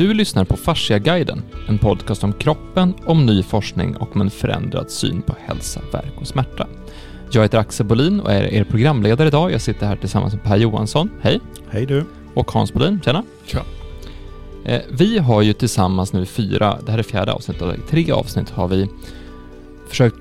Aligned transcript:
Du 0.00 0.14
lyssnar 0.14 0.44
på 0.44 0.56
Fasciaguiden, 0.56 1.42
en 1.68 1.78
podcast 1.78 2.24
om 2.24 2.32
kroppen, 2.32 2.94
om 3.06 3.26
ny 3.26 3.42
forskning 3.42 3.96
och 3.96 4.16
om 4.16 4.20
en 4.20 4.30
förändrad 4.30 4.90
syn 4.90 5.22
på 5.22 5.34
hälsa, 5.46 5.80
värk 5.92 6.12
och 6.20 6.26
smärta. 6.26 6.66
Jag 7.32 7.42
heter 7.42 7.58
Axel 7.58 7.86
Bolin 7.86 8.20
och 8.20 8.32
är 8.32 8.42
er 8.42 8.64
programledare 8.64 9.28
idag. 9.28 9.52
Jag 9.52 9.60
sitter 9.60 9.86
här 9.86 9.96
tillsammans 9.96 10.34
med 10.34 10.42
Per 10.42 10.56
Johansson. 10.56 11.10
Hej! 11.20 11.40
Hej 11.70 11.86
du! 11.86 12.04
Och 12.34 12.50
Hans 12.50 12.72
Bolin. 12.72 13.00
Tjena! 13.04 13.22
Tja! 13.44 13.62
Eh, 14.64 14.80
vi 14.90 15.18
har 15.18 15.42
ju 15.42 15.52
tillsammans 15.52 16.12
nu 16.12 16.26
fyra, 16.26 16.78
det 16.86 16.90
här 16.90 16.98
är 16.98 17.02
fjärde 17.02 17.32
avsnittet, 17.32 17.62
och 17.62 17.74
tre 17.90 18.12
avsnitt 18.12 18.50
har 18.50 18.68
vi 18.68 18.88
försökt 19.88 20.16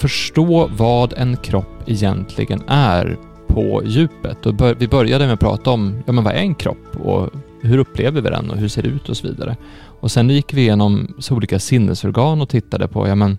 förstå 0.00 0.70
vad 0.76 1.12
en 1.12 1.36
kropp 1.36 1.82
egentligen 1.86 2.62
är 2.66 3.18
på 3.46 3.82
djupet. 3.84 4.46
Och 4.46 4.54
vi 4.78 4.88
började 4.88 5.24
med 5.24 5.34
att 5.34 5.40
prata 5.40 5.70
om, 5.70 6.02
ja 6.06 6.12
men 6.12 6.24
vad 6.24 6.32
är 6.32 6.38
en 6.38 6.54
kropp 6.54 6.96
och 6.96 7.30
hur 7.62 7.78
upplever 7.78 8.20
vi 8.20 8.30
den 8.30 8.50
och 8.50 8.56
hur 8.56 8.68
ser 8.68 8.82
det 8.82 8.88
ut 8.88 9.08
och 9.08 9.16
så 9.16 9.26
vidare. 9.26 9.56
Och 10.00 10.10
sen 10.10 10.30
gick 10.30 10.54
vi 10.54 10.60
igenom 10.60 11.14
så 11.18 11.34
olika 11.34 11.58
sinnesorgan 11.58 12.40
och 12.40 12.48
tittade 12.48 12.88
på, 12.88 13.08
ja 13.08 13.14
men 13.14 13.38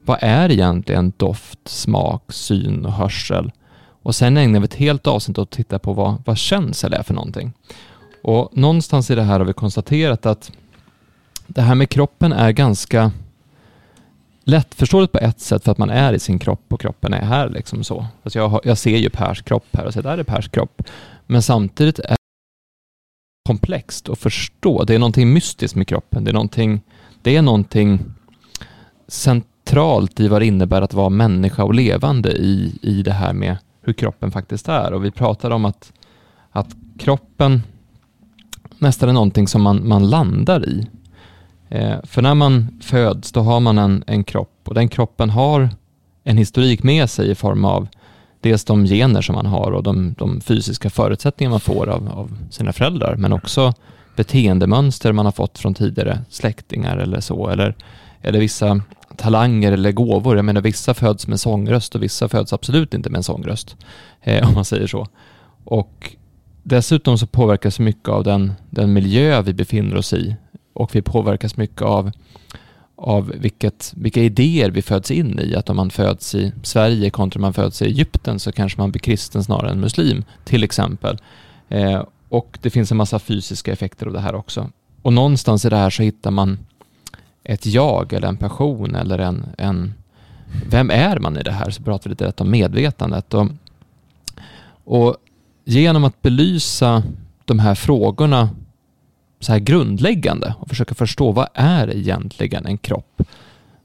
vad 0.00 0.18
är 0.20 0.50
egentligen 0.50 1.12
doft, 1.16 1.68
smak, 1.68 2.32
syn 2.32 2.86
och 2.86 2.92
hörsel? 2.92 3.52
Och 4.02 4.14
sen 4.14 4.36
ägnade 4.36 4.58
vi 4.58 4.64
ett 4.64 4.74
helt 4.74 5.06
avsnitt 5.06 5.38
åt 5.38 5.48
att 5.48 5.56
titta 5.56 5.78
på 5.78 5.92
vad, 5.92 6.22
vad 6.26 6.38
känsel 6.38 6.92
är 6.92 7.02
för 7.02 7.14
någonting. 7.14 7.52
Och 8.22 8.56
någonstans 8.56 9.10
i 9.10 9.14
det 9.14 9.22
här 9.22 9.38
har 9.38 9.46
vi 9.46 9.52
konstaterat 9.52 10.26
att 10.26 10.52
det 11.46 11.62
här 11.62 11.74
med 11.74 11.90
kroppen 11.90 12.32
är 12.32 12.50
ganska 12.52 13.12
lättförståeligt 14.44 15.12
på 15.12 15.18
ett 15.18 15.40
sätt 15.40 15.64
för 15.64 15.72
att 15.72 15.78
man 15.78 15.90
är 15.90 16.12
i 16.12 16.18
sin 16.18 16.38
kropp 16.38 16.72
och 16.72 16.80
kroppen 16.80 17.14
är 17.14 17.24
här 17.24 17.48
liksom 17.48 17.84
så. 17.84 18.06
Alltså 18.22 18.38
jag, 18.38 18.60
jag 18.64 18.78
ser 18.78 18.96
ju 18.96 19.10
Pers 19.10 19.42
kropp 19.42 19.66
här 19.72 19.86
och 19.86 19.92
säger 19.92 20.08
där 20.10 20.18
är 20.18 20.22
Pers 20.22 20.48
kropp. 20.48 20.82
Men 21.26 21.42
samtidigt 21.42 21.98
är 21.98 22.17
komplext 23.48 24.08
att 24.08 24.18
förstå. 24.18 24.84
Det 24.84 24.94
är 24.94 24.98
någonting 24.98 25.32
mystiskt 25.32 25.76
med 25.76 25.88
kroppen. 25.88 26.24
Det 26.24 26.30
är 26.30 26.32
någonting, 26.32 26.80
det 27.22 27.36
är 27.36 27.42
någonting 27.42 28.00
centralt 29.08 30.20
i 30.20 30.28
vad 30.28 30.42
det 30.42 30.46
innebär 30.46 30.82
att 30.82 30.94
vara 30.94 31.08
människa 31.08 31.64
och 31.64 31.74
levande 31.74 32.32
i, 32.32 32.78
i 32.82 33.02
det 33.02 33.12
här 33.12 33.32
med 33.32 33.56
hur 33.82 33.92
kroppen 33.92 34.30
faktiskt 34.30 34.68
är. 34.68 34.92
Och 34.92 35.04
vi 35.04 35.10
pratade 35.10 35.54
om 35.54 35.64
att, 35.64 35.92
att 36.50 36.76
kroppen 36.98 37.62
nästan 38.78 39.08
är 39.08 39.12
någonting 39.12 39.48
som 39.48 39.62
man, 39.62 39.88
man 39.88 40.10
landar 40.10 40.68
i. 40.68 40.86
Eh, 41.68 41.96
för 42.04 42.22
när 42.22 42.34
man 42.34 42.80
föds, 42.80 43.32
då 43.32 43.40
har 43.40 43.60
man 43.60 43.78
en, 43.78 44.04
en 44.06 44.24
kropp 44.24 44.60
och 44.64 44.74
den 44.74 44.88
kroppen 44.88 45.30
har 45.30 45.70
en 46.24 46.36
historik 46.36 46.82
med 46.82 47.10
sig 47.10 47.30
i 47.30 47.34
form 47.34 47.64
av 47.64 47.88
dels 48.40 48.64
de 48.64 48.86
gener 48.86 49.22
som 49.22 49.34
man 49.34 49.46
har 49.46 49.70
och 49.70 49.82
de, 49.82 50.14
de 50.18 50.40
fysiska 50.40 50.90
förutsättningar 50.90 51.50
man 51.50 51.60
får 51.60 51.88
av, 51.88 52.08
av, 52.08 52.38
sina 52.50 52.72
föräldrar, 52.72 53.16
men 53.16 53.32
också 53.32 53.74
beteendemönster 54.16 55.12
man 55.12 55.24
har 55.24 55.32
fått 55.32 55.58
från 55.58 55.74
tidigare 55.74 56.20
släktingar 56.30 56.96
eller 56.96 57.20
så, 57.20 57.48
eller, 57.48 57.74
eller 58.22 58.40
vissa 58.40 58.80
talanger 59.16 59.72
eller 59.72 59.92
gåvor. 59.92 60.36
Jag 60.36 60.44
menar, 60.44 60.60
vissa 60.60 60.94
föds 60.94 61.26
med 61.26 61.40
sångröst 61.40 61.94
och 61.94 62.02
vissa 62.02 62.28
föds 62.28 62.52
absolut 62.52 62.94
inte 62.94 63.10
med 63.10 63.16
en 63.16 63.22
sångröst, 63.22 63.76
eh, 64.22 64.48
om 64.48 64.54
man 64.54 64.64
säger 64.64 64.86
så. 64.86 65.06
Och 65.64 66.16
dessutom 66.62 67.18
så 67.18 67.26
påverkas 67.26 67.78
mycket 67.78 68.08
av 68.08 68.24
den, 68.24 68.52
den 68.70 68.92
miljö 68.92 69.42
vi 69.42 69.54
befinner 69.54 69.96
oss 69.96 70.12
i 70.12 70.36
och 70.72 70.94
vi 70.94 71.02
påverkas 71.02 71.56
mycket 71.56 71.82
av, 71.82 72.12
av 72.98 73.32
vilket, 73.36 73.92
vilka 73.96 74.22
idéer 74.22 74.70
vi 74.70 74.82
föds 74.82 75.10
in 75.10 75.38
i. 75.38 75.54
Att 75.54 75.70
om 75.70 75.76
man 75.76 75.90
föds 75.90 76.34
i 76.34 76.52
Sverige 76.62 77.10
kontra 77.10 77.38
om 77.38 77.42
man 77.42 77.52
föds 77.52 77.82
i 77.82 77.84
Egypten 77.84 78.38
så 78.38 78.52
kanske 78.52 78.80
man 78.80 78.90
blir 78.90 79.00
kristen 79.00 79.44
snarare 79.44 79.70
än 79.70 79.80
muslim, 79.80 80.24
till 80.44 80.64
exempel. 80.64 81.18
Eh, 81.68 82.02
och 82.28 82.58
det 82.62 82.70
finns 82.70 82.90
en 82.90 82.96
massa 82.96 83.18
fysiska 83.18 83.72
effekter 83.72 84.06
av 84.06 84.12
det 84.12 84.20
här 84.20 84.34
också. 84.34 84.70
Och 85.02 85.12
någonstans 85.12 85.64
i 85.64 85.68
det 85.68 85.76
här 85.76 85.90
så 85.90 86.02
hittar 86.02 86.30
man 86.30 86.58
ett 87.44 87.66
jag 87.66 88.12
eller 88.12 88.28
en 88.28 88.36
passion 88.36 88.94
eller 88.94 89.18
en, 89.18 89.46
en 89.58 89.94
vem 90.70 90.90
är 90.90 91.18
man 91.18 91.36
i 91.36 91.42
det 91.42 91.52
här? 91.52 91.70
Så 91.70 91.82
pratar 91.82 92.04
vi 92.04 92.10
lite 92.10 92.26
rätt 92.26 92.40
om 92.40 92.50
medvetandet. 92.50 93.34
Och, 93.34 93.48
och 94.84 95.16
genom 95.64 96.04
att 96.04 96.22
belysa 96.22 97.02
de 97.44 97.58
här 97.58 97.74
frågorna 97.74 98.50
så 99.40 99.52
här 99.52 99.58
grundläggande 99.58 100.54
och 100.58 100.68
försöka 100.68 100.94
förstå 100.94 101.32
vad 101.32 101.48
är 101.54 101.96
egentligen 101.96 102.66
en 102.66 102.78
kropp 102.78 103.22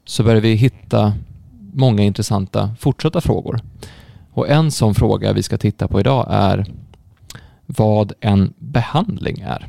så 0.04 0.22
börjar 0.22 0.40
vi 0.40 0.54
hitta 0.54 1.12
många 1.72 2.02
intressanta 2.02 2.74
fortsatta 2.78 3.20
frågor. 3.20 3.60
Och 4.32 4.48
en 4.48 4.70
sån 4.70 4.94
fråga 4.94 5.32
vi 5.32 5.42
ska 5.42 5.58
titta 5.58 5.88
på 5.88 6.00
idag 6.00 6.26
är 6.30 6.66
vad 7.66 8.12
en 8.20 8.52
behandling 8.58 9.40
är. 9.40 9.68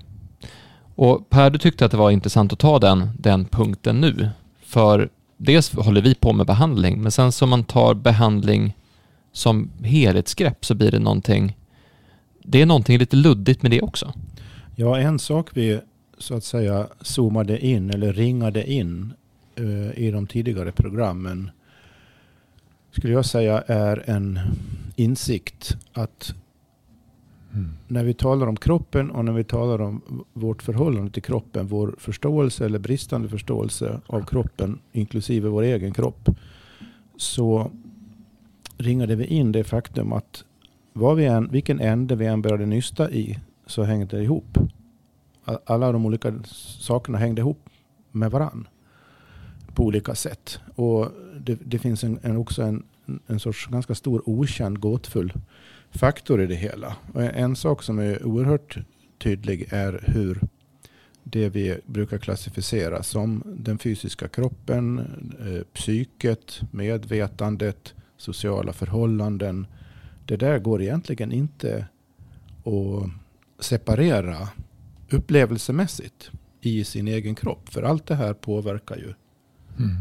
Och 0.95 1.29
Per, 1.29 1.49
du 1.49 1.59
tyckte 1.59 1.85
att 1.85 1.91
det 1.91 1.97
var 1.97 2.11
intressant 2.11 2.53
att 2.53 2.59
ta 2.59 2.79
den, 2.79 3.09
den 3.19 3.45
punkten 3.45 4.01
nu. 4.01 4.29
För 4.65 5.09
dels 5.37 5.75
håller 5.75 6.01
vi 6.01 6.15
på 6.15 6.33
med 6.33 6.45
behandling, 6.45 7.01
men 7.01 7.11
sen 7.11 7.31
som 7.31 7.49
man 7.49 7.63
tar 7.63 7.93
behandling 7.93 8.73
som 9.31 9.69
helhetsgrepp 9.83 10.65
så 10.65 10.75
blir 10.75 10.91
det 10.91 10.99
någonting, 10.99 11.57
det 12.43 12.61
är 12.61 12.65
någonting 12.65 12.97
lite 12.97 13.15
luddigt 13.15 13.61
med 13.61 13.71
det 13.71 13.81
också. 13.81 14.13
Ja, 14.77 14.97
en 14.97 15.19
sak 15.19 15.49
vi 15.53 15.79
så 16.17 16.35
att 16.35 16.43
säga 16.43 16.87
zoomade 17.01 17.65
in 17.65 17.89
eller 17.89 18.13
ringade 18.13 18.71
in 18.71 19.13
uh, 19.59 19.99
i 19.99 20.11
de 20.11 20.27
tidigare 20.27 20.71
programmen 20.71 21.51
skulle 22.91 23.13
jag 23.13 23.25
säga 23.25 23.61
är 23.67 24.09
en 24.09 24.39
insikt 24.95 25.77
att 25.93 26.33
mm. 27.53 27.69
när 27.87 28.03
vi 28.03 28.13
talar 28.13 28.47
om 28.47 28.55
kroppen 28.55 29.11
och 29.11 29.25
när 29.25 29.31
vi 29.31 29.43
talar 29.43 29.81
om 29.81 30.23
vårt 30.33 30.63
förhållande 30.63 31.11
till 31.11 31.23
kroppen, 31.23 31.67
vår 31.67 31.95
förståelse 31.97 32.65
eller 32.65 32.79
bristande 32.79 33.29
förståelse 33.29 33.99
av 34.07 34.25
kroppen, 34.25 34.79
inklusive 34.91 35.49
vår 35.49 35.61
egen 35.61 35.93
kropp, 35.93 36.29
så 37.17 37.71
ringade 38.77 39.15
vi 39.15 39.25
in 39.25 39.51
det 39.51 39.63
faktum 39.63 40.13
att 40.13 40.43
vad 40.93 41.17
vi 41.17 41.25
än, 41.25 41.51
vilken 41.51 41.79
ände 41.79 42.15
vi 42.15 42.25
än 42.25 42.41
började 42.41 42.65
nysta 42.65 43.11
i 43.11 43.39
så 43.65 43.83
hängde 43.83 44.17
det 44.17 44.23
ihop. 44.23 44.57
Alla 45.65 45.91
de 45.91 46.05
olika 46.05 46.33
sakerna 46.79 47.17
hängde 47.17 47.41
ihop 47.41 47.69
med 48.11 48.31
varann 48.31 48.67
på 49.73 49.83
olika 49.83 50.15
sätt. 50.15 50.59
Och 50.75 51.11
det, 51.39 51.59
det 51.65 51.79
finns 51.79 52.03
en, 52.03 52.19
en, 52.21 52.37
också 52.37 52.63
en, 52.63 52.83
en 53.27 53.39
sorts 53.39 53.67
ganska 53.67 53.95
stor 53.95 54.29
okänd 54.29 54.79
gåtfull 54.79 55.33
faktor 55.91 56.41
i 56.41 56.47
det 56.47 56.55
hela. 56.55 56.95
Och 57.13 57.23
en 57.23 57.55
sak 57.55 57.83
som 57.83 57.99
är 57.99 58.25
oerhört 58.25 58.77
tydlig 59.17 59.67
är 59.71 60.03
hur 60.07 60.41
det 61.23 61.49
vi 61.49 61.77
brukar 61.85 62.17
klassificera 62.17 63.03
som 63.03 63.43
den 63.45 63.77
fysiska 63.77 64.27
kroppen, 64.27 64.99
eh, 65.39 65.63
psyket, 65.73 66.61
medvetandet, 66.71 67.93
sociala 68.17 68.73
förhållanden. 68.73 69.67
Det 70.25 70.37
där 70.37 70.59
går 70.59 70.81
egentligen 70.81 71.31
inte 71.31 71.85
att 72.65 73.24
separera 73.59 74.49
upplevelsemässigt 75.09 76.31
i 76.61 76.83
sin 76.83 77.07
egen 77.07 77.35
kropp. 77.35 77.69
För 77.69 77.83
allt 77.83 78.05
det 78.05 78.15
här 78.15 78.33
påverkar 78.33 78.95
ju 78.95 79.13
mm. 79.77 79.97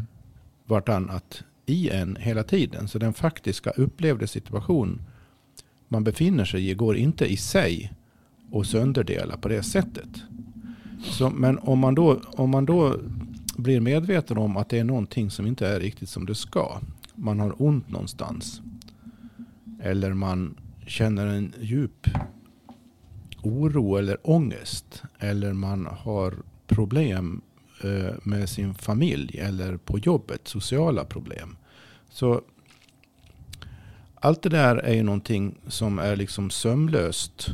vartannat 0.67 1.45
i 1.67 1.91
en 1.91 2.17
hela 2.17 2.43
tiden. 2.43 2.89
Så 2.89 2.99
den 2.99 3.15
faktiska 3.15 3.71
upplevde 3.71 4.27
situation 4.27 5.03
man 5.89 6.05
befinner 6.05 6.45
sig 6.45 6.71
i 6.71 6.75
går 6.75 6.97
inte 6.97 7.33
i 7.33 7.37
sig 7.37 7.93
och 8.51 8.67
sönderdela 8.67 9.37
på 9.37 9.49
det 9.49 9.63
sättet. 9.63 10.09
Så, 11.03 11.31
men 11.31 11.59
om 11.59 11.79
man, 11.79 11.95
då, 11.95 12.21
om 12.25 12.51
man 12.51 12.65
då 12.65 12.97
blir 13.57 13.81
medveten 13.81 14.39
om 14.39 14.57
att 14.57 14.69
det 14.69 14.79
är 14.79 14.85
någonting 14.85 15.31
som 15.31 15.47
inte 15.47 15.69
är 15.69 15.81
riktigt 15.81 16.09
som 16.09 16.27
det 16.27 16.35
ska. 16.35 16.81
Man 17.15 17.41
har 17.41 17.63
ont 17.63 17.91
någonstans. 17.91 18.61
Eller 19.83 20.13
man 20.13 20.57
känner 20.87 21.27
en 21.27 21.53
djup 21.61 22.09
oro 23.47 23.97
eller 23.97 24.17
ångest. 24.23 25.03
Eller 25.19 25.53
man 25.53 25.87
har 25.87 26.35
problem 26.67 27.41
eh, 27.85 28.15
med 28.23 28.49
sin 28.49 28.75
familj 28.75 29.39
eller 29.39 29.77
på 29.77 29.99
jobbet, 29.99 30.41
sociala 30.49 31.05
problem. 31.05 31.57
Så 32.11 32.43
allt 34.15 34.43
det 34.43 34.49
där 34.49 34.77
är 34.77 34.95
ju 34.95 35.03
någonting 35.03 35.55
som 35.67 35.99
är 35.99 36.17
liksom 36.17 36.51
sömlöst. 36.51 37.49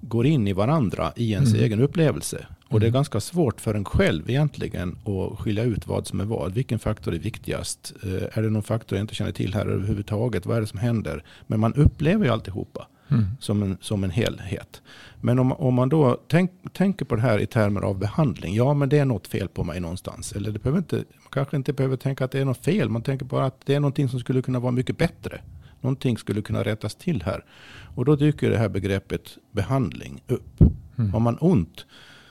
Går 0.00 0.26
in 0.26 0.48
i 0.48 0.52
varandra 0.52 1.12
i 1.16 1.32
ens 1.32 1.50
mm. 1.52 1.64
egen 1.64 1.80
upplevelse. 1.80 2.46
Och 2.68 2.80
det 2.80 2.86
är 2.86 2.88
mm. 2.88 2.94
ganska 2.94 3.20
svårt 3.20 3.60
för 3.60 3.74
en 3.74 3.84
själv 3.84 4.30
egentligen 4.30 4.98
att 5.04 5.38
skilja 5.38 5.64
ut 5.64 5.86
vad 5.86 6.06
som 6.06 6.20
är 6.20 6.24
vad. 6.24 6.54
Vilken 6.54 6.78
faktor 6.78 7.14
är 7.14 7.18
viktigast? 7.18 7.92
Eh, 8.02 8.38
är 8.38 8.42
det 8.42 8.50
någon 8.50 8.62
faktor 8.62 8.98
jag 8.98 9.02
inte 9.02 9.14
känner 9.14 9.32
till 9.32 9.54
här 9.54 9.66
överhuvudtaget? 9.66 10.46
Vad 10.46 10.56
är 10.56 10.60
det 10.60 10.66
som 10.66 10.78
händer? 10.78 11.24
Men 11.46 11.60
man 11.60 11.74
upplever 11.74 12.24
ju 12.24 12.30
alltihopa 12.30 12.88
mm. 13.10 13.26
som, 13.40 13.62
en, 13.62 13.76
som 13.80 14.04
en 14.04 14.10
helhet. 14.10 14.82
Men 15.20 15.38
om, 15.38 15.52
om 15.52 15.74
man 15.74 15.88
då 15.88 16.20
tänk, 16.28 16.50
tänker 16.72 17.04
på 17.04 17.16
det 17.16 17.22
här 17.22 17.38
i 17.38 17.46
termer 17.46 17.80
av 17.80 17.98
behandling. 17.98 18.54
Ja, 18.54 18.74
men 18.74 18.88
det 18.88 18.98
är 18.98 19.04
något 19.04 19.26
fel 19.26 19.48
på 19.48 19.64
mig 19.64 19.80
någonstans. 19.80 20.32
Eller 20.32 20.50
det 20.50 20.58
behöver 20.58 20.78
inte, 20.78 20.96
man 20.96 21.30
kanske 21.30 21.56
inte 21.56 21.72
behöver 21.72 21.96
tänka 21.96 22.24
att 22.24 22.30
det 22.30 22.38
är 22.38 22.44
något 22.44 22.64
fel. 22.64 22.88
Man 22.88 23.02
tänker 23.02 23.24
bara 23.26 23.46
att 23.46 23.66
det 23.66 23.74
är 23.74 23.80
någonting 23.80 24.08
som 24.08 24.20
skulle 24.20 24.42
kunna 24.42 24.60
vara 24.60 24.72
mycket 24.72 24.98
bättre. 24.98 25.40
Någonting 25.80 26.18
skulle 26.18 26.42
kunna 26.42 26.64
rättas 26.64 26.94
till 26.94 27.22
här. 27.22 27.44
Och 27.94 28.04
då 28.04 28.16
dyker 28.16 28.50
det 28.50 28.58
här 28.58 28.68
begreppet 28.68 29.38
behandling 29.50 30.22
upp. 30.26 30.60
Mm. 30.98 31.12
Har 31.12 31.20
man 31.20 31.38
ont 31.40 31.86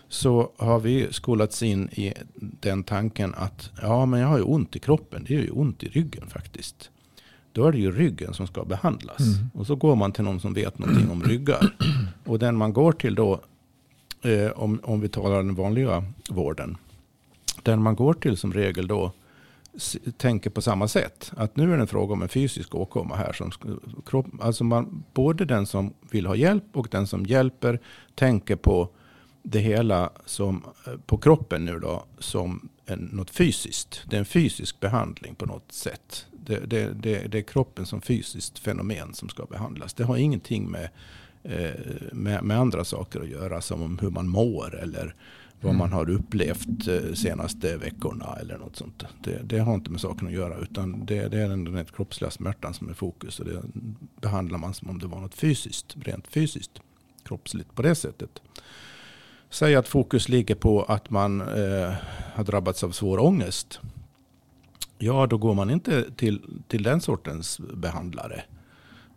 så 0.10 0.52
har 0.58 0.80
vi 0.80 1.08
skolats 1.12 1.64
in 1.64 1.90
i 1.90 2.14
den 2.36 2.84
tanken 2.84 3.34
att 3.38 3.72
ja, 3.82 4.06
men 4.06 4.20
jag 4.20 4.28
har 4.28 4.38
ju 4.38 4.44
ont 4.44 4.76
i 4.76 4.80
kroppen. 4.80 5.26
Det 5.28 5.36
är 5.36 5.42
ju 5.42 5.50
ont 5.50 5.84
i 5.84 5.88
ryggen 5.88 6.28
faktiskt. 6.28 6.92
Då 7.58 7.66
är 7.66 7.72
det 7.72 7.78
ju 7.78 7.92
ryggen 7.92 8.34
som 8.34 8.48
ska 8.48 8.66
behandlas. 8.66 9.20
Mm. 9.20 9.50
Och 9.54 9.68
så 9.68 9.76
går 9.76 9.96
man 9.96 10.12
till 10.12 10.24
någon 10.24 10.40
som 10.40 10.54
vet 10.54 10.80
någonting 10.80 11.10
om 11.10 11.24
ryggar. 11.24 11.74
Och 12.26 12.40
den 12.40 12.56
man 12.56 12.74
går 12.74 12.92
till 12.92 13.16
då, 13.16 13.42
eh, 14.22 14.52
om, 14.52 14.80
om 14.84 15.02
vi 15.02 15.10
talar 15.10 15.38
den 15.38 15.56
vanliga 15.56 16.04
vården. 16.30 16.78
Den 17.64 17.82
man 17.82 17.96
går 17.96 18.14
till 18.14 18.38
som 18.38 18.54
regel 18.54 18.88
då 18.88 19.12
tänker 20.18 20.50
på 20.50 20.62
samma 20.62 20.88
sätt. 20.88 21.32
Att 21.38 21.56
nu 21.56 21.74
är 21.74 21.76
det 21.76 21.82
en 21.82 21.88
fråga 21.88 22.14
om 22.14 22.22
en 22.22 22.30
fysisk 22.30 22.76
åkomma 22.76 23.16
här. 23.16 23.34
Som, 23.34 23.52
alltså 24.42 24.64
man, 24.64 25.04
både 25.14 25.46
den 25.46 25.66
som 25.66 25.94
vill 26.12 26.26
ha 26.26 26.36
hjälp 26.36 26.78
och 26.78 26.88
den 26.92 27.08
som 27.08 27.26
hjälper 27.26 27.80
tänker 28.16 28.56
på 28.56 28.90
det 29.44 29.60
hela 29.60 30.10
som, 30.26 30.64
eh, 30.88 30.94
på 31.06 31.18
kroppen 31.18 31.66
nu 31.66 31.80
då 31.80 32.06
som 32.20 32.70
en, 32.86 33.00
något 33.00 33.30
fysiskt. 33.30 34.02
Det 34.06 34.16
är 34.16 34.20
en 34.20 34.26
fysisk 34.26 34.80
behandling 34.80 35.36
på 35.36 35.46
något 35.46 35.72
sätt. 35.72 36.27
Det, 36.48 36.60
det, 36.66 36.94
det, 36.94 37.28
det 37.28 37.38
är 37.38 37.42
kroppen 37.42 37.86
som 37.86 38.02
fysiskt 38.02 38.60
fenomen 38.60 39.14
som 39.14 39.30
ska 39.30 39.46
behandlas. 39.46 39.94
Det 39.94 40.04
har 40.04 40.18
ingenting 40.18 40.72
med, 40.72 40.90
eh, 41.44 41.72
med, 42.12 42.44
med, 42.44 42.60
andra 42.60 42.84
saker 42.84 43.22
att 43.22 43.30
göra 43.30 43.62
som 43.62 44.00
hur 44.00 44.10
man 44.10 44.28
mår 44.28 44.80
eller 44.82 45.16
vad 45.62 45.70
mm. 45.70 45.78
man 45.78 45.94
har 45.94 46.10
upplevt 46.10 46.88
eh, 46.88 47.14
senaste 47.14 47.78
veckorna 47.78 48.38
eller 48.42 48.58
något 48.58 48.76
sånt. 48.76 49.04
Det, 49.24 49.42
det, 49.44 49.60
har 49.60 49.74
inte 49.74 49.92
med 49.92 50.02
saken 50.02 50.28
att 50.28 50.34
göra 50.34 50.58
utan 50.58 51.06
det, 51.06 51.28
det 51.28 51.38
är 51.38 51.50
den, 51.50 51.64
den 51.64 51.86
kroppsliga 51.86 52.32
smärtan 52.32 52.74
som 52.74 52.90
är 52.90 52.94
fokus 52.94 53.40
och 53.40 53.46
det 53.46 53.62
behandlar 54.22 54.58
man 54.58 54.74
som 54.74 54.90
om 54.90 55.00
det 55.00 55.08
var 55.08 55.20
något 55.20 55.36
fysiskt, 55.36 55.96
rent 56.02 56.28
fysiskt, 56.28 56.82
kroppsligt 57.24 57.76
på 57.76 57.82
det 57.82 57.96
sättet. 57.96 58.42
Säg 59.50 59.76
att 59.76 59.88
fokus 59.88 60.30
ligger 60.30 60.56
på 60.56 60.84
att 60.84 61.10
man 61.10 61.42
eh, 61.42 61.94
har 62.34 62.44
drabbats 62.44 62.84
av 62.84 62.92
svår 62.92 63.20
ångest. 63.20 63.80
Ja, 64.98 65.28
då 65.28 65.38
går 65.38 65.54
man 65.54 65.70
inte 65.70 66.12
till, 66.12 66.62
till 66.68 66.84
den 66.84 67.02
sortens 67.02 67.60
behandlare. 67.74 68.44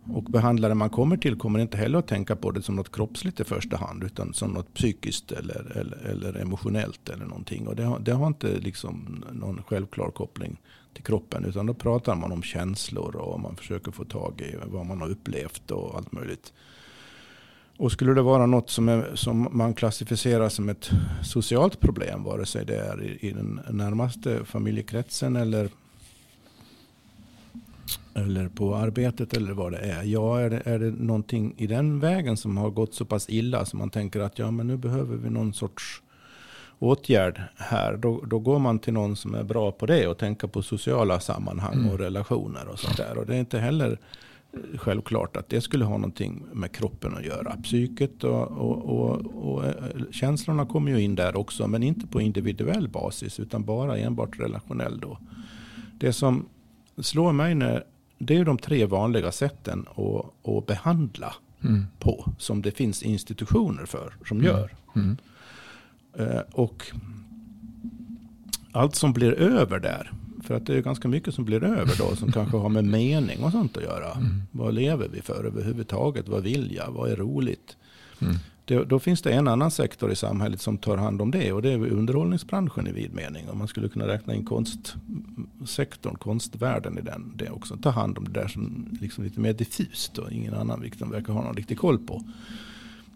Och 0.04 0.22
behandlare 0.22 0.74
man 0.74 0.90
kommer 0.90 1.16
till 1.16 1.36
kommer 1.36 1.58
inte 1.58 1.76
heller 1.76 1.98
att 1.98 2.08
tänka 2.08 2.36
på 2.36 2.50
det 2.50 2.62
som 2.62 2.76
något 2.76 2.92
kroppsligt 2.92 3.40
i 3.40 3.44
första 3.44 3.76
hand. 3.76 4.04
Utan 4.04 4.34
som 4.34 4.50
något 4.50 4.74
psykiskt 4.74 5.32
eller, 5.32 5.72
eller, 5.76 5.96
eller 5.96 6.40
emotionellt 6.40 7.08
eller 7.08 7.24
någonting. 7.24 7.66
Och 7.68 7.76
det 7.76 7.84
har, 7.84 7.98
det 7.98 8.12
har 8.12 8.26
inte 8.26 8.58
liksom 8.58 9.24
någon 9.32 9.62
självklar 9.62 10.10
koppling 10.10 10.56
till 10.94 11.04
kroppen. 11.04 11.44
Utan 11.44 11.66
då 11.66 11.74
pratar 11.74 12.14
man 12.14 12.32
om 12.32 12.42
känslor 12.42 13.16
och 13.16 13.40
man 13.40 13.56
försöker 13.56 13.92
få 13.92 14.04
tag 14.04 14.40
i 14.40 14.56
vad 14.66 14.86
man 14.86 15.00
har 15.00 15.08
upplevt 15.10 15.70
och 15.70 15.96
allt 15.96 16.12
möjligt. 16.12 16.52
Och 17.80 17.92
skulle 17.92 18.14
det 18.14 18.22
vara 18.22 18.46
något 18.46 18.70
som, 18.70 18.88
är, 18.88 19.10
som 19.14 19.48
man 19.50 19.74
klassificerar 19.74 20.48
som 20.48 20.68
ett 20.68 20.90
socialt 21.22 21.80
problem, 21.80 22.24
vare 22.24 22.46
sig 22.46 22.64
det 22.64 22.76
är 22.76 23.02
i, 23.02 23.28
i 23.28 23.32
den 23.32 23.60
närmaste 23.70 24.44
familjekretsen 24.44 25.36
eller, 25.36 25.68
eller 28.14 28.48
på 28.48 28.76
arbetet 28.76 29.36
eller 29.36 29.52
vad 29.52 29.72
det 29.72 29.78
är. 29.78 30.02
Ja, 30.02 30.40
är 30.40 30.50
det, 30.50 30.62
är 30.64 30.78
det 30.78 30.90
någonting 30.90 31.54
i 31.56 31.66
den 31.66 32.00
vägen 32.00 32.36
som 32.36 32.56
har 32.56 32.70
gått 32.70 32.94
så 32.94 33.04
pass 33.04 33.26
illa 33.28 33.64
som 33.64 33.78
man 33.78 33.90
tänker 33.90 34.20
att 34.20 34.38
ja, 34.38 34.50
men 34.50 34.66
nu 34.66 34.76
behöver 34.76 35.16
vi 35.16 35.30
någon 35.30 35.52
sorts 35.52 36.02
åtgärd 36.78 37.42
här. 37.56 37.96
Då, 37.96 38.24
då 38.26 38.38
går 38.38 38.58
man 38.58 38.78
till 38.78 38.92
någon 38.92 39.16
som 39.16 39.34
är 39.34 39.42
bra 39.42 39.72
på 39.72 39.86
det 39.86 40.06
och 40.06 40.18
tänker 40.18 40.48
på 40.48 40.62
sociala 40.62 41.20
sammanhang 41.20 41.74
mm. 41.74 41.90
och 41.90 41.98
relationer 41.98 42.68
och 42.68 42.78
sånt 42.78 42.96
där. 42.96 43.18
Och 43.18 43.26
det 43.26 43.34
är 43.34 43.40
inte 43.40 43.58
heller 43.58 43.98
självklart 44.74 45.36
att 45.36 45.48
det 45.48 45.60
skulle 45.60 45.84
ha 45.84 45.96
någonting 45.96 46.44
med 46.52 46.72
kroppen 46.72 47.16
att 47.16 47.24
göra. 47.24 47.56
Psyket 47.56 48.24
och, 48.24 48.50
och, 48.50 48.78
och, 48.84 49.26
och, 49.34 49.66
eh, 49.66 49.74
känslorna 50.10 50.66
kommer 50.66 50.90
ju 50.90 51.00
in 51.00 51.14
där 51.14 51.36
också. 51.36 51.66
Men 51.66 51.82
inte 51.82 52.06
på 52.06 52.20
individuell 52.20 52.88
basis 52.88 53.40
utan 53.40 53.64
bara 53.64 53.98
enbart 53.98 54.40
relationell 54.40 55.00
då. 55.00 55.18
Det 55.98 56.12
som 56.12 56.48
slår 56.98 57.32
mig 57.32 57.54
när, 57.54 57.84
det 58.18 58.36
är 58.36 58.44
de 58.44 58.58
tre 58.58 58.86
vanliga 58.86 59.32
sätten 59.32 59.86
att, 59.88 60.48
att 60.48 60.66
behandla 60.66 61.34
mm. 61.64 61.86
på. 61.98 62.32
Som 62.38 62.62
det 62.62 62.70
finns 62.70 63.02
institutioner 63.02 63.86
för 63.86 64.14
som 64.28 64.40
mm. 64.40 64.50
gör. 64.50 64.74
Mm. 64.96 65.16
Eh, 66.18 66.42
och 66.52 66.86
allt 68.72 68.94
som 68.94 69.12
blir 69.12 69.32
över 69.32 69.78
där 69.78 70.12
för 70.40 70.54
att 70.54 70.66
det 70.66 70.76
är 70.76 70.82
ganska 70.82 71.08
mycket 71.08 71.34
som 71.34 71.44
blir 71.44 71.64
över 71.64 71.98
då 71.98 72.16
som 72.16 72.32
kanske 72.38 72.56
har 72.56 72.68
med 72.68 72.84
mening 72.84 73.44
och 73.44 73.52
sånt 73.52 73.76
att 73.76 73.82
göra. 73.82 74.12
Mm. 74.12 74.42
Vad 74.50 74.74
lever 74.74 75.08
vi 75.08 75.22
för 75.22 75.44
överhuvudtaget? 75.44 76.28
Vad 76.28 76.42
vill 76.42 76.74
jag? 76.74 76.92
Vad 76.92 77.10
är 77.10 77.16
roligt? 77.16 77.76
Mm. 78.20 78.34
Det, 78.64 78.84
då 78.84 78.98
finns 78.98 79.22
det 79.22 79.32
en 79.32 79.48
annan 79.48 79.70
sektor 79.70 80.12
i 80.12 80.16
samhället 80.16 80.60
som 80.60 80.78
tar 80.78 80.96
hand 80.96 81.22
om 81.22 81.30
det 81.30 81.52
och 81.52 81.62
det 81.62 81.72
är 81.72 81.92
underhållningsbranschen 81.92 82.86
i 82.86 82.92
vid 82.92 83.14
mening. 83.14 83.48
Och 83.48 83.56
man 83.56 83.68
skulle 83.68 83.88
kunna 83.88 84.06
räkna 84.06 84.34
in 84.34 84.44
konstsektorn, 84.44 86.16
konstvärlden 86.16 86.98
i 86.98 87.00
den. 87.00 87.32
Det 87.36 87.50
också. 87.50 87.76
Ta 87.76 87.90
hand 87.90 88.18
om 88.18 88.24
det 88.24 88.40
där 88.40 88.48
som 88.48 88.98
liksom 89.00 89.24
lite 89.24 89.40
mer 89.40 89.52
diffust 89.52 90.18
och 90.18 90.32
ingen 90.32 90.54
annan 90.54 90.80
liksom 90.80 91.10
verkar 91.10 91.32
ha 91.32 91.42
någon 91.42 91.56
riktig 91.56 91.78
koll 91.78 91.98
på. 91.98 92.24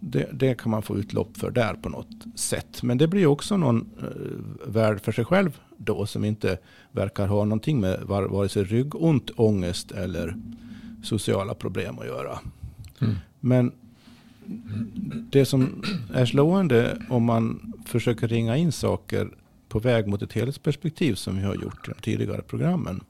Det, 0.06 0.28
det, 0.32 0.54
kan 0.54 0.70
man 0.70 0.82
få 0.82 0.98
utlopp 0.98 1.36
för 1.36 1.50
där 1.50 1.74
på 1.74 1.88
något 1.88 2.24
sätt. 2.34 2.82
Men 2.82 2.98
det 2.98 3.08
blir 3.08 3.26
också 3.26 3.56
någon 3.56 3.90
eh, 4.02 4.70
värld 4.72 5.00
för 5.00 5.12
sig 5.12 5.24
själv 5.24 5.60
då 5.76 6.06
som 6.06 6.24
inte 6.24 6.58
verkar 6.92 7.26
ha 7.26 7.44
någonting 7.44 7.80
med 7.80 8.00
vare 8.02 8.48
sig 8.48 8.64
ryggont, 8.64 9.30
ångest 9.36 9.92
eller 9.92 10.36
sociala 11.02 11.54
problem 11.54 11.98
att 11.98 12.06
göra. 12.06 12.38
Mm. 13.00 13.14
Men 13.40 13.72
det 15.30 15.44
som 15.44 15.82
är 16.14 16.26
slående 16.26 16.98
om 17.08 17.24
man 17.24 17.72
försöker 17.86 18.28
ringa 18.28 18.56
in 18.56 18.72
saker 18.72 19.30
på 19.68 19.78
väg 19.78 20.06
mot 20.06 20.22
ett 20.22 20.32
helhetsperspektiv 20.32 21.14
som 21.14 21.36
vi 21.36 21.42
har 21.42 21.54
gjort 21.54 21.88
i 21.88 21.92
de 21.92 22.00
tidigare 22.00 22.42
programmen. 22.42 23.00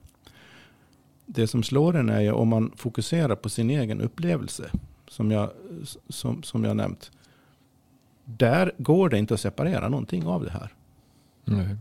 Det 1.27 1.47
som 1.47 1.63
slår 1.63 1.97
en 1.97 2.09
är 2.09 2.21
ju 2.21 2.33
om 2.33 2.49
man 2.49 2.73
fokuserar 2.77 3.37
på 3.37 3.49
sin 3.49 3.71
egen 3.71 4.01
upplevelse 4.01 4.71
som 5.15 5.31
jag, 5.31 5.51
som, 6.09 6.43
som 6.43 6.65
jag 6.65 6.77
nämnt. 6.77 7.11
Där 8.25 8.73
går 8.79 9.09
det 9.09 9.19
inte 9.19 9.35
att 9.35 9.41
separera 9.41 9.89
någonting 9.89 10.27
av 10.27 10.45
det 10.45 10.51
här. 10.51 10.73
Mm. 11.49 11.79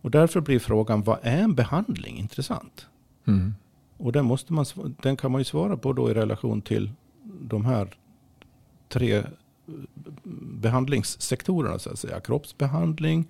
Och 0.00 0.10
därför 0.10 0.40
blir 0.40 0.58
frågan, 0.58 1.02
vad 1.02 1.18
är 1.22 1.42
en 1.42 1.54
behandling 1.54 2.18
intressant? 2.18 2.86
Mm. 3.26 3.54
Och 3.96 4.12
den, 4.12 4.24
måste 4.24 4.52
man, 4.52 4.64
den 5.02 5.16
kan 5.16 5.32
man 5.32 5.40
ju 5.40 5.44
svara 5.44 5.76
på 5.76 5.92
då 5.92 6.10
i 6.10 6.14
relation 6.14 6.62
till 6.62 6.90
de 7.24 7.64
här 7.64 7.94
tre 8.88 9.22
behandlingssektorerna. 10.62 11.78
Så 11.78 11.90
att 11.90 11.98
säga. 11.98 12.20
Kroppsbehandling, 12.20 13.28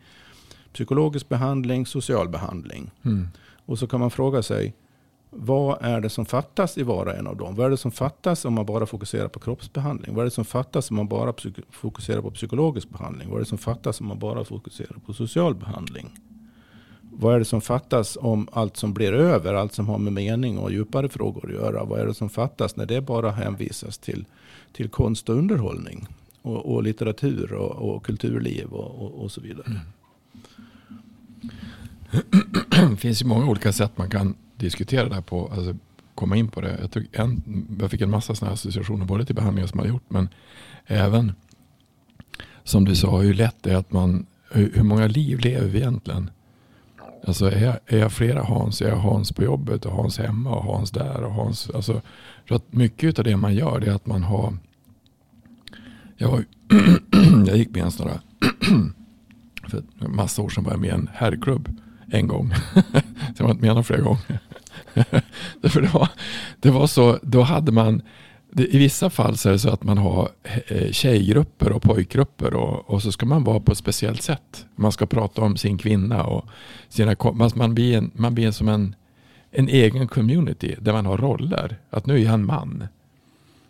psykologisk 0.73 1.29
behandling, 1.29 1.87
social 1.87 2.29
behandling. 2.29 2.91
Mm. 3.03 3.29
Och 3.67 3.79
så 3.79 3.87
kan 3.87 4.01
man 4.01 4.11
fråga 4.11 4.43
sig, 4.43 4.75
vad 5.35 5.79
är 5.81 6.01
det 6.01 6.09
som 6.09 6.27
fattas 6.27 6.79
i 6.79 6.83
var 6.83 7.07
och 7.07 7.15
en 7.15 7.27
av 7.27 7.37
dem? 7.37 7.55
Vad 7.55 7.67
är 7.67 7.71
det 7.71 7.77
som 7.77 7.91
fattas 7.91 8.45
om 8.45 8.55
man 8.55 8.67
bara 8.67 8.87
fokuserar 8.87 9.29
på 9.29 9.41
kroppsbehandling? 9.41 10.15
Vad 10.15 10.21
är 10.21 10.25
det 10.25 10.31
som 10.31 10.45
fattas 10.45 10.91
om 10.91 10.97
man 10.97 11.09
bara 11.09 11.35
fokuserar 11.71 12.23
på 12.23 12.31
psykologisk 12.31 12.89
behandling? 12.89 13.29
Vad 13.29 13.37
är 13.37 13.41
det 13.41 13.49
som 13.49 13.59
fattas 13.59 14.01
om 14.01 14.07
man 14.07 14.19
bara 14.19 14.45
fokuserar 14.45 14.97
på 15.07 15.13
social 15.13 15.55
behandling? 15.55 16.11
Vad 17.01 17.35
är 17.35 17.39
det 17.39 17.45
som 17.45 17.61
fattas 17.61 18.19
om 18.21 18.49
allt 18.53 18.77
som 18.77 18.95
blir 18.95 19.13
över, 19.13 19.55
allt 19.55 19.75
som 19.75 19.89
har 19.89 19.99
med 19.99 20.13
mening 20.13 20.59
och 20.59 20.73
djupare 20.73 21.09
frågor 21.09 21.47
att 21.47 21.53
göra? 21.53 21.85
Vad 21.85 22.01
är 22.01 22.07
det 22.07 22.15
som 22.15 22.31
fattas 22.31 22.77
när 22.77 22.87
det 22.87 23.01
bara 23.01 23.31
hänvisas 23.31 23.99
till, 23.99 24.25
till 24.73 24.89
konst 24.89 25.29
och 25.29 25.37
underhållning? 25.37 26.07
Och, 26.43 26.75
och 26.75 26.83
litteratur 26.83 27.53
och, 27.53 27.95
och 27.95 28.07
kulturliv 28.07 28.73
och, 28.73 29.03
och, 29.03 29.25
och, 29.25 29.33
så 29.33 29.41
vidare. 29.41 29.67
Mm. 29.67 29.81
Det 32.91 32.97
finns 32.97 33.23
ju 33.23 33.27
många 33.27 33.47
olika 33.47 33.73
sätt 33.73 33.99
man 33.99 34.11
kan 34.11 34.35
diskutera 34.65 35.09
det 35.09 35.15
här 35.15 35.23
på. 35.23 35.53
Alltså 35.55 35.77
komma 36.15 36.37
in 36.37 36.49
på 36.49 36.61
det. 36.61 36.79
Jag, 36.81 36.91
tog 36.91 37.07
en, 37.13 37.43
jag 37.81 37.91
fick 37.91 38.01
en 38.01 38.11
massa 38.11 38.35
sådana 38.35 38.55
associationer 38.55 39.07
både 39.07 39.25
till 39.25 39.35
behandlingar 39.35 39.67
som 39.67 39.77
man 39.77 39.87
har 39.87 39.93
gjort 39.93 40.11
men 40.11 40.29
även 40.87 41.33
som 42.65 42.85
du 42.85 42.97
sa 42.97 43.21
hur 43.21 43.35
lätt 43.35 43.57
det 43.61 43.73
är 43.73 43.77
att 43.77 43.93
man 43.93 44.27
hur 44.55 44.83
många 44.83 45.07
liv 45.07 45.39
lever 45.39 45.69
vi 45.69 45.79
egentligen? 45.79 46.31
Alltså 47.27 47.51
är 47.51 47.65
jag, 47.65 47.79
är 47.87 47.99
jag 47.99 48.13
flera 48.13 48.43
Hans, 48.43 48.83
är 48.83 48.89
jag 48.89 48.97
Hans 48.97 49.33
på 49.33 49.45
jobbet 49.45 49.87
och 49.87 49.93
Hans 49.93 50.19
hemma 50.19 50.51
och 50.51 50.65
Hans 50.65 50.91
där 50.91 51.23
och 51.23 51.33
Hans. 51.33 51.71
Alltså, 51.71 52.01
för 52.49 52.55
att 52.55 52.73
mycket 52.73 53.19
av 53.19 53.25
det 53.25 53.37
man 53.37 53.55
gör 53.55 53.81
det 53.81 53.87
är 53.87 53.95
att 53.95 54.07
man 54.07 54.23
har. 54.23 54.57
Jag, 56.17 56.29
var, 56.31 56.45
jag 57.47 57.57
gick 57.57 57.71
med 57.71 57.83
en 57.83 57.91
sån 57.91 58.11
för 59.69 60.09
massa 60.09 60.43
år 60.43 60.49
sedan 60.49 60.65
var 60.65 60.73
jag 60.73 60.81
med 60.81 60.89
i 60.89 60.93
en 60.93 61.11
herrklubb 61.13 61.77
en 62.11 62.29
gång. 62.29 62.53
Sen 62.75 62.83
var 63.39 63.49
jag 63.49 63.51
inte 63.51 63.67
med 63.67 63.75
någon 63.75 63.85
flera 63.85 64.01
gånger. 64.01 64.41
det, 65.61 65.77
var, 65.95 66.09
det 66.61 66.71
var 66.71 66.87
så, 66.87 67.19
då 67.23 67.43
hade 67.43 67.73
man 67.73 68.03
i 68.57 68.79
vissa 68.79 69.11
fall 69.11 69.37
så 69.37 69.49
är 69.49 69.53
det 69.53 69.59
så 69.59 69.71
att 69.71 69.85
man 69.85 69.99
har 69.99 70.29
eh, 70.67 70.91
tjejgrupper 70.91 71.73
och 71.73 71.83
pojkgrupper 71.83 72.55
och, 72.55 72.91
och, 72.91 73.03
så 73.03 73.13
ska 73.13 73.27
man 73.27 73.45
vara 73.45 73.61
på 73.61 73.73
ett 73.73 73.79
speciellt 73.79 74.23
sätt. 74.23 74.67
Man 74.77 74.93
ska 74.93 75.07
prata 75.07 75.43
om 75.43 75.57
sin 75.57 75.79
kvinna 75.79 76.25
och 76.25 76.47
sina, 76.89 77.17
man 77.55 77.75
blir, 77.75 77.99
en, 77.99 78.11
man 78.15 78.35
blir 78.35 78.51
som 78.51 78.69
en, 78.69 78.95
en 79.51 79.69
egen 79.69 80.09
community 80.09 80.77
där 80.81 80.93
man 80.93 81.07
har 81.07 81.19
roller. 81.19 81.77
Att 81.91 82.07
nu 82.07 82.15
är 82.15 82.19
jag 82.19 82.35
en 82.35 82.47
man. 82.47 82.87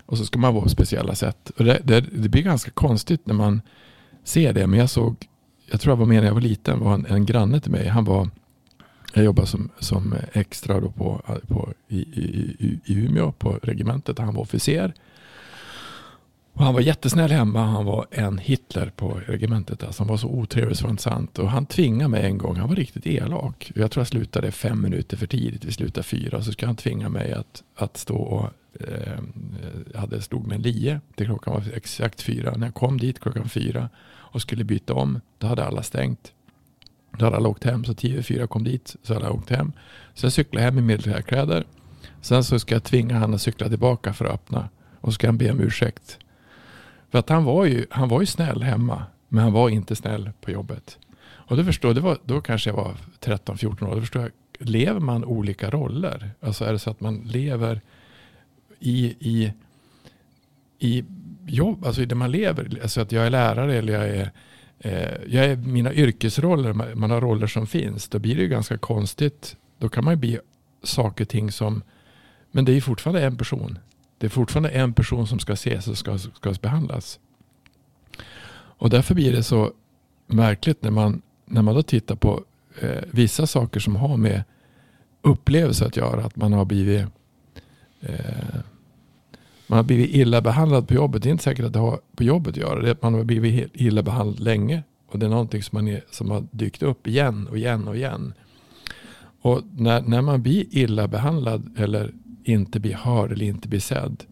Och 0.07 0.19
så 0.19 0.25
ska 0.25 0.39
man 0.39 0.55
vara 0.55 0.63
på 0.63 0.69
speciella 0.69 1.15
sätt. 1.15 1.51
Och 1.57 1.65
det, 1.65 1.81
det, 1.85 2.01
det 2.01 2.29
blir 2.29 2.43
ganska 2.43 2.71
konstigt 2.71 3.27
när 3.27 3.35
man 3.35 3.61
ser 4.25 4.53
det. 4.53 4.67
Men 4.67 4.79
jag 4.79 4.91
såg, 4.91 5.17
jag 5.71 5.81
tror 5.81 5.93
jag 5.93 5.97
var 5.97 6.07
med 6.07 6.21
när 6.21 6.27
jag 6.27 6.35
var 6.35 6.41
liten, 6.41 6.81
var 6.81 6.95
en, 6.95 7.07
en 7.07 7.27
granne 7.27 7.61
till 7.61 7.71
mig. 7.71 7.89
Han 7.89 8.05
var, 8.05 8.29
jag 9.15 9.25
jobbade 9.25 9.49
som, 9.49 9.71
som 9.79 10.15
extra 10.33 10.81
då 10.81 10.91
på, 10.91 11.21
på, 11.49 11.73
i, 11.89 11.99
i, 11.99 12.81
i 12.85 12.95
Umeå 12.95 13.33
på 13.33 13.59
regementet. 13.63 14.19
Han 14.19 14.35
var 14.35 14.43
officer. 14.43 14.95
Och 16.53 16.65
han 16.65 16.75
var 16.75 16.81
jättesnäll 16.81 17.31
hemma. 17.31 17.65
Han 17.65 17.85
var 17.85 18.07
en 18.11 18.39
Hitler 18.39 18.93
på 18.97 19.21
regementet. 19.27 19.83
Alltså 19.83 20.03
han 20.03 20.09
var 20.09 20.17
så 20.17 20.29
otrevlig 20.29 20.77
så 20.77 20.83
det 20.83 20.87
var 20.87 20.91
inte 20.91 21.03
sant. 21.03 21.39
Och 21.39 21.51
han 21.51 21.67
tvingade 21.67 22.09
mig 22.09 22.25
en 22.25 22.39
gång. 22.39 22.57
Han 22.57 22.69
var 22.69 22.77
riktigt 22.77 23.07
elak. 23.07 23.73
Jag 23.75 23.91
tror 23.91 24.01
jag 24.01 24.09
slutade 24.09 24.53
fem 24.53 24.83
minuter 24.83 25.17
för 25.17 25.27
tidigt. 25.27 25.65
Vi 25.65 25.73
slutade 25.73 26.05
fyra. 26.05 26.43
Så 26.43 26.53
ska 26.53 26.67
han 26.67 26.77
tvinga 26.77 27.09
mig 27.09 27.33
att, 27.33 27.63
att 27.77 27.97
stå 27.97 28.17
och 28.17 28.51
eh, 28.81 29.19
hade 29.95 30.23
stod 30.23 30.47
med 30.47 30.57
en 30.57 30.63
lie 30.63 31.01
till 31.15 31.27
klockan 31.27 31.55
var 31.55 31.65
exakt 31.75 32.23
fyra. 32.23 32.55
När 32.57 32.67
jag 32.67 32.75
kom 32.75 32.99
dit 32.99 33.21
klockan 33.21 33.49
fyra 33.49 33.89
och 34.33 34.43
skulle 34.43 34.65
byta 34.65 34.95
om. 34.95 35.21
Då 35.39 35.47
hade 35.47 35.65
alla 35.65 35.83
stängt. 35.83 36.33
Då 37.19 37.25
hade 37.25 37.37
alla 37.37 37.49
åkt 37.49 37.65
hem. 37.65 37.85
Så 37.85 37.95
tio 37.95 38.23
fyra 38.23 38.47
kom 38.47 38.65
dit. 38.65 38.97
Så 39.03 39.15
hade 39.15 39.27
alla 39.27 39.35
åkt 39.35 39.51
hem. 39.51 39.73
Så 40.15 40.27
jag 40.27 40.33
cyklade 40.33 40.65
hem 40.65 40.79
i 40.79 40.83
militärkläder. 40.83 41.65
Sen 42.21 42.45
så 42.45 42.59
ska 42.59 42.75
jag 42.75 42.85
tvinga 42.85 43.19
han 43.19 43.35
att 43.35 43.43
cykla 43.43 43.69
tillbaka 43.69 44.13
för 44.13 44.25
att 44.25 44.35
öppna. 44.35 44.69
Och 45.01 45.09
så 45.09 45.15
ska 45.15 45.29
han 45.29 45.39
be 45.39 45.51
om 45.51 45.61
ursäkt. 45.61 46.19
För 47.11 47.19
att 47.19 47.29
han 47.29 47.45
var 47.45 47.65
ju, 47.65 47.87
han 47.91 48.09
var 48.09 48.21
ju 48.21 48.27
snäll 48.27 48.63
hemma. 48.63 49.05
Men 49.29 49.45
han 49.45 49.53
var 49.53 49.69
inte 49.69 49.97
snäll 49.97 50.31
på 50.41 50.51
jobbet. 50.51 50.99
Och 51.53 51.57
då 51.57 51.65
förstår 51.65 51.95
det 51.95 52.01
var, 52.01 52.19
då 52.25 52.41
kanske 52.41 52.71
jag 52.71 52.77
var 52.77 52.95
13-14 53.21 53.89
år. 53.89 53.95
Då 53.95 54.01
förstår 54.01 54.23
jag, 54.23 54.31
lever 54.59 55.01
man 55.01 55.25
olika 55.25 55.71
roller? 55.71 56.31
Alltså 56.41 56.65
är 56.65 56.73
det 56.73 56.79
så 56.79 56.91
att 56.91 57.01
man 57.01 57.17
lever 57.17 57.81
i, 58.81 59.17
i, 59.21 59.53
i 60.79 61.05
jobb, 61.47 61.85
alltså 61.85 62.03
i 62.03 62.07
det 62.07 62.15
man 62.15 62.31
lever. 62.31 62.79
Alltså 62.83 63.01
att 63.01 63.13
jag 63.13 63.27
är 63.27 63.31
lärare 63.31 63.77
eller 63.77 63.93
jag 63.93 64.09
är, 64.09 64.21
eh, 64.21 64.29
Eh, 64.85 65.17
jag 65.27 65.45
är 65.45 65.57
mina 65.57 65.95
yrkesroller, 65.95 66.73
man, 66.73 66.99
man 66.99 67.11
har 67.11 67.21
roller 67.21 67.47
som 67.47 67.67
finns. 67.67 68.09
Då 68.09 68.19
blir 68.19 68.37
det 68.37 68.43
ju 68.43 68.49
ganska 68.49 68.79
konstigt. 68.79 69.57
Då 69.79 69.89
kan 69.89 70.05
man 70.05 70.15
ju 70.15 70.19
bli 70.19 70.39
saker 70.83 71.25
och 71.25 71.29
ting 71.29 71.53
som, 71.53 71.83
men 72.51 72.65
det 72.65 72.73
är 72.73 72.75
ju 72.75 72.81
fortfarande 72.81 73.25
en 73.25 73.37
person. 73.37 73.79
Det 74.19 74.27
är 74.27 74.31
fortfarande 74.31 74.69
en 74.69 74.93
person 74.93 75.27
som 75.27 75.39
ska 75.39 75.53
ses 75.53 75.89
och 75.89 75.99
ska, 75.99 76.19
ska 76.19 76.55
behandlas. 76.61 77.21
Och 78.55 78.91
därför 78.91 79.15
blir 79.15 79.33
det 79.33 79.43
så 79.43 79.73
märkligt 80.27 80.83
när 80.83 80.91
man, 80.91 81.23
när 81.47 81.63
man 81.63 81.75
då 81.75 81.83
tittar 81.83 82.17
på 82.17 82.45
eh, 82.81 83.03
vissa 83.11 83.47
saker 83.47 83.81
som 83.81 83.97
har 83.97 84.17
med 84.17 84.45
upplevelse 85.23 85.87
att 85.87 85.97
göra. 85.97 86.25
Att 86.25 86.37
man 86.37 86.53
har 86.53 86.65
blivit 86.65 87.07
eh, 88.01 88.61
man 89.67 89.77
har 89.77 89.85
blivit 89.85 90.11
illa 90.11 90.41
behandlad 90.41 90.89
på 90.89 90.95
jobbet. 90.95 91.23
Det 91.23 91.29
är 91.29 91.31
inte 91.31 91.45
säkert 91.45 91.65
att 91.65 91.73
det 91.73 91.79
har 91.79 92.01
på 92.17 92.25
jobbet 92.25 92.51
att 92.51 92.57
göra. 92.57 92.81
Det 92.81 92.89
är 92.89 92.93
att 92.93 93.03
man 93.03 93.15
har 93.15 93.25
blivit 93.25 93.71
illa 93.75 94.03
behandlad 94.03 94.41
länge. 94.41 94.83
Och 95.07 95.19
det 95.19 95.27
är 95.27 95.31
någonting 95.31 95.63
som, 95.63 95.77
man 95.77 95.89
är, 95.89 96.05
som 96.11 96.31
har 96.31 96.47
dykt 96.51 96.83
upp 96.83 97.07
igen 97.07 97.49
och 97.49 97.59
igen 97.59 97.89
och 97.89 97.97
igen. 97.97 98.35
Och 99.41 99.63
när, 99.77 100.03
när 100.03 100.23
man 100.23 100.43
blir 100.43 100.67
illa 100.71 101.09
behandlad 101.09 101.71
eller 101.79 102.13
inte 102.45 102.81
blir 102.81 102.95
hörd 102.95 103.33
eller 103.33 103.47
inte 103.47 103.69
blir 103.69 103.81
sedd. 103.81 104.25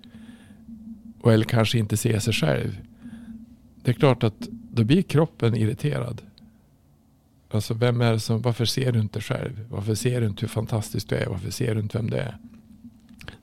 Och 1.21 1.33
eller 1.33 1.45
kanske 1.45 1.79
inte 1.79 1.97
ser 1.97 2.19
sig 2.19 2.33
själv. 2.33 2.79
Det 3.83 3.91
är 3.91 3.95
klart 3.95 4.23
att 4.23 4.49
då 4.51 4.85
blir 4.85 5.03
kroppen 5.03 5.57
irriterad. 5.57 6.23
Alltså 7.51 7.75
vem 7.75 8.01
är 8.01 8.13
det 8.13 8.21
som, 8.21 8.43
varför 8.43 8.65
ser 8.65 8.93
du 8.93 9.01
inte 9.01 9.21
själv? 9.21 9.67
Varför 9.71 9.95
ser 9.95 10.21
du 10.21 10.27
inte 10.27 10.41
hur 10.41 10.49
fantastisk 10.49 11.09
du 11.09 11.17
är? 11.17 11.27
Varför 11.27 11.51
ser 11.51 11.75
du 11.75 11.81
inte 11.81 11.99
vem 11.99 12.11
det 12.11 12.21
är? 12.21 12.39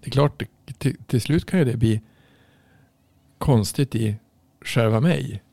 Det 0.01 0.08
är 0.08 0.12
klart, 0.12 0.44
till, 0.77 0.98
till 1.08 1.22
slut 1.22 1.46
kan 1.46 1.60
ju 1.60 1.65
det 1.65 1.77
bli 1.77 2.01
konstigt 3.38 3.96
i 3.96 4.15
själva 4.62 5.00
mig. 5.00 5.44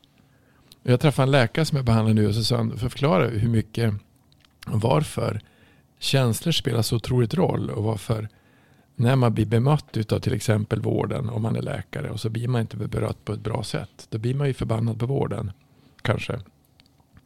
Jag 0.83 0.99
träffade 0.99 1.25
en 1.25 1.31
läkare 1.31 1.65
som 1.65 1.75
jag 1.75 1.85
behandlar 1.85 2.13
nu 2.13 2.27
och 2.27 2.35
så 2.35 2.43
sa 2.43 2.57
han, 2.57 2.77
förklara 2.77 3.27
hur 3.27 3.49
mycket 3.49 3.93
och 4.67 4.81
varför 4.81 5.41
känslor 5.99 6.51
spelar 6.51 6.81
så 6.81 6.95
otroligt 6.95 7.33
roll 7.33 7.69
och 7.69 7.83
varför 7.83 8.29
när 8.95 9.15
man 9.15 9.33
blir 9.33 9.45
bemött 9.45 10.11
av 10.11 10.19
till 10.19 10.33
exempel 10.33 10.81
vården 10.81 11.29
om 11.29 11.41
man 11.41 11.55
är 11.55 11.61
läkare 11.61 12.09
och 12.09 12.19
så 12.19 12.29
blir 12.29 12.47
man 12.47 12.61
inte 12.61 12.77
berört 12.77 13.25
på 13.25 13.33
ett 13.33 13.39
bra 13.39 13.63
sätt. 13.63 14.07
Då 14.09 14.17
blir 14.17 14.35
man 14.35 14.47
ju 14.47 14.53
förbannad 14.53 14.99
på 14.99 15.05
vården. 15.05 15.51
Kanske. 16.01 16.39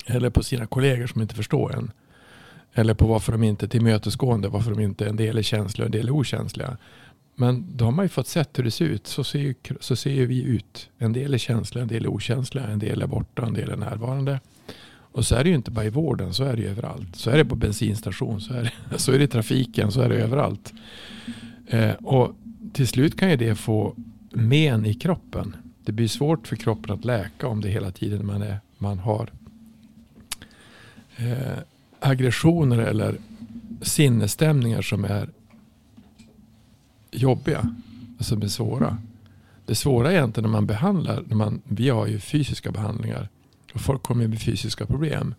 Eller 0.05 0.29
på 0.29 0.43
sina 0.43 0.65
kollegor 0.65 1.07
som 1.07 1.21
inte 1.21 1.35
förstår 1.35 1.75
en. 1.75 1.91
Eller 2.79 2.93
på 2.93 3.07
varför 3.07 3.31
de 3.31 3.43
inte 3.43 3.65
är 3.65 3.67
tillmötesgående, 3.67 4.47
varför 4.47 4.71
de 4.71 4.79
inte 4.79 5.07
en 5.07 5.15
del 5.15 5.37
är 5.37 5.41
känsliga 5.41 5.85
och 5.85 5.95
en 5.95 5.99
del 5.99 6.07
är 6.07 6.11
okänsliga. 6.11 6.77
Men 7.35 7.65
då 7.77 7.85
har 7.85 7.91
man 7.91 8.05
ju 8.05 8.09
fått 8.09 8.27
sett 8.27 8.59
hur 8.59 8.63
det 8.63 8.71
ser 8.71 8.85
ut. 8.85 9.07
Så 9.07 9.23
ser, 9.23 9.39
ju, 9.39 9.55
så 9.79 9.95
ser 9.95 10.11
ju 10.11 10.25
vi 10.25 10.43
ut. 10.43 10.89
En 10.97 11.13
del 11.13 11.33
är 11.33 11.37
känsliga, 11.37 11.81
en 11.81 11.87
del 11.87 12.05
är 12.05 12.09
okänsliga, 12.09 12.67
en 12.67 12.79
del 12.79 13.01
är 13.01 13.07
borta, 13.07 13.45
en 13.45 13.53
del 13.53 13.69
är 13.69 13.75
närvarande. 13.75 14.39
Och 15.11 15.25
så 15.25 15.35
är 15.35 15.43
det 15.43 15.49
ju 15.49 15.55
inte 15.55 15.71
bara 15.71 15.85
i 15.85 15.89
vården, 15.89 16.33
så 16.33 16.43
är 16.43 16.55
det 16.55 16.61
ju 16.61 16.69
överallt. 16.69 17.15
Så 17.15 17.29
är 17.29 17.37
det 17.37 17.45
på 17.45 17.55
bensinstation, 17.55 18.41
så 18.41 18.53
är 18.53 18.63
det, 18.63 18.97
så 18.99 19.11
är 19.11 19.17
det 19.17 19.23
i 19.23 19.27
trafiken, 19.27 19.91
så 19.91 20.01
är 20.01 20.09
det 20.09 20.15
överallt. 20.15 20.73
Eh, 21.67 21.93
och 21.93 22.35
till 22.73 22.87
slut 22.87 23.19
kan 23.19 23.29
ju 23.29 23.35
det 23.35 23.55
få 23.55 23.95
men 24.31 24.85
i 24.85 24.93
kroppen. 24.93 25.55
Det 25.85 25.91
blir 25.91 26.07
svårt 26.07 26.47
för 26.47 26.55
kroppen 26.55 26.93
att 26.93 27.05
läka 27.05 27.47
om 27.47 27.61
det 27.61 27.69
hela 27.69 27.91
tiden 27.91 28.25
man, 28.25 28.41
är, 28.41 28.59
man 28.77 28.99
har 28.99 29.29
eh, 31.17 31.59
aggressioner 31.99 32.77
eller 32.77 33.17
sinnesstämningar 33.81 34.81
som 34.81 35.05
är 35.05 35.29
jobbiga. 37.11 37.75
Alltså 38.17 38.33
som 38.33 38.41
är 38.41 38.47
svåra. 38.47 38.97
Det 39.65 39.75
svåra 39.75 40.11
är 40.11 40.15
egentligen 40.15 40.49
när 40.49 40.57
man 40.57 40.65
behandlar, 40.65 41.23
när 41.27 41.35
man, 41.35 41.61
vi 41.63 41.89
har 41.89 42.07
ju 42.07 42.19
fysiska 42.19 42.71
behandlingar 42.71 43.29
och 43.73 43.81
folk 43.81 44.03
kommer 44.03 44.27
med 44.27 44.41
fysiska 44.41 44.85
problem. 44.85 45.35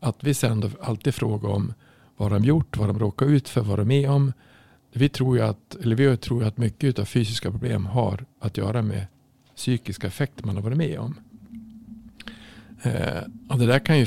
Att 0.00 0.16
vi 0.20 0.34
sen 0.34 0.60
då 0.60 0.70
alltid 0.82 1.14
frågar 1.14 1.48
om 1.48 1.74
vad 2.16 2.32
de 2.32 2.44
gjort, 2.44 2.76
vad 2.76 2.88
de 2.88 2.98
råkar 2.98 3.26
ut 3.26 3.48
för, 3.48 3.60
vad 3.60 3.78
de 3.78 3.82
är 3.82 3.84
med 3.84 4.10
om. 4.10 4.32
Vi 4.92 5.08
tror 5.08 5.36
ju 5.36 5.42
att, 5.42 5.74
eller 5.82 5.96
vi 5.96 6.16
tror 6.16 6.44
att 6.44 6.58
mycket 6.58 6.98
av 6.98 7.04
fysiska 7.04 7.50
problem 7.50 7.86
har 7.86 8.24
att 8.40 8.56
göra 8.56 8.82
med 8.82 9.06
psykiska 9.56 10.06
effekter 10.06 10.46
man 10.46 10.56
har 10.56 10.62
varit 10.62 10.78
med 10.78 10.98
om. 10.98 11.14
Eh, 12.82 13.56
det 13.56 13.66
där 13.66 13.78
kan 13.78 13.98
ju 13.98 14.06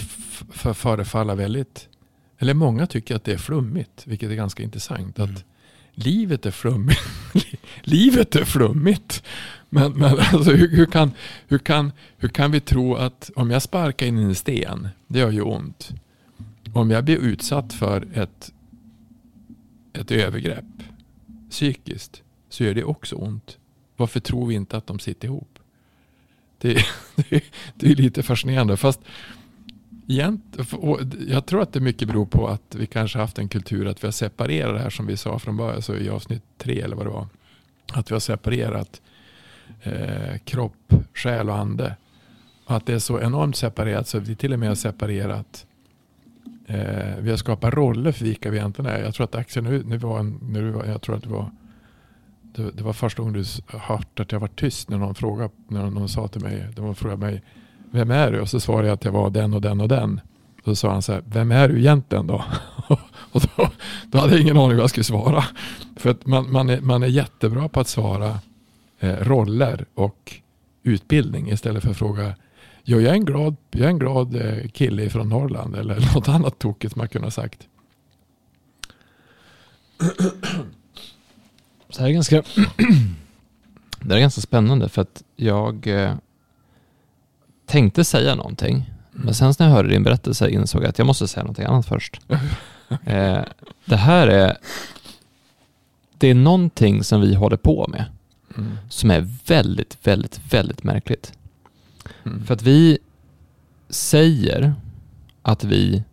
förefalla 0.63 1.35
väldigt, 1.35 1.89
eller 2.37 2.53
många 2.53 2.87
tycker 2.87 3.15
att 3.15 3.23
det 3.23 3.33
är 3.33 3.37
flummigt, 3.37 4.07
vilket 4.07 4.31
är 4.31 4.35
ganska 4.35 4.63
intressant. 4.63 5.19
Mm. 5.19 5.31
Att 5.31 5.43
livet 5.93 6.45
är 6.45 6.51
flummigt. 6.51 7.01
livet 7.81 8.35
är 8.35 8.45
flummigt. 8.45 9.23
Men, 9.69 9.91
men 9.91 10.19
alltså, 10.19 10.51
hur, 10.51 10.69
hur, 10.69 10.85
kan, 10.85 11.11
hur, 11.47 11.57
kan, 11.57 11.91
hur 12.17 12.29
kan 12.29 12.51
vi 12.51 12.59
tro 12.59 12.95
att 12.95 13.31
om 13.35 13.51
jag 13.51 13.61
sparkar 13.61 14.05
in 14.05 14.17
en 14.17 14.35
sten, 14.35 14.87
det 15.07 15.19
gör 15.19 15.31
ju 15.31 15.41
ont. 15.41 15.91
Om 16.73 16.91
jag 16.91 17.03
blir 17.03 17.17
utsatt 17.17 17.73
för 17.73 18.07
ett, 18.13 18.53
ett 19.93 20.11
övergrepp 20.11 20.65
psykiskt 21.49 22.21
så 22.49 22.63
gör 22.63 22.73
det 22.73 22.83
också 22.83 23.15
ont. 23.15 23.57
Varför 23.97 24.19
tror 24.19 24.47
vi 24.47 24.55
inte 24.55 24.77
att 24.77 24.87
de 24.87 24.99
sitter 24.99 25.27
ihop? 25.27 25.52
Det, 26.63 26.73
det, 27.29 27.43
det 27.75 27.91
är 27.91 27.95
lite 27.95 28.23
fascinerande. 28.23 28.77
Fast 28.77 28.99
jag 31.27 31.45
tror 31.45 31.61
att 31.61 31.73
det 31.73 31.79
mycket 31.79 32.07
beror 32.07 32.25
på 32.25 32.47
att 32.47 32.75
vi 32.75 32.85
kanske 32.85 33.19
haft 33.19 33.37
en 33.37 33.49
kultur 33.49 33.87
att 33.87 34.03
vi 34.03 34.07
har 34.07 34.11
separerat 34.11 34.75
det 34.75 34.79
här 34.79 34.89
som 34.89 35.05
vi 35.05 35.17
sa 35.17 35.39
från 35.39 35.57
början, 35.57 35.81
så 35.81 35.95
i 35.95 36.09
avsnitt 36.09 36.43
tre 36.57 36.81
eller 36.81 36.95
vad 36.95 37.05
det 37.05 37.09
var. 37.09 37.27
Att 37.93 38.11
vi 38.11 38.15
har 38.15 38.19
separerat 38.19 39.01
eh, 39.83 40.37
kropp, 40.45 40.93
själ 41.13 41.49
och 41.49 41.57
ande. 41.57 41.95
Och 42.65 42.75
att 42.75 42.85
det 42.85 42.93
är 42.93 42.99
så 42.99 43.21
enormt 43.21 43.55
separerat 43.55 44.07
så 44.07 44.19
vi 44.19 44.35
till 44.35 44.53
och 44.53 44.59
med 44.59 44.69
har 44.69 44.75
separerat 44.75 45.65
eh, 46.67 47.15
vi 47.19 47.29
har 47.29 47.37
skapat 47.37 47.73
roller 47.73 48.11
för 48.11 48.25
vilka 48.25 48.49
vi 48.49 48.57
egentligen 48.57 48.91
är. 48.91 48.99
Jag 49.03 49.13
tror 49.13 49.23
att 49.23 49.35
Axel, 49.35 49.63
nu, 49.63 49.83
nu 49.85 49.97
var 49.97 50.19
en, 50.19 50.39
nu 50.41 50.71
var, 50.71 50.85
jag 50.85 51.01
tror 51.01 51.15
att 51.15 51.23
det 51.23 51.29
var 51.29 51.51
det, 52.55 52.71
det, 52.71 52.83
var 52.83 52.93
första 52.93 53.21
gången 53.21 53.33
du 53.33 53.77
hört 53.77 54.19
att 54.19 54.31
jag 54.31 54.39
var 54.39 54.47
tyst 54.47 54.89
när 54.89 54.97
någon 54.97 55.15
frågade, 55.15 55.49
när 55.67 55.89
någon 55.89 56.09
sa 56.09 56.27
till 56.27 56.41
mig, 56.41 56.67
de 56.75 56.95
frågade 56.95 57.25
mig 57.25 57.43
vem 57.91 58.11
är 58.11 58.31
du? 58.31 58.39
Och 58.39 58.49
så 58.49 58.59
svarade 58.59 58.87
jag 58.87 58.95
att 58.95 59.05
jag 59.05 59.11
var 59.11 59.29
den 59.29 59.53
och 59.53 59.61
den 59.61 59.81
och 59.81 59.87
den. 59.87 60.21
Och 60.57 60.65
så 60.65 60.75
sa 60.75 60.91
han 60.91 61.01
så 61.01 61.13
här, 61.13 61.23
vem 61.25 61.51
är 61.51 61.67
du 61.67 61.79
egentligen 61.79 62.27
då? 62.27 62.43
och 63.31 63.41
då, 63.41 63.69
då, 64.07 64.17
hade 64.17 64.33
jag 64.33 64.41
ingen 64.41 64.57
aning 64.57 64.75
vad 64.75 64.83
jag 64.83 64.89
skulle 64.89 65.03
svara. 65.03 65.43
För 65.95 66.09
att 66.09 66.25
man, 66.25 66.51
man, 66.51 66.69
är, 66.69 66.81
man 66.81 67.03
är 67.03 67.07
jättebra 67.07 67.69
på 67.69 67.79
att 67.79 67.87
svara 67.87 68.39
eh, 68.99 69.15
roller 69.15 69.85
och 69.93 70.33
utbildning 70.83 71.51
istället 71.51 71.83
för 71.83 71.91
att 71.91 71.97
fråga 71.97 72.35
jag 72.83 73.03
är 73.03 73.13
en 73.13 73.25
glad, 73.25 73.55
jag 73.71 73.81
är 73.81 73.89
en 73.89 73.99
glad 73.99 74.35
eh, 74.35 74.67
kille 74.67 75.09
från 75.09 75.29
Norrland 75.29 75.75
eller 75.75 75.95
något 76.15 76.29
annat 76.29 76.59
tokigt 76.59 76.95
man 76.95 77.07
kunde 77.07 77.25
ha 77.25 77.31
sagt. 77.31 77.67
Så 81.93 82.01
här 82.01 82.09
är 82.09 82.13
ganska, 82.13 82.43
det 84.01 84.15
är 84.15 84.19
ganska 84.19 84.41
spännande 84.41 84.89
för 84.89 85.01
att 85.01 85.23
jag 85.35 85.87
eh, 85.87 86.15
tänkte 87.65 88.03
säga 88.03 88.35
någonting. 88.35 88.75
Mm. 88.75 89.25
Men 89.25 89.33
sen 89.33 89.53
när 89.59 89.65
jag 89.65 89.73
hörde 89.73 89.89
din 89.89 90.03
berättelse 90.03 90.49
insåg 90.49 90.83
jag 90.83 90.89
att 90.89 90.97
jag 90.97 91.07
måste 91.07 91.27
säga 91.27 91.43
någonting 91.43 91.65
annat 91.65 91.85
först. 91.85 92.21
eh, 93.05 93.41
det 93.85 93.95
här 93.95 94.27
är, 94.27 94.57
det 96.17 96.27
är 96.27 96.35
någonting 96.35 97.03
som 97.03 97.21
vi 97.21 97.35
håller 97.35 97.57
på 97.57 97.87
med 97.87 98.05
mm. 98.57 98.77
som 98.89 99.11
är 99.11 99.27
väldigt, 99.45 99.97
väldigt, 100.07 100.41
väldigt 100.53 100.83
märkligt. 100.83 101.33
Mm. 102.25 102.45
För 102.45 102.53
att 102.53 102.61
vi, 102.61 102.97
säger 103.89 104.73
att 105.41 105.63
vi 105.63 106.03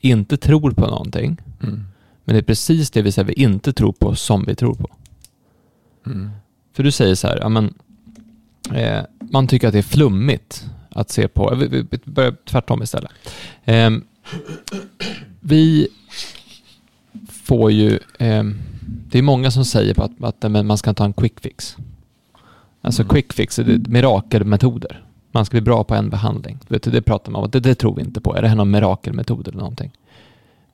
inte 0.00 0.36
tror 0.36 0.70
på 0.70 0.86
någonting, 0.86 1.40
Mm. 1.62 1.84
Men 2.24 2.34
det 2.34 2.40
är 2.40 2.42
precis 2.42 2.90
det 2.90 3.02
vi 3.02 3.12
säger 3.12 3.26
vi 3.26 3.32
inte 3.32 3.72
tror 3.72 3.92
på 3.92 4.14
som 4.14 4.44
vi 4.44 4.54
tror 4.54 4.74
på. 4.74 4.90
Mm. 6.06 6.30
För 6.72 6.82
du 6.82 6.90
säger 6.90 7.14
så 7.14 7.28
här, 7.28 7.38
ja, 7.40 7.48
men, 7.48 7.74
eh, 8.74 9.02
man 9.20 9.46
tycker 9.46 9.66
att 9.66 9.72
det 9.72 9.78
är 9.78 9.82
flummigt 9.82 10.66
att 10.90 11.10
se 11.10 11.28
på, 11.28 11.54
vi, 11.54 11.66
vi 11.66 11.98
börjar 12.04 12.36
tvärtom 12.44 12.82
istället. 12.82 13.10
Eh, 13.64 13.90
vi 15.40 15.88
får 17.28 17.72
ju, 17.72 17.98
eh, 18.18 18.44
det 19.08 19.18
är 19.18 19.22
många 19.22 19.50
som 19.50 19.64
säger 19.64 19.94
på 19.94 20.02
att, 20.02 20.24
att 20.24 20.52
men 20.52 20.66
man 20.66 20.78
ska 20.78 20.94
ta 20.94 21.04
en 21.04 21.12
quick 21.12 21.40
fix. 21.40 21.76
Alltså 22.80 23.02
Mm. 23.02 23.14
quick 23.14 23.32
fix, 23.32 23.58
är 23.58 23.80
mirakelmetoder. 23.88 25.04
Man 25.32 25.44
ska 25.44 25.54
bli 25.54 25.60
bra 25.60 25.84
på 25.84 25.94
en 25.94 26.10
behandling. 26.10 26.58
Vet 26.68 26.82
du, 26.82 26.90
det 26.90 27.02
pratar 27.02 27.32
man 27.32 27.44
om, 27.44 27.50
det, 27.50 27.60
det 27.60 27.74
tror 27.74 27.94
vi 27.94 28.02
inte 28.02 28.20
på. 28.20 28.36
Är 28.36 28.42
det 28.42 28.48
här 28.48 28.56
någon 28.56 28.70
mirakelmetod 28.70 29.48
eller 29.48 29.58
någonting? 29.58 29.92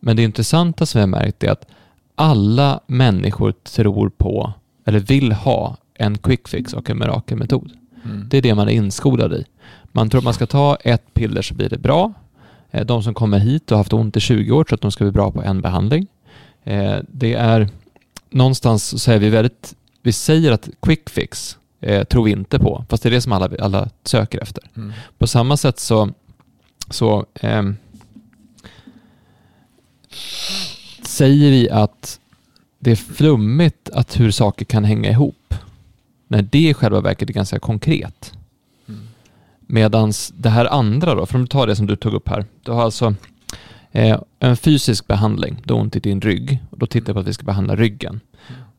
Men 0.00 0.16
det 0.16 0.22
intressanta 0.22 0.86
som 0.86 0.98
jag 1.00 1.06
har 1.06 1.10
märkt 1.10 1.42
är 1.44 1.50
att 1.50 1.66
alla 2.14 2.80
människor 2.86 3.52
tror 3.52 4.08
på, 4.08 4.52
eller 4.84 4.98
vill 5.00 5.32
ha, 5.32 5.76
en 5.94 6.18
quick 6.18 6.48
fix 6.48 6.72
och 6.72 6.90
en 6.90 6.98
mirakelmetod. 6.98 7.70
Mm. 8.04 8.26
Det 8.30 8.38
är 8.38 8.42
det 8.42 8.54
man 8.54 8.68
är 8.68 8.72
inskolad 8.72 9.32
i. 9.32 9.44
Man 9.92 10.10
tror 10.10 10.18
att 10.18 10.24
man 10.24 10.34
ska 10.34 10.46
ta 10.46 10.76
ett 10.76 11.14
piller 11.14 11.42
så 11.42 11.54
blir 11.54 11.68
det 11.68 11.78
bra. 11.78 12.12
Eh, 12.70 12.86
De 12.86 13.02
som 13.02 13.14
kommer 13.14 13.38
hit 13.38 13.70
och 13.70 13.76
har 13.76 13.80
haft 13.80 13.92
ont 13.92 14.16
i 14.16 14.20
20 14.20 14.52
år 14.52 14.64
tror 14.64 14.74
att 14.76 14.80
de 14.80 14.92
ska 14.92 15.04
bli 15.04 15.12
bra 15.12 15.30
på 15.30 15.42
en 15.42 15.60
behandling. 15.60 16.06
Eh, 16.64 16.96
Det 17.08 17.34
är 17.34 17.68
någonstans 18.30 18.84
så 18.84 18.98
säger 18.98 19.18
vi 19.18 19.28
väldigt, 19.30 19.74
vi 20.02 20.12
säger 20.12 20.52
att 20.52 20.68
quick 20.82 21.10
fix 21.10 21.58
eh, 21.80 22.04
tror 22.04 22.24
vi 22.24 22.30
inte 22.30 22.58
på, 22.58 22.84
fast 22.88 23.02
det 23.02 23.08
är 23.08 23.10
det 23.10 23.20
som 23.20 23.32
alla, 23.32 23.50
alla 23.60 23.88
söker 24.04 24.40
efter. 24.42 24.64
Mm. 24.76 24.92
På 25.18 25.26
samma 25.26 25.56
sätt 25.56 25.78
så, 25.78 26.10
så 26.90 27.26
ehm, 27.40 27.76
säger 31.02 31.50
vi 31.50 31.70
att 31.70 32.20
det 32.78 32.90
är 32.90 32.96
flummigt 32.96 33.90
att 33.90 34.20
hur 34.20 34.30
saker 34.30 34.64
kan 34.64 34.84
hänga 34.84 35.10
ihop. 35.10 35.54
När 36.28 36.42
det 36.42 36.68
i 36.68 36.74
själva 36.74 37.00
verket 37.00 37.30
är 37.30 37.34
ganska 37.34 37.58
konkret. 37.58 38.32
Mm. 38.88 39.00
Medans 39.60 40.32
det 40.36 40.50
här 40.50 40.66
andra 40.66 41.14
då, 41.14 41.26
för 41.26 41.34
om 41.34 41.40
du 41.40 41.46
tar 41.48 41.66
det 41.66 41.76
som 41.76 41.86
du 41.86 41.96
tog 41.96 42.14
upp 42.14 42.28
här. 42.28 42.44
Du 42.62 42.72
har 42.72 42.82
alltså 42.82 43.14
eh, 43.92 44.20
en 44.38 44.56
fysisk 44.56 45.06
behandling, 45.06 45.62
du 45.64 45.74
har 45.74 45.80
ont 45.80 45.96
i 45.96 46.00
din 46.00 46.20
rygg. 46.20 46.58
Och 46.70 46.78
då 46.78 46.86
tittar 46.86 47.06
vi 47.06 47.14
på 47.14 47.20
att 47.20 47.26
vi 47.26 47.32
ska 47.32 47.44
behandla 47.44 47.76
ryggen. 47.76 48.20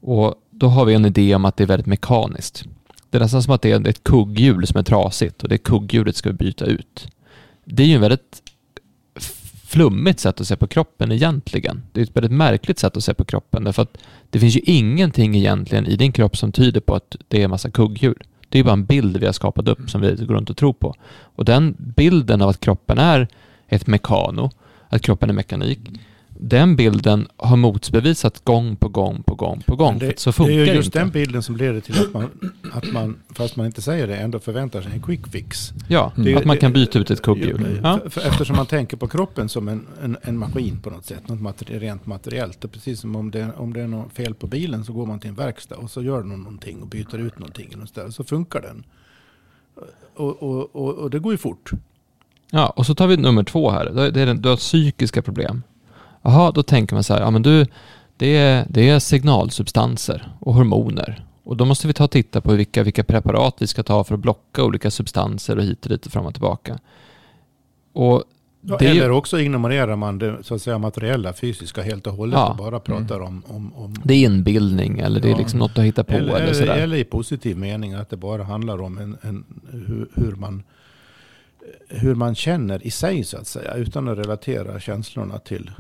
Och 0.02 0.36
då 0.52 0.68
har 0.68 0.86
vi 0.86 0.94
en 0.94 1.06
idé 1.06 1.36
om 1.36 1.46
att 1.46 1.58
det 1.58 1.64
är 1.64 1.68
väldigt 1.68 1.88
mekaniskt. 1.88 2.66
Det 3.10 3.18
är 3.18 3.22
nästan 3.22 3.44
som 3.44 3.54
att 3.54 3.62
det 3.62 3.72
är 3.72 3.88
ett 3.88 4.04
kugghjul 4.04 4.68
som 4.68 4.80
är 4.80 4.84
trasigt 4.84 5.44
och 5.44 5.50
det 5.50 5.58
kugghjulet 5.58 6.16
ska 6.16 6.30
vi 6.30 6.36
byta 6.36 6.66
ut. 6.66 7.08
Det 7.66 7.84
är 7.84 7.88
ju 7.88 7.96
en 7.96 8.02
väldigt 8.02 8.42
flummigt 9.72 10.20
sätt 10.20 10.42
att 10.42 10.48
se 10.48 10.56
på 10.56 10.68
kroppen 10.68 11.12
egentligen. 11.12 11.84
Det 11.92 12.00
är 12.00 12.04
ett 12.04 12.16
väldigt 12.16 12.32
märkligt 12.32 12.80
sätt 12.80 12.98
att 12.98 13.04
se 13.04 13.14
på 13.14 13.26
kroppen 13.26 13.64
därför 13.64 13.82
att 13.82 13.98
det 14.30 14.40
finns 14.40 14.56
ju 14.56 14.60
ingenting 14.60 15.36
egentligen 15.36 15.88
i 15.88 15.96
din 15.96 16.12
kropp 16.12 16.38
som 16.38 16.52
tyder 16.52 16.82
på 16.82 16.96
att 16.96 17.16
det 17.28 17.40
är 17.40 17.44
en 17.44 17.50
massa 17.50 17.70
kugghjul. 17.70 18.24
Det 18.50 18.60
är 18.60 18.64
bara 18.64 18.74
en 18.74 18.86
bild 18.86 19.18
vi 19.18 19.26
har 19.26 19.34
skapat 19.34 19.68
upp 19.68 19.90
som 19.90 20.02
vi 20.02 20.26
går 20.26 20.34
runt 20.34 20.50
och 20.50 20.58
tror 20.58 20.74
på. 20.74 20.96
Och 21.36 21.46
den 21.46 21.76
bilden 21.80 22.42
av 22.42 22.50
att 22.50 22.60
kroppen 22.60 22.98
är 22.98 23.28
ett 23.68 23.88
mekano, 23.88 24.50
att 24.90 25.02
kroppen 25.02 25.30
är 25.30 25.34
mekanik, 25.34 25.80
den 26.44 26.76
bilden 26.76 27.28
har 27.38 27.58
motbevisat 27.58 28.44
gång 28.44 28.76
på 28.76 28.90
gång 28.90 29.24
på 29.24 29.36
gång 29.36 29.64
på 29.68 29.76
gång. 29.76 30.00
Det, 30.00 30.20
så 30.20 30.30
det 30.30 30.34
funkar 30.34 30.54
är 30.54 30.58
ju 30.58 30.66
det 30.66 30.74
just 30.74 30.86
inte. 30.88 31.00
den 31.00 31.10
bilden 31.10 31.44
som 31.44 31.58
leder 31.58 31.80
till 31.82 32.00
att 32.00 32.14
man, 32.14 32.30
att 32.74 32.92
man, 32.92 33.18
fast 33.30 33.56
man 33.56 33.66
inte 33.66 33.82
säger 33.82 34.08
det, 34.08 34.16
ändå 34.16 34.40
förväntar 34.40 34.82
sig 34.82 34.92
en 34.92 35.02
quick 35.02 35.28
fix. 35.28 35.72
Ja, 35.88 36.12
Det- 36.16 36.36
att 36.36 36.46
man 36.46 36.58
kan 36.58 36.74
byta 36.74 37.00
ut 37.00 37.12
ett 37.12 37.22
kugghjul. 37.22 37.80
Ja. 37.84 38.00
Eftersom 38.06 38.56
man 38.56 38.66
tänker 38.66 38.98
på 38.98 39.08
kroppen 39.08 39.50
som 39.50 39.68
en, 39.68 39.88
en, 40.04 40.18
en 40.22 40.38
maskin 40.38 40.80
på 40.84 40.90
något 40.90 41.06
sätt, 41.06 41.28
något 41.28 41.40
materi- 41.42 41.80
rent 41.80 42.06
materiellt. 42.06 42.64
Och 42.66 42.72
precis 42.72 43.00
som 43.00 43.16
om 43.16 43.32
det, 43.32 43.48
om 43.58 43.74
det 43.74 43.82
är 43.82 43.88
något 43.88 44.14
fel 44.14 44.34
på 44.34 44.48
bilen 44.48 44.86
så 44.86 44.94
går 44.94 45.06
man 45.06 45.20
till 45.20 45.30
en 45.30 45.36
verkstad 45.36 45.76
och 45.76 45.92
så 45.92 46.02
gör 46.04 46.18
de 46.20 46.30
någonting 46.30 46.82
och 46.82 46.88
byter 46.88 47.18
ut 47.18 47.40
någonting. 47.40 47.70
Och 48.08 48.14
så 48.14 48.24
funkar 48.24 48.62
den. 48.62 48.84
Och, 50.16 50.44
och, 50.44 50.76
och, 50.76 50.94
och 50.96 51.10
det 51.10 51.20
går 51.20 51.32
ju 51.34 51.38
fort. 51.38 51.72
Ja, 52.52 52.68
och 52.70 52.86
så 52.86 52.96
tar 52.96 53.08
vi 53.08 53.18
nummer 53.18 53.44
två 53.44 53.72
här. 53.72 53.86
Det 54.12 54.22
är 54.22 54.26
den, 54.26 54.42
du 54.42 54.50
har 54.50 54.56
psykiska 54.58 55.22
problem. 55.22 55.64
Jaha, 56.22 56.52
då 56.52 56.64
tänker 56.64 56.96
man 56.96 57.04
så 57.04 57.14
här, 57.14 57.22
ja 57.22 57.32
men 57.32 57.42
du, 57.42 57.66
det 58.18 58.38
är, 58.38 58.66
det 58.70 58.90
är 58.90 59.00
signalsubstanser 59.00 60.32
och 60.40 60.54
hormoner. 60.54 61.26
Och 61.44 61.58
då 61.58 61.66
måste 61.66 61.88
vi 61.88 61.94
ta 61.94 62.04
och 62.04 62.12
titta 62.12 62.42
på 62.42 62.54
vilka, 62.54 62.84
vilka 62.84 63.04
preparat 63.04 63.56
vi 63.60 63.68
ska 63.68 63.84
ta 63.84 64.04
för 64.04 64.14
att 64.14 64.20
blocka 64.22 64.64
olika 64.64 64.92
substanser 64.92 65.58
och 65.58 65.64
hit 65.64 65.86
och 65.86 65.90
dit 65.90 66.06
och 66.06 66.12
fram 66.12 66.26
och 66.26 66.34
tillbaka. 66.34 66.80
Och 67.94 68.24
Ja, 68.64 68.78
det 68.80 68.88
eller 68.88 69.12
också 69.12 69.40
ignorerar 69.40 69.96
man 69.96 70.20
det 70.20 70.38
så 70.42 70.56
att 70.56 70.62
säga, 70.62 70.78
materiella, 70.78 71.34
fysiska 71.34 71.82
helt 71.82 72.08
och 72.08 72.14
hållet 72.14 72.40
Ja. 72.40 72.50
och 72.50 72.56
bara 72.58 72.80
pratar 72.80 73.20
om, 73.20 73.44
om, 73.48 73.74
om 73.76 73.94
det 74.04 74.14
är 74.14 74.26
inbildning 74.26 75.00
eller 75.00 75.20
det 75.20 75.32
är 75.32 75.38
liksom 75.38 75.60
något 75.60 75.78
att 75.78 75.84
hitta 75.84 76.04
på 76.04 76.14
eller, 76.14 76.36
eller, 76.36 76.62
eller, 76.62 76.76
eller 76.76 76.98
i 76.98 77.04
positiv 77.04 77.58
mening 77.58 77.94
att 77.94 78.10
det 78.10 78.18
bara 78.18 78.44
handlar 78.44 78.82
om 78.82 78.98
en, 78.98 79.18
en, 79.22 79.44
hur, 79.72 80.10
hur, 80.16 80.36
man, 80.36 80.64
hur 81.88 82.16
man 82.16 82.36
känner 82.36 82.88
i 82.88 82.92
sig 82.92 83.24
så 83.24 83.38
att 83.38 83.48
säga. 83.48 83.74
Utan 83.74 84.08
att 84.08 84.18
relatera 84.18 84.80
känslorna 84.80 85.40
till 85.40 85.72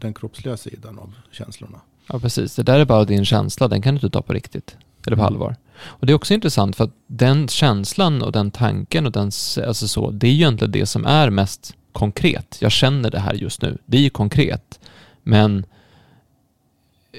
den 0.00 0.14
kroppsliga 0.14 0.56
sidan 0.56 0.98
av 0.98 1.14
känslorna. 1.30 1.80
Ja, 2.08 2.18
precis. 2.18 2.56
Det 2.56 2.62
där 2.62 2.78
är 2.78 2.84
bara 2.84 3.04
din 3.04 3.24
känsla, 3.24 3.68
den 3.68 3.82
kan 3.82 3.94
du 3.94 3.96
inte 3.96 4.10
ta 4.10 4.22
på 4.22 4.32
riktigt. 4.32 4.76
Eller 5.06 5.16
på 5.16 5.22
Mm. 5.22 5.34
allvar. 5.34 5.56
Och 5.82 6.06
det 6.06 6.12
är 6.12 6.14
också 6.14 6.34
intressant 6.34 6.76
för 6.76 6.84
att 6.84 6.94
den 7.06 7.48
känslan 7.48 8.22
och 8.22 8.32
den 8.32 8.50
tanken 8.50 9.06
och 9.06 9.12
den, 9.12 9.24
alltså 9.66 9.88
så, 9.88 10.10
det 10.10 10.26
är 10.26 10.30
ju 10.30 10.36
egentligen 10.36 10.72
det 10.72 10.86
som 10.86 11.04
är 11.06 11.30
mest 11.30 11.74
konkret. 11.92 12.56
Jag 12.60 12.72
känner 12.72 13.10
det 13.10 13.18
här 13.20 13.34
just 13.34 13.62
nu. 13.62 13.78
Det 13.86 13.96
är 13.96 14.00
ju 14.00 14.10
konkret. 14.10 14.80
Men 15.22 15.66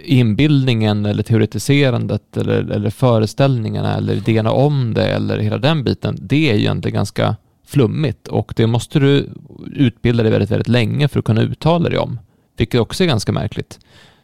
inbildningen 0.04 1.06
eller 1.06 1.24
teoretiserandet 1.24 2.38
eller, 2.38 2.72
eller 2.72 2.90
föreställningarna 2.90 3.96
eller 3.98 4.14
idéerna 4.14 4.52
om 4.52 4.94
det 4.94 5.08
eller 5.08 5.38
hela 5.40 5.58
den 5.58 5.84
biten, 5.84 6.18
det 6.22 6.50
är 6.50 6.54
ju 6.54 6.60
egentligen 6.60 6.96
ganska 6.96 7.36
flummigt 7.66 8.28
och 8.28 8.54
det 8.56 8.68
måste 8.68 9.00
du 9.00 9.30
utbilda 9.74 10.24
dig 10.24 10.32
väldigt, 10.32 10.52
väldigt 10.52 10.68
länge 10.68 11.08
för 11.08 11.20
att 11.20 11.26
kunna 11.26 11.42
uttala 11.42 11.90
dig 11.90 12.00
om. 12.00 12.20
Vilket 12.58 12.82
också 12.82 13.04
är 13.04 13.08
ganska 13.08 13.32
märkligt. 13.32 13.80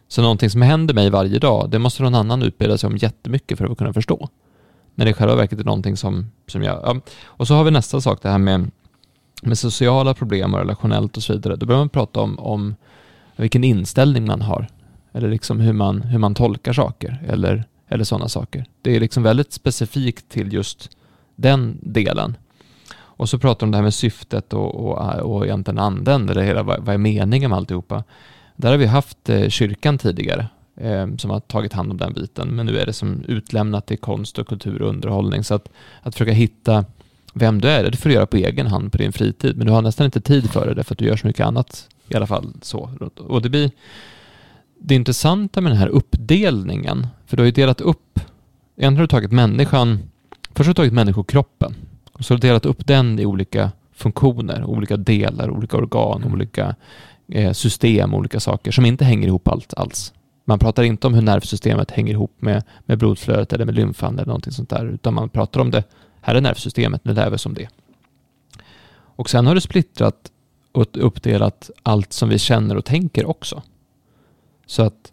Så 0.07 0.21
någonting 0.21 0.49
som 0.49 0.61
händer 0.61 0.93
mig 0.93 1.09
varje 1.09 1.39
dag, 1.39 1.69
det 1.69 1.79
måste 1.79 2.03
någon 2.03 2.15
annan 2.15 2.43
utbilda 2.43 2.77
sig 2.77 2.87
om 2.87 2.97
jättemycket 2.97 3.57
för 3.57 3.65
att 3.65 3.77
kunna 3.77 3.93
förstå. 3.93 4.29
När 4.95 5.05
det 5.05 5.11
i 5.11 5.13
själva 5.13 5.35
verket 5.35 5.59
är 5.59 5.63
någonting 5.63 5.97
som, 5.97 6.31
som 6.47 6.63
jag... 6.63 6.81
Ja. 6.83 7.01
Och 7.23 7.47
så 7.47 7.53
har 7.53 7.63
vi 7.63 7.71
nästa 7.71 8.01
sak, 8.01 8.19
det 8.21 8.29
här 8.29 8.37
med, 8.37 8.71
med 9.41 9.57
sociala 9.57 10.13
problem 10.13 10.53
och 10.53 10.59
relationellt 10.59 11.17
och 11.17 11.23
så 11.23 11.33
vidare. 11.33 11.55
Då 11.55 11.65
börjar 11.65 11.79
man 11.79 11.89
prata 11.89 12.19
om, 12.19 12.39
om 12.39 12.75
vilken 13.35 13.63
inställning 13.63 14.25
man 14.25 14.41
har. 14.41 14.67
Eller 15.13 15.29
liksom 15.29 15.59
hur 15.59 15.73
man, 15.73 16.01
hur 16.01 16.19
man 16.19 16.35
tolkar 16.35 16.73
saker. 16.73 17.23
Eller, 17.27 17.63
eller 17.87 18.03
sådana 18.03 18.29
saker. 18.29 18.65
Det 18.81 18.95
är 18.95 18.99
liksom 18.99 19.23
väldigt 19.23 19.53
specifikt 19.53 20.29
till 20.29 20.53
just 20.53 20.89
den 21.35 21.77
delen. 21.81 22.35
Och 23.21 23.29
så 23.29 23.39
pratar 23.39 23.59
de 23.59 23.65
om 23.65 23.71
det 23.71 23.77
här 23.77 23.83
med 23.83 23.93
syftet 23.93 24.53
och, 24.53 24.75
och, 24.75 25.19
och 25.19 25.45
egentligen 25.45 25.79
anden, 25.79 26.29
eller 26.29 26.41
hela, 26.41 26.63
vad, 26.63 26.79
vad 26.79 26.93
är 26.93 26.97
meningen 26.97 27.49
med 27.49 27.57
alltihopa. 27.57 28.03
Där 28.55 28.71
har 28.71 28.77
vi 28.77 28.85
haft 28.85 29.29
eh, 29.29 29.49
kyrkan 29.49 29.97
tidigare 29.97 30.47
eh, 30.75 31.15
som 31.17 31.29
har 31.29 31.39
tagit 31.39 31.73
hand 31.73 31.91
om 31.91 31.97
den 31.97 32.13
biten, 32.13 32.47
men 32.47 32.65
nu 32.65 32.77
är 32.77 32.85
det 32.85 32.93
som 32.93 33.23
utlämnat 33.27 33.85
till 33.85 33.97
konst 33.97 34.39
och 34.39 34.47
kultur 34.47 34.81
och 34.81 34.89
underhållning. 34.89 35.43
Så 35.43 35.55
att, 35.55 35.69
att 36.01 36.15
försöka 36.15 36.31
hitta 36.31 36.85
vem 37.33 37.61
du 37.61 37.67
är, 37.67 37.91
det 37.91 37.97
får 37.97 38.09
du 38.09 38.15
göra 38.15 38.25
på 38.25 38.37
egen 38.37 38.67
hand 38.67 38.91
på 38.91 38.97
din 38.97 39.13
fritid, 39.13 39.57
men 39.57 39.67
du 39.67 39.73
har 39.73 39.81
nästan 39.81 40.05
inte 40.05 40.21
tid 40.21 40.49
för 40.49 40.67
det 40.67 40.73
därför 40.73 40.93
att 40.93 40.99
du 40.99 41.05
gör 41.05 41.17
så 41.17 41.27
mycket 41.27 41.45
annat 41.45 41.89
i 42.07 42.15
alla 42.15 42.27
fall. 42.27 42.53
så. 42.61 42.89
Och 43.17 43.41
det 43.41 43.49
blir 43.49 43.71
det 44.79 44.95
intressanta 44.95 45.61
med 45.61 45.71
den 45.71 45.79
här 45.79 45.87
uppdelningen, 45.87 47.07
för 47.25 47.37
du 47.37 47.43
har 47.43 47.45
ju 47.45 47.51
delat 47.51 47.81
upp, 47.81 48.19
egentligen 48.77 48.95
har 48.95 49.03
du 49.03 49.07
tagit 49.07 49.31
människan, 49.31 49.99
först 50.53 50.67
har 50.67 50.73
du 50.73 50.77
tagit 50.77 50.93
människokroppen 50.93 51.75
och 52.21 52.25
så 52.25 52.33
har 52.33 52.39
du 52.39 52.47
delat 52.47 52.65
upp 52.65 52.87
den 52.87 53.19
i 53.19 53.25
olika 53.25 53.71
funktioner, 53.91 54.63
olika 54.63 54.97
delar, 54.97 55.49
olika 55.49 55.77
organ, 55.77 56.21
Mm. 56.21 56.33
olika 56.33 56.75
eh, 57.27 57.51
system, 57.51 58.13
olika 58.13 58.39
saker 58.39 58.71
som 58.71 58.85
inte 58.85 59.05
hänger 59.05 59.27
ihop 59.27 59.47
allt 59.47 59.73
alls. 59.73 60.13
Man 60.45 60.59
pratar 60.59 60.83
inte 60.83 61.07
om 61.07 61.13
hur 61.13 61.21
nervsystemet 61.21 61.91
hänger 61.91 62.13
ihop 62.13 62.31
med, 62.39 62.63
med 62.85 62.97
blodflödet 62.97 63.53
eller 63.53 63.65
med 63.65 63.75
lymfan 63.75 64.13
eller 64.13 64.25
någonting 64.25 64.53
sånt 64.53 64.69
där, 64.69 64.85
utan 64.85 65.13
man 65.13 65.29
pratar 65.29 65.59
om 65.59 65.71
det, 65.71 65.83
här 66.21 66.35
är 66.35 66.41
nervsystemet, 66.41 67.05
nu 67.05 67.13
lär 67.13 67.29
vi 67.29 67.35
oss 67.35 67.45
om 67.45 67.53
det. 67.53 67.67
Och 69.15 69.29
sen 69.29 69.47
har 69.47 69.55
du 69.55 69.61
splittrat 69.61 70.31
och 70.71 70.87
uppdelat 70.93 71.69
allt 71.83 72.13
som 72.13 72.29
vi 72.29 72.39
känner 72.39 72.77
och 72.77 72.85
tänker 72.85 73.25
också. 73.25 73.61
Så 74.65 74.81
att 74.83 75.11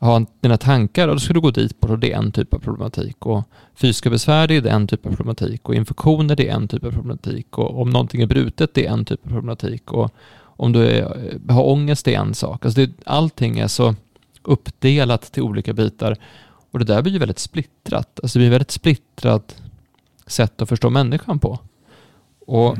ha 0.00 0.26
dina 0.40 0.56
tankar, 0.56 1.08
och 1.08 1.14
då 1.14 1.20
ska 1.20 1.34
du 1.34 1.40
gå 1.40 1.50
dit 1.50 1.80
på 1.80 1.96
det 1.96 2.12
är 2.12 2.18
en 2.18 2.32
typ 2.32 2.54
av 2.54 2.58
problematik. 2.58 3.26
Och 3.26 3.42
fysiska 3.74 4.10
besvär, 4.10 4.48
det 4.48 4.56
är 4.56 4.66
en 4.66 4.86
typ 4.86 5.06
av 5.06 5.10
problematik. 5.10 5.68
Och 5.68 5.74
infektioner, 5.74 6.36
det 6.36 6.48
är 6.48 6.54
en 6.54 6.68
typ 6.68 6.84
av 6.84 6.92
problematik. 6.92 7.58
Och 7.58 7.80
om 7.80 7.90
någonting 7.90 8.22
är 8.22 8.26
brutet, 8.26 8.74
det 8.74 8.86
är 8.86 8.92
en 8.92 9.04
typ 9.04 9.26
av 9.26 9.30
problematik. 9.30 9.92
Och 9.92 10.14
om 10.40 10.72
du 10.72 10.86
är, 10.86 11.52
har 11.52 11.66
ångest, 11.66 12.04
det 12.04 12.14
är 12.14 12.20
en 12.20 12.34
sak. 12.34 12.64
Alltså 12.64 12.80
det, 12.80 12.92
allting 13.04 13.58
är 13.58 13.68
så 13.68 13.94
uppdelat 14.42 15.32
till 15.32 15.42
olika 15.42 15.72
bitar. 15.72 16.16
Och 16.70 16.78
det 16.78 16.84
där 16.84 17.02
blir 17.02 17.12
ju 17.12 17.18
väldigt 17.18 17.38
splittrat. 17.38 18.20
Alltså 18.22 18.38
det 18.38 18.42
blir 18.42 18.50
väldigt 18.50 18.70
splittrat 18.70 19.62
sätt 20.26 20.62
att 20.62 20.68
förstå 20.68 20.90
människan 20.90 21.38
på. 21.38 21.58
Och 22.46 22.78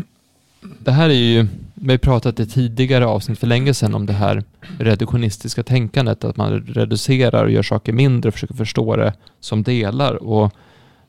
det 0.61 0.93
här 0.93 1.09
är 1.09 1.15
ju, 1.15 1.47
vi 1.81 1.91
har 1.91 1.99
pratat 1.99 2.41
i 2.41 2.47
tidigare 2.47 3.07
avsnitt 3.07 3.39
för 3.39 3.47
länge 3.47 3.75
sedan 3.75 3.95
om 3.95 4.07
det 4.07 4.13
här 4.13 4.45
reduktionistiska 4.79 5.63
tänkandet, 5.63 6.25
att 6.25 6.37
man 6.37 6.61
reducerar 6.61 7.45
och 7.45 7.51
gör 7.51 7.63
saker 7.63 7.93
mindre 7.93 8.29
och 8.29 8.35
försöker 8.35 8.55
förstå 8.55 8.97
det 8.97 9.13
som 9.41 9.63
delar. 9.63 10.15
Och 10.15 10.53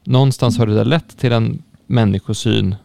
någonstans 0.03 0.57
har 0.57 0.67
det 0.67 0.75
där 0.75 0.85
lett 0.85 1.17
till 1.17 1.31
en 1.31 1.63
människosyn 1.87 2.75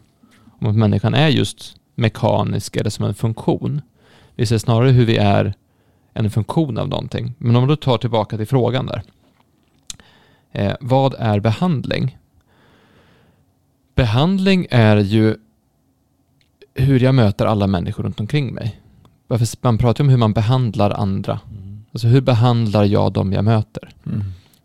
om 0.58 0.66
att 0.66 0.76
människan 0.76 1.14
är 1.14 1.28
just 1.28 1.76
mekanisk 1.94 2.76
eller 2.76 2.90
som 2.90 3.04
en 3.04 3.14
funktion. 3.14 3.80
Vi 4.34 4.46
ser 4.46 4.58
snarare 4.58 4.90
hur 4.90 5.06
vi 5.06 5.16
är 5.16 5.54
en 6.12 6.30
funktion 6.30 6.78
av 6.78 6.88
någonting. 6.88 7.34
Men 7.38 7.56
om 7.56 7.62
man 7.62 7.68
då 7.68 7.76
tar 7.76 7.98
tillbaka 7.98 8.36
till 8.36 8.46
frågan 8.46 8.86
där. 8.86 9.02
Eh, 10.52 10.74
vad 10.80 11.14
är 11.18 11.40
behandling? 11.40 12.18
Behandling 13.94 14.66
är 14.70 14.96
ju 14.96 15.36
hur 16.74 17.00
jag 17.00 17.14
möter 17.14 17.46
alla 17.46 17.66
människor 17.66 18.02
runt 18.02 18.20
omkring 18.20 18.54
mig. 18.54 18.80
Man 19.60 19.78
pratar 19.78 20.04
om 20.04 20.10
hur 20.10 20.16
man 20.16 20.32
behandlar 20.32 20.90
andra. 20.90 21.40
Mm. 21.50 21.84
Alltså 21.92 22.06
hur 22.06 22.20
behandlar 22.20 22.84
jag 22.84 23.12
dem 23.12 23.32
jag 23.32 23.44
möter? 23.44 23.88
Mm. 24.06 24.22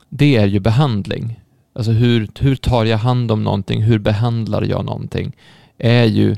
Det 0.09 0.35
är 0.35 0.45
ju 0.45 0.59
behandling. 0.59 1.39
Alltså 1.73 1.91
hur, 1.91 2.29
hur 2.39 2.55
tar 2.55 2.85
jag 2.85 2.97
hand 2.97 3.31
om 3.31 3.43
någonting? 3.43 3.83
Hur 3.83 3.99
behandlar 3.99 4.61
jag 4.61 4.85
någonting? 4.85 5.35
Är 5.77 6.05
ju 6.05 6.35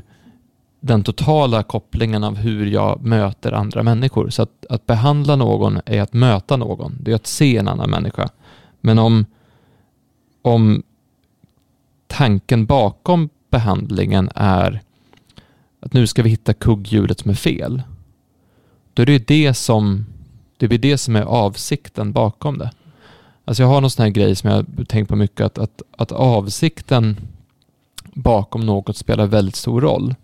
den 0.80 1.02
totala 1.02 1.62
kopplingen 1.62 2.24
av 2.24 2.36
hur 2.36 2.66
jag 2.66 3.04
möter 3.04 3.52
andra 3.52 3.82
människor. 3.82 4.30
Så 4.30 4.42
att, 4.42 4.66
att 4.70 4.86
behandla 4.86 5.36
någon 5.36 5.80
är 5.86 6.00
att 6.00 6.12
möta 6.12 6.56
någon. 6.56 6.96
Det 7.00 7.10
är 7.10 7.14
att 7.14 7.26
se 7.26 7.56
en 7.56 7.68
annan 7.68 7.90
människa. 7.90 8.28
Men 8.80 8.98
om, 8.98 9.26
om 10.42 10.82
tanken 12.06 12.66
bakom 12.66 13.28
behandlingen 13.50 14.30
är 14.34 14.82
att 15.82 15.92
nu 15.92 16.06
ska 16.06 16.22
vi 16.22 16.30
hitta 16.30 16.54
kugghjulet 16.54 17.20
som 17.20 17.30
är 17.30 17.34
fel. 17.34 17.82
Då 18.94 19.02
är 19.02 19.06
det 19.06 19.26
det 19.26 19.54
som, 19.54 20.06
det 20.56 20.68
blir 20.68 20.78
det 20.78 20.98
som 20.98 21.16
är 21.16 21.22
avsikten 21.22 22.12
bakom 22.12 22.58
det. 22.58 22.70
Alltså 23.44 23.62
jag 23.62 23.68
har 23.68 23.80
någon 23.80 23.90
sån 23.90 24.02
här 24.02 24.10
grej 24.10 24.36
som 24.36 24.50
jag 24.50 24.88
tänkt 24.88 25.08
på 25.08 25.16
mycket, 25.16 25.46
att, 25.46 25.58
att, 25.58 25.82
att 25.96 26.12
avsikten 26.12 27.16
bakom 28.14 28.66
något 28.66 28.96
spelar 28.96 29.26
väldigt 29.26 29.56
stor 29.56 29.80
roll. 29.80 30.14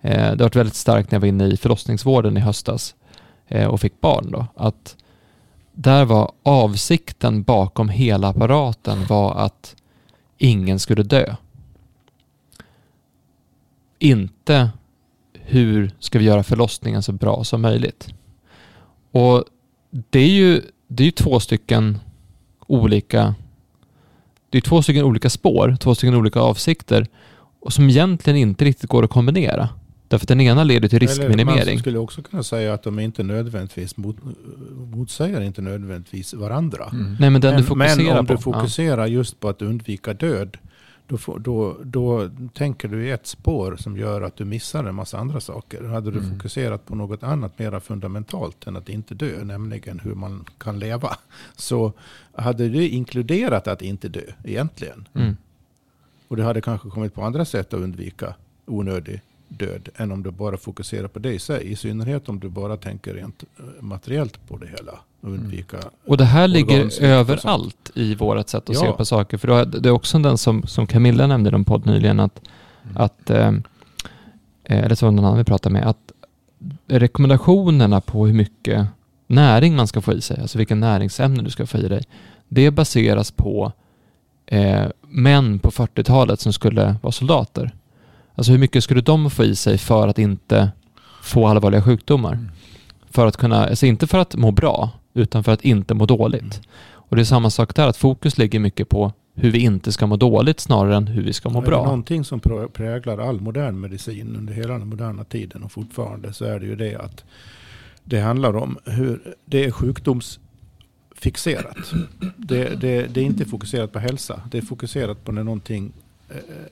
Eh, 0.00 0.12
det 0.12 0.28
har 0.28 0.36
varit 0.36 0.56
väldigt 0.56 0.74
starkt 0.74 1.10
när 1.10 1.16
jag 1.16 1.20
var 1.20 1.28
inne 1.28 1.46
i 1.46 1.56
förlossningsvården 1.56 2.36
i 2.36 2.40
höstas 2.40 2.94
eh, 3.48 3.66
och 3.66 3.80
fick 3.80 4.00
barn 4.00 4.30
då, 4.30 4.46
att 4.56 4.96
där 5.72 6.04
var 6.04 6.32
avsikten 6.42 7.42
bakom 7.42 7.88
hela 7.88 8.28
apparaten 8.28 9.06
var 9.06 9.34
att 9.34 9.76
ingen 10.38 10.78
skulle 10.78 11.02
dö. 11.02 11.36
Inte 13.98 14.70
hur 15.52 15.90
ska 15.98 16.18
vi 16.18 16.24
göra 16.24 16.42
förlossningen 16.42 17.02
så 17.02 17.12
bra 17.12 17.44
som 17.44 17.62
möjligt. 17.62 18.14
Och 19.10 19.44
det 20.10 20.20
är 20.20 20.28
ju, 20.28 20.60
det 20.88 21.02
är 21.02 21.04
ju 21.04 21.10
två 21.10 21.40
stycken 21.40 21.98
olika 22.66 23.34
det 24.50 24.58
är 24.58 24.62
två 24.62 24.82
stycken 24.82 25.04
olika 25.04 25.30
spår, 25.30 25.76
två 25.80 25.94
stycken 25.94 26.14
olika 26.14 26.40
avsikter 26.40 27.06
och 27.60 27.72
som 27.72 27.88
egentligen 27.88 28.36
inte 28.36 28.64
riktigt 28.64 28.90
går 28.90 29.04
att 29.04 29.10
kombinera. 29.10 29.68
Därför 30.08 30.24
att 30.24 30.28
den 30.28 30.40
ena 30.40 30.64
leder 30.64 30.88
till 30.88 30.98
riskminimering. 30.98 31.58
Eller 31.58 31.72
man 31.72 31.78
skulle 31.78 31.98
också 31.98 32.22
kunna 32.22 32.42
säga 32.42 32.74
att 32.74 32.82
de 32.82 32.98
inte 32.98 33.22
nödvändigtvis 33.22 33.96
mot, 33.96 34.16
motsäger 34.94 35.40
inte 35.40 35.62
nödvändigtvis 35.62 36.34
varandra. 36.34 36.88
Mm. 36.92 37.16
Nej, 37.20 37.30
men, 37.30 37.40
den 37.40 37.50
men, 37.50 37.60
du 37.60 37.66
fokuserar 37.66 38.04
men 38.04 38.18
om 38.18 38.26
på, 38.26 38.34
du 38.34 38.40
fokuserar 38.40 39.02
ja. 39.02 39.06
just 39.06 39.40
på 39.40 39.48
att 39.48 39.62
undvika 39.62 40.14
död 40.14 40.56
då, 41.12 41.18
får, 41.18 41.38
då, 41.38 41.76
då 41.82 42.30
tänker 42.54 42.88
du 42.88 43.06
i 43.06 43.10
ett 43.10 43.26
spår 43.26 43.76
som 43.76 43.96
gör 43.96 44.20
att 44.22 44.36
du 44.36 44.44
missar 44.44 44.84
en 44.84 44.94
massa 44.94 45.18
andra 45.18 45.40
saker. 45.40 45.82
Hade 45.82 46.10
du 46.10 46.18
mm. 46.18 46.30
fokuserat 46.30 46.86
på 46.86 46.94
något 46.94 47.22
annat 47.22 47.58
mer 47.58 47.80
fundamentalt 47.80 48.66
än 48.66 48.76
att 48.76 48.88
inte 48.88 49.14
dö, 49.14 49.44
nämligen 49.44 49.98
hur 49.98 50.14
man 50.14 50.44
kan 50.58 50.78
leva, 50.78 51.16
så 51.56 51.92
hade 52.34 52.68
du 52.68 52.88
inkluderat 52.88 53.68
att 53.68 53.82
inte 53.82 54.08
dö 54.08 54.32
egentligen. 54.44 55.08
Mm. 55.14 55.36
Och 56.28 56.36
du 56.36 56.42
hade 56.42 56.60
kanske 56.60 56.88
kommit 56.88 57.14
på 57.14 57.22
andra 57.22 57.44
sätt 57.44 57.74
att 57.74 57.80
undvika 57.80 58.34
onödig 58.66 59.20
död 59.48 59.88
än 59.96 60.12
om 60.12 60.22
du 60.22 60.30
bara 60.30 60.56
fokuserar 60.56 61.08
på 61.08 61.18
det 61.18 61.32
i 61.32 61.38
sig. 61.38 61.72
I 61.72 61.76
synnerhet 61.76 62.28
om 62.28 62.40
du 62.40 62.48
bara 62.48 62.76
tänker 62.76 63.14
rent 63.14 63.44
eh, 63.58 63.64
materiellt 63.82 64.48
på 64.48 64.56
det 64.56 64.66
hela. 64.66 64.98
Och, 65.22 65.28
mm. 65.28 65.40
undvika 65.40 65.76
mm. 65.76 65.88
och 66.06 66.16
det 66.16 66.24
här 66.24 66.48
ligger 66.48 67.02
överallt 67.02 67.90
i 67.94 68.14
vårt 68.14 68.48
sätt 68.48 68.70
att 68.70 68.74
ja. 68.74 68.80
se 68.80 68.92
på 68.92 69.04
saker. 69.04 69.38
För 69.38 69.64
det 69.64 69.88
är 69.88 69.92
också 69.92 70.18
den 70.18 70.38
som, 70.38 70.62
som 70.66 70.86
Camilla 70.86 71.26
nämnde 71.26 71.50
i 71.50 71.54
en 71.54 71.64
podd 71.64 71.86
nyligen, 71.86 72.20
att, 72.20 72.40
mm. 72.84 72.96
att 72.96 73.30
eh, 73.30 73.48
eh, 74.64 74.84
eller 74.84 74.94
som 74.94 75.16
någon 75.16 75.24
annan 75.24 75.38
vi 75.38 75.44
pratade 75.44 75.72
med, 75.72 75.86
att 75.88 76.12
rekommendationerna 76.86 78.00
på 78.00 78.26
hur 78.26 78.34
mycket 78.34 78.86
näring 79.26 79.76
man 79.76 79.86
ska 79.86 80.00
få 80.00 80.12
i 80.12 80.20
sig, 80.20 80.40
alltså 80.40 80.58
vilka 80.58 80.74
näringsämnen 80.74 81.44
du 81.44 81.50
ska 81.50 81.66
få 81.66 81.78
i 81.78 81.88
dig, 81.88 82.02
det 82.48 82.70
baseras 82.70 83.30
på 83.30 83.72
eh, 84.46 84.86
män 85.02 85.58
på 85.58 85.70
40-talet 85.70 86.40
som 86.40 86.52
skulle 86.52 86.96
vara 87.02 87.12
soldater. 87.12 87.74
Alltså 88.34 88.52
hur 88.52 88.58
mycket 88.58 88.84
skulle 88.84 89.00
de 89.00 89.30
få 89.30 89.44
i 89.44 89.56
sig 89.56 89.78
för 89.78 90.08
att 90.08 90.18
inte 90.18 90.70
få 91.22 91.46
allvarliga 91.46 91.82
sjukdomar? 91.82 92.32
Mm. 92.32 92.50
För 93.10 93.26
att 93.26 93.36
kunna, 93.36 93.64
alltså 93.66 93.86
inte 93.86 94.06
för 94.06 94.18
att 94.18 94.36
må 94.36 94.50
bra, 94.50 94.90
utan 95.14 95.44
för 95.44 95.52
att 95.52 95.64
inte 95.64 95.94
må 95.94 96.06
dåligt. 96.06 96.42
Mm. 96.42 96.64
Och 96.92 97.16
det 97.16 97.22
är 97.22 97.24
samma 97.24 97.50
sak 97.50 97.74
där, 97.74 97.86
att 97.86 97.96
fokus 97.96 98.38
ligger 98.38 98.58
mycket 98.58 98.88
på 98.88 99.12
hur 99.34 99.50
vi 99.50 99.58
inte 99.58 99.92
ska 99.92 100.06
må 100.06 100.16
dåligt 100.16 100.60
snarare 100.60 100.96
än 100.96 101.06
hur 101.06 101.22
vi 101.22 101.32
ska 101.32 101.48
må 101.48 101.60
bra. 101.60 101.76
Är 101.76 101.80
det 101.80 101.86
någonting 101.86 102.24
som 102.24 102.40
präglar 102.72 103.18
all 103.18 103.40
modern 103.40 103.80
medicin 103.80 104.36
under 104.36 104.54
hela 104.54 104.78
den 104.78 104.88
moderna 104.88 105.24
tiden 105.24 105.62
och 105.62 105.72
fortfarande 105.72 106.32
så 106.32 106.44
är 106.44 106.60
det 106.60 106.66
ju 106.66 106.76
det 106.76 106.96
att 106.96 107.24
det 108.04 108.20
handlar 108.20 108.56
om 108.56 108.78
hur 108.84 109.34
det 109.44 109.64
är 109.64 109.70
sjukdomsfixerat. 109.70 111.92
Det, 112.36 112.80
det, 112.80 113.14
det 113.14 113.20
är 113.20 113.24
inte 113.24 113.44
fokuserat 113.44 113.92
på 113.92 113.98
hälsa. 113.98 114.42
Det 114.50 114.58
är 114.58 114.62
fokuserat 114.62 115.24
på 115.24 115.32
när 115.32 115.44
någonting 115.44 115.92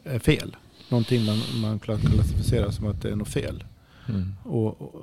är 0.04 0.18
fel 0.18 0.56
någonting 0.90 1.24
man, 1.24 1.38
man 1.62 1.78
klassificerar 1.78 2.70
som 2.70 2.86
att 2.86 3.02
det 3.02 3.10
är 3.10 3.16
något 3.16 3.28
fel. 3.28 3.64
Mm. 4.08 4.34
Och, 4.42 4.82
och, 4.82 4.94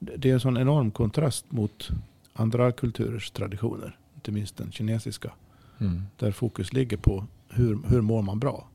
det 0.00 0.30
är 0.30 0.34
en 0.34 0.40
sån 0.40 0.56
enorm 0.56 0.90
kontrast 0.90 1.52
mot 1.52 1.88
andra 2.32 2.72
kulturers 2.72 3.30
traditioner. 3.30 3.96
Inte 4.14 4.32
minst 4.32 4.56
den 4.56 4.72
kinesiska. 4.72 5.32
Mm. 5.78 6.02
Där 6.16 6.32
fokus 6.32 6.72
ligger 6.72 6.96
på 6.96 7.24
hur, 7.48 7.78
hur 7.86 8.00
mår 8.00 8.22
man 8.22 8.38
bra? 8.38 8.68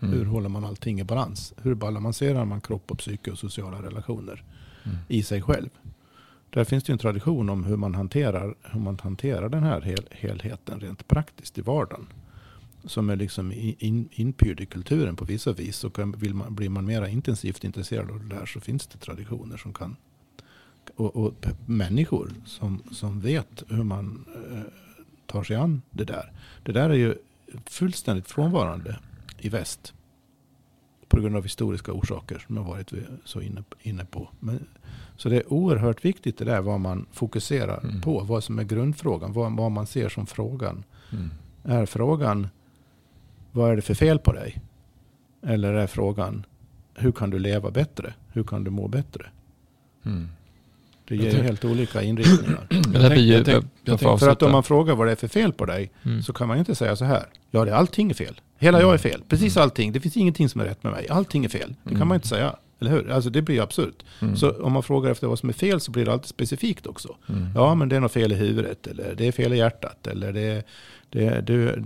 Mm. 0.00 0.14
Hur 0.14 0.24
håller 0.24 0.48
man 0.48 0.64
allting 0.64 1.00
i 1.00 1.04
balans? 1.04 1.54
Hur 1.56 1.74
balanserar 1.74 2.44
man 2.44 2.60
kropp 2.60 2.90
och 2.90 2.98
psyke 2.98 3.30
och 3.30 3.38
sociala 3.38 3.82
relationer 3.82 4.44
mm. 4.84 4.96
i 5.08 5.22
sig 5.22 5.42
själv? 5.42 5.70
Där 6.50 6.64
finns 6.64 6.84
det 6.84 6.92
en 6.92 6.98
tradition 6.98 7.48
om 7.48 7.64
hur 7.64 7.76
man 7.76 7.94
hanterar, 7.94 8.54
hur 8.62 8.80
man 8.80 8.98
hanterar 9.02 9.48
den 9.48 9.62
här 9.62 9.80
hel, 9.80 10.04
helheten 10.10 10.80
rent 10.80 11.08
praktiskt 11.08 11.58
i 11.58 11.60
vardagen 11.60 12.06
som 12.84 13.10
är 13.10 13.16
liksom 13.16 13.52
in, 13.52 14.08
inpyrd 14.12 14.60
i 14.60 14.66
kulturen 14.66 15.16
på 15.16 15.24
vissa 15.24 15.52
vis. 15.52 15.84
Och 15.84 16.22
vill 16.22 16.34
man, 16.34 16.54
blir 16.54 16.68
man 16.68 16.84
mer 16.84 17.06
intensivt 17.06 17.64
intresserad 17.64 18.10
av 18.10 18.20
det 18.20 18.36
där 18.36 18.46
så 18.46 18.60
finns 18.60 18.86
det 18.86 18.98
traditioner 18.98 19.56
som 19.56 19.72
kan 19.72 19.96
och, 20.96 21.16
och 21.16 21.46
människor 21.66 22.30
som, 22.44 22.82
som 22.92 23.20
vet 23.20 23.62
hur 23.68 23.84
man 23.84 24.24
eh, 24.52 24.60
tar 25.26 25.42
sig 25.42 25.56
an 25.56 25.82
det 25.90 26.04
där. 26.04 26.32
Det 26.62 26.72
där 26.72 26.90
är 26.90 26.94
ju 26.94 27.14
fullständigt 27.64 28.28
frånvarande 28.28 28.98
i 29.38 29.48
väst. 29.48 29.94
På 31.08 31.20
grund 31.20 31.36
av 31.36 31.42
historiska 31.42 31.92
orsaker 31.92 32.38
som 32.46 32.56
jag 32.56 32.64
varit 32.64 32.92
så 33.24 33.40
inne, 33.40 33.62
inne 33.82 34.04
på. 34.04 34.28
Men, 34.40 34.66
så 35.16 35.28
det 35.28 35.36
är 35.36 35.52
oerhört 35.52 36.04
viktigt 36.04 36.38
det 36.38 36.44
där 36.44 36.60
vad 36.60 36.80
man 36.80 37.06
fokuserar 37.12 37.84
mm. 37.84 38.00
på. 38.00 38.20
Vad 38.20 38.44
som 38.44 38.58
är 38.58 38.64
grundfrågan. 38.64 39.32
Vad, 39.32 39.56
vad 39.56 39.70
man 39.70 39.86
ser 39.86 40.08
som 40.08 40.26
frågan. 40.26 40.84
Mm. 41.12 41.30
Är 41.64 41.86
frågan 41.86 42.48
vad 43.52 43.70
är 43.70 43.76
det 43.76 43.82
för 43.82 43.94
fel 43.94 44.18
på 44.18 44.32
dig? 44.32 44.62
Eller 45.42 45.74
är 45.74 45.86
frågan, 45.86 46.46
hur 46.94 47.12
kan 47.12 47.30
du 47.30 47.38
leva 47.38 47.70
bättre? 47.70 48.14
Hur 48.32 48.44
kan 48.44 48.64
du 48.64 48.70
må 48.70 48.88
bättre? 48.88 49.26
Mm. 50.04 50.28
Det 51.08 51.16
ger 51.16 51.30
ju 51.30 51.42
helt 51.42 51.64
olika 51.64 52.02
inriktningar. 52.02 52.66
jag 52.70 53.44
tänk, 53.44 53.64
jag 53.84 54.00
tänk, 54.00 54.20
för 54.20 54.28
att 54.28 54.42
om 54.42 54.52
man 54.52 54.62
frågar 54.62 54.94
vad 54.94 55.06
det 55.06 55.12
är 55.12 55.16
för 55.16 55.28
fel 55.28 55.52
på 55.52 55.66
dig 55.66 55.90
mm. 56.04 56.22
så 56.22 56.32
kan 56.32 56.48
man 56.48 56.58
inte 56.58 56.74
säga 56.74 56.96
så 56.96 57.04
här. 57.04 57.26
Ja, 57.50 57.64
det 57.64 57.70
är 57.70 57.74
allting 57.74 58.10
är 58.10 58.14
fel. 58.14 58.40
Hela 58.58 58.80
jag 58.80 58.94
är 58.94 58.98
fel. 58.98 59.22
Precis 59.28 59.56
mm. 59.56 59.62
allting. 59.62 59.92
Det 59.92 60.00
finns 60.00 60.16
ingenting 60.16 60.48
som 60.48 60.60
är 60.60 60.64
rätt 60.64 60.82
med 60.82 60.92
mig. 60.92 61.08
Allting 61.08 61.44
är 61.44 61.48
fel. 61.48 61.74
Det 61.82 61.90
kan 61.90 61.96
mm. 61.96 62.08
man 62.08 62.14
inte 62.14 62.28
säga. 62.28 62.56
Eller 62.80 62.90
hur? 62.90 63.10
Alltså 63.10 63.30
det 63.30 63.42
blir 63.42 63.62
absurt. 63.62 64.04
Mm. 64.20 64.36
Så 64.36 64.50
om 64.50 64.72
man 64.72 64.82
frågar 64.82 65.10
efter 65.10 65.26
vad 65.26 65.38
som 65.38 65.48
är 65.48 65.52
fel 65.52 65.80
så 65.80 65.90
blir 65.90 66.04
det 66.04 66.12
alltid 66.12 66.28
specifikt 66.28 66.86
också. 66.86 67.16
Mm. 67.28 67.48
Ja, 67.54 67.74
men 67.74 67.88
det 67.88 67.96
är 67.96 68.00
något 68.00 68.12
fel 68.12 68.32
i 68.32 68.34
huvudet. 68.34 68.86
Eller 68.86 69.14
det 69.14 69.26
är 69.26 69.32
fel 69.32 69.52
i 69.52 69.56
hjärtat. 69.56 70.06
Eller 70.06 70.32
det 70.32 70.40
är 70.40 70.62
det, 71.10 71.40
det, 71.40 71.76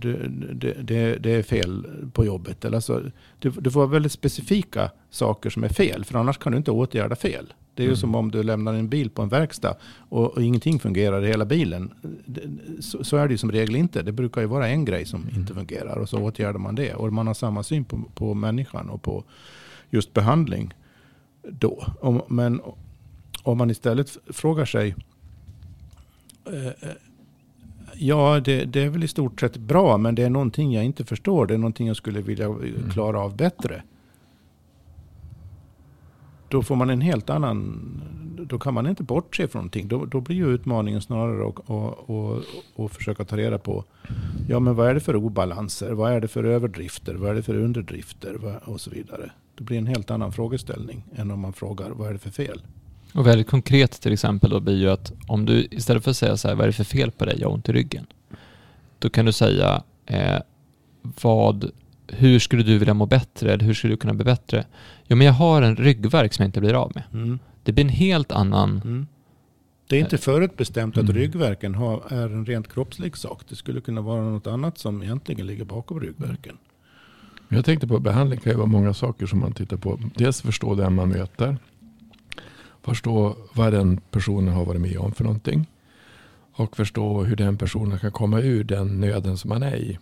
det, 0.53 0.73
det, 0.83 1.17
det 1.17 1.31
är 1.31 1.43
fel 1.43 1.87
på 2.13 2.25
jobbet. 2.25 2.65
Eller 2.65 2.77
alltså, 2.77 3.03
du, 3.39 3.51
du 3.51 3.71
får 3.71 3.87
väldigt 3.87 4.13
specifika 4.13 4.91
saker 5.11 5.51
som 5.51 5.65
är 5.65 5.69
fel, 5.69 6.05
för 6.05 6.19
annars 6.19 6.39
kan 6.39 6.53
du 6.53 6.59
inte 6.59 6.71
åtgärda 6.71 7.17
fel. 7.17 7.53
Det 7.75 7.83
är 7.83 7.87
mm. 7.87 7.93
ju 7.93 7.97
som 7.97 8.15
om 8.15 8.31
du 8.31 8.43
lämnar 8.43 8.75
en 8.75 8.89
bil 8.89 9.11
på 9.11 9.23
en 9.23 9.29
verkstad 9.29 9.77
och, 10.09 10.31
och 10.31 10.43
ingenting 10.43 10.79
fungerar 10.79 11.25
i 11.25 11.27
hela 11.27 11.45
bilen. 11.45 11.93
Så, 12.81 13.05
så, 13.05 13.17
är 13.17 13.29
det 13.29 13.35
ju 13.35 13.39
som 13.39 13.53
regel 13.53 13.77
inte. 13.77 14.03
Det 14.03 14.13
brukar 14.13 14.41
ju 14.41 14.47
vara 14.47 14.69
en 14.69 14.85
grej 14.85 15.07
som 15.07 15.23
mm. 15.23 15.35
inte 15.35 15.55
fungerar 15.55 15.97
och 15.97 16.09
så 16.09 16.19
åtgärdar 16.19 16.59
man 16.59 16.75
det. 16.75 16.95
Och 16.95 17.13
man 17.13 17.27
har 17.27 17.35
samma 17.35 17.63
syn 17.63 17.85
på, 17.85 18.03
på 18.15 18.35
människan 18.35 18.91
och 18.91 19.03
på 19.03 19.25
just 19.91 20.13
behandling 20.13 20.75
då. 21.49 21.87
Om, 22.01 22.23
men 22.29 22.61
om 23.43 23.59
man 23.59 23.71
istället 23.71 24.19
frågar 24.27 24.65
sig 24.65 24.95
eh, 26.47 26.89
Ja, 27.95 28.41
det, 28.41 28.65
det, 28.65 28.83
är 28.83 28.89
väl 28.89 29.05
i 29.05 29.09
stort 29.09 29.41
sett 29.41 29.57
bra, 29.57 29.99
men 29.99 30.15
det 30.15 30.23
är 30.23 30.31
någonting 30.31 30.73
jag 30.73 30.85
inte 30.85 31.05
förstår. 31.05 31.47
Det 31.47 31.55
är 31.55 31.59
någonting 31.59 31.87
jag 31.87 31.97
skulle 31.97 32.21
vilja 32.21 32.47
mm. 32.47 32.91
klara 32.93 33.21
av 33.21 33.37
bättre. 33.37 33.83
Då 36.53 36.63
får 36.63 36.77
man 36.77 36.91
en 36.91 37.01
helt 37.01 37.31
annan... 37.31 37.81
Då 38.49 38.59
kan 38.59 38.75
man 38.75 38.87
inte 38.87 39.03
bortse 39.03 39.49
från 39.49 39.61
någonting. 39.61 39.89
Då, 39.89 40.05
då 40.05 40.21
blir 40.21 40.37
ju 40.37 40.55
utmaningen 40.55 41.03
snarare 41.03 41.49
att 41.49 41.59
och, 41.59 42.11
och, 42.11 42.43
och 42.75 42.93
försöka 42.93 43.25
ta 43.25 43.37
reda 43.37 43.59
på 43.59 43.85
ja, 44.49 44.61
men 44.61 44.75
vad 44.75 44.89
är 44.89 44.95
det 44.95 45.01
för 45.01 45.17
obalanser? 45.17 45.93
Vad 45.93 46.13
är 46.13 46.21
det 46.21 46.29
för 46.29 46.45
överdrifter? 46.45 47.15
Vad 47.15 47.31
är 47.31 47.35
det 47.35 47.43
för 47.43 47.55
underdrifter? 47.55 48.61
Och 48.65 48.81
så 48.81 48.91
vidare. 48.91 49.31
Det 49.55 49.65
blir 49.65 49.79
en 49.79 49.87
helt 49.87 50.11
annan 50.11 50.33
frågeställning 50.33 51.05
än 51.17 51.31
om 51.31 51.41
man 51.41 51.53
frågar 51.53 51.91
vad 51.91 52.09
är 52.09 52.13
det 52.13 52.19
för 52.19 52.31
fel? 52.31 52.63
Och 53.15 53.27
väldigt 53.27 53.51
konkret 53.51 54.01
till 54.01 54.13
exempel 54.13 54.51
då 54.51 54.61
blir 54.61 54.77
ju 54.77 54.91
att 54.91 55.13
om 55.27 55.47
du 55.47 55.69
istället 55.71 56.05
för 56.05 56.11
att 56.11 56.17
säga 56.17 56.37
så 56.37 56.49
här, 56.49 56.55
vad 56.55 56.63
är 56.63 56.67
det 56.67 56.73
för 56.73 56.85
fel 56.85 57.11
på 57.11 57.25
dig, 57.25 57.37
jag 57.41 57.49
har 57.49 57.55
ont 57.55 57.69
i 57.69 57.73
ryggen. 57.73 58.07
Då 58.99 59.11
kan 59.11 59.25
du 59.25 59.33
säga, 59.33 59.83
eh, 60.07 60.39
vad, 61.23 61.71
hur 62.13 62.39
skulle 62.39 62.63
du 62.63 62.79
vilja 62.79 62.95
må 62.95 63.07
bättre 63.07 63.53
eller 63.53 63.65
hur 63.65 63.75
skulle 63.75 63.93
du 63.93 63.97
kunna 63.97 64.15
bli 64.15 64.25
bättre? 64.25 64.65
Jo 65.07 65.17
men 65.17 65.27
jag 65.27 65.35
har 65.35 65.63
en 65.63 65.77
ryggverk 65.77 66.33
som 66.33 66.43
jag 66.43 66.49
inte 66.49 66.61
blir 66.61 66.75
av 66.75 66.93
med. 66.95 67.05
Mm. 67.13 67.39
Det 67.63 67.73
blir 67.73 67.85
en 67.85 67.91
helt 67.91 68.33
annan... 68.33 68.81
Mm. 68.85 69.07
Det 69.89 69.97
är 69.97 70.01
inte 70.01 70.19
förutbestämt 70.19 70.97
att 70.97 71.05
mm. 71.05 71.17
ryggverken 71.17 71.75
har, 71.75 72.03
är 72.09 72.27
en 72.27 72.47
rent 72.47 72.73
kroppslig 72.73 73.17
sak. 73.17 73.43
Det 73.49 73.57
skulle 73.57 73.81
kunna 73.81 74.01
vara 74.01 74.23
något 74.23 74.47
annat 74.47 74.79
som 74.79 75.03
egentligen 75.03 75.47
ligger 75.47 75.65
bakom 75.65 76.01
ryggverken. 76.01 76.57
Jag 77.49 77.65
tänkte 77.65 77.87
på 77.87 77.99
behandling 77.99 78.41
kan 78.41 78.53
ju 78.53 78.57
vara 78.57 78.67
många 78.67 78.95
saker 78.95 79.27
som 79.27 79.41
man 79.41 79.53
tittar 79.53 79.77
på. 79.77 80.01
Dels 80.15 80.43
förstå 80.43 80.75
den 80.75 80.95
man 80.95 81.09
möter. 81.09 81.57
Förstå 82.83 83.37
vad 83.55 83.73
den 83.73 84.01
personen 84.11 84.55
har 84.55 84.65
varit 84.65 84.81
med 84.81 84.99
om 84.99 85.13
för 85.13 85.25
någonting. 85.25 85.67
Och 86.53 86.77
förstå 86.77 87.23
hur 87.23 87.37
den 87.37 87.57
personen 87.57 87.99
kan 87.99 88.13
komma 88.13 88.41
ur 88.41 88.65
den 88.65 89.01
nöden 89.01 89.39
som 89.39 89.49
man 89.49 89.63
är 89.63 89.77
i. 89.77 89.99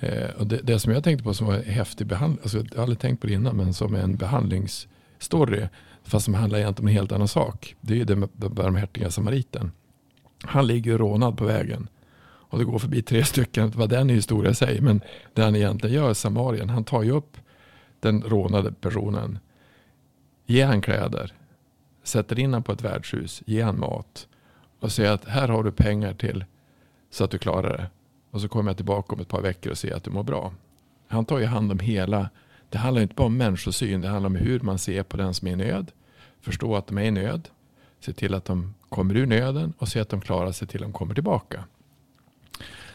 Eh, 0.00 0.30
och 0.30 0.46
det, 0.46 0.56
det, 0.56 0.78
som 0.78 0.92
jag 0.92 1.04
tänkte 1.04 1.24
på 1.24 1.34
som 1.34 1.46
var 1.46 1.54
en 1.54 1.64
häftig 1.64 2.06
behandling, 2.06 2.40
alltså 2.42 2.58
jag 2.58 2.76
har 2.76 2.82
aldrig 2.82 2.98
tänkt 2.98 3.20
på 3.20 3.26
det 3.26 3.32
innan, 3.32 3.56
men 3.56 3.74
som 3.74 3.94
en 3.94 4.16
behandlingsstory. 4.16 5.68
Fast 6.04 6.24
som 6.24 6.34
handlar 6.34 6.58
egentligen 6.58 6.84
om 6.84 6.88
en 6.88 6.94
helt 6.94 7.12
annan 7.12 7.28
sak. 7.28 7.76
Det 7.80 7.94
är 7.94 7.98
ju 7.98 8.04
den 8.04 8.28
barmhärtiga 8.36 9.10
samariten. 9.10 9.72
Han 10.42 10.66
ligger 10.66 10.90
ju 10.90 10.98
rånad 10.98 11.38
på 11.38 11.44
vägen. 11.44 11.88
Och 12.48 12.58
det 12.58 12.64
går 12.64 12.78
förbi 12.78 13.02
tre 13.02 13.24
stycken, 13.24 13.70
vad 13.70 13.88
den 13.88 14.08
historia 14.08 14.54
säger. 14.54 14.80
Men 14.80 15.00
det 15.34 15.42
han 15.42 15.56
egentligen 15.56 15.96
gör, 15.96 16.14
samarien, 16.14 16.70
han 16.70 16.84
tar 16.84 17.02
ju 17.02 17.10
upp 17.10 17.36
den 18.00 18.22
rånade 18.22 18.72
personen. 18.72 19.38
Ger 20.46 20.66
han 20.66 20.80
kläder, 20.80 21.32
sätter 22.02 22.38
in 22.38 22.46
honom 22.46 22.62
på 22.62 22.72
ett 22.72 22.82
värdshus, 22.82 23.42
ger 23.46 23.64
han 23.64 23.80
mat 23.80 24.28
och 24.80 24.92
säger 24.92 25.12
att 25.12 25.24
här 25.24 25.48
har 25.48 25.64
du 25.64 25.72
pengar 25.72 26.14
till 26.14 26.44
så 27.10 27.24
att 27.24 27.30
du 27.30 27.38
klarar 27.38 27.76
det. 27.76 27.90
Och 28.36 28.42
så 28.42 28.48
kommer 28.48 28.70
jag 28.70 28.76
tillbaka 28.76 29.14
om 29.14 29.20
ett 29.20 29.28
par 29.28 29.40
veckor 29.40 29.70
och 29.70 29.78
ser 29.78 29.94
att 29.94 30.04
du 30.04 30.10
mår 30.10 30.22
bra. 30.22 30.52
Han 31.08 31.24
tar 31.24 31.38
ju 31.38 31.44
hand 31.44 31.72
om 31.72 31.78
hela, 31.78 32.30
det 32.68 32.78
handlar 32.78 33.02
inte 33.02 33.14
bara 33.14 33.26
om 33.26 33.36
människosyn, 33.36 34.00
det 34.00 34.08
handlar 34.08 34.26
om 34.26 34.36
hur 34.36 34.60
man 34.60 34.78
ser 34.78 35.02
på 35.02 35.16
den 35.16 35.34
som 35.34 35.48
är 35.48 35.52
i 35.52 35.56
nöd. 35.56 35.92
Förstå 36.40 36.76
att 36.76 36.86
de 36.86 36.98
är 36.98 37.02
i 37.02 37.10
nöd, 37.10 37.48
se 38.00 38.12
till 38.12 38.34
att 38.34 38.44
de 38.44 38.74
kommer 38.88 39.16
ur 39.16 39.26
nöden 39.26 39.72
och 39.78 39.88
se 39.88 40.00
att 40.00 40.08
de 40.08 40.20
klarar 40.20 40.52
sig 40.52 40.68
till 40.68 40.80
de 40.80 40.92
kommer 40.92 41.14
tillbaka. 41.14 41.64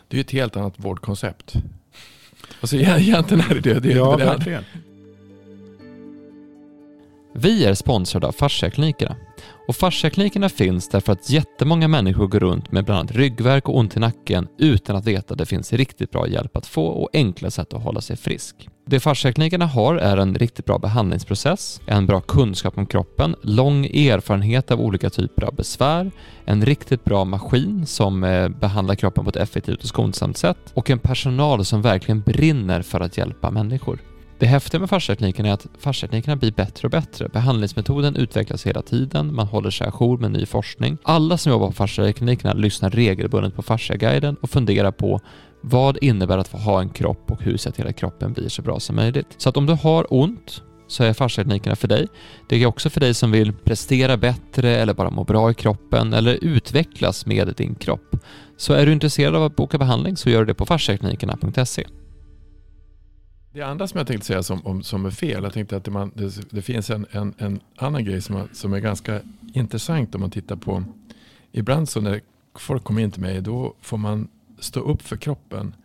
Det 0.08 0.16
är 0.16 0.18
ju 0.18 0.22
ett 0.22 0.32
helt 0.32 0.56
annat 0.56 0.74
vårdkoncept. 0.78 1.54
Alltså 2.62 2.76
egentligen 2.76 3.44
är 3.50 3.56
det 3.56 3.62
det. 3.62 3.80
det, 3.80 3.92
ja, 3.92 4.18
det 4.18 4.26
verkligen. 4.26 4.64
Vi 7.34 7.66
är 7.66 7.74
sponsrade 7.74 8.28
av 8.28 8.32
Fasciaklinikerna 8.32 9.16
och 9.68 9.76
fasciaklinikerna 9.76 10.50
finns 10.50 10.90
därför 10.90 11.14
att 11.14 11.30
jättemånga 11.30 11.88
människor 11.88 12.28
går 12.28 12.40
runt 12.40 12.72
med 12.72 12.86
bland 12.86 13.00
annat 13.00 13.12
ryggvärk 13.12 13.70
och 13.70 13.78
ont 13.78 13.98
i 13.98 14.00
nacken 14.00 14.48
utan 14.58 14.96
att 14.96 15.06
veta 15.06 15.34
att 15.34 15.38
det 15.38 15.46
finns 15.46 15.74
riktigt 15.74 16.12
bra 16.12 16.28
hjälp 16.28 16.58
att 16.58 16.66
få 16.66 16.86
och 16.86 17.10
enkla 17.14 17.52
sätt 17.52 17.74
att 17.74 17.84
hålla 17.84 18.02
sig 18.02 18.18
frisk. 18.18 18.70
Det 18.86 19.00
fasciaklinikerna 19.00 19.66
har 19.66 19.96
är 19.96 20.18
en 20.18 20.36
riktigt 20.36 20.66
bra 20.66 20.78
behandlingsprocess, 20.78 21.82
en 21.86 22.08
bra 22.08 22.22
kunskap 22.22 22.78
om 22.78 22.86
kroppen, 22.86 23.36
lång 23.42 23.86
erfarenhet 23.86 24.72
av 24.72 24.82
olika 24.82 25.10
typer 25.10 25.44
av 25.44 25.56
besvär, 25.56 26.12
en 26.46 26.66
riktigt 26.66 27.04
bra 27.04 27.26
maskin 27.26 27.86
som 27.86 28.24
eh, 28.24 28.50
behandlar 28.50 28.96
kroppen 28.96 29.24
på 29.24 29.30
ett 29.30 29.36
effektivt 29.36 29.84
och 29.84 29.90
skonsamt 29.90 30.38
sätt 30.38 30.72
och 30.74 30.90
en 30.90 31.00
personal 31.00 31.66
som 31.66 31.82
verkligen 31.82 32.22
brinner 32.22 32.82
för 32.82 33.00
att 33.00 33.18
hjälpa 33.18 33.52
människor. 33.52 34.11
Det 34.42 34.48
häftiga 34.48 34.80
med 34.80 34.90
fasciatekniken 34.90 35.46
är 35.46 35.54
att 35.54 35.68
fasciateknikerna 35.80 36.36
blir 36.36 36.52
bättre 36.52 36.88
och 36.88 36.92
bättre. 36.92 37.30
Behandlingsmetoden 37.30 38.16
utvecklas 38.16 38.66
hela 38.66 38.82
tiden, 38.82 39.36
man 39.36 39.48
håller 39.48 39.70
sig 39.70 39.88
ajour 39.88 40.18
med 40.18 40.32
ny 40.32 40.46
forskning. 40.46 40.98
Alla 41.04 41.38
som 41.38 41.52
jobbar 41.52 41.68
på 41.68 41.74
fasciateknikerna 41.74 42.54
lyssnar 42.54 42.90
regelbundet 42.90 43.56
på 43.56 43.62
Fasciaguiden 43.62 44.36
och 44.42 44.50
funderar 44.50 44.92
på 44.92 45.20
vad 45.62 45.98
innebär 46.02 46.38
att 46.38 46.48
få 46.48 46.58
ha 46.58 46.82
en 46.82 46.90
kropp 46.90 47.32
och 47.32 47.42
hur 47.44 47.58
ser 47.58 47.72
till 47.72 47.88
att 47.88 47.96
kroppen 47.96 48.34
blir 48.34 48.50
så 48.50 48.62
bra 48.62 48.80
som 48.80 48.96
möjligt. 48.96 49.28
Så 49.38 49.50
att 49.50 49.58
om 49.58 49.66
du 49.66 49.74
har 49.74 50.14
ont 50.14 50.62
så 50.88 51.04
är 51.04 51.14
fasciateknikerna 51.14 51.76
för 51.76 51.88
dig. 51.88 52.08
Det 52.50 52.56
är 52.56 52.66
också 52.66 52.90
för 52.90 53.00
dig 53.00 53.14
som 53.14 53.32
vill 53.32 53.54
prestera 53.54 54.18
bättre 54.18 54.70
eller 54.78 54.94
bara 54.94 55.10
må 55.10 55.24
bra 55.24 55.52
i 55.52 55.54
kroppen 55.54 56.14
eller 56.14 56.38
utvecklas 56.42 57.26
med 57.26 57.54
din 57.58 57.76
kropp. 57.76 58.16
Så 58.58 58.74
är 58.74 58.86
du 58.86 58.92
intresserad 58.92 59.36
av 59.36 59.44
att 59.44 59.56
boka 59.56 59.78
behandling 59.78 60.18
så 60.18 60.30
gör 60.30 60.40
du 60.40 60.46
det 60.46 60.54
på 60.54 60.66
fasciaklinikerna.se. 60.66 61.86
Det 63.54 63.62
andra 63.62 63.88
som 63.88 63.98
jag 63.98 64.08
tänkte 64.08 64.28
säga 64.28 64.44
som, 64.44 64.66
om, 64.66 64.84
som 64.84 65.06
är 65.06 65.10
fel, 65.10 65.44
jag 65.44 65.54
tänkte 65.54 65.78
att 65.78 65.84
det, 65.84 65.92
man, 65.92 66.12
det, 66.16 66.52
det 66.52 66.62
finns 66.62 66.90
en, 66.90 67.06
en, 67.12 67.34
en, 67.38 67.60
annan 67.76 68.06
grej 68.06 68.22
som, 68.22 68.48
som 68.54 68.74
är 68.74 68.80
ganska 68.80 69.22
intressant 69.54 70.16
om 70.16 70.22
man 70.22 70.32
tittar 70.32 70.56
på. 70.56 70.84
Ibland 71.52 71.90
så 71.90 72.02
när 72.02 72.22
folk 72.56 72.84
kommer 72.84 73.02
in 73.02 73.12
till 73.12 73.22
mig 73.22 73.42
då 73.42 73.76
får 73.82 73.98
man 73.98 74.28
stå 74.60 74.80
upp 74.80 75.02
för 75.02 75.18
kroppen 75.18 75.76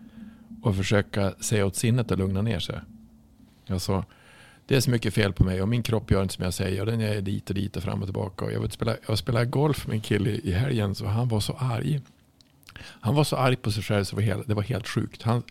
och 0.63 0.77
försöka 0.77 1.35
säga 1.41 1.67
åt 1.67 1.77
sinnet 1.77 2.13
att 2.13 2.19
lugna 2.19 2.43
ner 2.43 2.59
sig. 2.59 2.81
Alltså, 3.69 4.05
det 4.67 4.77
är 4.77 4.81
så 4.81 4.91
mycket 4.91 5.15
fel 5.15 5.33
på 5.33 5.45
mig 5.45 5.63
och 5.63 5.69
min 5.69 5.83
kropp 5.83 6.11
gör 6.11 6.23
inte 6.23 6.35
som 6.35 6.45
jag 6.45 6.55
säger 6.55 6.81
och 6.81 6.87
den 6.87 7.01
är 7.01 7.21
dit 7.21 7.49
och 7.49 7.55
dit 7.55 7.77
och 7.77 7.83
fram 7.83 8.01
och 8.01 8.07
tillbaka. 8.07 8.45
Och 8.45 8.53
jag, 8.53 8.61
vill 8.61 8.71
spela, 8.71 8.97
jag 9.09 9.19
spelade 9.19 9.47
golf 9.47 9.87
med 9.87 9.95
en 9.95 10.01
kille 10.01 10.31
i 10.31 10.53
helgen 10.53 10.95
så 10.95 11.07
han 11.07 11.29
var 11.29 11.41
så 11.41 11.53
arg. 11.53 12.01
Han 12.79 13.15
var 13.15 13.25
så 13.25 13.37
arg 13.37 13.57
på 13.57 13.73
sig 13.73 13.83
själv 13.83 14.05
så 14.05 14.17
det 14.17 14.23
var 14.23 14.35
helt, 14.35 14.49
det 14.49 14.55
var 14.55 14.63
helt 14.63 14.89
sjukt. 14.89 15.23
Han, 15.23 15.43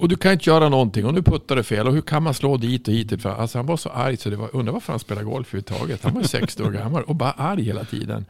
och 0.00 0.08
du 0.08 0.16
kan 0.16 0.32
inte 0.32 0.50
göra 0.50 0.68
någonting 0.68 1.06
och 1.06 1.14
nu 1.14 1.22
puttar 1.22 1.56
du 1.56 1.62
fel 1.62 1.86
och 1.86 1.94
hur 1.94 2.02
kan 2.02 2.22
man 2.22 2.34
slå 2.34 2.56
dit 2.56 2.88
och 2.88 2.94
hit? 2.94 3.26
Alltså 3.26 3.58
han 3.58 3.66
var 3.66 3.76
så 3.76 3.88
arg 3.88 4.16
så 4.16 4.30
det 4.30 4.36
var, 4.36 4.56
undrar 4.56 4.72
varför 4.72 4.92
han 4.92 5.00
spelar 5.00 5.22
golf 5.22 5.54
överhuvudtaget. 5.54 6.02
Han 6.02 6.14
var 6.14 6.20
ju 6.20 6.28
60 6.28 6.62
år 6.62 6.70
gammal 6.70 7.02
och 7.02 7.16
bara 7.16 7.30
arg 7.30 7.62
hela 7.62 7.84
tiden. 7.84 8.24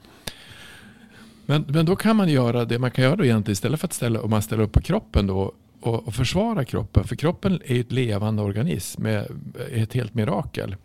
Men, 1.47 1.65
men 1.69 1.87
då 1.87 1.97
kan 1.97 2.17
man 2.17 2.29
göra 2.29 2.65
det 2.65 2.79
man 2.79 2.91
kan 2.91 3.05
göra 3.05 3.17
då 3.17 3.25
egentligen 3.25 3.53
istället 3.53 3.81
för 3.81 3.87
att 3.87 3.93
ställa, 3.93 4.23
om 4.23 4.31
man 4.31 4.43
ställer 4.43 4.63
upp 4.63 4.73
på 4.73 4.81
kroppen 4.81 5.27
då 5.27 5.53
och, 5.81 6.07
och 6.07 6.15
försvara 6.15 6.65
kroppen. 6.65 7.05
För 7.05 7.17
kroppen 7.17 7.61
är 7.65 7.81
ett 7.81 7.93
levande 7.93 8.43
organism 8.43 9.03
med 9.03 9.27
ett 9.73 9.93
helt 9.93 10.15
mirakel. 10.15 10.77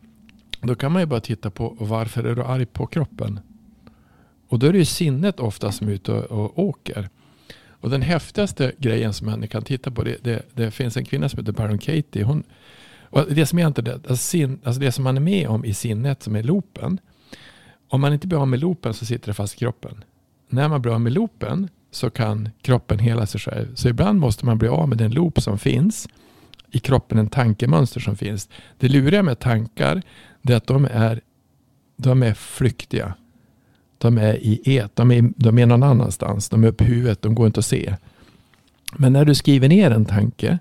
Då 0.62 0.76
kan 0.76 0.92
man 0.92 1.02
ju 1.02 1.06
bara 1.06 1.20
titta 1.20 1.50
på 1.50 1.76
varför 1.80 2.24
är 2.24 2.36
du 2.36 2.44
arg 2.44 2.66
på 2.66 2.88
kroppen? 2.88 3.40
Och 4.48 4.60
då 4.60 4.68
är 4.68 4.72
det 4.72 4.78
ju 4.78 4.86
sinnet 4.86 5.40
ofta 5.40 5.72
som 5.72 5.88
är 5.88 5.92
ute 5.92 6.12
och, 6.12 6.46
och 6.46 6.60
åker. 6.60 7.10
Och 7.86 7.92
den 7.92 8.02
häftigaste 8.02 8.72
grejen 8.78 9.14
som 9.14 9.28
man 9.28 9.48
kan 9.48 9.64
titta 9.64 9.92
på, 9.92 10.04
det, 10.04 10.18
det, 10.24 10.42
det 10.54 10.72
finns 10.72 10.98
en 10.98 11.06
kvinna 11.06 11.30
som 11.30 11.40
heter 11.40 11.52
Baron 11.52 11.78
Katie. 11.78 12.24
Hon, 12.24 12.44
och 13.10 13.26
det 13.30 13.46
som 13.46 13.60
egentligen 13.60 13.94
alltså, 13.94 14.16
sin, 14.16 14.60
alltså 14.64 14.82
det 14.82 14.92
som 14.92 15.04
man 15.04 15.18
är 15.18 15.22
med 15.22 15.48
om 15.48 15.66
i 15.66 15.74
sinnet 15.74 16.24
som 16.24 16.36
är 16.36 16.44
loopen. 16.44 17.00
Om 17.88 18.02
man 18.02 18.14
inte 18.14 18.28
blir 18.28 18.42
av 18.42 18.48
med 18.48 18.60
loopen 18.60 18.94
så 18.94 19.06
sitter 19.06 19.28
det 19.28 19.34
fast 19.34 19.56
i 19.56 19.58
kroppen. 19.58 20.04
När 20.50 20.68
man 20.68 20.82
blir 20.82 20.94
av 20.94 21.02
med 21.02 21.14
loopen 21.14 21.70
så 21.92 22.10
kan 22.10 22.50
kroppen 22.62 23.00
hela 23.00 23.26
sig 23.26 23.40
själv. 23.42 23.76
Så 23.76 23.90
ibland 23.90 24.20
måste 24.20 24.46
man 24.46 24.58
bli 24.58 24.68
av 24.68 24.90
med 24.90 24.98
den 24.98 25.12
loop 25.12 25.42
som 25.42 25.60
finns 25.60 26.08
i 26.72 26.80
kroppen, 26.80 27.18
en 27.20 27.30
tankemönster 27.30 28.00
som 28.00 28.16
finns. 28.16 28.50
Det 28.78 28.88
luriga 28.88 29.24
med 29.24 29.40
tankar 29.40 30.02
är 30.42 30.56
att 30.56 30.68
de 30.68 30.86
är, 30.92 31.22
de 31.98 32.24
är 32.24 32.34
flyktiga. 32.34 33.14
De 33.98 34.18
är 34.18 34.34
i 34.34 34.78
et, 34.78 34.96
de 34.96 35.12
är, 35.12 35.32
de 35.36 35.60
är 35.60 35.66
någon 35.66 35.84
annanstans. 35.84 36.50
De 36.50 36.64
är 36.64 36.68
uppe 36.68 36.84
i 36.84 36.88
huvudet, 36.88 37.22
de 37.22 37.36
går 37.36 37.48
inte 37.48 37.60
att 37.60 37.66
se. 37.66 37.96
Men 38.98 39.14
när 39.14 39.26
du 39.26 39.36
skriver 39.36 39.68
ner 39.68 39.92
en 39.92 40.06
tanke 40.06 40.60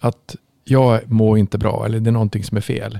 att 0.00 0.36
jag 0.64 1.10
mår 1.10 1.38
inte 1.38 1.58
bra 1.58 1.86
eller 1.86 2.00
det 2.00 2.10
är 2.10 2.12
någonting 2.12 2.44
som 2.44 2.56
är 2.56 2.60
fel. 2.60 2.98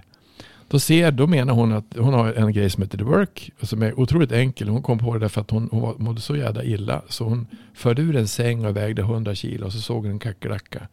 Då, 0.68 0.78
ser, 0.78 1.10
då 1.10 1.26
menar 1.26 1.54
hon 1.54 1.72
att 1.72 1.96
hon 1.96 2.14
har 2.14 2.32
en 2.32 2.52
grej 2.52 2.70
som 2.70 2.82
heter 2.82 2.98
The 2.98 3.04
Work 3.04 3.50
som 3.62 3.82
är 3.82 4.00
otroligt 4.00 4.32
enkel. 4.32 4.68
Hon 4.68 4.82
kom 4.82 4.98
på 4.98 5.14
det 5.14 5.20
därför 5.20 5.40
att 5.40 5.50
hon, 5.50 5.68
hon 5.72 5.94
mådde 5.98 6.20
så 6.20 6.36
jävla 6.36 6.64
illa. 6.64 7.02
Så 7.08 7.24
hon 7.24 7.46
förde 7.74 8.02
ur 8.02 8.16
en 8.16 8.28
säng 8.28 8.64
och 8.64 8.76
vägde 8.76 9.02
100 9.02 9.34
kilo 9.34 9.66
och 9.66 9.72
så 9.72 9.80
såg 9.80 10.02
hon 10.02 10.12
en 10.12 10.18
kackerlacka. 10.18 10.88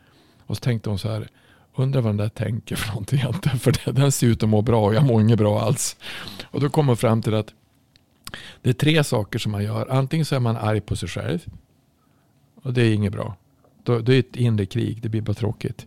Och 0.45 0.57
så 0.57 0.61
tänkte 0.61 0.89
hon 0.89 0.99
så 0.99 1.09
här, 1.09 1.27
undrar 1.75 2.01
vad 2.01 2.09
den 2.09 2.17
där 2.17 2.29
tänker 2.29 2.75
för 2.75 2.87
någonting 2.87 3.19
egentligen. 3.19 3.59
För 3.59 3.91
den 3.91 4.11
ser 4.11 4.27
ut 4.27 4.43
att 4.43 4.49
må 4.49 4.61
bra 4.61 4.85
och 4.85 4.95
jag 4.95 5.03
mår 5.03 5.21
inget 5.21 5.37
bra 5.37 5.61
alls. 5.61 5.97
Och 6.45 6.61
då 6.61 6.69
kom 6.69 6.87
hon 6.87 6.97
fram 6.97 7.21
till 7.21 7.33
att 7.33 7.53
det 8.61 8.69
är 8.69 8.73
tre 8.73 9.03
saker 9.03 9.39
som 9.39 9.51
man 9.51 9.63
gör. 9.63 9.87
Antingen 9.91 10.25
så 10.25 10.35
är 10.35 10.39
man 10.39 10.57
arg 10.57 10.81
på 10.81 10.95
sig 10.95 11.09
själv. 11.09 11.45
Och 12.61 12.73
det 12.73 12.81
är 12.81 12.93
inget 12.93 13.11
bra. 13.11 13.35
Det 13.83 14.15
är 14.15 14.19
ett 14.19 14.35
inre 14.35 14.65
krig. 14.65 15.01
Det 15.01 15.09
blir 15.09 15.21
bara 15.21 15.33
tråkigt. 15.33 15.85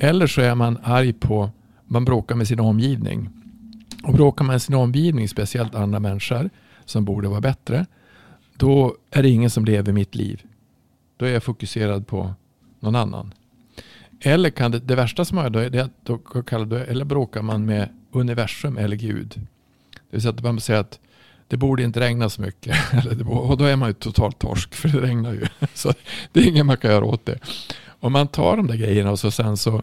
Eller 0.00 0.26
så 0.26 0.40
är 0.40 0.54
man 0.54 0.78
arg 0.82 1.12
på 1.12 1.50
man 1.84 2.04
bråkar 2.04 2.34
med 2.34 2.48
sin 2.48 2.60
omgivning. 2.60 3.30
Och 4.02 4.14
bråkar 4.14 4.44
man 4.44 4.54
med 4.54 4.62
sin 4.62 4.74
omgivning, 4.74 5.28
speciellt 5.28 5.74
andra 5.74 6.00
människor 6.00 6.50
som 6.84 7.04
borde 7.04 7.28
vara 7.28 7.40
bättre, 7.40 7.86
då 8.56 8.96
är 9.10 9.22
det 9.22 9.28
ingen 9.28 9.50
som 9.50 9.64
lever 9.64 9.92
mitt 9.92 10.14
liv. 10.14 10.42
Då 11.16 11.26
är 11.26 11.30
jag 11.30 11.42
fokuserad 11.42 12.06
på 12.06 12.34
någon 12.80 12.96
annan. 12.96 13.34
Eller 14.20 14.50
kan 14.50 14.70
det, 14.70 14.78
det 14.78 14.94
värsta 14.94 15.24
som 15.24 15.38
är, 15.38 15.50
då 15.50 15.58
är 15.58 15.80
att 15.80 16.04
då 16.04 16.20
eller 16.76 17.04
bråkar 17.04 17.42
man 17.42 17.64
med 17.64 17.88
universum 18.12 18.76
eller 18.76 18.96
Gud. 18.96 19.40
Det 19.92 20.00
vill 20.10 20.22
säga 20.22 20.34
att 20.34 20.42
man 20.42 20.60
säger 20.60 20.80
att 20.80 21.00
det 21.48 21.56
borde 21.56 21.82
inte 21.82 22.00
regna 22.00 22.28
så 22.28 22.42
mycket. 22.42 22.76
och 23.26 23.56
då 23.56 23.64
är 23.64 23.76
man 23.76 23.88
ju 23.88 23.92
totalt 23.92 24.38
torsk 24.38 24.74
för 24.74 24.88
det 24.88 25.00
regnar 25.00 25.32
ju. 25.32 25.46
Så 25.74 25.92
det 26.32 26.40
är 26.40 26.44
inget 26.44 26.66
man 26.66 26.76
kan 26.76 26.90
göra 26.90 27.04
åt 27.04 27.26
det. 27.26 27.38
Om 28.00 28.12
man 28.12 28.28
tar 28.28 28.56
de 28.56 28.66
där 28.66 28.76
grejerna 28.76 29.10
och 29.10 29.18
så 29.18 29.30
sen 29.30 29.56
så 29.56 29.82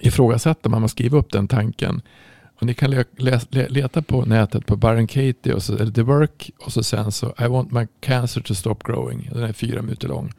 ifrågasätter 0.00 0.70
man 0.70 0.80
man 0.80 0.88
skriver 0.88 1.18
upp 1.18 1.32
den 1.32 1.48
tanken. 1.48 2.02
Och 2.60 2.66
ni 2.66 2.74
kan 2.74 2.90
le, 2.90 3.04
le, 3.16 3.68
leta 3.68 4.02
på 4.02 4.24
nätet 4.24 4.66
på 4.66 4.76
Byron 4.76 5.06
Katie 5.06 5.54
och 5.54 5.62
så, 5.62 5.76
eller 5.76 5.92
The 5.92 6.02
Work 6.02 6.50
och 6.58 6.72
så 6.72 6.82
sen 6.82 7.12
så 7.12 7.34
I 7.38 7.46
want 7.46 7.72
my 7.72 7.86
cancer 8.00 8.40
to 8.40 8.54
stop 8.54 8.76
growing. 8.84 9.30
Den 9.32 9.42
är 9.42 9.52
fyra 9.52 9.82
minuter 9.82 10.08
lång. 10.08 10.32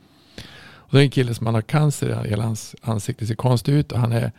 Och 0.66 0.98
det 0.98 1.02
är 1.02 1.04
en 1.04 1.10
kille 1.10 1.34
som 1.34 1.48
har 1.48 1.62
cancer 1.62 2.26
i 2.26 2.30
hela 2.30 2.44
hans 2.44 2.76
ansikte 2.82 3.26
ser 3.26 3.36
konstigt 3.36 3.74
ut 3.74 3.92
och 3.92 4.00
han 4.00 4.12
är 4.12 4.32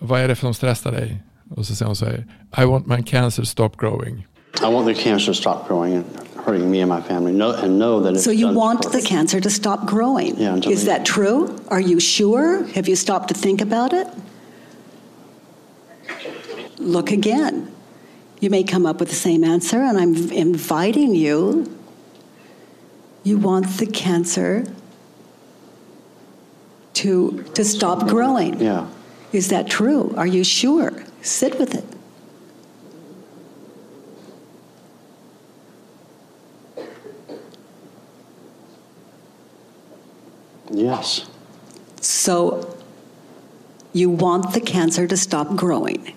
vad 0.00 0.20
är 0.20 0.28
det 0.28 0.36
som 0.36 0.54
stressar 0.54 0.92
dig? 0.92 1.22
Och 1.50 1.66
så 1.66 1.74
säger 1.74 1.86
hon 1.86 1.96
så 1.96 2.04
här 2.04 2.26
I 2.58 2.64
want 2.64 2.86
my 2.86 3.02
cancer 3.02 3.42
to 3.42 3.46
stop 3.46 3.70
growing. 3.78 4.26
I 4.60 4.68
want 4.68 4.86
the 4.86 4.94
cancer 4.94 5.26
to 5.26 5.34
stop 5.34 5.66
growing 5.66 5.94
and 5.94 6.28
hurting 6.44 6.70
me 6.70 6.80
and 6.80 6.88
my 6.88 7.00
family. 7.00 7.32
Know, 7.32 7.52
and 7.52 7.78
know 7.78 8.00
that 8.00 8.18
So 8.20 8.30
you 8.30 8.52
want 8.52 8.92
the 8.92 9.00
cancer 9.00 9.40
to 9.40 9.50
stop 9.50 9.86
growing? 9.86 10.36
Yeah, 10.36 10.56
Is 10.56 10.84
that 10.84 11.06
true? 11.06 11.58
Are 11.68 11.80
you 11.80 12.00
sure? 12.00 12.64
Have 12.74 12.88
you 12.88 12.96
stopped 12.96 13.28
to 13.28 13.34
think 13.34 13.60
about 13.60 13.92
it? 13.92 14.06
Look 16.78 17.10
again. 17.10 17.72
You 18.40 18.50
may 18.50 18.64
come 18.64 18.86
up 18.86 18.98
with 18.98 19.08
the 19.08 19.14
same 19.14 19.44
answer, 19.44 19.78
and 19.78 19.96
I'm 19.98 20.32
inviting 20.32 21.14
you. 21.14 21.78
You 23.22 23.38
want 23.38 23.78
the 23.78 23.86
cancer 23.86 24.64
to, 26.94 27.44
to 27.54 27.64
stop 27.64 28.08
growing. 28.08 28.60
Yeah. 28.60 28.88
Is 29.32 29.48
that 29.48 29.68
true? 29.68 30.12
Are 30.16 30.26
you 30.26 30.42
sure? 30.42 31.04
Sit 31.22 31.58
with 31.58 31.74
it. 31.74 31.84
Yes. 40.72 41.28
So 42.00 42.76
you 43.92 44.10
want 44.10 44.54
the 44.54 44.60
cancer 44.60 45.06
to 45.06 45.16
stop 45.16 45.54
growing. 45.54 46.14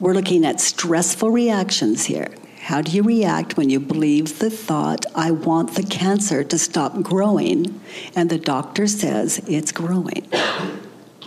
We're 0.00 0.14
looking 0.14 0.46
at 0.46 0.60
stressful 0.60 1.30
reactions 1.30 2.06
here. 2.06 2.30
How 2.62 2.80
do 2.80 2.90
you 2.92 3.02
react 3.02 3.56
when 3.56 3.68
you 3.68 3.78
believe 3.80 4.38
the 4.38 4.48
thought, 4.50 5.04
I 5.14 5.30
want 5.30 5.74
the 5.74 5.82
cancer 5.82 6.42
to 6.44 6.58
stop 6.58 7.02
growing, 7.02 7.80
and 8.14 8.30
the 8.30 8.38
doctor 8.38 8.86
says 8.86 9.42
it's 9.46 9.72
growing? 9.72 10.26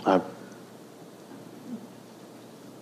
I, 0.04 0.20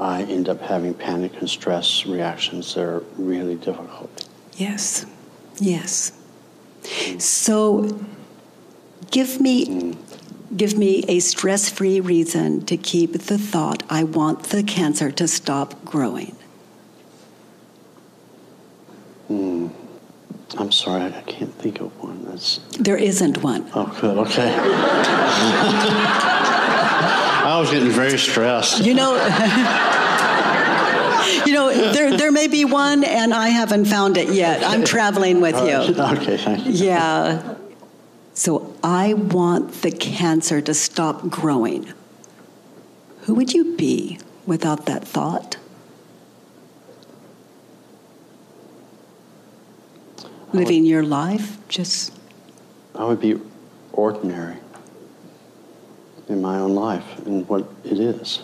I 0.00 0.22
end 0.22 0.48
up 0.48 0.60
having 0.60 0.94
panic 0.94 1.32
and 1.40 1.48
stress 1.48 2.06
reactions 2.06 2.74
that 2.74 2.84
are 2.84 3.02
really 3.16 3.56
difficult. 3.56 4.28
Yes, 4.56 5.06
yes. 5.58 6.12
So 7.18 8.00
give 9.12 9.40
me 9.40 9.96
give 10.56 10.76
me 10.76 11.04
a 11.08 11.18
stress-free 11.20 12.00
reason 12.00 12.64
to 12.66 12.76
keep 12.76 13.12
the 13.12 13.38
thought 13.38 13.82
I 13.88 14.04
want 14.04 14.44
the 14.44 14.62
cancer 14.62 15.10
to 15.12 15.26
stop 15.26 15.82
growing. 15.84 16.36
Hmm. 19.28 19.68
I'm 20.58 20.70
sorry, 20.70 21.04
I 21.04 21.22
can't 21.22 21.54
think 21.54 21.80
of 21.80 21.90
one. 22.02 22.26
That's 22.26 22.58
There 22.78 22.98
isn't 22.98 23.42
one. 23.42 23.70
oh, 23.74 23.96
good. 23.98 24.18
Okay. 24.18 24.54
I 27.44 27.58
was 27.58 27.70
getting 27.70 27.88
very 27.90 28.18
stressed. 28.18 28.84
You 28.84 28.94
know 28.94 29.14
You 31.46 31.52
know, 31.54 31.92
there 31.92 32.16
there 32.16 32.30
may 32.32 32.46
be 32.46 32.64
one 32.66 33.04
and 33.04 33.32
I 33.32 33.48
haven't 33.48 33.86
found 33.86 34.16
it 34.18 34.28
yet. 34.34 34.62
I'm 34.62 34.84
traveling 34.84 35.40
with 35.40 35.56
you. 35.56 36.02
Okay, 36.18 36.36
thank 36.36 36.66
you. 36.66 36.72
Yeah. 36.72 37.54
So 38.34 38.71
I 38.82 39.14
want 39.14 39.82
the 39.82 39.90
cancer 39.90 40.60
to 40.60 40.74
stop 40.74 41.28
growing. 41.28 41.92
Who 43.22 43.34
would 43.34 43.52
you 43.52 43.76
be 43.76 44.18
without 44.46 44.86
that 44.86 45.06
thought? 45.06 45.56
Living 50.52 50.84
your 50.84 51.02
life 51.02 51.56
just 51.68 52.12
I 52.94 53.04
would 53.04 53.20
be 53.20 53.40
ordinary 53.92 54.56
in 56.28 56.42
my 56.42 56.58
own 56.58 56.74
life 56.74 57.18
and 57.26 57.48
what 57.48 57.66
it 57.84 57.98
is. 57.98 58.42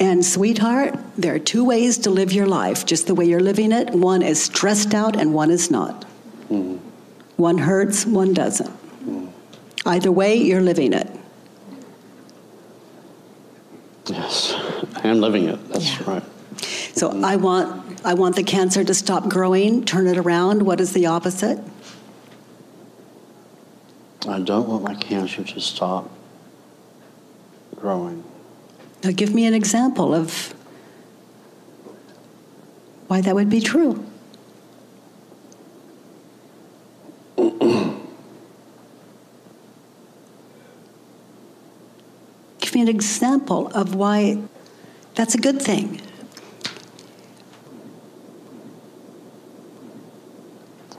And, 0.00 0.24
sweetheart, 0.24 0.96
there 1.16 1.34
are 1.34 1.40
two 1.40 1.64
ways 1.64 1.98
to 1.98 2.10
live 2.10 2.32
your 2.32 2.46
life, 2.46 2.86
just 2.86 3.08
the 3.08 3.14
way 3.16 3.24
you're 3.24 3.40
living 3.40 3.72
it. 3.72 3.90
One 3.90 4.22
is 4.22 4.40
stressed 4.40 4.94
out, 4.94 5.16
and 5.16 5.34
one 5.34 5.50
is 5.50 5.72
not. 5.72 6.02
Mm-hmm. 6.50 6.87
One 7.38 7.58
hurts, 7.58 8.04
one 8.04 8.34
doesn't. 8.34 8.68
Either 9.86 10.10
way, 10.10 10.34
you're 10.34 10.60
living 10.60 10.92
it. 10.92 11.08
Yes, 14.06 14.54
I 14.96 15.06
am 15.06 15.20
living 15.20 15.44
it. 15.44 15.68
That's 15.68 16.00
Yeah. 16.00 16.10
right. 16.10 16.22
So 16.94 17.20
I 17.22 17.36
want, 17.36 18.00
I 18.04 18.14
want 18.14 18.34
the 18.34 18.42
cancer 18.42 18.82
to 18.82 18.92
stop 18.92 19.28
growing, 19.28 19.84
turn 19.84 20.08
it 20.08 20.18
around. 20.18 20.62
What 20.62 20.80
is 20.80 20.92
the 20.92 21.06
opposite? 21.06 21.60
I 24.28 24.40
don't 24.40 24.68
want 24.68 24.82
my 24.82 24.96
cancer 24.96 25.44
to 25.44 25.60
stop 25.60 26.10
growing. 27.76 28.24
Now, 29.04 29.12
give 29.12 29.32
me 29.32 29.46
an 29.46 29.54
example 29.54 30.12
of 30.12 30.52
why 33.06 33.20
that 33.20 33.36
would 33.36 33.48
be 33.48 33.60
true. 33.60 34.04
Me 42.78 42.82
an 42.82 42.88
example 42.88 43.66
of 43.68 43.94
why 43.96 44.40
that's 45.16 45.34
a 45.34 45.38
good 45.38 45.60
thing. 45.60 46.00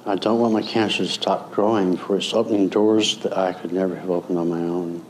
I 0.06 0.16
don't 0.16 0.40
want 0.40 0.54
my 0.54 0.62
cancer 0.62 1.00
to 1.00 1.08
stop 1.08 1.52
growing, 1.52 1.96
for 1.96 2.18
it's 2.18 2.34
opening 2.34 2.68
doors 2.68 3.18
that 3.20 3.38
I 3.38 3.54
could 3.54 3.72
never 3.72 3.96
have 3.96 4.10
opened 4.10 4.40
on 4.40 4.50
my 4.50 4.60
own, 4.60 5.06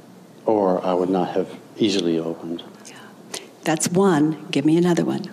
or 0.46 0.86
I 0.86 0.94
would 0.94 1.10
not 1.10 1.30
have 1.30 1.50
easily 1.78 2.20
opened. 2.20 2.64
That's 3.64 3.88
one. 3.88 4.46
Give 4.52 4.66
me 4.66 4.78
another 4.78 5.06
one. 5.06 5.32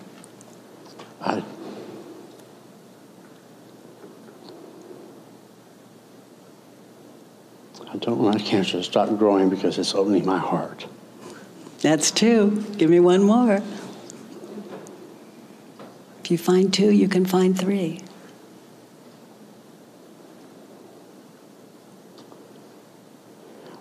I, 1.20 1.42
I 7.92 7.96
don't 7.98 8.18
want 8.18 8.38
my 8.38 8.44
cancer 8.44 8.78
to 8.78 8.84
stop 8.84 9.08
growing 9.18 9.50
because 9.50 9.78
it's 9.78 9.94
opening 9.94 10.24
my 10.24 10.38
heart. 10.38 10.86
That's 11.80 12.10
two. 12.10 12.64
Give 12.78 12.90
me 12.90 13.00
one 13.00 13.22
more. 13.22 13.62
If 16.20 16.30
you 16.30 16.38
find 16.38 16.72
two, 16.72 16.90
you 16.90 17.08
can 17.08 17.24
find 17.24 17.56
three. 17.56 18.00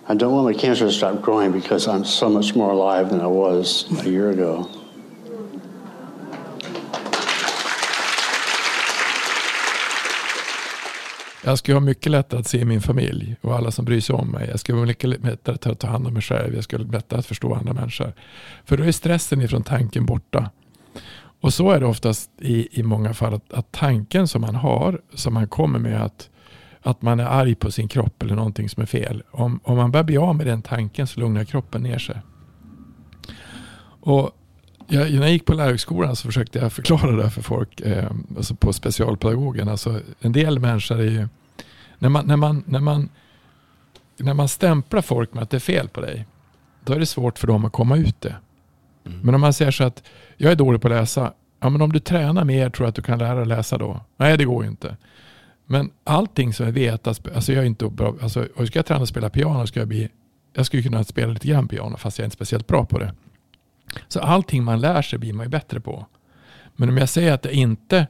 I 0.08 0.14
don't 0.14 0.32
want 0.32 0.44
my 0.46 0.60
cancer 0.60 0.86
to 0.86 0.92
stop 0.92 1.20
growing 1.20 1.50
because 1.50 1.88
I'm 1.88 2.04
so 2.04 2.28
much 2.28 2.54
more 2.54 2.70
alive 2.70 3.10
than 3.10 3.20
I 3.20 3.26
was 3.26 3.86
a 4.04 4.08
year 4.08 4.30
ago. 4.30 4.70
Jag 11.46 11.58
skulle 11.58 11.76
ha 11.76 11.80
mycket 11.80 12.12
lättare 12.12 12.40
att 12.40 12.46
se 12.46 12.64
min 12.64 12.80
familj 12.80 13.36
och 13.40 13.56
alla 13.56 13.70
som 13.70 13.84
bryr 13.84 14.00
sig 14.00 14.14
om 14.14 14.28
mig. 14.28 14.48
Jag 14.50 14.60
skulle 14.60 14.78
ha 14.78 14.86
mycket 14.86 15.10
lättare 15.24 15.72
att 15.72 15.78
ta 15.78 15.86
hand 15.86 16.06
om 16.06 16.12
mig 16.12 16.22
själv. 16.22 16.54
Jag 16.54 16.64
skulle 16.64 16.84
ha 16.84 16.92
lättare 16.92 17.18
att 17.18 17.26
förstå 17.26 17.54
andra 17.54 17.72
människor. 17.72 18.12
För 18.64 18.76
då 18.76 18.84
är 18.84 18.92
stressen 18.92 19.42
ifrån 19.42 19.62
tanken 19.62 20.06
borta. 20.06 20.50
Och 21.40 21.54
så 21.54 21.70
är 21.70 21.80
det 21.80 21.86
oftast 21.86 22.30
i, 22.40 22.80
i 22.80 22.82
många 22.82 23.14
fall 23.14 23.34
att, 23.34 23.52
att 23.52 23.72
tanken 23.72 24.28
som 24.28 24.40
man 24.40 24.54
har, 24.54 25.00
som 25.14 25.34
man 25.34 25.48
kommer 25.48 25.78
med 25.78 26.02
att, 26.02 26.30
att 26.80 27.02
man 27.02 27.20
är 27.20 27.24
arg 27.24 27.54
på 27.54 27.70
sin 27.70 27.88
kropp 27.88 28.22
eller 28.22 28.34
någonting 28.34 28.68
som 28.68 28.82
är 28.82 28.86
fel. 28.86 29.22
Om, 29.30 29.60
om 29.64 29.76
man 29.76 29.90
börjar 29.90 30.04
bli 30.04 30.16
av 30.16 30.36
med 30.36 30.46
den 30.46 30.62
tanken 30.62 31.06
så 31.06 31.20
lugnar 31.20 31.44
kroppen 31.44 31.82
ner 31.82 31.98
sig. 31.98 32.16
Och 34.00 34.30
jag, 34.88 35.12
när 35.12 35.20
jag 35.20 35.30
gick 35.30 35.44
på 35.44 35.54
lärarhögskolan 35.54 36.16
så 36.16 36.28
försökte 36.28 36.58
jag 36.58 36.72
förklara 36.72 37.16
det 37.16 37.30
för 37.30 37.42
folk 37.42 37.80
eh, 37.80 38.10
alltså 38.36 38.54
på 38.54 38.72
specialpedagogen. 38.72 39.68
Alltså 39.68 40.00
en 40.20 40.32
del 40.32 40.58
människor 40.58 41.00
är 41.00 41.10
ju, 41.10 41.28
när 41.98 42.08
man, 42.08 42.26
när, 42.26 42.36
man, 42.36 42.64
när, 42.66 42.80
man, 42.80 43.08
när 44.16 44.34
man 44.34 44.48
stämplar 44.48 45.02
folk 45.02 45.34
med 45.34 45.42
att 45.42 45.50
det 45.50 45.56
är 45.56 45.60
fel 45.60 45.88
på 45.88 46.00
dig, 46.00 46.26
då 46.84 46.92
är 46.92 46.98
det 46.98 47.06
svårt 47.06 47.38
för 47.38 47.46
dem 47.46 47.64
att 47.64 47.72
komma 47.72 47.96
ut 47.96 48.20
det. 48.20 48.36
Mm. 49.06 49.20
Men 49.20 49.34
om 49.34 49.40
man 49.40 49.52
säger 49.52 49.70
så 49.70 49.84
att 49.84 50.02
jag 50.36 50.52
är 50.52 50.56
dålig 50.56 50.80
på 50.80 50.88
att 50.88 50.94
läsa. 50.94 51.32
Ja, 51.60 51.68
men 51.68 51.82
om 51.82 51.92
du 51.92 51.98
tränar 51.98 52.44
mer 52.44 52.70
tror 52.70 52.86
jag 52.86 52.88
att 52.88 52.94
du 52.94 53.02
kan 53.02 53.18
lära 53.18 53.34
dig 53.34 53.46
läsa 53.46 53.78
då. 53.78 54.00
Nej, 54.16 54.38
det 54.38 54.44
går 54.44 54.64
ju 54.64 54.70
inte. 54.70 54.96
Men 55.66 55.90
allting 56.04 56.52
som 56.54 56.66
jag 56.66 56.72
vet, 56.72 57.06
att, 57.06 57.28
alltså 57.34 57.52
jag 57.52 57.62
är 57.62 57.66
inte 57.66 57.88
bra, 57.88 58.14
alltså, 58.22 58.46
ska 58.66 58.78
jag 58.78 58.86
träna 58.86 59.00
och 59.00 59.08
spela 59.08 59.30
piano 59.30 59.66
ska 59.66 59.80
jag 59.80 59.88
bli, 59.88 60.08
jag 60.52 60.66
skulle 60.66 60.82
kunna 60.82 61.04
spela 61.04 61.32
lite 61.32 61.48
grann 61.48 61.68
piano 61.68 61.96
fast 61.96 62.18
jag 62.18 62.22
är 62.22 62.26
inte 62.26 62.34
speciellt 62.34 62.66
bra 62.66 62.84
på 62.84 62.98
det. 62.98 63.12
Så 64.08 64.20
allting 64.20 64.64
man 64.64 64.80
lär 64.80 65.02
sig 65.02 65.18
blir 65.18 65.32
man 65.32 65.46
ju 65.46 65.50
bättre 65.50 65.80
på. 65.80 66.06
Men 66.76 66.88
om 66.88 66.96
jag 66.96 67.08
säger 67.08 67.32
att 67.32 67.44
jag 67.44 67.54
inte 67.54 68.06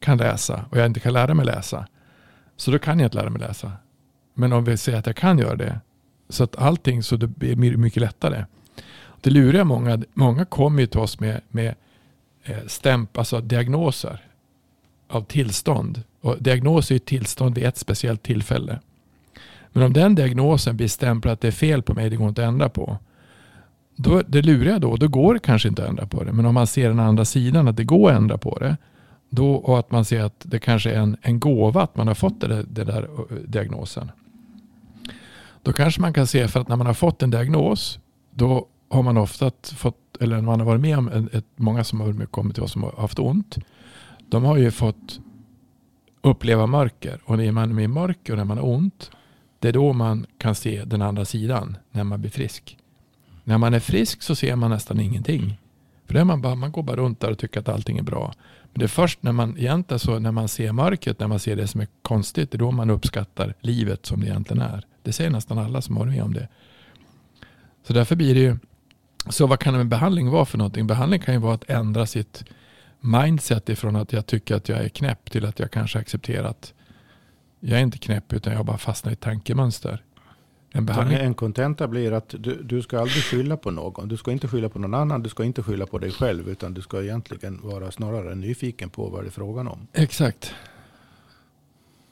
kan 0.00 0.18
läsa 0.18 0.64
och 0.70 0.78
jag 0.78 0.86
inte 0.86 1.00
kan 1.00 1.12
lära 1.12 1.34
mig 1.34 1.46
läsa, 1.46 1.86
så 2.56 2.70
då 2.70 2.78
kan 2.78 2.98
jag 2.98 3.06
inte 3.06 3.18
lära 3.18 3.30
mig 3.30 3.40
läsa. 3.40 3.72
Men 4.34 4.52
om 4.52 4.64
vi 4.64 4.76
säger 4.76 4.98
att 4.98 5.06
jag 5.06 5.16
kan 5.16 5.38
göra 5.38 5.56
det, 5.56 5.80
så 6.28 6.44
att 6.44 6.56
allting 6.56 7.02
så 7.02 7.16
det 7.16 7.26
blir 7.26 7.76
mycket 7.76 8.00
lättare. 8.00 8.44
Det 9.20 9.30
luriga 9.30 9.64
många, 9.64 10.02
många 10.14 10.44
kommer 10.44 10.80
ju 10.80 10.86
till 10.86 11.00
oss 11.00 11.20
med, 11.20 11.40
med 11.48 11.74
eh, 12.44 12.66
stämp, 12.66 13.18
alltså 13.18 13.40
diagnoser 13.40 14.24
av 15.08 15.24
tillstånd. 15.24 16.02
Och 16.20 16.36
diagnos 16.42 16.90
är 16.90 16.94
ju 16.94 16.98
tillstånd 16.98 17.54
vid 17.54 17.64
ett 17.64 17.76
speciellt 17.76 18.22
tillfälle. 18.22 18.80
Men 19.72 19.82
om 19.82 19.92
den 19.92 20.14
diagnosen 20.14 20.76
blir 20.76 20.88
stämplad 20.88 21.32
att 21.32 21.40
det 21.40 21.48
är 21.48 21.52
fel 21.52 21.82
på 21.82 21.94
mig, 21.94 22.10
det 22.10 22.16
går 22.16 22.28
inte 22.28 22.42
att 22.42 22.48
ändra 22.48 22.68
på. 22.68 22.98
Då, 24.02 24.22
det 24.28 24.42
luriga 24.42 24.78
då, 24.78 24.96
då 24.96 25.08
går 25.08 25.34
det 25.34 25.40
kanske 25.40 25.68
inte 25.68 25.82
att 25.82 25.88
ändra 25.88 26.06
på 26.06 26.24
det. 26.24 26.32
Men 26.32 26.46
om 26.46 26.54
man 26.54 26.66
ser 26.66 26.88
den 26.88 27.00
andra 27.00 27.24
sidan, 27.24 27.68
att 27.68 27.76
det 27.76 27.84
går 27.84 28.10
att 28.10 28.16
ändra 28.16 28.38
på 28.38 28.58
det. 28.58 28.76
Då, 29.30 29.52
och 29.54 29.78
att 29.78 29.90
man 29.90 30.04
ser 30.04 30.22
att 30.22 30.42
det 30.42 30.58
kanske 30.58 30.90
är 30.90 30.98
en, 30.98 31.16
en 31.22 31.40
gåva 31.40 31.82
att 31.82 31.96
man 31.96 32.06
har 32.06 32.14
fått 32.14 32.40
den 32.40 32.66
där 32.74 33.02
eh, 33.02 33.36
diagnosen. 33.36 34.10
Då 35.62 35.72
kanske 35.72 36.00
man 36.00 36.12
kan 36.12 36.26
se 36.26 36.48
för 36.48 36.60
att 36.60 36.68
när 36.68 36.76
man 36.76 36.86
har 36.86 36.94
fått 36.94 37.22
en 37.22 37.30
diagnos, 37.30 37.98
då 38.30 38.66
har 38.88 39.02
man 39.02 39.16
ofta 39.16 39.50
fått, 39.62 40.16
eller 40.20 40.40
man 40.40 40.60
har 40.60 40.66
varit 40.66 40.80
med 40.80 40.98
om, 40.98 41.28
ett, 41.32 41.46
många 41.56 41.84
som 41.84 42.00
har 42.00 42.26
kommit 42.26 42.54
till 42.54 42.62
oss 42.62 42.72
som 42.72 42.82
har 42.82 42.92
haft 42.92 43.18
ont. 43.18 43.58
De 44.28 44.44
har 44.44 44.56
ju 44.56 44.70
fått 44.70 45.20
uppleva 46.22 46.66
mörker. 46.66 47.20
Och 47.24 47.38
när 47.38 47.52
man 47.52 47.78
är 47.78 47.82
i 47.82 47.88
mörker 47.88 48.32
och 48.32 48.38
när 48.38 48.44
man 48.44 48.58
har 48.58 48.66
ont, 48.66 49.10
det 49.58 49.68
är 49.68 49.72
då 49.72 49.92
man 49.92 50.26
kan 50.38 50.54
se 50.54 50.84
den 50.84 51.02
andra 51.02 51.24
sidan, 51.24 51.76
när 51.90 52.04
man 52.04 52.20
blir 52.20 52.30
frisk. 52.30 52.76
När 53.50 53.58
man 53.58 53.74
är 53.74 53.80
frisk 53.80 54.22
så 54.22 54.34
ser 54.34 54.56
man 54.56 54.70
nästan 54.70 55.00
ingenting. 55.00 55.58
För 56.06 56.14
det 56.14 56.20
är 56.20 56.24
man, 56.24 56.40
bara, 56.40 56.54
man 56.54 56.72
går 56.72 56.82
bara 56.82 56.96
runt 56.96 57.20
där 57.20 57.30
och 57.30 57.38
tycker 57.38 57.60
att 57.60 57.68
allting 57.68 57.98
är 57.98 58.02
bra. 58.02 58.32
Men 58.72 58.78
det 58.78 58.84
är 58.84 58.88
först 58.88 59.22
när 59.22 59.32
man 59.32 59.58
egentligen 59.58 59.98
så 59.98 60.18
när 60.18 60.32
man 60.32 60.48
ser 60.48 60.72
mörkret, 60.72 61.20
när 61.20 61.26
man 61.26 61.38
ser 61.38 61.56
det 61.56 61.66
som 61.66 61.80
är 61.80 61.88
konstigt, 62.02 62.50
det 62.50 62.56
är 62.56 62.58
då 62.58 62.70
man 62.70 62.90
uppskattar 62.90 63.54
livet 63.60 64.06
som 64.06 64.20
det 64.20 64.26
egentligen 64.26 64.62
är. 64.62 64.84
Det 65.02 65.12
säger 65.12 65.30
nästan 65.30 65.58
alla 65.58 65.82
som 65.82 65.96
har 65.96 66.04
med 66.04 66.22
om 66.22 66.34
det. 66.34 66.48
Så 67.86 67.92
därför 67.92 68.16
blir 68.16 68.34
det 68.34 68.40
ju, 68.40 68.56
så 69.28 69.46
vad 69.46 69.58
kan 69.58 69.74
en 69.74 69.88
behandling 69.88 70.30
vara 70.30 70.44
för 70.44 70.58
någonting? 70.58 70.86
Behandling 70.86 71.20
kan 71.20 71.34
ju 71.34 71.40
vara 71.40 71.54
att 71.54 71.70
ändra 71.70 72.06
sitt 72.06 72.44
mindset 73.00 73.68
ifrån 73.68 73.96
att 73.96 74.12
jag 74.12 74.26
tycker 74.26 74.54
att 74.54 74.68
jag 74.68 74.78
är 74.78 74.88
knäpp 74.88 75.30
till 75.30 75.46
att 75.46 75.58
jag 75.58 75.70
kanske 75.70 75.98
accepterar 75.98 76.48
att 76.48 76.74
jag 77.60 77.78
är 77.78 77.82
inte 77.82 77.98
knäpp 77.98 78.32
utan 78.32 78.52
jag 78.52 78.64
bara 78.64 78.78
fastnar 78.78 79.12
i 79.12 79.16
tankemönster. 79.16 80.02
En, 80.72 80.86
behandling... 80.86 81.18
en 81.18 81.34
kontenta 81.34 81.88
blir 81.88 82.12
att 82.12 82.34
du, 82.38 82.62
du 82.62 82.82
ska 82.82 82.98
aldrig 82.98 83.24
skylla 83.24 83.56
på 83.56 83.70
någon. 83.70 84.08
Du 84.08 84.16
ska 84.16 84.32
inte 84.32 84.48
skylla 84.48 84.68
på 84.68 84.78
någon 84.78 84.94
annan. 84.94 85.22
Du 85.22 85.28
ska 85.28 85.44
inte 85.44 85.62
skylla 85.62 85.86
på 85.86 85.98
dig 85.98 86.10
själv. 86.10 86.48
Utan 86.48 86.74
du 86.74 86.82
ska 86.82 87.02
egentligen 87.02 87.60
vara 87.62 87.90
snarare 87.90 88.34
nyfiken 88.34 88.90
på 88.90 89.08
vad 89.08 89.22
det 89.22 89.28
är 89.28 89.30
frågan 89.30 89.68
om. 89.68 89.86
Exakt. 89.92 90.54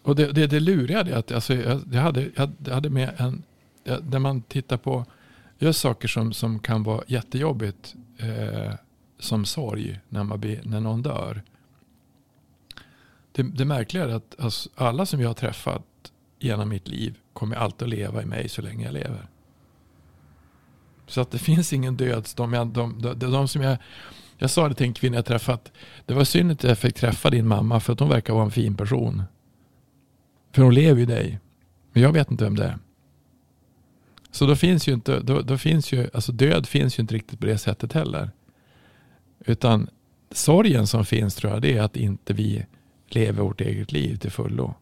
Och 0.02 0.16
det, 0.16 0.32
det, 0.32 0.46
det 0.46 0.60
luriga 0.60 1.00
är 1.00 1.12
att 1.12 1.32
alltså, 1.32 1.54
jag, 1.54 1.80
jag, 1.92 2.00
hade, 2.00 2.30
jag 2.34 2.74
hade 2.74 2.90
med 2.90 3.14
en, 3.16 3.42
där 4.02 4.18
man 4.18 4.42
tittar 4.42 4.76
på 4.76 5.04
just 5.58 5.80
saker 5.80 6.08
som, 6.08 6.32
som 6.32 6.58
kan 6.58 6.82
vara 6.82 7.04
jättejobbigt 7.06 7.94
eh, 8.18 8.74
som 9.18 9.44
sorg 9.44 10.00
när, 10.08 10.24
man 10.24 10.40
blir, 10.40 10.60
när 10.64 10.80
någon 10.80 11.02
dör. 11.02 11.42
Det, 13.32 13.42
det 13.42 13.64
märkliga 13.64 14.04
är 14.04 14.08
att 14.08 14.36
alltså, 14.38 14.70
alla 14.74 15.06
som 15.06 15.20
jag 15.20 15.28
har 15.28 15.34
träffat 15.34 15.82
genom 16.38 16.68
mitt 16.68 16.88
liv 16.88 17.18
kommer 17.32 17.56
alltid 17.56 17.82
att 17.82 17.94
leva 17.94 18.22
i 18.22 18.26
mig 18.26 18.48
så 18.48 18.62
länge 18.62 18.84
jag 18.84 18.92
lever. 18.92 19.28
Så 21.06 21.20
att 21.20 21.30
det 21.30 21.38
finns 21.38 21.72
ingen 21.72 21.96
död. 21.96 22.28
De, 22.36 22.72
de, 22.72 23.02
de, 23.02 23.14
de, 23.14 23.48
som 23.48 23.62
jag, 23.62 23.78
jag 24.38 24.50
sa 24.50 24.68
det 24.68 24.74
till 24.74 24.86
en 24.86 24.94
kvinna 24.94 25.16
jag 25.16 25.26
träffat. 25.26 25.72
Det 26.06 26.14
var 26.14 26.24
synd 26.24 26.52
att 26.52 26.64
jag 26.64 26.78
fick 26.78 26.94
träffa 26.94 27.30
din 27.30 27.48
mamma 27.48 27.80
för 27.80 27.92
att 27.92 28.00
hon 28.00 28.08
verkar 28.08 28.34
vara 28.34 28.44
en 28.44 28.50
fin 28.50 28.76
person. 28.76 29.22
För 30.52 30.62
hon 30.62 30.74
lever 30.74 31.02
i 31.02 31.06
dig. 31.06 31.40
Men 31.92 32.02
jag 32.02 32.12
vet 32.12 32.30
inte 32.30 32.44
vem 32.44 32.56
det 32.56 32.64
är. 32.64 32.78
Så 34.30 34.46
då 34.46 34.56
finns 34.56 34.88
ju 34.88 34.92
inte, 34.92 35.20
då, 35.20 35.40
då, 35.40 35.58
finns 35.58 35.92
ju, 35.92 36.10
alltså 36.14 36.32
död 36.32 36.66
finns 36.66 36.98
ju 36.98 37.00
inte 37.00 37.14
riktigt 37.14 37.40
på 37.40 37.46
det 37.46 37.58
sättet 37.58 37.92
heller. 37.92 38.30
Utan 39.46 39.88
sorgen 40.30 40.86
som 40.86 41.04
finns 41.04 41.34
tror 41.34 41.52
jag 41.52 41.62
det 41.62 41.76
är 41.76 41.82
att 41.82 41.96
inte 41.96 42.32
vi 42.32 42.66
lever 43.08 43.42
vårt 43.42 43.60
eget 43.60 43.92
liv 43.92 44.16
till 44.16 44.30
fullo. 44.30 44.74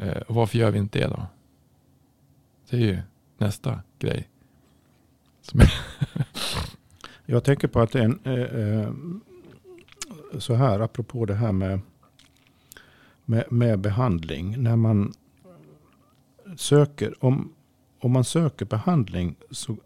Eh, 0.00 0.20
och 0.20 0.34
varför 0.34 0.58
gör 0.58 0.70
vi 0.70 0.78
inte 0.78 0.98
det 0.98 1.06
då? 1.06 1.26
Det 2.70 2.76
är 2.76 2.80
ju 2.80 2.98
nästa 3.38 3.82
grej. 3.98 4.28
jag 7.26 7.44
tänker 7.44 7.68
på 7.68 7.80
att 7.80 7.94
en, 7.94 8.20
eh, 8.24 8.34
eh, 8.34 8.92
så 10.38 10.54
här 10.54 10.80
apropå 10.80 11.24
det 11.24 11.34
här 11.34 11.52
med, 11.52 11.80
med, 13.24 13.44
med 13.52 13.78
behandling. 13.78 14.62
När 14.62 14.76
man 14.76 15.12
söker, 16.56 17.24
om, 17.24 17.52
om 17.98 18.12
man 18.12 18.24
söker 18.24 18.66
behandling 18.66 19.36
så 19.50 19.76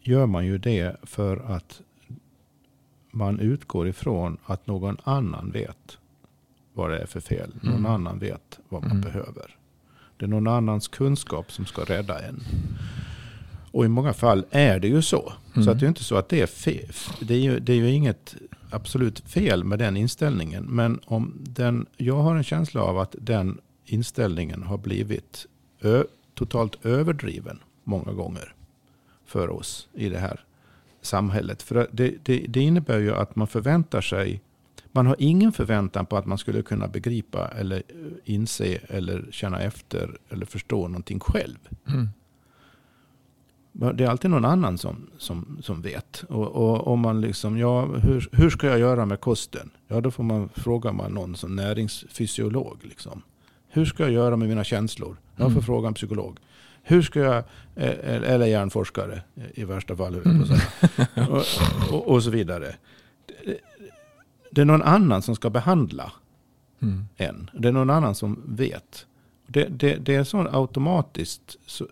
gör 0.00 0.26
man 0.26 0.46
ju 0.46 0.58
det 0.58 0.96
för 1.02 1.36
att 1.36 1.82
man 3.10 3.40
utgår 3.40 3.88
ifrån 3.88 4.38
att 4.44 4.66
någon 4.66 4.96
annan 5.04 5.50
vet 5.50 5.99
vad 6.72 6.90
det 6.90 6.98
är 6.98 7.06
för 7.06 7.20
fel. 7.20 7.54
Någon 7.60 7.74
mm. 7.74 7.92
annan 7.92 8.18
vet 8.18 8.60
vad 8.68 8.82
man 8.82 8.90
mm. 8.90 9.02
behöver. 9.02 9.56
Det 10.16 10.24
är 10.24 10.28
någon 10.28 10.46
annans 10.46 10.88
kunskap 10.88 11.52
som 11.52 11.66
ska 11.66 11.84
rädda 11.84 12.18
en. 12.18 12.42
Och 13.72 13.84
i 13.84 13.88
många 13.88 14.12
fall 14.12 14.44
är 14.50 14.80
det 14.80 14.88
ju 14.88 15.02
så. 15.02 15.32
Mm. 15.52 15.64
Så 15.64 15.70
att 15.70 15.80
det 15.80 15.86
är 15.86 15.88
inte 15.88 16.04
så 16.04 16.16
att 16.16 16.28
det 16.28 16.40
är 16.40 16.46
fel. 16.46 16.92
Det 17.20 17.34
är 17.34 17.38
ju, 17.38 17.60
det 17.60 17.72
är 17.72 17.76
ju 17.76 17.90
inget 17.90 18.36
absolut 18.70 19.20
fel 19.20 19.64
med 19.64 19.78
den 19.78 19.96
inställningen. 19.96 20.64
Men 20.64 21.00
om 21.04 21.38
den, 21.40 21.86
jag 21.96 22.16
har 22.16 22.36
en 22.36 22.44
känsla 22.44 22.82
av 22.82 22.98
att 22.98 23.16
den 23.18 23.60
inställningen 23.84 24.62
har 24.62 24.78
blivit 24.78 25.46
ö, 25.80 26.04
totalt 26.34 26.86
överdriven 26.86 27.58
många 27.84 28.12
gånger 28.12 28.54
för 29.26 29.50
oss 29.50 29.88
i 29.94 30.08
det 30.08 30.18
här 30.18 30.44
samhället. 31.02 31.62
För 31.62 31.88
det, 31.92 32.14
det, 32.22 32.44
det 32.48 32.60
innebär 32.60 32.98
ju 32.98 33.14
att 33.14 33.36
man 33.36 33.46
förväntar 33.46 34.00
sig 34.00 34.40
man 34.92 35.06
har 35.06 35.16
ingen 35.18 35.52
förväntan 35.52 36.06
på 36.06 36.16
att 36.16 36.26
man 36.26 36.38
skulle 36.38 36.62
kunna 36.62 36.88
begripa 36.88 37.48
eller 37.48 37.76
eh, 37.76 38.34
inse 38.34 38.78
eller 38.88 39.28
känna 39.30 39.60
efter 39.60 40.18
eller 40.28 40.46
förstå 40.46 40.88
någonting 40.88 41.20
själv. 41.20 41.58
Mm. 41.88 42.08
Det 43.72 44.04
är 44.04 44.08
alltid 44.08 44.30
någon 44.30 44.44
annan 44.44 44.78
som, 44.78 45.10
som, 45.18 45.58
som 45.62 45.82
vet. 45.82 46.24
Och, 46.28 46.86
om 46.86 47.00
man 47.00 47.20
liksom, 47.20 47.58
ja, 47.58 47.86
hur, 47.86 48.28
hur 48.32 48.50
ska 48.50 48.66
jag 48.66 48.78
göra 48.78 49.06
med 49.06 49.20
kosten? 49.20 49.70
Ja, 49.88 50.00
då 50.00 50.10
får 50.10 50.24
man 50.24 50.48
fråga 50.54 50.92
man 50.92 51.12
någon 51.12 51.36
som 51.36 51.56
näringsfysiolog. 51.56 52.78
Liksom. 52.82 53.22
Hur 53.68 53.84
ska 53.84 54.02
jag 54.02 54.12
göra 54.12 54.36
med 54.36 54.48
mina 54.48 54.64
känslor? 54.64 55.16
Jag 55.36 55.46
får 55.46 55.50
mm. 55.50 55.62
fråga 55.62 55.88
en 55.88 55.94
psykolog. 55.94 56.38
Hur 56.82 57.02
ska 57.02 57.20
jag, 57.20 57.36
eh, 57.76 58.32
eller 58.32 58.46
hjärnforskare 58.46 59.22
i 59.54 59.64
värsta 59.64 59.96
fall, 59.96 60.14
mm. 60.14 60.42
och, 61.30 61.44
och, 61.92 62.08
och, 62.08 62.22
så 62.22 62.30
vidare 62.30 62.74
det 64.50 64.60
är 64.60 64.64
någon 64.64 64.82
annan 64.82 65.22
som 65.22 65.36
ska 65.36 65.50
behandla 65.50 66.12
mm. 66.80 67.04
en. 67.16 67.50
Det 67.54 67.68
är 67.68 67.72
någon 67.72 67.90
annan 67.90 68.14
som 68.14 68.42
vet. 68.46 69.06
Det, 69.46 69.64
det, 69.64 69.96
det 69.96 70.14
är 70.14 70.24
så 70.24 70.48
automatiskt, 70.52 71.56
så, 71.66 71.86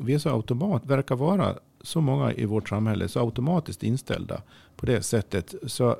vi 0.00 0.14
är 0.14 0.18
så 0.18 0.30
automat, 0.30 0.86
verkar 0.86 1.16
vara 1.16 1.54
så 1.80 2.00
många 2.00 2.32
i 2.32 2.44
vårt 2.44 2.68
samhälle 2.68 3.08
så 3.08 3.20
automatiskt 3.20 3.82
inställda 3.82 4.42
på 4.76 4.86
det 4.86 5.02
sättet. 5.02 5.54
Så, 5.66 5.96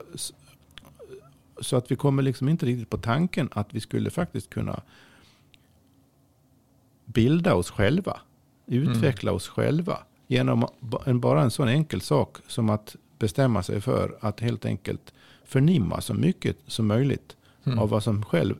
så 1.60 1.76
att 1.76 1.90
vi 1.90 1.96
kommer 1.96 2.22
liksom 2.22 2.48
inte 2.48 2.66
riktigt 2.66 2.90
på 2.90 2.98
tanken 2.98 3.48
att 3.52 3.74
vi 3.74 3.80
skulle 3.80 4.10
faktiskt 4.10 4.50
kunna 4.50 4.82
bilda 7.04 7.54
oss 7.54 7.70
själva. 7.70 8.20
Utveckla 8.66 9.30
mm. 9.30 9.36
oss 9.36 9.48
själva. 9.48 9.98
Genom 10.26 10.66
bara 11.06 11.42
en 11.42 11.50
sån 11.50 11.68
enkel 11.68 12.00
sak 12.00 12.36
som 12.46 12.70
att 12.70 12.96
bestämma 13.18 13.62
sig 13.62 13.80
för 13.80 14.18
att 14.20 14.40
helt 14.40 14.64
enkelt 14.64 15.14
förnimma 15.44 16.00
så 16.00 16.14
mycket 16.14 16.56
som 16.66 16.86
möjligt 16.86 17.36
mm. 17.64 17.78
av 17.78 17.88
vad 17.88 18.02
som 18.02 18.24
själv 18.24 18.54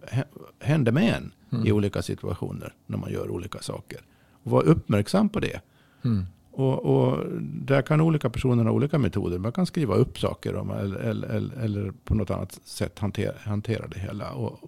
händer 0.61 0.93
med 0.93 1.15
en 1.15 1.33
mm. 1.53 1.67
i 1.67 1.73
olika 1.73 2.03
situationer 2.03 2.75
när 2.87 2.99
man 2.99 3.13
gör 3.13 3.31
olika 3.31 3.59
saker. 3.59 4.01
Och 4.43 4.51
vara 4.51 4.63
uppmärksam 4.63 5.29
på 5.29 5.41
det. 5.41 5.61
Mm. 6.05 6.27
Och, 6.51 6.85
och, 6.85 7.19
där 7.41 7.83
kan 7.83 8.01
olika 8.01 8.31
personer 8.31 8.65
ha 8.65 8.71
olika 8.71 8.99
metoder. 8.99 9.39
Man 9.39 9.53
kan 9.53 9.67
skriva 9.67 9.95
upp 9.95 10.19
saker 10.19 10.57
om, 10.57 10.71
eller, 10.71 10.97
eller, 10.97 11.53
eller 11.61 11.93
på 12.05 12.15
något 12.15 12.31
annat 12.31 12.61
sätt 12.65 12.99
hantera, 12.99 13.35
hantera 13.45 13.87
det 13.87 13.99
hela. 13.99 14.33
Och, 14.33 14.61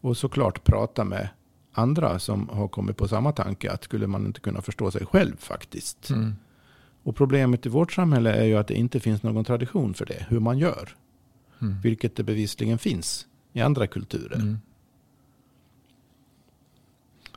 och 0.00 0.16
såklart 0.16 0.64
prata 0.64 1.04
med 1.04 1.28
andra 1.72 2.18
som 2.18 2.48
har 2.48 2.68
kommit 2.68 2.96
på 2.96 3.08
samma 3.08 3.32
tanke. 3.32 3.72
Att 3.72 3.84
skulle 3.84 4.06
man 4.06 4.26
inte 4.26 4.40
kunna 4.40 4.62
förstå 4.62 4.90
sig 4.90 5.06
själv 5.06 5.36
faktiskt. 5.38 6.10
Mm. 6.10 6.34
Och 7.02 7.16
problemet 7.16 7.66
i 7.66 7.68
vårt 7.68 7.92
samhälle 7.92 8.34
är 8.34 8.44
ju 8.44 8.56
att 8.56 8.68
det 8.68 8.74
inte 8.74 9.00
finns 9.00 9.22
någon 9.22 9.44
tradition 9.44 9.94
för 9.94 10.06
det, 10.06 10.26
hur 10.28 10.40
man 10.40 10.58
gör. 10.58 10.96
Mm. 11.60 11.80
Vilket 11.82 12.16
det 12.16 12.22
bevisligen 12.22 12.78
finns 12.78 13.26
i 13.52 13.60
andra 13.60 13.86
kulturer. 13.86 14.36
Mm. 14.36 14.58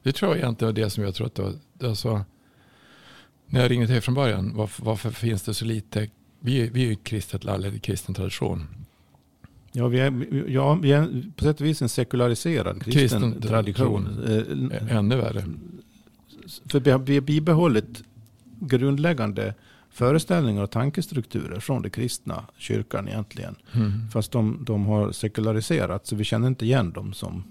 Det 0.03 0.11
tror 0.11 0.31
jag 0.31 0.37
egentligen 0.37 0.67
var 0.73 0.81
det 0.83 0.89
som 0.89 1.03
jag 1.03 1.15
tror 1.15 1.27
att 1.27 1.35
det 1.35 1.41
var. 1.41 1.53
Alltså, 1.89 2.25
när 3.45 3.61
jag 3.61 3.71
ringde 3.71 3.87
till 3.87 4.01
från 4.01 4.15
början, 4.15 4.51
varför, 4.55 4.83
varför 4.85 5.11
finns 5.11 5.43
det 5.43 5.53
så 5.53 5.65
lite? 5.65 6.09
Vi, 6.39 6.61
är- 6.61 6.69
vi 6.71 6.81
är 6.83 6.85
ju 6.87 6.93
ett 6.93 7.03
kristet 7.03 7.43
land, 7.43 7.65
eller 7.65 7.77
kristen 7.77 8.15
tradition. 8.15 8.67
Ja, 9.71 9.87
vi 9.87 9.99
är, 9.99 10.43
ja, 10.49 10.73
vi 10.75 10.91
är 10.91 11.23
på 11.35 11.43
sätt 11.43 11.61
och 11.61 11.67
vis 11.67 11.81
en 11.81 11.89
sekulariserad 11.89 12.83
kristen, 12.83 13.01
Kristen 13.21 13.41
tradition. 13.41 14.23
Ä- 14.27 14.77
Eh, 14.81 14.97
Ännu 14.97 15.15
värre. 15.15 15.43
För 16.65 16.79
vi 16.79 16.91
har, 16.91 16.99
vi 16.99 17.13
har 17.15 17.21
bibehållit 17.21 18.03
grundläggande 18.59 19.53
föreställningar 19.99 20.63
och 20.63 20.71
tankestrukturer 20.71 21.59
från 21.59 21.81
den 21.81 21.91
kristna 21.91 22.43
kyrkan 22.57 23.07
egentligen. 23.07 23.55
Mm. 23.75 23.91
Fast 24.13 24.31
de, 24.31 24.57
de 24.61 24.85
har 24.85 25.11
sekulariserat 25.11 26.07
så 26.07 26.15
vi 26.15 26.23
känner 26.23 26.47
inte 26.47 26.65
igen 26.65 26.91
dem 26.91 27.13
som, 27.13 27.43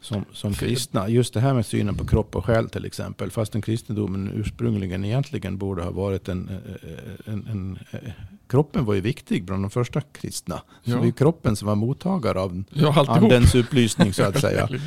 som, 0.00 0.24
som 0.32 0.52
kristna. 0.54 1.08
Just 1.08 1.34
det 1.34 1.40
här 1.40 1.54
med 1.54 1.66
synen 1.66 1.94
på 1.94 2.06
kropp 2.06 2.36
och 2.36 2.44
själ 2.44 2.68
till 2.68 2.84
exempel. 2.84 3.30
Fast 3.30 3.52
den 3.52 3.62
kristendomen 3.62 4.30
ursprungligen 4.34 5.04
egentligen 5.04 5.58
borde 5.58 5.82
ha 5.82 5.90
varit 5.90 6.28
en, 6.28 6.48
eh, 6.48 7.32
en, 7.32 7.46
en, 7.46 7.78
en 7.90 8.12
Kroppen 8.46 8.84
var 8.84 8.94
ju 8.94 9.00
viktig 9.00 9.44
bland 9.44 9.62
de 9.64 9.70
första 9.70 10.00
kristna. 10.00 10.56
Så 10.84 10.90
Ja. 10.90 10.96
det 10.96 11.02
är 11.02 11.06
ju 11.06 11.12
kroppen 11.12 11.56
som 11.56 11.68
var 11.68 11.74
mottagare 11.74 12.40
av 12.40 12.62
Ja, 12.70 13.04
andens 13.08 13.54
upplysning 13.54 14.12
så 14.12 14.22
att 14.22 14.40
säga. 14.40 14.68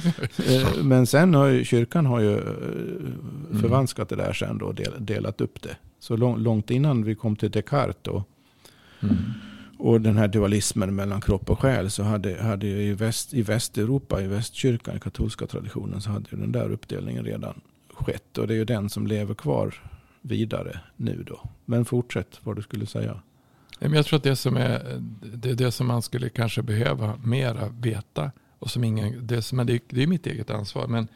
Eh, 0.48 0.84
Men 0.84 1.08
sen 1.08 1.34
har 1.34 1.46
ju 1.48 1.66
kyrkan 1.66 2.06
har 2.06 2.20
ju 2.20 2.36
eh, 2.36 3.60
förvanskat 3.62 4.10
det 4.10 4.16
där 4.16 4.34
sen 4.34 4.58
då 4.58 4.66
och 4.66 4.76
del, 4.76 4.94
delat 5.00 5.42
upp 5.42 5.62
det. 5.62 5.78
Så 6.00 6.18
lång, 6.18 6.38
långt 6.38 6.72
innan 6.72 7.04
vi 7.04 7.16
kom 7.16 7.36
till 7.36 7.52
Descartes 7.52 8.08
och, 8.14 8.30
Mm. 9.02 9.16
och 9.78 10.02
den 10.02 10.18
här 10.18 10.28
dualismen 10.28 10.96
mellan 10.96 11.22
kropp 11.22 11.50
och 11.50 11.60
själ 11.60 11.90
så 11.92 12.04
hade, 12.04 12.42
hade 12.44 12.68
i, 12.68 12.94
väst, 12.94 13.34
i 13.34 13.42
Västeuropa, 13.42 14.22
i 14.22 14.28
västkyrkan, 14.28 14.96
i 14.98 15.00
katolska 15.00 15.48
traditionen 15.48 16.02
så 16.02 16.10
hade 16.10 16.26
den 16.30 16.52
där 16.52 16.72
uppdelningen 16.72 17.26
redan 17.26 17.62
skett. 17.94 18.38
Och 18.38 18.48
det 18.48 18.54
är 18.54 18.58
ju 18.58 18.66
den 18.66 18.90
som 18.90 19.08
lever 19.08 19.34
kvar 19.34 19.74
vidare 20.22 20.80
nu 20.96 21.24
då. 21.28 21.40
Men 21.66 21.86
fortsätt 21.86 22.40
vad 22.44 22.56
du 22.56 22.62
skulle 22.62 22.86
säga. 22.86 23.22
Ja, 23.80 23.88
men 23.90 23.94
Jag 23.94 24.06
tror 24.06 24.18
att 24.18 24.24
det 24.24 24.36
som 24.36 24.58
är 24.58 25.02
det, 25.34 25.50
är 25.50 25.56
det 25.56 25.72
som 25.72 25.88
man 25.88 26.02
skulle 26.02 26.30
kanske 26.30 26.62
behöva 26.62 27.16
mera 27.24 27.70
veta. 27.70 28.32
Och 28.60 28.70
som 28.72 28.84
ingen, 28.84 29.28
det, 29.28 29.36
är- 29.36 29.64
det, 29.66 29.80
det 29.90 30.04
är 30.04 30.08
mitt 30.08 30.28
eget 30.28 30.50
ansvar. 30.50 30.88
Men 30.88 31.08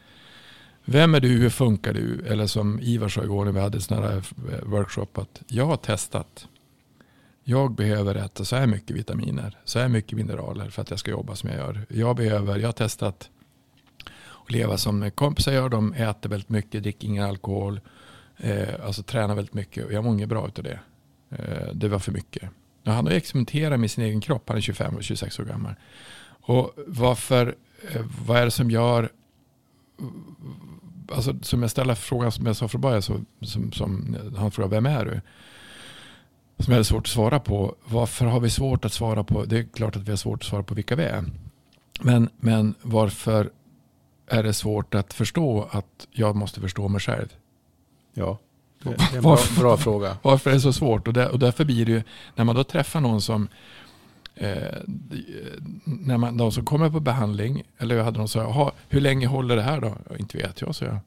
vem 0.84 1.14
är 1.14 1.20
du? 1.20 1.28
Hur 1.28 1.50
funkar 1.50 1.92
du? 1.92 2.26
Eller 2.26 2.46
som 2.46 2.80
Ivar 2.80 3.08
sa 3.08 3.24
igår 3.24 3.44
när 3.44 3.52
vi 3.52 3.60
hade 3.60 3.76
en 3.76 3.82
sån 3.82 4.02
här 4.02 4.16
eh, 4.16 4.22
workshop. 4.62 5.08
Att 5.12 5.42
jag 5.46 5.66
har 5.66 5.76
testat. 5.76 6.46
Jag 7.44 7.74
behöver 7.74 8.14
äta 8.14 8.44
så 8.44 8.56
här 8.56 8.66
mycket 8.66 8.96
vitaminer. 8.96 9.58
Så 9.64 9.78
här 9.78 9.88
mycket 9.88 10.18
mineraler 10.18 10.70
för 10.70 10.82
att 10.82 10.90
jag 10.90 10.98
ska 10.98 11.10
jobba 11.10 11.34
som 11.34 11.50
jag 11.50 11.58
gör. 11.58 11.86
Jag 11.88 12.16
behöver, 12.16 12.58
jag 12.58 12.68
har 12.68 12.72
testat 12.72 13.30
att 14.44 14.52
leva 14.52 14.78
som 14.78 15.10
kompisar 15.10 15.52
gör. 15.52 15.68
De 15.68 15.92
äter 15.92 16.30
väldigt 16.30 16.48
mycket, 16.48 16.82
dricker 16.82 17.08
ingen 17.08 17.24
alkohol. 17.24 17.80
Eh, 18.36 18.86
alltså 18.86 19.02
tränar 19.02 19.34
väldigt 19.34 19.54
mycket. 19.54 19.86
Och 19.86 19.92
jag 19.92 20.04
mår 20.04 20.12
inget 20.12 20.28
bra 20.28 20.48
utav 20.48 20.64
det. 20.64 20.80
Eh, 21.30 21.74
det 21.74 21.88
var 21.88 21.98
för 21.98 22.12
mycket. 22.12 22.50
Och 22.84 22.92
han 22.92 23.06
har 23.06 23.12
experimenterat 23.12 23.80
med 23.80 23.90
sin 23.90 24.04
egen 24.04 24.20
kropp. 24.20 24.48
Han 24.48 24.56
är 24.56 24.60
25 24.60 24.96
och 24.96 25.04
26 25.04 25.38
år 25.38 25.44
gammal. 25.44 25.74
Och 26.24 26.72
varför, 26.86 27.54
eh, 27.92 28.02
vad 28.26 28.36
är 28.36 28.44
det 28.44 28.50
som 28.50 28.70
gör, 28.70 29.10
alltså 31.12 31.34
som 31.42 31.62
jag 31.62 31.70
ställer 31.70 31.94
frågan 31.94 32.32
som 32.32 32.46
jag 32.46 32.56
sa 32.56 32.68
från 32.68 32.80
början, 32.80 33.02
så, 33.02 33.20
som, 33.40 33.72
som 33.72 34.16
han 34.36 34.50
frågar 34.50 34.68
vem 34.68 34.86
är 34.86 35.04
du? 35.04 35.20
Som 36.58 36.72
jag 36.72 36.72
hade 36.72 36.84
svårt 36.84 37.06
att 37.06 37.12
svara 37.12 37.40
på. 37.40 37.74
Varför 37.84 38.26
har 38.26 38.40
vi 38.40 38.50
svårt 38.50 38.84
att 38.84 38.92
svara 38.92 39.24
på, 39.24 39.44
det 39.44 39.58
är 39.58 39.66
klart 39.74 39.96
att 39.96 40.02
vi 40.02 40.10
har 40.12 40.16
svårt 40.16 40.42
att 40.42 40.48
svara 40.48 40.62
på 40.62 40.74
vilka 40.74 40.96
vi 40.96 41.04
är. 41.04 41.24
Men, 42.00 42.28
men 42.40 42.74
varför 42.82 43.50
är 44.26 44.42
det 44.42 44.52
svårt 44.52 44.94
att 44.94 45.12
förstå 45.12 45.68
att 45.70 46.06
jag 46.10 46.36
måste 46.36 46.60
förstå 46.60 46.88
mig 46.88 47.00
själv? 47.00 47.28
Ja, 48.14 48.38
det 48.82 48.88
är 48.90 49.16
en 49.16 49.22
bra, 49.22 49.30
Varför- 49.30 49.60
bra 49.60 49.76
fråga. 49.76 50.16
Varför 50.22 50.50
är 50.50 50.54
det 50.54 50.60
så 50.60 50.72
svårt? 50.72 51.08
Och, 51.08 51.14
där, 51.14 51.28
och 51.30 51.38
därför 51.38 51.64
blir 51.64 51.86
det 51.86 51.92
ju, 51.92 52.02
när 52.34 52.44
man 52.44 52.56
då 52.56 52.64
träffar 52.64 53.00
någon 53.00 53.20
som, 53.20 53.48
eh, 54.34 54.78
när 55.84 56.18
man, 56.18 56.36
de 56.36 56.52
som 56.52 56.64
kommer 56.64 56.90
på 56.90 57.00
behandling, 57.00 57.62
eller 57.78 57.96
jag 57.96 58.04
hade 58.04 58.18
någon 58.18 58.28
sa, 58.28 58.72
hur 58.88 59.00
länge 59.00 59.26
håller 59.26 59.56
det 59.56 59.62
här 59.62 59.80
då? 59.80 59.96
Inte 60.18 60.38
vet 60.38 60.60
jag, 60.60 60.74
så 60.74 60.84
jag. 60.84 60.98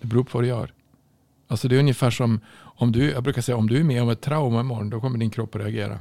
Det 0.00 0.06
beror 0.06 0.24
på 0.24 0.38
vad 0.38 0.44
du 0.44 0.48
gör. 0.48 0.72
Alltså 1.48 1.68
det 1.68 1.76
är 1.76 1.80
ungefär 1.80 2.10
som, 2.10 2.40
om 2.56 2.92
du, 2.92 3.10
jag 3.10 3.22
brukar 3.22 3.42
säga, 3.42 3.56
om 3.56 3.68
du 3.68 3.80
är 3.80 3.84
med 3.84 4.02
om 4.02 4.08
ett 4.08 4.20
trauma 4.20 4.60
imorgon, 4.60 4.90
då 4.90 5.00
kommer 5.00 5.18
din 5.18 5.30
kropp 5.30 5.54
att 5.54 5.60
reagera. 5.60 5.98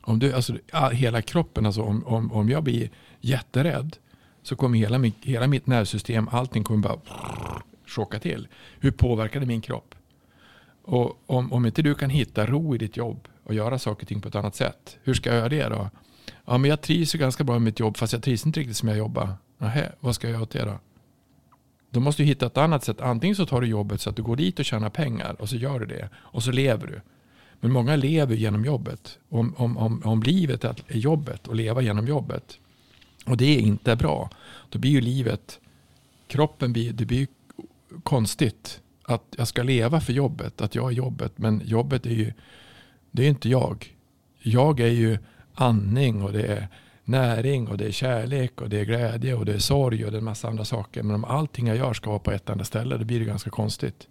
Om 0.00 0.18
du, 0.18 0.32
alltså, 0.32 0.56
hela 0.92 1.22
kroppen, 1.22 1.66
alltså 1.66 1.82
om, 1.82 2.06
om, 2.06 2.32
om 2.32 2.48
jag 2.48 2.64
blir 2.64 2.90
jätterädd, 3.20 3.96
så 4.42 4.56
kommer 4.56 4.78
hela, 4.78 4.98
min, 4.98 5.12
hela 5.20 5.46
mitt 5.46 5.66
nervsystem, 5.66 6.28
allting 6.32 6.64
kommer 6.64 6.82
bara 6.82 6.98
chocka 7.86 8.18
till. 8.18 8.48
Hur 8.80 8.90
påverkar 8.90 9.40
det 9.40 9.46
min 9.46 9.60
kropp? 9.60 9.94
Och 10.82 11.22
om, 11.26 11.52
om 11.52 11.66
inte 11.66 11.82
du 11.82 11.94
kan 11.94 12.10
hitta 12.10 12.46
ro 12.46 12.74
i 12.74 12.78
ditt 12.78 12.96
jobb 12.96 13.28
och 13.48 13.54
göra 13.54 13.78
saker 13.78 14.04
och 14.04 14.08
ting 14.08 14.20
på 14.20 14.28
ett 14.28 14.34
annat 14.34 14.54
sätt, 14.54 14.98
hur 15.02 15.14
ska 15.14 15.30
jag 15.30 15.38
göra 15.38 15.48
det 15.48 15.68
då? 15.68 15.90
Ja, 16.44 16.58
men 16.58 16.70
jag 16.70 16.80
trivs 16.80 17.14
ju 17.14 17.18
ganska 17.18 17.44
bra 17.44 17.54
med 17.54 17.62
mitt 17.62 17.80
jobb, 17.80 17.96
fast 17.96 18.12
jag 18.12 18.22
trivs 18.22 18.46
inte 18.46 18.60
riktigt 18.60 18.76
som 18.76 18.88
jag 18.88 18.98
jobbar. 18.98 19.34
Nähä, 19.58 19.92
vad 20.00 20.14
ska 20.14 20.26
jag 20.26 20.32
göra 20.32 20.42
åt 20.42 20.50
det 20.50 20.64
då? 20.64 20.78
Då 21.90 22.00
måste 22.00 22.22
du 22.22 22.26
hitta 22.26 22.46
ett 22.46 22.56
annat 22.56 22.84
sätt. 22.84 23.00
Antingen 23.00 23.36
så 23.36 23.46
tar 23.46 23.60
du 23.60 23.66
jobbet 23.66 24.00
så 24.00 24.10
att 24.10 24.16
du 24.16 24.22
går 24.22 24.36
dit 24.36 24.58
och 24.58 24.64
tjänar 24.64 24.90
pengar 24.90 25.36
och 25.38 25.48
så 25.48 25.56
gör 25.56 25.80
du 25.80 25.86
det. 25.86 26.08
Och 26.16 26.42
så 26.42 26.52
lever 26.52 26.86
du. 26.86 27.00
Men 27.60 27.72
många 27.72 27.96
lever 27.96 28.34
genom 28.34 28.64
jobbet. 28.64 29.18
Om, 29.28 29.54
om, 29.56 29.76
om, 29.76 30.02
om 30.04 30.22
livet 30.22 30.64
är 30.64 30.76
jobbet 30.88 31.48
och 31.48 31.54
leva 31.54 31.82
genom 31.82 32.06
jobbet 32.06 32.58
och 33.28 33.36
det 33.36 33.56
är 33.56 33.60
inte 33.60 33.96
bra, 33.96 34.30
då 34.68 34.78
blir 34.78 34.90
ju 34.90 35.00
livet, 35.00 35.60
kroppen 36.26 36.72
blir, 36.72 36.92
det 36.92 37.04
blir 37.04 37.18
ju 37.18 37.26
konstigt 38.02 38.80
att 39.02 39.34
jag 39.36 39.48
ska 39.48 39.62
leva 39.62 40.00
för 40.00 40.12
jobbet, 40.12 40.60
att 40.60 40.74
jag 40.74 40.90
är 40.90 40.94
jobbet. 40.94 41.32
Men 41.36 41.62
jobbet 41.64 42.06
är 42.06 42.10
ju, 42.10 42.32
det 43.10 43.24
är 43.24 43.28
inte 43.28 43.48
jag. 43.48 43.94
Jag 44.38 44.80
är 44.80 44.90
ju 44.90 45.18
andning 45.54 46.22
och 46.22 46.32
det 46.32 46.42
är 46.42 46.68
näring 47.04 47.68
och 47.68 47.78
det 47.78 47.86
är 47.86 47.90
kärlek 47.90 48.60
och 48.60 48.68
det 48.68 48.80
är 48.80 48.84
glädje 48.84 49.34
och 49.34 49.44
det 49.44 49.54
är 49.54 49.58
sorg 49.58 50.04
och 50.04 50.10
det 50.10 50.16
är 50.16 50.18
en 50.18 50.24
massa 50.24 50.48
andra 50.48 50.64
saker. 50.64 51.02
Men 51.02 51.14
om 51.14 51.24
allting 51.24 51.66
jag 51.66 51.76
gör 51.76 51.92
ska 51.92 52.10
vara 52.10 52.18
på 52.18 52.30
ett 52.30 52.48
enda 52.50 52.64
ställe, 52.64 52.96
då 52.96 53.04
blir 53.04 53.18
det 53.18 53.24
ganska 53.24 53.50
konstigt. 53.50 54.08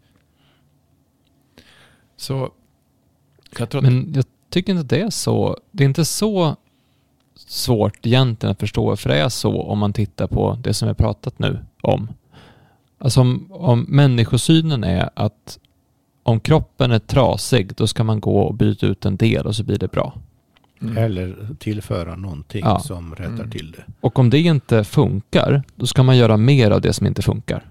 Så 2.17 2.51
jag 3.59 3.69
tror 3.69 3.81
Men 3.81 4.13
jag 4.15 4.25
tycker 4.49 4.71
inte 4.71 4.81
att 4.81 4.89
det 4.89 5.01
är 5.01 5.09
så. 5.09 5.57
Det 5.71 5.83
är 5.83 5.87
inte 5.87 6.05
så 6.05 6.55
svårt 7.35 8.05
egentligen 8.05 8.51
att 8.51 8.59
förstå 8.59 8.95
för 8.95 9.09
det 9.09 9.15
är 9.15 9.29
så 9.29 9.61
om 9.61 9.79
man 9.79 9.93
tittar 9.93 10.27
på 10.27 10.57
det 10.63 10.73
som 10.73 10.85
vi 10.85 10.89
har 10.89 10.95
pratat 10.95 11.39
nu 11.39 11.65
om. 11.81 12.09
Alltså 12.97 13.21
om, 13.21 13.51
om 13.51 13.85
människosynen 13.89 14.83
är 14.83 15.09
att 15.13 15.59
om 16.27 16.39
kroppen 16.39 16.91
är 16.91 16.99
trasig 16.99 17.75
då 17.75 17.87
ska 17.87 18.03
man 18.03 18.19
gå 18.19 18.39
och 18.39 18.53
byta 18.53 18.85
ut 18.87 19.05
en 19.05 19.17
del 19.17 19.45
och 19.45 19.55
så 19.55 19.63
blir 19.63 19.77
det 19.77 19.91
bra. 19.91 20.13
mm, 20.81 20.97
Eller 20.97 21.35
tillföra 21.59 22.15
någonting 22.15 22.61
Ja. 22.65 22.79
som 22.79 23.15
rättar 23.15 23.33
Mm. 23.33 23.49
till 23.51 23.71
det. 23.71 23.83
Och 24.01 24.19
om 24.19 24.29
det 24.29 24.39
inte 24.39 24.83
funkar 24.83 25.63
då 25.75 25.85
ska 25.85 26.03
man 26.03 26.17
göra 26.17 26.37
mer 26.37 26.71
av 26.71 26.81
det 26.81 26.93
som 26.93 27.07
inte 27.07 27.21
funkar. 27.21 27.65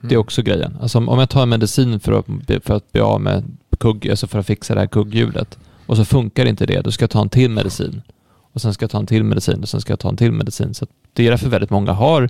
Det 0.00 0.14
är 0.14 0.18
också 0.18 0.42
grejen. 0.42 0.76
Alltså 0.80 0.98
om 0.98 1.18
jag 1.18 1.30
tar 1.30 1.42
en 1.42 1.48
medicin 1.48 2.00
för 2.00 2.12
att, 2.12 2.26
för 2.64 2.74
att 2.74 2.92
bli 2.92 3.00
av 3.00 3.20
med 3.20 3.44
kugg, 3.78 4.10
alltså 4.10 4.26
för 4.26 4.38
att 4.38 4.46
fixa 4.46 4.74
det 4.74 4.80
här 4.80 4.86
kugghjulet 4.86 5.58
och 5.86 5.96
så 5.96 6.04
funkar 6.04 6.46
inte 6.46 6.66
det, 6.66 6.80
då 6.80 6.90
ska 6.90 7.02
jag 7.02 7.10
ta 7.10 7.20
en 7.22 7.28
till 7.28 7.50
medicin. 7.50 8.02
Och 8.52 8.60
sen 8.60 8.74
ska 8.74 8.82
jag 8.82 8.90
ta 8.90 8.98
en 8.98 9.06
till 9.06 9.24
medicin 9.24 9.62
och 9.62 9.68
sen 9.68 9.80
ska 9.80 9.92
jag 9.92 9.98
ta 10.00 10.08
en 10.08 10.16
till 10.16 10.32
medicin. 10.32 10.74
Så 10.74 10.86
det 11.12 11.26
är 11.26 11.30
därför 11.30 11.48
väldigt 11.48 11.70
många 11.70 11.92
har 11.92 12.28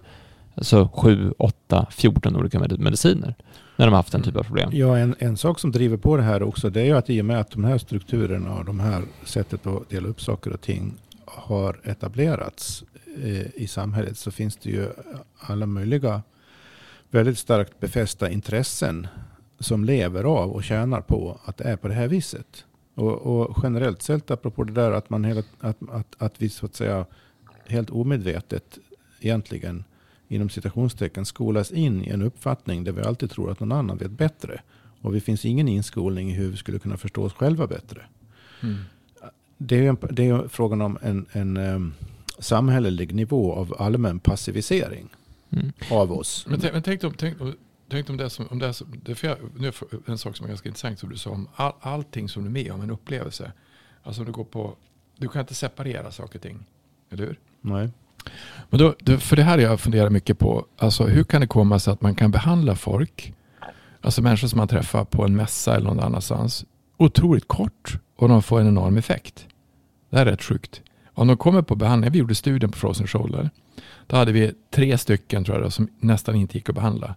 alltså 0.55 0.89
7, 0.95 1.33
8, 1.39 1.87
14 1.91 2.37
olika 2.37 2.59
med- 2.59 2.81
mediciner 2.81 3.35
när 3.77 3.87
de 3.87 3.91
har 3.91 3.97
haft 3.97 4.13
den 4.13 4.23
typen 4.23 4.39
av 4.39 4.45
problem. 4.45 4.71
Ja, 4.73 4.99
en, 4.99 5.15
en 5.19 5.37
sak 5.37 5.59
som 5.59 5.73
driver 5.73 5.97
på 5.97 6.17
det 6.17 6.23
här 6.23 6.43
också 6.43 6.71
det 6.71 6.81
är 6.81 6.85
ju 6.85 6.97
att 6.97 7.11
i 7.11 7.21
och 7.21 7.25
med 7.25 7.41
att 7.41 7.51
de 7.51 7.65
här 7.65 7.79
strukturerna 7.79 8.55
och 8.55 8.65
de 8.65 8.81
här 8.81 9.03
sättet 9.25 9.67
att 9.67 9.91
dela 9.91 10.09
upp 10.09 10.21
saker 10.21 10.53
och 10.53 10.61
ting 10.61 10.95
har 11.25 11.81
etablerats 11.85 12.85
eh, 13.23 13.47
i 13.55 13.67
samhället 13.67 14.19
så 14.19 14.31
finns 14.31 14.57
det 14.57 14.71
ju 14.71 14.89
alla 15.39 15.67
möjliga 15.67 16.23
väldigt 17.11 17.39
starkt 17.39 17.81
befästa 17.81 18.31
intressen 18.31 19.07
som 19.59 19.85
lever 19.85 20.25
av 20.25 20.51
och 20.51 20.65
tjänar 20.65 21.01
på 21.01 21.41
att 21.45 21.57
det 21.57 21.65
är 21.65 21.77
på 21.77 21.89
det 21.89 21.95
här 21.95 22.09
viset. 22.09 22.65
Och, 22.95 23.13
och 23.13 23.59
generellt 23.63 24.03
sett, 24.03 24.31
apropå 24.31 24.65
det 24.65 24.73
där 24.73 24.93
att, 24.93 25.11
man 25.11 25.25
hela, 25.25 25.43
att, 25.61 25.77
att, 25.91 26.15
att 26.19 26.43
vi 26.43 26.49
så 26.49 26.67
att 26.67 26.75
säga 26.75 27.07
helt 27.67 27.91
omedvetet 27.91 28.79
egentligen 29.21 29.85
inom 30.29 30.49
citationstecken 30.49 31.25
skolas 31.25 31.71
in 31.71 32.05
i 32.05 32.09
en 32.09 32.23
uppfattning 32.23 32.85
där 32.85 32.93
vi 32.93 33.03
alltid 33.03 33.31
tror 33.31 33.51
att 33.51 33.61
någon 33.61 33.73
annan 33.73 33.97
vet 33.97 34.11
bättre. 34.11 34.61
Och 35.01 35.13
det 35.13 35.21
finns 35.21 35.45
ingen 35.45 35.69
inskolning 35.69 36.31
i 36.31 36.33
hur 36.33 36.51
vi 36.51 36.57
skulle 36.57 36.79
kunna 36.79 36.97
förstå 36.97 37.25
oss 37.25 37.33
själva 37.33 37.67
bättre. 37.67 38.03
Mm. 38.63 38.77
Det 39.59 39.77
är 39.77 39.83
ju 39.83 39.89
en, 39.89 39.99
det 40.11 40.29
är 40.29 40.49
frågan 40.49 40.81
om 40.81 40.99
en, 41.03 41.27
en 41.33 41.57
um, 41.57 41.95
samhällelig 42.39 43.15
nivå 43.15 43.53
av 43.53 43.75
allmän 43.79 44.19
passivisering 44.19 45.09
Mm. 45.51 45.73
av 45.91 46.13
oss. 46.13 46.47
Men 46.49 46.61
tänk, 46.61 46.73
men 46.73 46.83
tänk, 46.83 47.01
då, 47.01 47.11
tänk 47.11 47.37
Tänk 47.89 48.11
om 48.11 48.17
det 48.17 48.31
som, 48.31 48.47
om 48.51 48.59
det 48.59 48.67
är 48.67 48.73
som, 48.73 49.01
det 49.05 49.25
är 49.25 49.39
nu 49.57 49.73
en 50.07 50.19
sak 50.19 50.37
som 50.37 50.45
är 50.45 50.49
ganska 50.49 50.69
intressant 50.69 50.99
som 50.99 51.09
du 51.09 51.17
sa 51.17 51.31
om 51.31 51.49
all, 51.55 51.73
allting 51.81 52.29
som 52.29 52.43
du 52.43 52.49
är 52.49 52.53
med 52.53 52.73
om, 52.73 52.81
en 52.81 52.91
upplevelse. 52.91 53.53
Alltså 54.03 54.25
du 54.25 54.33
går 54.33 54.45
på, 54.45 54.77
du 55.17 55.29
kan 55.29 55.41
inte 55.41 55.55
separera 55.55 56.11
saker 56.11 56.39
och 56.39 56.43
ting. 56.43 56.67
Eller 57.11 57.27
hur? 57.27 57.39
Nej. 57.61 57.91
Men 58.71 58.79
då, 58.79 59.19
för 59.19 59.37
det 59.37 59.43
här 59.43 59.59
jag 59.59 59.81
funderar 59.81 60.11
mycket 60.11 60.39
på, 60.39 60.67
alltså 60.79 61.05
hur 61.05 61.25
kan 61.25 61.41
det 61.41 61.47
komma 61.47 61.79
sig 61.79 61.93
att 61.93 62.03
man 62.03 62.15
kan 62.15 62.31
behandla 62.31 62.75
folk, 62.75 63.35
alltså 64.01 64.23
människor 64.23 64.49
som 64.49 64.59
man 64.59 64.69
träffar 64.69 65.05
på 65.05 65.25
en 65.25 65.37
mässa 65.37 65.77
eller 65.77 65.87
någon 65.87 66.01
annanstans, 66.01 66.65
otroligt 66.97 67.49
kort 67.49 67.99
och 68.17 68.29
de 68.29 68.43
får 68.43 68.61
en 68.61 68.69
enorm 68.69 68.97
effekt. 68.97 69.47
Det 70.11 70.19
här 70.19 70.27
är 70.27 70.31
rätt 70.31 70.43
sjukt. 70.43 70.83
Om 71.15 71.29
de 71.29 71.37
kommer 71.37 71.63
på 71.63 71.75
behandling, 71.75 72.13
vi 72.13 72.19
gjorde 72.19 72.35
studien 72.35 72.71
på 72.71 72.79
Frozen 72.79 73.07
Shoulder, 73.07 73.51
då 74.07 74.17
hade 74.17 74.33
vi 74.33 74.53
tre 74.71 74.99
stycken 74.99 75.45
tror 75.45 75.63
jag 75.63 75.73
som 75.73 75.89
nästan 76.01 76.35
inte 76.35 76.59
gick 76.59 76.69
att 76.69 76.75
behandla. 76.75 77.15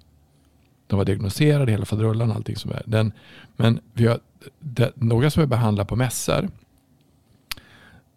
De 0.88 0.98
var 0.98 1.06
diagnostiserade, 1.06 1.72
hela 1.72 1.86
faderullan 1.86 2.30
och 2.30 2.36
allting 2.36 2.56
som 2.56 2.72
är. 2.72 2.84
Den, 2.86 3.12
men 3.56 3.80
vi 3.94 4.08
har 4.08 4.20
det, 4.60 4.92
några 4.96 5.30
som 5.30 5.44
är 5.44 5.48
behandlade 5.48 5.88
på 5.88 5.96
mässor. 5.96 6.50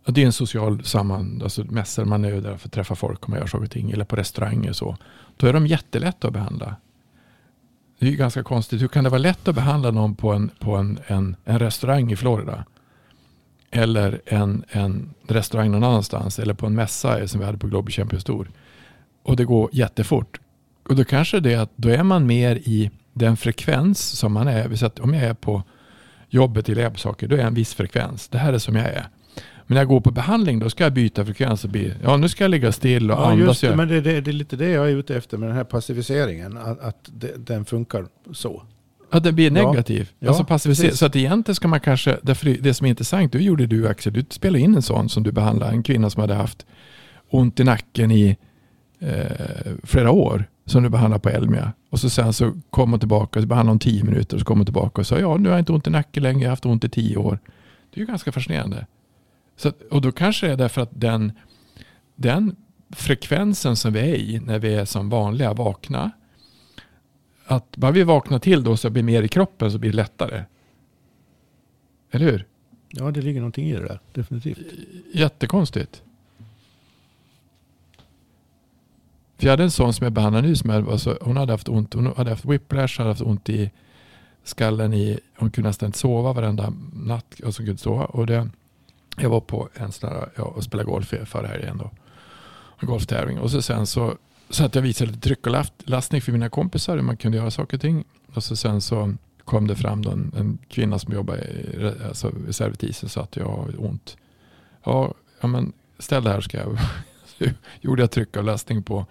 Det 0.05 0.23
är 0.23 0.27
en 0.27 0.33
social 0.33 0.85
samman, 0.85 1.41
alltså 1.43 1.65
mässor, 1.65 2.05
man 2.05 2.25
är 2.25 2.29
ju 2.29 2.41
där 2.41 2.57
för 2.57 2.69
att 2.69 2.73
träffa 2.73 2.95
folk 2.95 3.23
och 3.23 3.31
man 3.31 3.39
gör 3.39 3.47
saker 3.47 3.65
och 3.65 3.71
ting. 3.71 3.91
Eller 3.91 4.05
på 4.05 4.17
restauranger 4.17 4.71
och 4.71 4.77
så. 4.77 4.97
Då 5.37 5.47
är 5.47 5.53
de 5.53 5.67
jättelätta 5.67 6.27
att 6.27 6.33
behandla. 6.33 6.77
Det 7.99 8.07
är 8.07 8.11
ju 8.11 8.17
ganska 8.17 8.43
konstigt. 8.43 8.83
Hur 8.83 8.89
kan 8.89 9.05
det 9.05 9.11
vara 9.11 9.19
lätt 9.19 9.49
att 9.49 9.55
behandla 9.55 9.91
någon 9.91 10.15
på 10.15 10.33
en, 10.33 10.51
på 10.59 10.77
en, 10.77 10.99
en, 11.07 11.37
en 11.45 11.59
restaurang 11.59 12.13
i 12.13 12.17
Florida? 12.17 12.65
Eller 13.71 14.21
en, 14.27 14.65
en 14.69 15.15
restaurang 15.29 15.71
någon 15.71 15.85
annanstans. 15.85 16.39
Eller 16.39 16.55
på 16.55 16.67
en 16.67 16.75
mässa 16.75 17.29
som 17.29 17.41
vi 17.41 17.47
hade 17.47 17.59
på 17.59 17.67
Globe 17.67 17.93
Champions 17.93 18.25
Tour. 18.25 18.51
Och 19.23 19.37
det 19.37 19.45
går 19.45 19.71
jättefort. 19.73 20.41
Och 20.89 20.97
då 20.97 21.05
kanske 21.05 21.41
det 21.41 21.55
är 21.55 21.59
att 21.59 21.73
då 21.77 21.89
är 21.89 22.03
man 22.03 22.27
mer 22.27 22.57
i 22.57 22.91
den 23.13 23.37
frekvens 23.37 24.01
som 24.01 24.33
man 24.33 24.49
är. 24.49 24.77
Så 24.77 24.91
om 25.01 25.15
jag 25.15 25.23
är 25.23 25.35
på 25.35 25.63
jobbet 26.29 26.69
i 26.69 26.91
saker, 26.97 27.29
då 27.29 27.35
är 27.35 27.39
jag 27.39 27.47
en 27.49 27.55
viss 27.55 27.75
frekvens. 27.75 28.29
Det 28.29 28.39
här 28.39 28.53
är 28.53 28.59
som 28.59 28.77
jag 28.77 28.87
är. 28.87 29.09
Men 29.73 29.75
när 29.75 29.81
jag 29.81 29.89
går 29.89 30.01
på 30.01 30.11
behandling, 30.11 30.59
då 30.59 30.71
ska 30.71 30.85
jag 30.85 30.93
byta 30.93 31.25
frekvens 31.25 31.65
och 31.65 31.71
bli, 31.71 31.95
ja 32.03 32.17
nu 32.17 32.29
ska 32.29 32.45
jag 32.45 32.51
ligga 32.51 32.73
still 32.73 33.11
och 33.11 33.19
Ja, 33.19 33.25
andas. 33.31 33.47
just 33.49 33.61
det, 33.61 33.77
men 33.77 33.89
det, 33.89 34.01
det, 34.01 34.21
det 34.21 34.31
är 34.31 34.33
lite 34.33 34.57
det 34.57 34.69
jag 34.69 34.91
är 34.91 34.97
ute 34.97 35.17
efter 35.17 35.39
med 35.39 35.49
den 35.49 35.57
här 35.57 35.65
passiviseringen. 35.65 36.57
Att, 36.57 36.81
att 36.81 37.11
det, 37.13 37.47
den 37.47 37.65
funkar 37.65 38.07
så. 38.33 38.63
Ja, 39.13 39.21
det 39.21 39.33
blir 39.33 39.57
Ja. 39.57 39.71
negativ. 39.71 40.11
Ja, 40.19 40.29
alltså 40.29 40.45
passivisera. 40.45 40.85
precis. 40.87 40.99
Så 40.99 41.07
att 41.07 41.17
egentligen 41.17 41.55
ska 41.57 41.69
man 41.69 41.81
kanske, 41.81 42.19
därför 42.23 42.47
det- 42.47 42.55
det 42.61 42.75
som 42.75 42.85
är 42.87 42.91
intressant, 42.91 43.33
du 43.33 43.39
gjorde 43.41 43.67
du 43.67 43.89
Axel, 43.89 44.13
du 44.13 44.25
spelade 44.31 44.61
in 44.65 44.75
en 44.75 44.83
sån 44.83 45.09
som 45.09 45.23
du 45.23 45.33
behandlade, 45.33 45.73
en 45.73 45.83
kvinna 45.83 46.11
som 46.11 46.21
hade 46.21 46.35
haft 46.35 46.67
ont 47.31 47.61
i 47.61 47.65
nacken 47.65 48.11
i 48.11 48.37
eh, 49.01 49.73
flera 49.83 50.11
år, 50.11 50.45
som 50.67 50.83
du 50.83 50.89
behandlade 50.89 51.21
på 51.21 51.29
Elmia. 51.29 51.73
Och 51.91 52.01
så 52.01 52.11
sen 52.11 52.33
så 52.33 52.53
kom 52.71 52.91
hon 52.91 52.99
tillbaka, 53.01 53.41
så 53.41 53.47
behandlade 53.47 53.73
hon 53.73 53.79
tio 53.79 54.05
minuter, 54.05 54.37
och 54.37 54.41
så 54.41 54.47
kom 54.47 54.59
hon 54.59 54.67
tillbaka 54.67 55.01
och 55.01 55.07
sa, 55.07 55.19
ja 55.19 55.37
nu 55.37 55.49
har 55.49 55.57
jag 55.57 55.61
inte 55.61 55.73
ont 55.73 55.87
i 55.87 55.91
nacken 55.91 56.23
längre, 56.23 56.41
jag 56.41 56.47
har 56.49 56.53
haft 56.53 56.67
ont 56.67 56.85
i 56.85 56.89
tio 56.89 57.17
år. 57.17 57.39
Det 57.95 58.01
är 58.01 58.01
ju 58.01 58.07
ganska 58.07 58.33
fascinerande. 58.33 58.87
Så, 59.57 59.73
och 59.91 60.01
då 60.01 60.13
kanske 60.13 60.47
det 60.47 60.53
är 60.53 60.57
därför 60.57 60.81
att 60.81 60.91
den, 60.93 61.33
den 62.15 62.57
frekvensen 62.91 63.77
som 63.77 63.93
vi 63.93 64.01
är 64.01 64.15
i 64.15 64.41
när 64.41 64.59
vi 64.59 64.75
är 64.75 64.85
som 64.85 65.09
vanliga 65.09 65.53
vakna, 65.53 66.11
att 67.45 67.77
bara 67.77 67.93
vi 67.93 68.03
vaknar 68.03 68.39
till 68.39 68.65
då 68.65 68.77
så 68.77 68.91
blir 68.91 69.03
mer 69.03 69.23
i 69.23 69.29
kroppen 69.29 69.73
så 69.73 69.79
blir 69.79 69.91
det 69.91 69.97
lättare. 69.97 70.45
Eller 72.11 72.27
hur? 72.27 72.47
Ja, 72.89 73.11
det 73.11 73.21
ligger 73.23 73.41
någonting 73.41 73.71
i 73.71 73.73
det 73.73 73.83
där. 73.83 74.01
Definitivt. 74.13 74.59
Jättekonstigt. 75.13 76.03
För 79.37 79.47
jag 79.47 79.51
hade 79.51 79.63
en 79.63 79.71
sån 79.71 79.93
som 79.93 80.05
jag 80.05 80.13
behandlade 80.13 80.49
nu. 80.49 80.57
Som 80.57 80.71
jag, 80.71 80.91
alltså, 80.91 81.19
hon 81.21 81.37
hade 81.37 81.53
haft 81.53 81.69
ont. 81.69 81.95
Hon 81.95 82.07
hade 82.17 82.31
haft 82.31 82.45
whiplash, 82.45 82.99
hade 82.99 83.11
haft 83.11 83.23
ont 83.23 83.49
i 83.49 83.71
skallen. 84.45 84.93
I, 84.93 85.19
hon 85.37 85.51
kunde 85.51 85.69
nästan 85.69 85.87
inte 85.87 85.99
sova 85.99 86.33
varenda 86.33 86.73
natt. 86.93 87.41
Och 87.41 87.55
så 87.55 87.65
kunde 87.65 87.79
sova. 87.79 88.05
Och 88.05 88.27
det, 88.27 88.49
jag 89.17 89.31
var 89.31 89.41
på 89.41 89.69
en 89.75 89.93
sån 89.93 90.11
här, 90.11 90.29
ja, 90.37 90.43
och 90.43 90.65
spelade 90.65 90.91
golf 90.91 91.15
förra 91.25 91.47
helgen 91.47 91.79
då. 91.79 91.91
En 92.79 92.89
golftävling. 92.89 93.39
Och 93.39 93.51
så 93.51 93.63
sen 93.63 93.87
så, 93.87 94.17
så 94.51 94.65
att 94.65 94.75
jag 94.75 94.83
visade 94.83 95.11
lite 95.11 95.23
tryck 95.23 95.47
och 95.47 95.67
lastning 95.85 96.23
för 96.23 96.33
mina 96.33 96.49
kompisar. 96.49 96.97
Hur 96.97 97.03
man 97.03 97.17
kunde 97.17 97.39
göra 97.39 97.51
saker 97.51 97.77
och 97.77 97.81
ting. 97.81 98.05
Och 98.35 98.45
så 98.45 98.57
sen 98.57 98.81
så 98.81 99.15
kom 99.45 99.67
det 99.67 99.77
fram 99.77 100.03
då 100.03 100.11
en, 100.11 100.33
en 100.37 100.59
kvinna 100.69 100.99
som 100.99 101.15
jobbar 101.15 101.37
i, 101.37 101.95
alltså, 102.09 102.31
servitisen 102.31 102.53
servitrisen. 102.53 103.09
Så 103.09 103.21
att 103.21 103.37
jag 103.37 103.49
har 103.49 103.85
ont. 103.85 104.17
Ja, 104.85 105.15
ja 105.41 105.49
men 105.49 105.73
ställ 105.99 106.25
det 106.25 106.31
här 106.31 106.41
ska 106.41 106.59
jag. 106.59 106.79
Så 107.27 107.45
gjorde 107.81 108.03
jag 108.03 108.11
tryck 108.11 108.37
och 108.37 108.45
lastning 108.45 108.83
på 108.83 109.07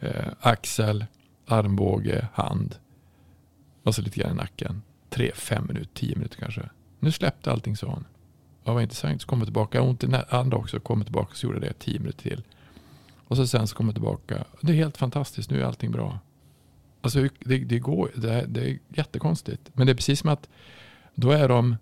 eh, 0.00 0.26
axel, 0.40 1.04
armbåge, 1.46 2.28
hand. 2.32 2.74
Och 3.82 3.94
så 3.94 4.02
lite 4.02 4.20
grann 4.20 4.32
i 4.32 4.34
nacken. 4.34 4.82
Tre, 5.08 5.32
fem 5.34 5.66
minuter, 5.66 5.90
tio 5.94 6.16
minuter 6.16 6.38
kanske. 6.38 6.62
Nu 6.98 7.12
släppte 7.12 7.52
allting 7.52 7.76
sa 7.76 7.86
hon. 7.86 8.04
Ja, 8.70 8.74
vad 8.74 8.82
intressant. 8.82 9.22
Så 9.22 9.28
kom 9.28 9.38
jag 9.38 9.46
tillbaka. 9.46 9.78
Jag 9.78 9.82
har 9.82 9.90
ont 9.90 10.04
i 10.04 10.16
andra 10.28 10.56
också. 10.56 10.80
Kom 10.80 10.98
jag 10.98 11.06
tillbaka 11.06 11.34
så 11.34 11.46
gjorde 11.46 11.58
jag 11.58 11.74
det 11.74 11.78
tio 11.78 11.98
minuter 11.98 12.22
till. 12.22 12.42
Och 13.28 13.36
så 13.36 13.46
sen 13.46 13.66
så 13.66 13.76
kom 13.76 13.86
jag 13.86 13.94
tillbaka. 13.94 14.44
Det 14.60 14.72
är 14.72 14.76
helt 14.76 14.96
fantastiskt. 14.96 15.50
Nu 15.50 15.60
är 15.60 15.64
allting 15.64 15.90
bra. 15.90 16.18
Alltså 17.00 17.28
det, 17.38 17.58
det 17.58 17.78
går. 17.78 18.10
Det 18.14 18.32
är, 18.32 18.46
det 18.46 18.70
är 18.70 18.78
jättekonstigt. 18.88 19.70
Men 19.72 19.86
det 19.86 19.92
är 19.92 19.94
precis 19.94 20.20
som 20.20 20.30
att 20.30 20.48
då 21.14 21.30
är 21.30 21.48
de 21.48 21.76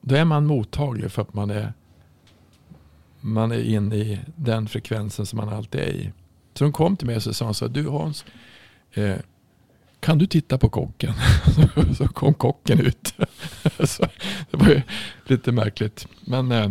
då 0.00 0.14
är 0.14 0.24
man 0.24 0.46
mottaglig 0.46 1.12
för 1.12 1.22
att 1.22 1.34
man 1.34 1.50
är 1.50 1.72
man 3.20 3.52
är 3.52 3.62
inne 3.62 3.96
i 3.96 4.20
den 4.36 4.68
frekvensen 4.68 5.26
som 5.26 5.36
man 5.36 5.48
alltid 5.48 5.80
är 5.80 5.92
i. 5.92 6.12
Så 6.54 6.64
de 6.64 6.72
kom 6.72 6.96
till 6.96 7.06
mig 7.06 7.16
och 7.16 7.22
så 7.22 7.34
sa 7.34 7.54
så 7.54 7.66
här, 7.66 7.72
du 7.72 7.88
Hans, 7.88 8.24
eh, 8.92 9.16
kan 10.04 10.18
du 10.18 10.26
titta 10.26 10.58
på 10.58 10.68
kocken? 10.68 11.12
så 11.96 12.08
kom 12.08 12.34
kocken 12.34 12.80
ut. 12.80 13.14
så 13.84 14.06
det 14.50 14.56
var 14.56 14.66
ju 14.66 14.82
lite 15.24 15.52
märkligt. 15.52 16.08
Men 16.24 16.52
eh, 16.52 16.70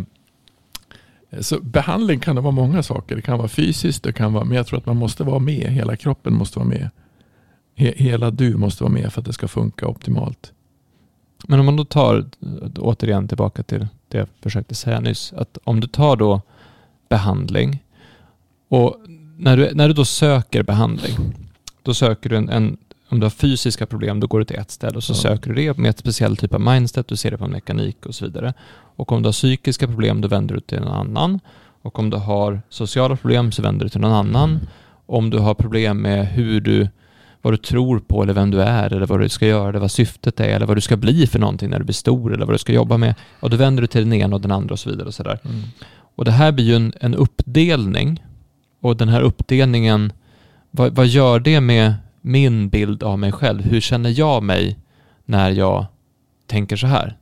så 1.40 1.60
behandling 1.60 2.20
kan 2.20 2.36
det 2.36 2.42
vara 2.42 2.52
många 2.52 2.82
saker. 2.82 3.16
Det 3.16 3.22
kan 3.22 3.38
vara 3.38 3.48
fysiskt, 3.48 4.02
det 4.02 4.12
kan 4.12 4.32
vara, 4.32 4.44
men 4.44 4.56
jag 4.56 4.66
tror 4.66 4.78
att 4.78 4.86
man 4.86 4.96
måste 4.96 5.24
vara 5.24 5.38
med. 5.38 5.70
Hela 5.70 5.96
kroppen 5.96 6.34
måste 6.34 6.58
vara 6.58 6.68
med. 6.68 6.90
He, 7.74 7.94
hela 7.96 8.30
du 8.30 8.56
måste 8.56 8.84
vara 8.84 8.92
med 8.92 9.12
för 9.12 9.20
att 9.20 9.26
det 9.26 9.32
ska 9.32 9.48
funka 9.48 9.86
optimalt. 9.86 10.52
Men 11.48 11.60
om 11.60 11.66
man 11.66 11.76
då 11.76 11.84
tar, 11.84 12.26
återigen 12.78 13.28
tillbaka 13.28 13.62
till 13.62 13.86
det 14.08 14.18
jag 14.18 14.28
försökte 14.40 14.74
säga 14.74 15.00
nyss, 15.00 15.32
att 15.32 15.58
om 15.64 15.80
du 15.80 15.86
tar 15.86 16.16
då 16.16 16.40
behandling 17.08 17.82
och 18.68 18.96
när 19.36 19.56
du, 19.56 19.74
när 19.74 19.88
du 19.88 19.94
då 19.94 20.04
söker 20.04 20.62
behandling, 20.62 21.16
då 21.82 21.94
söker 21.94 22.30
du 22.30 22.36
en, 22.36 22.48
en 22.48 22.76
om 23.08 23.20
du 23.20 23.24
har 23.24 23.30
fysiska 23.30 23.86
problem, 23.86 24.20
då 24.20 24.26
går 24.26 24.38
du 24.38 24.44
till 24.44 24.56
ett 24.56 24.70
ställe 24.70 24.96
och 24.96 25.04
så 25.04 25.12
Ja. 25.12 25.16
söker 25.16 25.52
du 25.52 25.54
det 25.54 25.78
med 25.78 25.90
ett 25.90 25.98
speciellt 25.98 26.40
typ 26.40 26.54
av 26.54 26.60
mindset, 26.60 27.08
du 27.08 27.16
ser 27.16 27.30
det 27.30 27.38
på 27.38 27.46
mekanik 27.48 28.06
och 28.06 28.14
så 28.14 28.24
vidare. 28.24 28.54
Och 28.96 29.12
om 29.12 29.22
du 29.22 29.26
har 29.26 29.32
psykiska 29.32 29.86
problem, 29.86 30.20
då 30.20 30.28
vänder 30.28 30.54
du 30.54 30.60
till 30.60 30.78
en 30.78 30.88
annan. 30.88 31.40
Och 31.82 31.98
om 31.98 32.10
du 32.10 32.16
har 32.16 32.62
sociala 32.68 33.16
problem 33.16 33.52
så 33.52 33.62
vänder 33.62 33.84
du 33.84 33.88
till 33.88 34.00
någon 34.00 34.12
annan. 34.12 34.60
Om 35.06 35.30
du 35.30 35.38
har 35.38 35.54
problem 35.54 36.02
med 36.02 36.26
hur 36.26 36.60
du, 36.60 36.88
vad 37.42 37.52
du 37.52 37.56
tror 37.56 37.98
på 37.98 38.22
eller 38.22 38.32
vem 38.32 38.50
du 38.50 38.62
är 38.62 38.92
eller 38.92 39.06
vad 39.06 39.20
du 39.20 39.28
ska 39.28 39.46
göra 39.46 39.68
eller 39.68 39.78
vad 39.78 39.90
syftet 39.90 40.40
är 40.40 40.48
eller 40.48 40.66
vad 40.66 40.76
du 40.76 40.80
ska 40.80 40.96
bli 40.96 41.26
för 41.26 41.38
någonting 41.38 41.70
när 41.70 41.78
du 41.78 41.84
blir 41.84 41.94
stor 41.94 42.34
eller 42.34 42.46
vad 42.46 42.54
du 42.54 42.58
ska 42.58 42.72
jobba 42.72 42.96
med. 42.96 43.14
Och 43.40 43.50
då 43.50 43.56
vänder 43.56 43.80
du 43.80 43.86
till 43.86 44.00
den 44.00 44.12
ena 44.12 44.36
och 44.36 44.40
den 44.42 44.52
andra 44.52 44.72
och 44.72 44.78
så 44.78 44.90
vidare 44.90 45.06
och 45.08 45.14
så 45.14 45.22
där. 45.22 45.38
Mm. 45.44 45.62
Och 46.16 46.24
det 46.24 46.30
här 46.30 46.52
blir 46.52 46.64
ju 46.64 46.76
en, 46.76 46.92
en 47.00 47.14
uppdelning. 47.14 48.24
Och 48.80 48.96
den 48.96 49.08
här 49.08 49.20
uppdelningen, 49.20 50.12
vad, 50.70 50.94
vad 50.94 51.06
gör 51.06 51.40
det 51.40 51.60
med 51.60 51.94
min 52.26 52.68
bild 52.68 53.02
av 53.02 53.18
mig 53.18 53.32
själv? 53.32 53.62
Hur 53.62 53.80
känner 53.80 54.18
jag 54.18 54.42
mig 54.42 54.78
när 55.24 55.50
jag 55.50 55.86
tänker 56.46 56.76
så 56.76 56.86
här? 56.86 57.16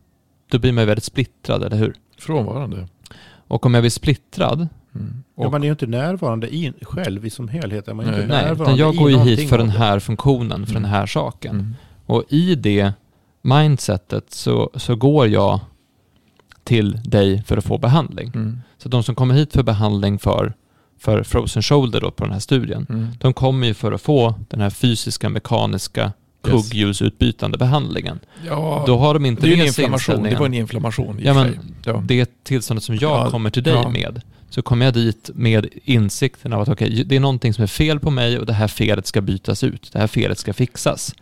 Då 0.51 0.59
blir 0.59 0.73
man 0.73 0.83
ju 0.83 0.87
väldigt 0.87 1.05
splittrad, 1.05 1.63
eller 1.65 1.77
hur? 1.77 1.95
Frånvarande. 2.19 2.89
Och 3.49 3.67
om 3.67 3.75
jag 3.75 3.83
blir 3.83 3.91
splittrad, 3.91 4.69
Mm. 4.95 5.23
Ja, 5.37 5.51
man 5.51 5.63
är 5.63 5.67
ju 5.67 5.71
inte 5.71 5.87
närvarande 5.87 6.55
i, 6.55 6.73
själv 6.83 7.27
i 7.27 7.31
som 7.31 7.49
helhet. 7.49 7.89
Är 7.89 7.95
man 7.95 8.07
Nej. 8.07 8.15
inte 8.15 8.27
nej, 8.27 8.43
närvarande 8.45 8.63
utan 8.65 8.77
jag 8.77 8.97
går 8.97 9.11
ju 9.11 9.19
hit 9.19 9.49
för 9.49 9.59
den 9.59 9.69
här 9.71 9.99
funktionen, 9.99 10.67
för 10.67 10.73
Mm. 10.73 10.83
den 10.83 10.91
här 10.91 11.07
saken. 11.07 11.55
Mm. 11.55 11.75
Och 12.07 12.25
i 12.29 12.55
det 12.55 12.93
mindsetet 13.43 14.33
så, 14.33 14.71
så 14.75 14.97
går 14.97 15.27
jag 15.29 15.61
till 16.65 17.01
dig 17.05 17.43
för 17.43 17.57
att 17.57 17.65
få 17.65 17.79
behandling. 17.79 18.33
Mm. 18.35 18.61
Så 18.79 18.89
de 18.89 19.03
som 19.03 19.15
kommer 19.15 19.35
hit 19.35 19.53
för 19.53 19.63
behandling 19.63 20.19
för, 20.19 20.53
för 21.03 21.23
frozen 21.23 21.63
shoulder 21.63 22.01
då 22.01 22.11
på 22.11 22.25
den 22.25 22.33
här 22.33 22.41
studien, 22.41 22.87
Mm. 22.91 23.09
de 23.21 23.33
kommer 23.33 23.67
ju 23.67 23.75
för 23.75 23.93
att 23.93 24.03
få 24.03 24.35
den 24.49 24.61
här 24.61 24.71
fysiska, 24.71 25.29
mekaniska, 25.29 26.13
Yes. 26.47 26.53
kugghjulsutbytande 26.53 27.59
behandlingen. 27.59 28.21
Ja, 28.47 28.85
Då 28.87 28.99
har 28.99 29.15
de 29.15 29.27
inte 29.27 29.43
det 29.47 29.53
är 29.53 29.57
en 29.61 29.67
inflammation. 29.67 30.23
Det 30.23 30.39
var 30.39 30.47
en 30.47 30.55
inflammation 30.55 31.21
i 31.21 31.25
Ja, 31.25 31.35
men. 31.35 31.59
Ja. 31.85 32.03
det 32.07 32.45
tillståndet 32.45 32.85
som 32.85 32.95
jag 32.95 33.03
Ja, 33.27 33.31
kommer 33.31 33.51
till 33.51 33.63
dig 33.63 33.73
ja. 33.75 33.89
med, 33.89 34.21
så 34.51 34.63
kommer 34.63 34.85
jag 34.85 34.95
dit 34.95 35.31
med 35.35 35.67
insikten 35.85 36.53
av 36.53 36.61
att 36.61 36.69
okej, 36.69 37.05
det 37.07 37.17
är 37.17 37.21
någonting 37.21 37.55
som 37.55 37.63
är 37.63 37.67
fel 37.67 38.01
på 38.01 38.11
mig 38.11 38.39
och 38.39 38.47
det 38.47 38.53
här 38.53 38.69
felet 38.69 39.07
ska 39.07 39.21
bytas 39.21 39.65
ut. 39.65 39.91
Det 39.93 39.99
här 39.99 40.07
felet 40.07 40.39
ska 40.39 40.53
fixas. 40.53 41.15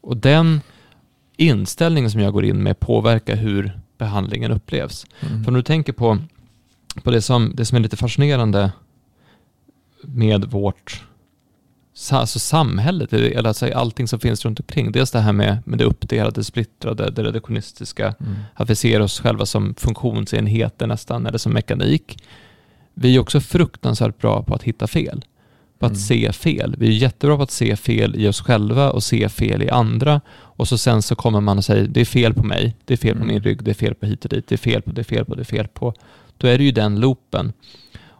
Och 0.00 0.16
den 0.16 0.60
inställningen 1.36 2.10
som 2.10 2.20
jag 2.20 2.32
går 2.32 2.44
in 2.44 2.62
med 2.62 2.80
påverkar 2.80 3.36
hur 3.36 3.80
behandlingen 3.98 4.50
upplevs. 4.52 5.06
Mm. 5.20 5.44
För 5.44 5.50
om 5.50 5.54
du 5.54 5.62
tänker 5.62 5.92
på, 5.92 6.18
på 7.02 7.10
det, 7.10 7.22
som, 7.22 7.52
det 7.54 7.64
som 7.64 7.76
är 7.76 7.80
lite 7.80 7.96
fascinerande 7.96 8.72
med 10.12 10.44
vårt 10.44 11.04
alltså 12.10 12.38
samhället, 12.38 13.12
eller 13.12 13.48
alltså 13.48 13.72
allting 13.74 14.08
som 14.08 14.20
finns 14.20 14.44
runt 14.44 14.60
omkring. 14.60 14.92
Dels 14.92 15.10
det 15.10 15.20
här 15.20 15.32
med, 15.32 15.58
med 15.64 15.78
det 15.78 15.84
uppdelade, 15.84 16.44
splittrade, 16.44 17.10
det 17.10 17.22
reduktionistiska, 17.24 18.14
Mm. 18.20 18.34
att 18.54 18.70
vi 18.70 18.74
ser 18.74 19.00
oss 19.00 19.20
själva 19.20 19.46
som 19.46 19.74
funktionsenheter 19.74 20.86
nästan, 20.86 21.26
eller 21.26 21.38
som 21.38 21.52
mekanik. 21.52 22.22
Vi 22.94 23.16
är 23.16 23.20
också 23.20 23.40
fruktansvärt 23.40 24.18
bra 24.18 24.42
på 24.42 24.54
att 24.54 24.62
hitta 24.62 24.86
fel, 24.86 25.24
på 25.78 25.86
att 25.86 25.92
Mm. 25.92 26.00
se 26.00 26.32
fel. 26.32 26.74
Vi 26.78 26.86
är 26.86 26.92
jättebra 26.92 27.36
på 27.36 27.42
att 27.42 27.50
se 27.50 27.76
fel 27.76 28.16
i 28.16 28.28
oss 28.28 28.40
själva 28.40 28.90
och 28.90 29.02
se 29.02 29.28
fel 29.28 29.62
i 29.62 29.70
andra. 29.70 30.20
Och 30.30 30.68
så 30.68 30.78
sen 30.78 31.02
så 31.02 31.14
kommer 31.14 31.40
man 31.40 31.58
och 31.58 31.64
säger, 31.64 31.88
det 31.88 32.00
är 32.00 32.04
fel 32.04 32.34
på 32.34 32.42
mig, 32.44 32.76
det 32.84 32.94
är 32.94 32.98
fel 32.98 33.14
på 33.16 33.22
Mm. 33.22 33.34
min 33.34 33.42
rygg, 33.42 33.64
det 33.64 33.70
är 33.70 33.74
fel 33.74 33.94
på 33.94 34.06
hit 34.06 34.24
och 34.24 34.30
dit, 34.30 34.48
det 34.48 34.54
är 34.54 34.56
fel 34.56 34.82
på, 34.82 34.90
det 34.92 35.00
är 35.00 35.04
fel 35.04 35.24
på, 35.24 35.34
det 35.34 35.42
är 35.42 35.44
fel 35.44 35.68
på. 35.68 35.94
Då 36.36 36.46
är 36.46 36.58
det 36.58 36.64
ju 36.64 36.72
den 36.72 37.00
loopen. 37.00 37.52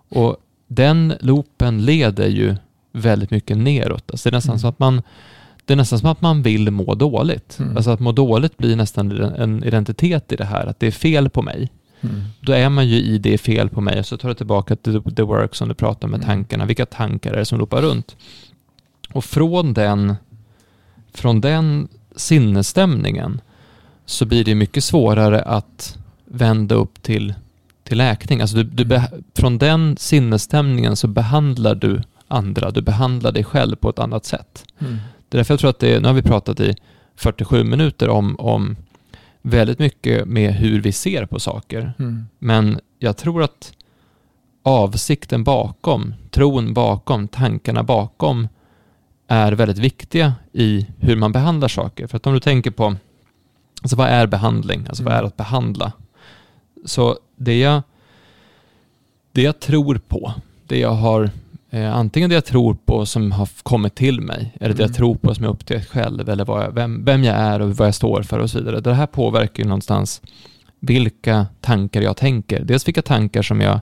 Och 0.08 0.36
den 0.68 1.14
loopen 1.20 1.84
leder 1.84 2.26
ju 2.28 2.56
väldigt 2.92 3.30
mycket 3.30 3.56
neråt. 3.56 4.10
Alltså 4.10 4.30
det 4.30 4.34
är 4.34 4.36
nästan 4.36 4.52
Mm. 4.52 4.58
som 4.60 4.68
att 4.70 4.78
man 4.78 5.02
det 5.64 5.74
är 5.74 5.76
nästan 5.76 5.98
som 5.98 6.08
att 6.10 6.20
man 6.20 6.42
vill 6.42 6.70
må 6.70 6.94
dåligt. 6.94 7.58
Mm. 7.58 7.76
Alltså 7.76 7.90
att 7.90 8.00
må 8.00 8.12
dåligt 8.12 8.56
blir 8.56 8.76
nästan 8.76 9.12
en 9.22 9.64
identitet 9.64 10.32
i 10.32 10.36
det 10.36 10.44
här, 10.44 10.66
att 10.66 10.80
det 10.80 10.86
är 10.86 10.90
fel 10.90 11.30
på 11.30 11.42
mig. 11.42 11.70
Mm. 12.00 12.22
Då 12.40 12.52
är 12.52 12.68
man 12.68 12.88
ju 12.88 12.96
i 12.96 13.18
det 13.18 13.38
fel 13.38 13.68
på 13.68 13.80
mig 13.80 13.98
och 13.98 14.06
så 14.06 14.16
tar 14.16 14.28
du 14.28 14.34
tillbaka 14.34 14.76
till 14.76 15.02
the 15.02 15.22
work 15.22 15.54
som 15.54 15.68
du 15.68 15.74
pratar 15.74 16.08
med 16.08 16.18
Mm. 16.18 16.26
tankarna. 16.26 16.64
Vilka 16.64 16.86
tankar 16.86 17.32
är 17.32 17.36
det 17.38 17.44
som 17.44 17.58
loopar 17.58 17.82
runt? 17.82 18.16
Och 19.12 19.24
från 19.24 19.74
den, 19.74 20.14
från 21.14 21.40
den 21.40 21.88
sinnesstämningen 22.16 23.40
så 24.06 24.26
blir 24.26 24.44
det 24.44 24.54
mycket 24.54 24.84
svårare 24.84 25.42
att 25.42 25.98
vända 26.24 26.74
upp 26.74 27.02
till, 27.02 27.34
till 27.88 27.98
läkning. 27.98 28.40
Alltså 28.40 28.56
du, 28.56 28.84
du 28.84 29.00
från 29.34 29.58
den 29.58 29.96
sinnesstämningen 29.96 30.96
så 30.96 31.06
behandlar 31.08 31.74
du 31.74 32.02
andra, 32.28 32.70
du 32.70 32.82
behandlar 32.82 33.32
dig 33.32 33.44
själv 33.44 33.76
på 33.76 33.90
ett 33.90 33.98
annat 33.98 34.24
sätt. 34.24 34.64
Mm. 34.78 34.96
Det 35.28 35.36
är 35.36 35.38
därför 35.38 35.54
jag 35.54 35.60
tror 35.60 35.70
att 35.70 35.78
det, 35.78 36.00
nu 36.00 36.08
har 36.08 36.14
vi 36.14 36.22
pratat 36.22 36.60
i 36.60 36.76
47 37.16 37.64
minuter 37.64 38.08
om, 38.08 38.36
om 38.38 38.76
väldigt 39.42 39.78
mycket 39.78 40.28
med 40.28 40.54
hur 40.54 40.80
vi 40.80 40.92
ser 40.92 41.26
på 41.26 41.40
saker. 41.40 41.92
Mm. 41.98 42.26
Men 42.38 42.80
jag 42.98 43.16
tror 43.16 43.42
att 43.42 43.72
avsikten 44.62 45.44
bakom, 45.44 46.14
tron 46.30 46.74
bakom, 46.74 47.28
tankarna 47.28 47.82
bakom 47.82 48.48
är 49.28 49.52
väldigt 49.52 49.78
viktiga 49.78 50.34
i 50.52 50.86
hur 50.98 51.16
man 51.16 51.32
behandlar 51.32 51.68
saker. 51.68 52.06
För 52.06 52.16
att 52.16 52.26
om 52.26 52.34
du 52.34 52.40
tänker 52.40 52.70
på, 52.70 52.96
alltså 53.82 53.96
vad 53.96 54.08
är 54.08 54.26
behandling? 54.26 54.86
Alltså 54.88 55.04
vad 55.04 55.12
är 55.12 55.22
att 55.22 55.36
behandla? 55.36 55.92
Så 56.84 57.18
det 57.36 57.58
jag, 57.58 57.82
det 59.32 59.42
jag 59.42 59.60
tror 59.60 60.00
på, 60.08 60.32
det 60.66 60.78
jag 60.78 60.90
har, 60.90 61.30
eh, 61.70 61.94
antingen 61.96 62.30
det 62.30 62.34
jag 62.34 62.44
tror 62.44 62.74
på 62.84 63.06
som 63.06 63.32
har 63.32 63.48
kommit 63.62 63.94
till 63.94 64.20
mig, 64.20 64.54
eller 64.60 64.74
det 64.74 64.80
jag 64.82 64.88
Mm. 64.90 64.94
tror 64.96 65.14
på 65.14 65.34
som 65.34 65.44
jag 65.44 65.50
upptäckt 65.50 65.88
själv, 65.88 66.28
eller 66.28 66.44
vad 66.44 66.64
jag, 66.64 66.72
vem, 66.72 67.04
vem 67.04 67.24
jag 67.24 67.36
är 67.36 67.60
och 67.62 67.76
vad 67.76 67.86
jag 67.86 67.94
står 67.94 68.22
för 68.22 68.38
och 68.38 68.50
så 68.50 68.58
vidare. 68.58 68.80
Det 68.80 68.94
här 68.94 69.06
påverkar 69.06 69.62
ju 69.62 69.68
någonstans 69.68 70.22
vilka 70.80 71.46
tankar 71.60 72.02
jag 72.02 72.16
tänker. 72.16 72.64
Dels 72.64 72.88
vilka 72.88 73.02
tankar 73.02 73.42
som 73.42 73.60
jag 73.60 73.80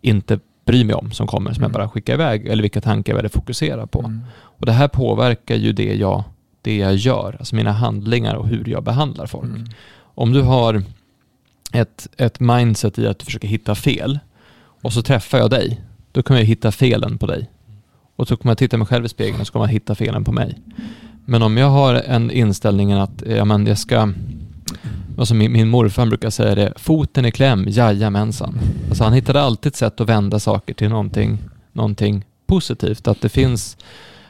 inte 0.00 0.38
bryr 0.64 0.84
mig 0.84 0.94
om 0.94 1.12
som 1.12 1.26
kommer, 1.26 1.52
som 1.52 1.62
jag 1.62 1.70
Mm. 1.70 1.72
bara 1.80 1.88
skickar 1.88 2.14
iväg, 2.14 2.46
eller 2.46 2.62
vilka 2.62 2.80
tankar 2.80 3.12
jag 3.12 3.16
väljer 3.16 3.28
fokusera 3.30 3.86
på. 3.86 3.98
Mm. 4.00 4.20
Och 4.34 4.66
det 4.66 4.72
här 4.72 4.88
påverkar 4.88 5.54
ju 5.56 5.72
det 5.72 5.94
jag, 5.94 6.24
det 6.62 6.76
jag 6.76 6.94
gör, 6.94 7.36
alltså 7.38 7.54
mina 7.56 7.72
handlingar 7.72 8.34
och 8.34 8.48
hur 8.48 8.68
jag 8.68 8.82
behandlar 8.82 9.26
folk. 9.26 9.44
Mm. 9.44 9.64
Om 9.98 10.32
du 10.32 10.42
har 10.42 10.82
ett, 11.76 12.08
ett 12.16 12.40
mindset 12.40 12.98
i 12.98 13.06
att 13.06 13.18
du 13.18 13.24
försöker 13.24 13.48
hitta 13.48 13.74
fel 13.74 14.18
och 14.82 14.92
så 14.92 15.02
träffar 15.02 15.38
jag 15.38 15.50
dig, 15.50 15.80
då 16.12 16.22
kommer 16.22 16.40
jag 16.40 16.46
hitta 16.46 16.72
felen 16.72 17.18
på 17.18 17.26
dig. 17.26 17.50
Och 18.16 18.28
så 18.28 18.36
kommer 18.36 18.50
jag 18.50 18.58
titta 18.58 18.76
mig 18.76 18.86
själv 18.86 19.04
i 19.04 19.08
spegeln 19.08 19.40
och 19.40 19.46
så 19.46 19.52
kommer 19.52 19.66
jag 19.66 19.72
hitta 19.72 19.94
felen 19.94 20.24
på 20.24 20.32
mig. 20.32 20.58
Men 21.24 21.42
om 21.42 21.56
jag 21.56 21.70
har 21.70 21.94
en 21.94 22.30
inställningen 22.30 22.98
att 22.98 23.22
ja, 23.26 23.44
men 23.44 23.66
jag 23.66 23.78
ska, 23.78 24.12
som 25.22 25.38
min, 25.38 25.52
min 25.52 25.68
morfar 25.68 26.06
brukar 26.06 26.30
säga 26.30 26.54
det, 26.54 26.72
foten 26.76 27.24
i 27.24 27.30
kläm, 27.32 27.64
jajamensan. 27.68 28.58
Alltså 28.88 29.04
han 29.04 29.12
hittade 29.12 29.40
alltid 29.42 29.70
ett 29.70 29.76
sätt 29.76 30.00
att 30.00 30.08
vända 30.08 30.38
saker 30.38 30.74
till 30.74 30.88
någonting, 30.88 31.38
någonting 31.72 32.24
positivt. 32.46 33.08
Att 33.08 33.20
det 33.20 33.28
finns, 33.28 33.76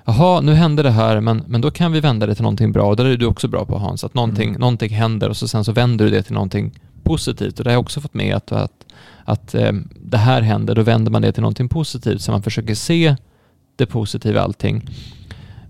jaha, 0.05 0.41
nu 0.41 0.53
hände 0.55 0.83
det 0.83 0.91
här, 0.91 1.21
men, 1.21 1.43
men 1.47 1.61
då 1.61 1.71
kan 1.71 1.93
vi 1.93 2.01
vända 2.01 2.27
det 2.27 2.35
till 2.35 2.43
någonting 2.43 2.73
bra. 2.73 2.89
Och 2.89 2.97
där 2.97 3.05
är 3.05 3.17
du 3.17 3.27
också 3.27 3.49
bra 3.49 3.65
på 3.65 3.79
Hans, 3.79 4.05
att 4.05 4.15
någonting, 4.15 4.49
Mm. 4.49 4.61
någonting 4.61 4.91
händer 4.91 5.29
och 5.29 5.37
så 5.37 5.49
sen 5.49 5.65
så 5.65 5.73
vänder 5.73 6.05
du 6.05 6.11
det 6.11 6.23
till 6.23 6.35
någonting 6.35 6.81
positivt. 7.07 7.59
Och 7.59 7.65
det 7.65 7.71
har 7.71 7.75
jag 7.75 7.81
också 7.81 8.01
fått 8.01 8.15
med 8.15 8.37
att, 8.37 8.53
att, 8.53 8.87
att 9.25 9.55
eh, 9.55 9.73
det 10.01 10.19
här 10.19 10.43
händer, 10.43 10.75
då 10.75 10.83
vänder 10.83 11.11
man 11.11 11.23
det 11.23 11.33
till 11.33 11.43
någonting 11.43 11.69
positivt. 11.69 12.23
Så 12.23 12.33
man 12.33 12.43
försöker 12.43 12.75
se 12.75 13.17
det 13.77 13.87
positiva 13.87 14.41
i 14.41 14.43
allting. 14.43 14.89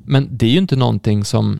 Men 0.04 0.28
det 0.30 0.46
är 0.46 0.50
ju 0.50 0.58
inte 0.58 0.76
någonting 0.76 1.24
som 1.24 1.58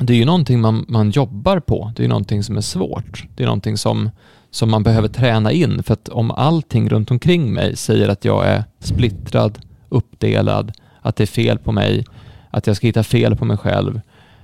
det 0.00 0.12
är 0.12 0.16
ju 0.16 0.24
någonting 0.24 0.60
man, 0.60 0.84
man 0.88 1.10
jobbar 1.10 1.60
på. 1.60 1.92
Det 1.96 2.00
är 2.00 2.04
ju 2.04 2.08
någonting 2.08 2.42
som 2.42 2.56
är 2.56 2.60
svårt. 2.60 3.24
Det 3.36 3.42
är 3.42 3.46
någonting 3.46 3.76
som, 3.76 4.10
som 4.50 4.70
man 4.70 4.82
behöver 4.82 5.08
träna 5.08 5.52
in. 5.52 5.82
För 5.82 5.92
att 5.92 6.08
om 6.08 6.30
allting 6.30 6.88
runt 6.88 7.10
omkring 7.10 7.52
mig 7.52 7.76
säger 7.76 8.08
att 8.08 8.24
jag 8.24 8.46
är 8.46 8.64
splittrad, 8.80 9.58
uppdelad, 9.88 10.72
att 11.02 11.16
det 11.16 11.24
är 11.24 11.26
fel 11.26 11.58
på 11.58 11.72
mig, 11.72 12.04
att 12.50 12.66
jag 12.66 12.76
ska 12.76 12.86
hitta 12.86 13.02
fel 13.02 13.36
på 13.36 13.44
mig 13.44 13.56
själv, 13.56 14.00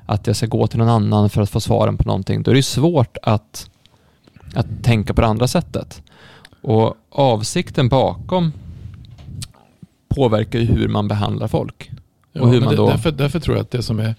att 0.06 0.26
jag 0.26 0.36
ska 0.36 0.46
gå 0.46 0.66
till 0.66 0.78
någon 0.78 0.88
annan 0.88 1.30
för 1.30 1.42
att 1.42 1.50
få 1.50 1.60
svaren 1.60 1.96
på 1.96 2.04
någonting, 2.04 2.42
då 2.42 2.50
är 2.50 2.54
det 2.54 2.62
svårt 2.62 3.16
att, 3.22 3.70
att 4.54 4.66
tänka 4.82 5.14
på 5.14 5.20
det 5.20 5.26
andra 5.26 5.48
sättet. 5.48 6.02
Och 6.62 6.94
avsikten 7.10 7.88
bakom 7.88 8.52
påverkar 10.08 10.58
ju 10.58 10.64
hur 10.64 10.88
man 10.88 11.08
behandlar 11.08 11.48
folk. 11.48 11.90
Ja, 12.32 12.42
Och 12.42 12.50
hur 12.50 12.60
man 12.60 12.76
då- 12.76 12.88
därför, 12.88 13.12
därför 13.12 13.40
tror 13.40 13.56
jag 13.56 13.62
att 13.62 13.70
det 13.70 13.82
som 13.82 13.98
är 14.00 14.14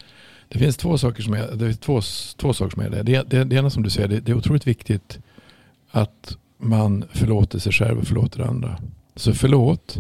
det 0.49 0.59
finns 0.59 0.77
två 0.77 0.97
saker 0.97 1.23
som 1.23 1.33
är 1.33 1.51
det. 1.55 1.65
Är 1.67 1.73
två, 1.73 2.01
två 2.37 2.53
saker 2.53 2.71
som 2.71 2.81
är 2.81 2.89
det. 2.89 3.03
Det, 3.03 3.29
det, 3.29 3.43
det 3.43 3.55
ena 3.55 3.69
som 3.69 3.83
du 3.83 3.89
säger, 3.89 4.07
det, 4.07 4.19
det 4.19 4.31
är 4.31 4.35
otroligt 4.37 4.67
viktigt 4.67 5.19
att 5.91 6.37
man 6.57 7.03
förlåter 7.13 7.59
sig 7.59 7.71
själv 7.71 7.99
och 7.99 8.07
förlåter 8.07 8.39
andra. 8.41 8.79
Så 9.15 9.33
förlåt, 9.33 9.97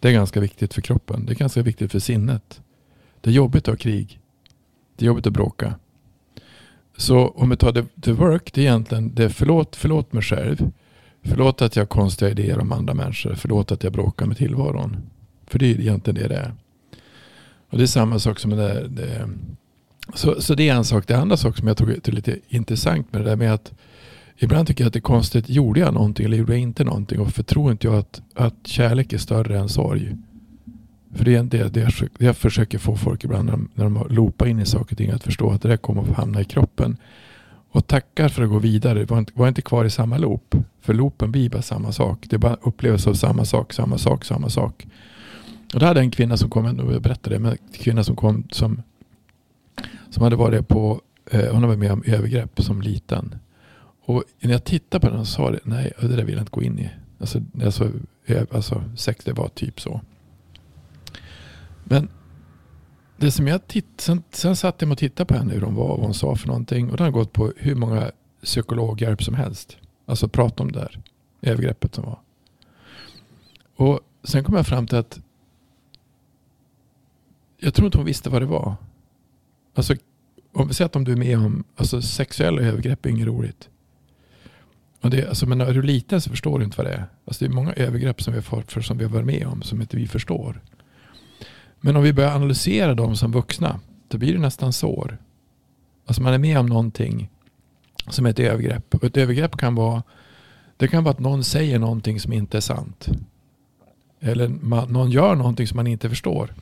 det 0.00 0.08
är 0.08 0.12
ganska 0.12 0.40
viktigt 0.40 0.74
för 0.74 0.80
kroppen. 0.80 1.26
Det 1.26 1.32
är 1.32 1.36
ganska 1.36 1.62
viktigt 1.62 1.92
för 1.92 1.98
sinnet. 1.98 2.60
Det 3.20 3.30
är 3.30 3.34
jobbigt 3.34 3.62
att 3.68 3.72
ha 3.72 3.76
krig. 3.76 4.20
Det 4.96 5.04
är 5.04 5.06
jobbigt 5.06 5.26
att 5.26 5.32
bråka. 5.32 5.74
Så 6.96 7.28
om 7.28 7.50
vi 7.50 7.56
tar 7.56 7.72
the, 7.72 7.82
the 8.00 8.12
work, 8.12 8.52
det 8.52 8.60
är 8.60 8.64
egentligen 8.64 9.14
det 9.14 9.24
är 9.24 9.28
förlåt, 9.28 9.76
förlåt 9.76 10.12
mig 10.12 10.22
själv. 10.22 10.70
Förlåt 11.22 11.62
att 11.62 11.76
jag 11.76 11.82
har 11.82 11.86
konstiga 11.86 12.30
idéer 12.30 12.58
om 12.58 12.72
andra 12.72 12.94
människor. 12.94 13.34
Förlåt 13.34 13.72
att 13.72 13.84
jag 13.84 13.92
bråkar 13.92 14.26
med 14.26 14.36
tillvaron. 14.36 14.96
För 15.46 15.58
det 15.58 15.70
är 15.70 15.80
egentligen 15.80 16.22
det 16.22 16.28
det 16.28 16.36
är. 16.36 16.54
Och 17.70 17.78
det 17.78 17.84
är 17.84 17.86
samma 17.86 18.18
sak 18.18 18.38
som 18.38 18.50
det 18.50 18.56
där. 18.56 18.86
Det, 18.88 19.28
så, 20.14 20.40
så 20.42 20.54
det 20.54 20.68
är 20.68 20.74
en 20.74 20.84
sak. 20.84 21.06
Det 21.06 21.14
andra 21.14 21.36
sak 21.36 21.56
som 21.56 21.68
jag 21.68 21.76
tror 21.76 21.90
är 21.90 22.12
lite 22.12 22.38
intressant 22.48 23.12
med 23.12 23.20
det 23.22 23.30
där 23.30 23.36
med 23.36 23.54
att 23.54 23.72
ibland 24.36 24.68
tycker 24.68 24.84
jag 24.84 24.86
att 24.86 24.92
det 24.92 24.98
är 24.98 25.00
konstigt. 25.00 25.48
Gjorde 25.48 25.80
jag 25.80 25.94
någonting 25.94 26.26
eller 26.26 26.36
gjorde 26.36 26.52
jag 26.52 26.60
inte 26.60 26.84
någonting? 26.84 27.20
Och 27.20 27.30
för 27.30 27.42
tror 27.42 27.72
inte 27.72 27.86
jag 27.86 27.96
att, 27.96 28.22
att 28.34 28.66
kärlek 28.66 29.12
är 29.12 29.18
större 29.18 29.58
än 29.58 29.68
sorg? 29.68 30.16
För 31.14 31.24
det 31.24 31.34
är 31.34 31.42
det, 31.42 31.68
det, 31.68 31.80
jag, 31.80 31.92
det 32.18 32.24
jag 32.24 32.36
försöker 32.36 32.78
få 32.78 32.96
folk 32.96 33.24
ibland 33.24 33.44
när 33.44 33.52
de, 33.52 33.68
när 33.74 33.84
de 33.84 33.96
har 33.96 34.46
in 34.46 34.60
i 34.60 34.66
saker 34.66 34.94
och 34.94 34.98
ting 34.98 35.10
att 35.10 35.22
förstå 35.22 35.50
att 35.50 35.62
det 35.62 35.68
där 35.68 35.76
kommer 35.76 36.02
att 36.02 36.16
hamna 36.16 36.40
i 36.40 36.44
kroppen. 36.44 36.96
Och 37.70 37.86
tackar 37.86 38.28
för 38.28 38.42
att 38.42 38.50
gå 38.50 38.58
vidare. 38.58 39.04
Var 39.04 39.18
inte, 39.18 39.32
var 39.34 39.48
inte 39.48 39.62
kvar 39.62 39.84
i 39.84 39.90
samma 39.90 40.18
loop. 40.18 40.54
För 40.80 40.94
loopen 40.94 41.32
blir 41.32 41.50
bara 41.50 41.62
samma 41.62 41.92
sak. 41.92 42.26
Det 42.30 42.36
är 42.36 42.38
bara 42.38 42.56
upplevelse 42.62 43.10
av 43.10 43.14
samma 43.14 43.44
sak, 43.44 43.72
samma 43.72 43.98
sak, 43.98 44.24
samma 44.24 44.48
sak. 44.48 44.86
Och 45.74 45.80
då 45.80 45.86
hade 45.86 46.00
jag 46.00 46.04
en 46.04 46.10
kvinna 46.10 46.36
som 46.36 46.50
kom, 46.50 46.64
jag 46.64 47.02
berättade 47.02 47.36
det, 47.36 47.40
men 47.40 47.52
en 47.52 47.58
kvinna 47.72 48.04
som 48.04 48.16
kom 48.16 48.44
som, 48.50 48.82
som 50.10 50.22
hade 50.22 50.36
varit 50.36 50.68
på, 50.68 51.00
eh, 51.30 51.52
hon 51.52 51.68
var 51.68 51.76
med 51.76 51.92
om 51.92 52.02
övergrepp 52.06 52.62
som 52.62 52.82
liten. 52.82 53.34
Och 54.04 54.24
när 54.40 54.52
jag 54.52 54.64
tittade 54.64 55.06
på 55.06 55.14
den 55.14 55.26
så 55.26 55.32
sa 55.32 55.50
det, 55.50 55.60
nej 55.64 55.92
det 56.00 56.08
där 56.08 56.24
vill 56.24 56.34
jag 56.34 56.42
inte 56.42 56.52
gå 56.52 56.62
in 56.62 56.78
i. 56.78 56.90
Alltså, 57.20 57.40
alltså, 57.64 57.90
eh, 58.26 58.42
alltså 58.50 58.84
sex 58.96 59.24
det 59.24 59.32
var 59.32 59.48
typ 59.48 59.80
så. 59.80 60.00
Men 61.84 62.08
det 63.16 63.30
som 63.30 63.48
jag 63.48 63.66
titt, 63.66 64.00
sen, 64.00 64.22
sen 64.30 64.56
satt 64.56 64.82
jag 64.82 64.92
och 64.92 64.98
tittade 64.98 65.26
på 65.26 65.34
henne 65.34 65.54
hur 65.54 65.60
hon 65.60 65.74
var 65.74 65.88
och 65.88 65.98
vad 65.98 66.06
hon 66.06 66.14
sa 66.14 66.36
för 66.36 66.46
någonting. 66.46 66.90
Och 66.90 66.96
det 66.96 67.04
har 67.04 67.10
gått 67.10 67.32
på 67.32 67.52
hur 67.56 67.74
många 67.74 68.10
psykologhjälp 68.42 69.22
som 69.22 69.34
helst. 69.34 69.76
Alltså 70.06 70.28
prata 70.28 70.62
om 70.62 70.72
det 70.72 70.78
där 70.78 71.00
övergreppet 71.42 71.94
som 71.94 72.04
var. 72.04 72.18
Och 73.76 74.00
sen 74.24 74.44
kom 74.44 74.54
jag 74.54 74.66
fram 74.66 74.86
till 74.86 74.98
att 74.98 75.20
jag 77.58 77.74
tror 77.74 77.86
inte 77.86 77.98
hon 77.98 78.06
visste 78.06 78.30
vad 78.30 78.42
det 78.42 78.46
var. 78.46 78.74
Alltså, 79.74 79.94
om 80.52 80.68
vi 80.68 80.74
säger 80.74 80.86
att 80.86 80.96
om 80.96 81.04
du 81.04 81.12
är 81.12 81.16
med 81.16 81.38
om 81.38 81.64
alltså, 81.76 82.02
sexuella 82.02 82.62
övergrepp 82.62 83.06
är 83.06 83.10
inget 83.10 83.26
roligt. 83.26 83.68
Och 85.00 85.10
det, 85.10 85.28
alltså, 85.28 85.46
men 85.46 85.58
när 85.58 85.72
du 85.72 85.78
är 85.78 85.82
liten 85.82 86.20
så 86.20 86.30
förstår 86.30 86.58
du 86.58 86.64
inte 86.64 86.76
vad 86.76 86.86
det 86.86 86.92
är. 86.92 87.06
Alltså, 87.24 87.44
det 87.44 87.50
är 87.50 87.54
många 87.54 87.72
övergrepp 87.72 88.22
som 88.22 88.32
vi 88.32 88.38
har 88.38 88.42
fått 88.42 88.72
för 88.72 88.80
som 88.80 88.98
vi 88.98 89.04
har 89.04 89.10
varit 89.10 89.26
med 89.26 89.46
om 89.46 89.62
som 89.62 89.80
inte 89.80 89.96
vi 89.96 90.08
förstår. 90.08 90.60
Men 91.84 91.96
om 91.96 92.02
vi 92.02 92.12
börjar 92.12 92.34
analysera 92.34 92.94
dem 92.94 93.16
som 93.16 93.32
vuxna 93.32 93.80
då 94.08 94.18
blir 94.18 94.32
det 94.32 94.38
nästan 94.38 94.72
sår. 94.72 95.18
Alltså 96.06 96.22
man 96.22 96.34
är 96.34 96.38
med 96.38 96.58
om 96.58 96.66
någonting 96.66 97.30
som 98.08 98.26
är 98.26 98.30
ett 98.30 98.38
övergrepp. 98.38 98.94
Och 98.94 99.04
ett 99.04 99.16
övergrepp 99.16 99.56
kan 99.56 99.74
vara 99.74 100.02
det 100.76 100.88
kan 100.88 101.04
vara 101.04 101.12
att 101.12 101.18
någon 101.18 101.44
säger 101.44 101.78
någonting 101.78 102.20
som 102.20 102.32
inte 102.32 102.56
är 102.56 102.60
sant. 102.60 103.08
Eller 104.20 104.48
man, 104.48 104.92
någon 104.92 105.10
gör 105.10 105.34
någonting 105.34 105.66
som 105.66 105.76
man 105.76 105.86
inte 105.86 106.08
förstår. 106.08 106.54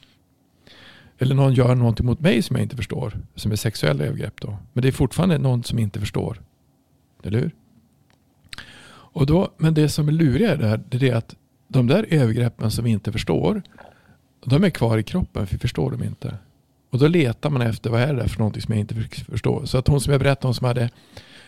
Eller 1.18 1.34
någon 1.34 1.54
gör 1.54 1.74
någonting 1.74 2.06
mot 2.06 2.20
mig 2.20 2.42
som 2.42 2.56
jag 2.56 2.62
inte 2.62 2.76
förstår. 2.76 3.18
Som 3.34 3.52
är 3.52 3.56
sexuella 3.56 4.04
övergrepp 4.04 4.40
då. 4.40 4.56
Men 4.72 4.82
det 4.82 4.88
är 4.88 4.92
fortfarande 4.92 5.38
någon 5.38 5.64
som 5.64 5.78
inte 5.78 6.00
förstår. 6.00 6.40
Eller 7.22 7.38
hur? 7.38 7.50
Och 8.88 9.26
då, 9.26 9.52
men 9.56 9.74
det 9.74 9.88
som 9.88 10.08
är 10.08 10.12
luriga 10.12 10.56
där, 10.56 10.80
det 10.88 11.08
är 11.08 11.14
att 11.14 11.36
de 11.68 11.86
där 11.86 12.06
övergreppen 12.10 12.70
som 12.70 12.84
vi 12.84 12.90
inte 12.90 13.12
förstår, 13.12 13.62
de 14.44 14.64
är 14.64 14.70
kvar 14.70 14.98
i 14.98 15.02
kroppen 15.02 15.46
för 15.46 15.54
vi 15.54 15.58
förstår 15.58 15.90
dem 15.90 16.02
inte. 16.02 16.38
Och 16.90 16.98
då 16.98 17.08
letar 17.08 17.50
man 17.50 17.62
efter 17.62 17.90
vad 17.90 18.00
är 18.00 18.14
det 18.14 18.28
för 18.28 18.38
någonting 18.38 18.62
som 18.62 18.74
jag 18.74 18.80
inte 18.80 18.94
förstår. 19.30 19.64
Så 19.64 19.78
att 19.78 19.88
hon 19.88 20.00
som 20.00 20.12
jag 20.12 20.20
berättade 20.20 20.48
om 20.48 20.54
som 20.54 20.66
hade 20.66 20.90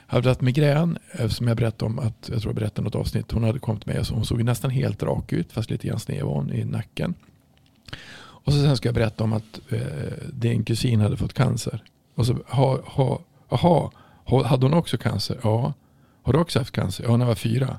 hade 0.06 0.28
haft 0.28 0.40
migrän, 0.40 0.98
eh, 1.12 1.28
som 1.28 1.48
jag 1.48 1.56
berättade 1.56 1.84
om, 1.84 1.98
att, 1.98 2.30
jag 2.32 2.40
tror 2.40 2.50
jag 2.50 2.54
berättade 2.54 2.84
något 2.84 2.94
avsnitt, 2.94 3.32
hon 3.32 3.44
hade 3.44 3.58
kommit 3.58 3.86
med 3.86 4.06
så 4.06 4.14
hon 4.14 4.24
såg 4.24 4.42
nästan 4.42 4.70
helt 4.70 5.02
rak 5.02 5.32
ut, 5.32 5.52
fast 5.52 5.70
lite 5.70 5.88
grann 5.88 6.00
sned 6.00 6.22
var 6.22 6.34
hon 6.34 6.52
i 6.52 6.64
nacken. 6.64 7.14
Och 8.16 8.52
så 8.52 8.58
sen 8.62 8.76
ska 8.76 8.88
jag 8.88 8.94
berätta 8.94 9.24
om 9.24 9.32
att 9.32 9.60
eh, 9.68 9.80
din 10.32 10.64
kusin 10.64 11.00
hade 11.00 11.16
fått 11.16 11.32
cancer. 11.32 11.82
Och 12.14 12.26
så, 12.26 12.36
ha, 12.48 12.80
ha, 12.84 13.20
aha, 13.48 13.92
hade 14.44 14.66
hon 14.66 14.74
också 14.74 14.98
cancer? 14.98 15.38
Ja. 15.42 15.72
Har 16.22 16.32
du 16.32 16.38
också 16.38 16.58
haft 16.58 16.72
cancer? 16.72 17.04
Ja, 17.04 17.16
när 17.16 17.24
jag 17.24 17.28
var 17.28 17.34
fyra. 17.34 17.78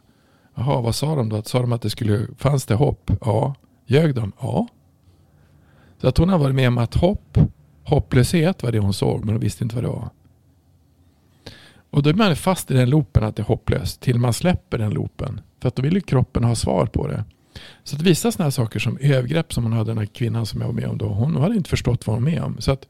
Jaha, 0.56 0.82
vad 0.82 0.96
sa 0.96 1.16
de 1.16 1.30
då? 1.30 1.42
Sa 1.42 1.62
de 1.62 1.74
att 1.74 1.82
det 1.82 1.90
skulle, 1.90 2.28
fanns 2.38 2.66
det 2.66 2.76
hopp? 2.76 3.12
Ja. 3.22 3.56
Ljög 3.86 4.16
de? 4.16 4.32
Ja. 4.40 4.68
Så 6.02 6.08
att 6.08 6.18
hon 6.18 6.30
har 6.30 6.38
varit 6.38 6.56
med 6.56 6.68
om 6.68 6.78
att 6.78 6.96
hopp, 6.96 7.38
hopplöshet 7.84 8.64
var 8.64 8.72
det 8.72 8.80
hon 8.80 8.94
såg, 8.94 9.26
men 9.26 9.36
hon 9.36 9.40
visste 9.40 9.64
inte 9.64 9.76
vad 9.76 9.84
det 9.84 9.90
var. 9.90 10.10
Och 11.90 12.04
då 12.04 12.10
är 12.10 12.14
man 12.14 12.36
fast 12.36 12.72
i 12.72 12.74
den 12.74 12.90
loopen 12.90 13.24
att 13.24 13.36
det 13.36 13.42
är 13.42 13.46
hopplöst 13.46 14.02
till 14.02 14.20
man 14.20 14.34
släpper 14.34 14.78
den 14.78 14.92
loopen. 14.92 15.42
För 15.62 15.68
att 15.68 15.76
då 15.76 15.82
vill 15.82 15.94
ju 15.94 16.02
kroppen 16.02 16.44
ha 16.44 16.56
svar 16.56 16.86
på 16.86 17.08
det. 17.08 17.24
Så 17.84 17.96
att 17.96 18.02
vissa 18.02 18.32
sådana 18.32 18.46
här 18.46 18.52
saker 18.52 18.80
som 18.80 18.98
övergrepp 19.02 19.54
som 19.54 19.64
hon 19.64 19.74
hade, 19.74 19.92
den 19.92 19.98
här 19.98 20.06
kvinnan 20.06 20.46
som 20.46 20.62
jag 20.62 20.68
var 20.68 20.74
med 20.74 20.88
om 20.88 20.98
då, 20.98 21.08
hon 21.08 21.36
hade 21.36 21.56
inte 21.56 21.70
förstått 21.70 22.08
vad 22.08 22.16
hon 22.16 22.24
var 22.24 22.32
med 22.32 22.44
om. 22.44 22.56
Så 22.60 22.72
att, 22.72 22.88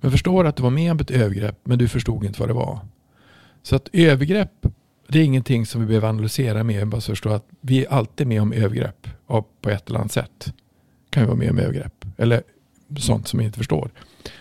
men 0.00 0.10
förstår 0.10 0.44
att 0.44 0.56
du 0.56 0.62
var 0.62 0.70
med 0.70 0.92
om 0.92 0.98
ett 0.98 1.10
övergrepp, 1.10 1.60
men 1.64 1.78
du 1.78 1.88
förstod 1.88 2.24
inte 2.24 2.40
vad 2.40 2.48
det 2.48 2.54
var. 2.54 2.78
Så 3.62 3.76
att 3.76 3.88
övergrepp, 3.92 4.66
det 5.08 5.18
är 5.18 5.24
ingenting 5.24 5.66
som 5.66 5.80
vi 5.80 5.86
behöver 5.86 6.08
analysera 6.08 6.64
mer 6.64 6.82
än 6.82 6.90
bara 6.90 7.00
förstå 7.00 7.28
att 7.28 7.46
vi 7.60 7.84
är 7.84 7.92
alltid 7.92 8.26
med 8.26 8.42
om 8.42 8.52
övergrepp 8.52 9.08
på 9.60 9.70
ett 9.70 9.88
eller 9.88 9.98
annat 9.98 10.12
sätt. 10.12 10.54
Kan 11.10 11.22
vi 11.22 11.26
vara 11.26 11.38
med 11.38 11.50
om 11.50 11.58
övergrepp. 11.58 12.04
Eller 12.16 12.42
sånt 12.98 13.28
som 13.28 13.38
vi 13.38 13.44
inte 13.44 13.58
förstår. 13.58 13.90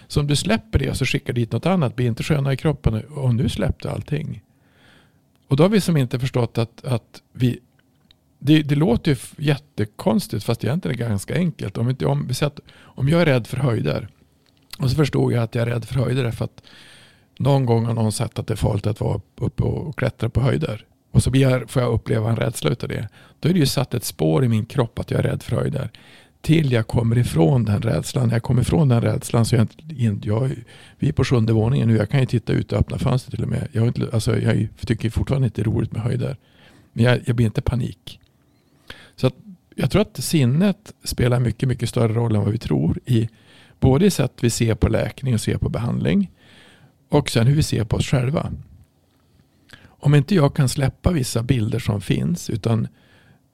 Så 0.07 0.19
om 0.19 0.27
du 0.27 0.35
släpper 0.35 0.79
det 0.79 0.89
och 0.89 0.97
så 0.97 1.05
skickar 1.05 1.33
dit 1.33 1.51
något 1.51 1.65
annat, 1.65 1.95
blir 1.95 2.07
inte 2.07 2.23
sköna 2.23 2.53
i 2.53 2.57
kroppen 2.57 3.03
och 3.03 3.35
nu 3.35 3.49
släppte 3.49 3.91
allting. 3.91 4.43
Och 5.47 5.57
då 5.57 5.63
har 5.63 5.69
vi 5.69 5.81
som 5.81 5.97
inte 5.97 6.19
förstått 6.19 6.57
att, 6.57 6.85
att 6.85 7.21
vi, 7.33 7.59
det, 8.39 8.61
det 8.61 8.75
låter 8.75 9.11
ju 9.11 9.17
jättekonstigt 9.37 10.43
fast 10.43 10.63
egentligen 10.63 10.95
är 10.95 11.03
det 11.03 11.09
ganska 11.09 11.35
enkelt. 11.35 11.77
Om, 11.77 11.89
inte, 11.89 12.05
om, 12.05 12.27
vi 12.27 12.45
att, 12.45 12.59
om 12.77 13.09
jag 13.09 13.21
är 13.21 13.25
rädd 13.25 13.47
för 13.47 13.57
höjder 13.57 14.07
och 14.79 14.89
så 14.89 14.95
förstod 14.95 15.33
jag 15.33 15.43
att 15.43 15.55
jag 15.55 15.61
är 15.61 15.73
rädd 15.73 15.85
för 15.85 15.95
höjder 15.95 16.31
för 16.31 16.45
att 16.45 16.63
någon 17.37 17.65
gång 17.65 17.85
har 17.85 17.93
någon 17.93 18.11
sagt 18.11 18.39
att 18.39 18.47
det 18.47 18.53
är 18.53 18.55
farligt 18.55 18.87
att 18.87 18.99
vara 18.99 19.21
uppe 19.35 19.63
och 19.63 19.97
klättra 19.97 20.29
på 20.29 20.41
höjder. 20.41 20.85
Och 21.11 21.23
så 21.23 21.31
får 21.67 21.81
jag 21.81 21.93
uppleva 21.93 22.29
en 22.29 22.35
rädsla 22.35 22.69
av 22.69 22.87
det. 22.87 23.07
Då 23.39 23.49
är 23.49 23.53
det 23.53 23.59
ju 23.59 23.65
satt 23.65 23.93
ett 23.93 24.03
spår 24.03 24.45
i 24.45 24.47
min 24.47 24.65
kropp 24.65 24.99
att 24.99 25.11
jag 25.11 25.19
är 25.19 25.23
rädd 25.23 25.43
för 25.43 25.55
höjder 25.55 25.91
till 26.41 26.71
jag 26.71 26.87
kommer 26.87 27.17
ifrån 27.17 27.65
den 27.65 27.81
rädslan. 27.81 28.27
När 28.27 28.35
jag 28.35 28.43
kommer 28.43 28.61
ifrån 28.61 28.89
den 28.89 29.01
rädslan 29.01 29.45
så 29.45 29.55
är 29.55 29.67
jag, 29.87 30.25
jag, 30.25 30.51
vi 30.99 31.09
är 31.09 31.13
på 31.13 31.23
sjunde 31.23 31.53
våningen 31.53 31.87
nu. 31.87 31.97
Jag 31.97 32.09
kan 32.09 32.19
ju 32.19 32.25
titta 32.25 32.53
ut 32.53 32.71
och 32.71 32.79
öppna 32.79 32.97
fönstret 32.97 33.35
till 33.35 33.43
och 33.43 33.49
med. 33.49 33.67
Jag, 33.71 33.87
inte, 33.87 34.09
alltså, 34.13 34.39
jag 34.39 34.67
tycker 34.85 35.09
fortfarande 35.09 35.45
inte 35.47 35.61
det 35.61 35.69
är 35.69 35.71
roligt 35.71 35.91
med 35.91 36.01
höjder. 36.01 36.37
Men 36.93 37.05
jag, 37.05 37.19
jag 37.25 37.35
blir 37.35 37.45
inte 37.45 37.61
panik. 37.61 38.19
Så 39.15 39.27
att, 39.27 39.35
jag 39.75 39.91
tror 39.91 40.01
att 40.01 40.17
sinnet 40.17 40.93
spelar 41.03 41.39
mycket, 41.39 41.69
mycket 41.69 41.89
större 41.89 42.13
roll 42.13 42.35
än 42.35 42.41
vad 42.41 42.51
vi 42.51 42.57
tror. 42.57 42.99
I, 43.05 43.29
både 43.79 44.05
i 44.05 44.11
sätt 44.11 44.33
vi 44.41 44.49
ser 44.49 44.75
på 44.75 44.87
läkning 44.87 45.33
och 45.33 45.41
ser 45.41 45.57
på 45.57 45.69
behandling. 45.69 46.31
Och 47.09 47.29
sen 47.29 47.47
hur 47.47 47.55
vi 47.55 47.63
ser 47.63 47.83
på 47.83 47.97
oss 47.97 48.07
själva. 48.07 48.51
Om 49.85 50.15
inte 50.15 50.35
jag 50.35 50.55
kan 50.55 50.69
släppa 50.69 51.11
vissa 51.11 51.43
bilder 51.43 51.79
som 51.79 52.01
finns 52.01 52.49
utan 52.49 52.87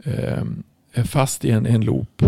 eh, 0.04 0.44
är 0.94 1.04
fast 1.04 1.46
i 1.46 1.52
en, 1.52 1.66
en 1.66 1.82
loop 1.82 2.24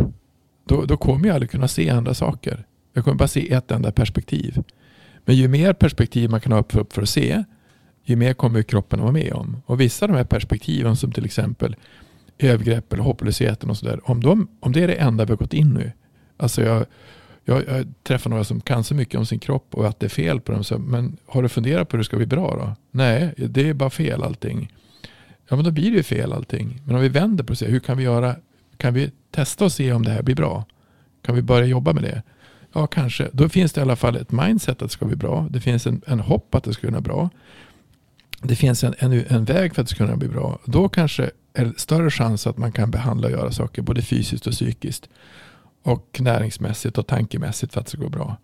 då, 0.68 0.86
då 0.86 0.98
kommer 0.98 1.28
jag 1.28 1.34
aldrig 1.34 1.52
kunna 1.52 1.68
se 1.68 1.90
andra 1.90 2.14
saker. 2.14 2.66
Jag 2.94 3.04
kommer 3.04 3.18
bara 3.18 3.28
se 3.28 3.54
ett 3.54 3.72
enda 3.72 3.92
perspektiv. 3.92 4.64
Men 5.26 5.36
ju 5.36 5.48
mer 5.48 5.74
perspektiv 5.74 6.30
man 6.30 6.42
kan 6.42 6.52
ha 6.52 6.60
upp 6.60 6.72
för, 6.72 6.80
upp 6.80 6.94
för 6.94 7.02
att 7.02 7.10
se, 7.10 7.44
ju 8.04 8.16
mer 8.16 8.34
kommer 8.34 8.64
kroppen 8.64 9.00
att 9.00 9.04
vara 9.04 9.14
med 9.14 9.34
om. 9.34 9.62
Och 9.66 9.82
vissa 9.82 10.06
av 10.06 10.12
de 10.12 10.18
här 10.18 10.26
perspektiven 10.26 10.96
som 10.96 11.12
till 11.12 11.26
exempel 11.26 11.76
övergrepp 12.40 12.94
eller 12.94 13.04
hopplösheten 13.04 13.70
och 13.70 13.78
sådär. 13.78 14.00
Om, 14.04 14.24
de, 14.24 14.48
om 14.60 14.72
det 14.72 14.84
är 14.84 14.88
det 14.88 14.94
enda 14.94 15.26
vi 15.26 15.32
har 15.32 15.38
gått 15.38 15.54
in 15.54 15.74
nu. 15.74 15.92
Alltså 16.38 16.62
jag, 16.62 16.86
jag, 17.46 17.64
jag 17.68 17.94
träffar 18.04 18.30
några 18.30 18.44
som 18.44 18.62
kan 18.62 18.84
så 18.84 18.96
mycket 18.96 19.16
om 19.16 19.26
sin 19.26 19.40
kropp 19.40 19.76
och 19.76 19.88
att 19.88 20.00
det 20.00 20.08
är 20.08 20.10
fel 20.10 20.42
på 20.42 20.52
dem. 20.52 20.64
Så, 20.64 20.80
men 20.80 21.18
har 21.26 21.44
du 21.44 21.50
funderat 21.50 21.90
på 21.90 21.98
hur 21.98 22.00
det 22.00 22.06
ska 22.06 22.18
bli 22.18 22.26
bra 22.26 22.56
då? 22.56 22.76
Nej, 22.92 23.34
det 23.38 23.70
är 23.70 23.74
bara 23.74 23.90
fel 23.90 24.24
allting. 24.24 24.74
Ja 25.50 25.56
men 25.56 25.66
då 25.66 25.72
blir 25.72 25.92
det 25.92 25.98
ju 25.98 26.04
fel 26.04 26.34
allting. 26.34 26.82
Men 26.86 26.96
om 26.96 27.02
vi 27.02 27.10
vänder 27.10 27.44
på 27.44 27.54
det, 27.54 27.66
hur 27.66 27.80
kan 27.80 27.98
vi 27.98 28.04
göra 28.04 28.36
kan 28.78 28.94
vi 28.94 29.12
testa 29.32 29.66
och 29.66 29.72
se 29.72 29.94
om 29.94 30.04
det 30.04 30.12
här 30.12 30.22
blir 30.22 30.36
bra? 30.36 30.66
Kan 31.22 31.36
vi 31.36 31.42
börja 31.42 31.66
jobba 31.66 31.94
med 31.94 32.04
det? 32.04 32.24
Ja, 32.74 32.88
kanske. 32.88 33.30
Då 33.34 33.50
finns 33.50 33.74
det 33.74 33.80
i 33.80 33.82
alla 33.82 33.96
fall 33.96 34.16
ett 34.16 34.32
mindset 34.32 34.70
att 34.70 34.80
det 34.80 34.90
ska 34.90 35.06
bli 35.06 35.16
bra. 35.16 35.48
Det 35.50 35.62
finns 35.62 35.88
en, 35.88 36.02
en 36.08 36.20
hopp 36.20 36.56
att 36.56 36.64
det 36.64 36.74
ska 36.74 36.88
kunna 36.88 37.02
bli 37.02 37.10
bra. 37.10 37.30
Det 38.42 38.56
finns 38.56 38.84
en, 38.84 38.96
en, 39.00 39.26
en 39.28 39.46
väg 39.46 39.76
för 39.76 39.82
att 39.82 39.88
det 39.88 39.96
ska 39.96 40.06
kunna 40.06 40.18
bli 40.18 40.28
bra. 40.28 40.60
Då 40.66 40.90
kanske 40.90 41.32
är 41.54 41.66
det 41.66 41.80
större 41.80 42.10
chans 42.10 42.48
att 42.48 42.58
man 42.58 42.72
kan 42.72 42.92
behandla 42.92 43.28
och 43.28 43.34
göra 43.34 43.52
saker 43.52 43.82
både 43.82 44.02
fysiskt 44.02 44.48
och 44.48 44.54
psykiskt. 44.54 45.10
Och 45.84 46.18
näringsmässigt 46.20 46.98
och 46.98 47.08
tankemässigt 47.08 47.74
för 47.74 47.80
att 47.80 47.86
det 47.86 47.92
ska 47.92 48.02
gå 48.02 48.10
bra. 48.10 48.38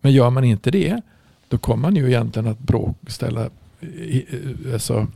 Men 0.00 0.12
gör 0.12 0.30
man 0.30 0.44
inte 0.44 0.70
det, 0.70 1.00
då 1.48 1.58
kommer 1.58 1.82
man 1.82 1.96
ju 1.96 2.06
egentligen 2.06 2.48
att 2.48 2.58
bråk, 2.58 2.96
ställa 3.06 3.50
alltså, 4.72 5.06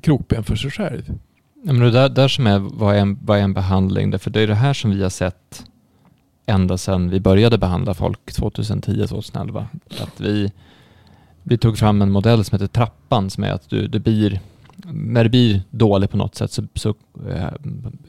krokben 0.00 0.44
för 0.44 0.56
sig 0.56 0.70
själv. 0.70 1.18
Men 1.66 1.78
det 1.78 1.90
där, 1.90 2.08
där 2.08 2.28
som 2.28 2.46
är 2.46 2.58
vad, 2.58 2.96
är 2.96 3.00
en, 3.00 3.18
vad 3.22 3.38
är 3.38 3.42
en 3.42 3.54
behandling, 3.54 4.10
därför 4.10 4.30
det 4.30 4.40
är 4.40 4.46
det 4.46 4.54
här 4.54 4.72
som 4.72 4.90
vi 4.90 5.02
har 5.02 5.10
sett 5.10 5.64
ända 6.46 6.78
sedan 6.78 7.10
vi 7.10 7.20
började 7.20 7.58
behandla 7.58 7.94
folk 7.94 8.20
2010-2011. 8.26 9.64
Att 10.02 10.20
vi, 10.20 10.52
vi 11.42 11.58
tog 11.58 11.78
fram 11.78 12.02
en 12.02 12.10
modell 12.10 12.44
som 12.44 12.56
heter 12.56 12.66
trappan 12.66 13.30
som 13.30 13.44
är 13.44 13.52
att 13.52 13.70
du, 13.70 13.86
det 13.88 14.00
blir, 14.00 14.40
när 14.92 15.24
det 15.24 15.30
blir 15.30 15.62
dåligt 15.70 16.10
på 16.10 16.16
något 16.16 16.34
sätt 16.34 16.52
så, 16.52 16.62
så 16.74 16.94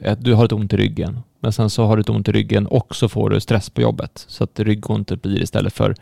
äh, 0.00 0.16
du 0.18 0.34
har 0.34 0.44
ett 0.44 0.52
ont 0.52 0.72
i 0.72 0.76
ryggen. 0.76 1.18
Men 1.40 1.52
sen 1.52 1.70
så 1.70 1.86
har 1.86 1.96
du 1.96 2.00
ett 2.00 2.08
ont 2.08 2.28
i 2.28 2.32
ryggen 2.32 2.66
och 2.66 2.96
så 2.96 3.08
får 3.08 3.30
du 3.30 3.40
stress 3.40 3.70
på 3.70 3.80
jobbet. 3.80 4.24
Så 4.28 4.44
att 4.44 4.60
ryggontet 4.60 5.22
blir 5.22 5.42
istället 5.42 5.72
för 5.72 5.94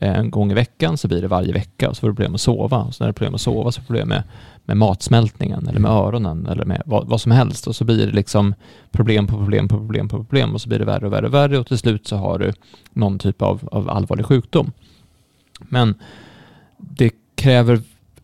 en 0.00 0.30
gång 0.30 0.50
i 0.50 0.54
veckan 0.54 0.98
så 0.98 1.08
blir 1.08 1.22
det 1.22 1.28
varje 1.28 1.52
vecka 1.52 1.88
och 1.88 1.96
så 1.96 2.00
får 2.00 2.08
du 2.08 2.14
problem 2.14 2.34
att 2.34 2.40
sova. 2.40 2.78
Och 2.78 2.94
så 2.94 3.04
när 3.04 3.06
du 3.06 3.08
har 3.08 3.12
problem 3.12 3.34
att 3.34 3.40
sova 3.40 3.72
så 3.72 3.80
får 3.80 3.82
du 3.82 3.86
problem 3.86 4.08
med, 4.08 4.22
med 4.64 4.76
matsmältningen 4.76 5.68
eller 5.68 5.80
med 5.80 5.90
öronen 5.90 6.46
eller 6.46 6.64
med 6.64 6.82
vad, 6.86 7.08
vad, 7.08 7.20
som 7.20 7.32
helst 7.32 7.66
och 7.66 7.76
så 7.76 7.84
blir 7.84 8.06
det 8.06 8.12
liksom 8.12 8.54
problem 8.90 9.26
på 9.26 9.36
problem 9.36 9.68
på 9.68 9.76
problem 9.76 10.08
på 10.08 10.16
problem 10.16 10.54
och 10.54 10.60
så 10.60 10.68
blir 10.68 10.78
det 10.78 10.84
värre 10.84 11.06
och 11.06 11.12
värre 11.12 11.26
och 11.26 11.34
värre 11.34 11.58
och 11.58 11.66
till 11.66 11.78
slut 11.78 12.06
så 12.06 12.16
har 12.16 12.38
du 12.38 12.52
någon 12.92 13.18
typ 13.18 13.42
av, 13.42 13.68
av 13.72 13.90
allvarlig 13.90 14.26
sjukdom. 14.26 14.72
Men 15.60 15.94
det 16.78 17.10
kräver 17.34 17.80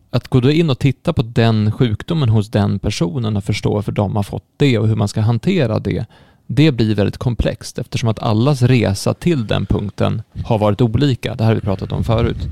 att 0.09 0.27
gå 0.27 0.51
in 0.51 0.69
och 0.69 0.79
titta 0.79 1.13
på 1.13 1.21
den 1.21 1.71
sjukdomen 1.71 2.29
hos 2.29 2.51
den 2.51 2.79
personen 2.79 3.37
och 3.37 3.43
förstå 3.43 3.73
varför 3.73 3.91
de 3.91 4.15
har 4.15 4.23
fått 4.23 4.49
det 4.57 4.77
och 4.77 4.87
hur 4.87 4.95
man 4.95 5.07
ska 5.07 5.21
hantera 5.21 5.79
det 5.79 6.05
det 6.47 6.71
blir 6.71 6.95
väldigt 6.95 7.17
komplext 7.17 7.79
eftersom 7.79 8.09
att 8.09 8.19
allas 8.19 8.61
resa 8.61 9.13
till 9.13 9.47
den 9.47 9.65
punkten 9.65 10.21
har 10.45 10.57
varit 10.57 10.81
olika. 10.81 11.35
Det 11.35 11.43
här 11.43 11.51
har 11.51 11.55
vi 11.55 11.61
pratat 11.61 11.91
om 11.91 12.03
förut. 12.03 12.47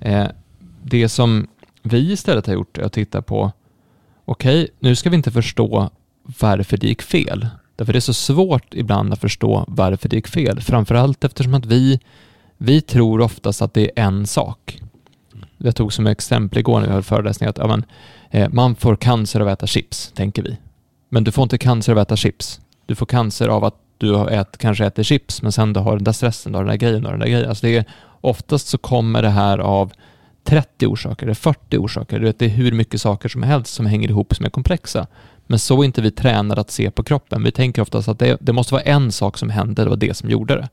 Eh, 0.00 0.26
det 0.82 1.08
som 1.08 1.46
vi 1.82 2.12
istället 2.12 2.46
har 2.46 2.54
gjort 2.54 2.78
är 2.78 2.82
att 2.82 2.92
titta 2.92 3.22
på, 3.22 3.52
okej, 4.24 4.62
okay, 4.62 4.74
nu 4.80 4.94
ska 4.94 5.10
vi 5.10 5.16
inte 5.16 5.30
förstå 5.30 5.90
varför 6.40 6.76
det 6.76 6.86
gick 6.86 7.02
fel. 7.02 7.46
Därför 7.76 7.92
det 7.92 7.98
är 7.98 8.00
så 8.00 8.14
svårt 8.14 8.74
ibland 8.74 9.12
att 9.12 9.20
förstå 9.20 9.64
varför 9.68 10.08
det 10.08 10.16
gick 10.16 10.28
fel. 10.28 10.60
Framförallt 10.60 11.24
eftersom 11.24 11.54
att 11.54 11.66
vi, 11.66 12.00
vi 12.56 12.80
tror 12.80 13.20
oftast 13.20 13.62
att 13.62 13.74
det 13.74 13.82
är 13.82 14.04
en 14.04 14.26
sak. 14.26 14.80
Jag 15.56 15.76
tog 15.76 15.92
som 15.92 16.06
exempel 16.06 16.58
igår 16.58 16.80
när 16.80 16.86
vi 16.86 16.92
höll 16.92 17.02
föreläsning 17.02 17.48
att 17.48 17.58
ja, 17.58 17.66
men, 17.66 17.84
eh, 18.30 18.48
man 18.52 18.76
får 18.76 18.96
cancer 18.96 19.40
av 19.40 19.48
att 19.48 19.58
äta 19.58 19.66
chips, 19.66 20.12
tänker 20.14 20.42
vi. 20.42 20.56
Men 21.08 21.24
du 21.24 21.32
får 21.32 21.42
inte 21.42 21.58
cancer 21.58 21.92
av 21.92 21.98
att 21.98 22.08
äta 22.08 22.16
chips 22.16 22.60
du 22.88 22.94
får 22.94 23.06
cancer 23.06 23.48
av 23.48 23.64
att 23.64 23.74
du 23.98 24.28
ät, 24.28 24.58
kanske 24.58 24.86
äter 24.86 25.02
chips, 25.02 25.42
men 25.42 25.52
sen 25.52 25.72
du 25.72 25.80
har 25.80 25.96
den 25.96 26.04
där 26.04 26.12
stressen, 26.12 26.52
du 26.52 26.58
har 26.58 26.64
den 26.64 26.70
där 26.70 26.76
grejen 26.76 27.04
och 27.06 27.10
den 27.10 27.20
där 27.20 27.26
grejen. 27.26 27.48
Alltså 27.48 27.66
det 27.66 27.76
är, 27.76 27.84
oftast 28.20 28.66
så 28.66 28.78
kommer 28.78 29.22
det 29.22 29.28
här 29.28 29.58
av 29.58 29.92
30 30.44 30.86
orsaker, 30.86 31.26
eller 31.26 31.34
40 31.34 31.78
orsaker. 31.78 32.18
Du 32.18 32.24
vet, 32.24 32.38
det 32.38 32.44
är 32.44 32.50
hur 32.50 32.72
mycket 32.72 33.00
saker 33.00 33.28
som 33.28 33.42
helst 33.42 33.74
som 33.74 33.86
hänger 33.86 34.08
ihop 34.08 34.34
som 34.34 34.46
är 34.46 34.50
komplexa. 34.50 35.06
Men 35.46 35.58
så 35.58 35.82
är 35.82 35.84
inte 35.84 36.02
vi 36.02 36.10
tränade 36.10 36.60
att 36.60 36.70
se 36.70 36.90
på 36.90 37.02
kroppen. 37.02 37.44
Vi 37.44 37.50
tänker 37.50 37.82
oftast 37.82 38.08
att 38.08 38.18
det, 38.18 38.38
det 38.40 38.52
måste 38.52 38.74
vara 38.74 38.82
en 38.82 39.12
sak 39.12 39.38
som 39.38 39.50
hände, 39.50 39.84
det 39.84 39.90
var 39.90 39.96
det 39.96 40.16
som 40.16 40.30
gjorde 40.30 40.54
det. 40.54 40.68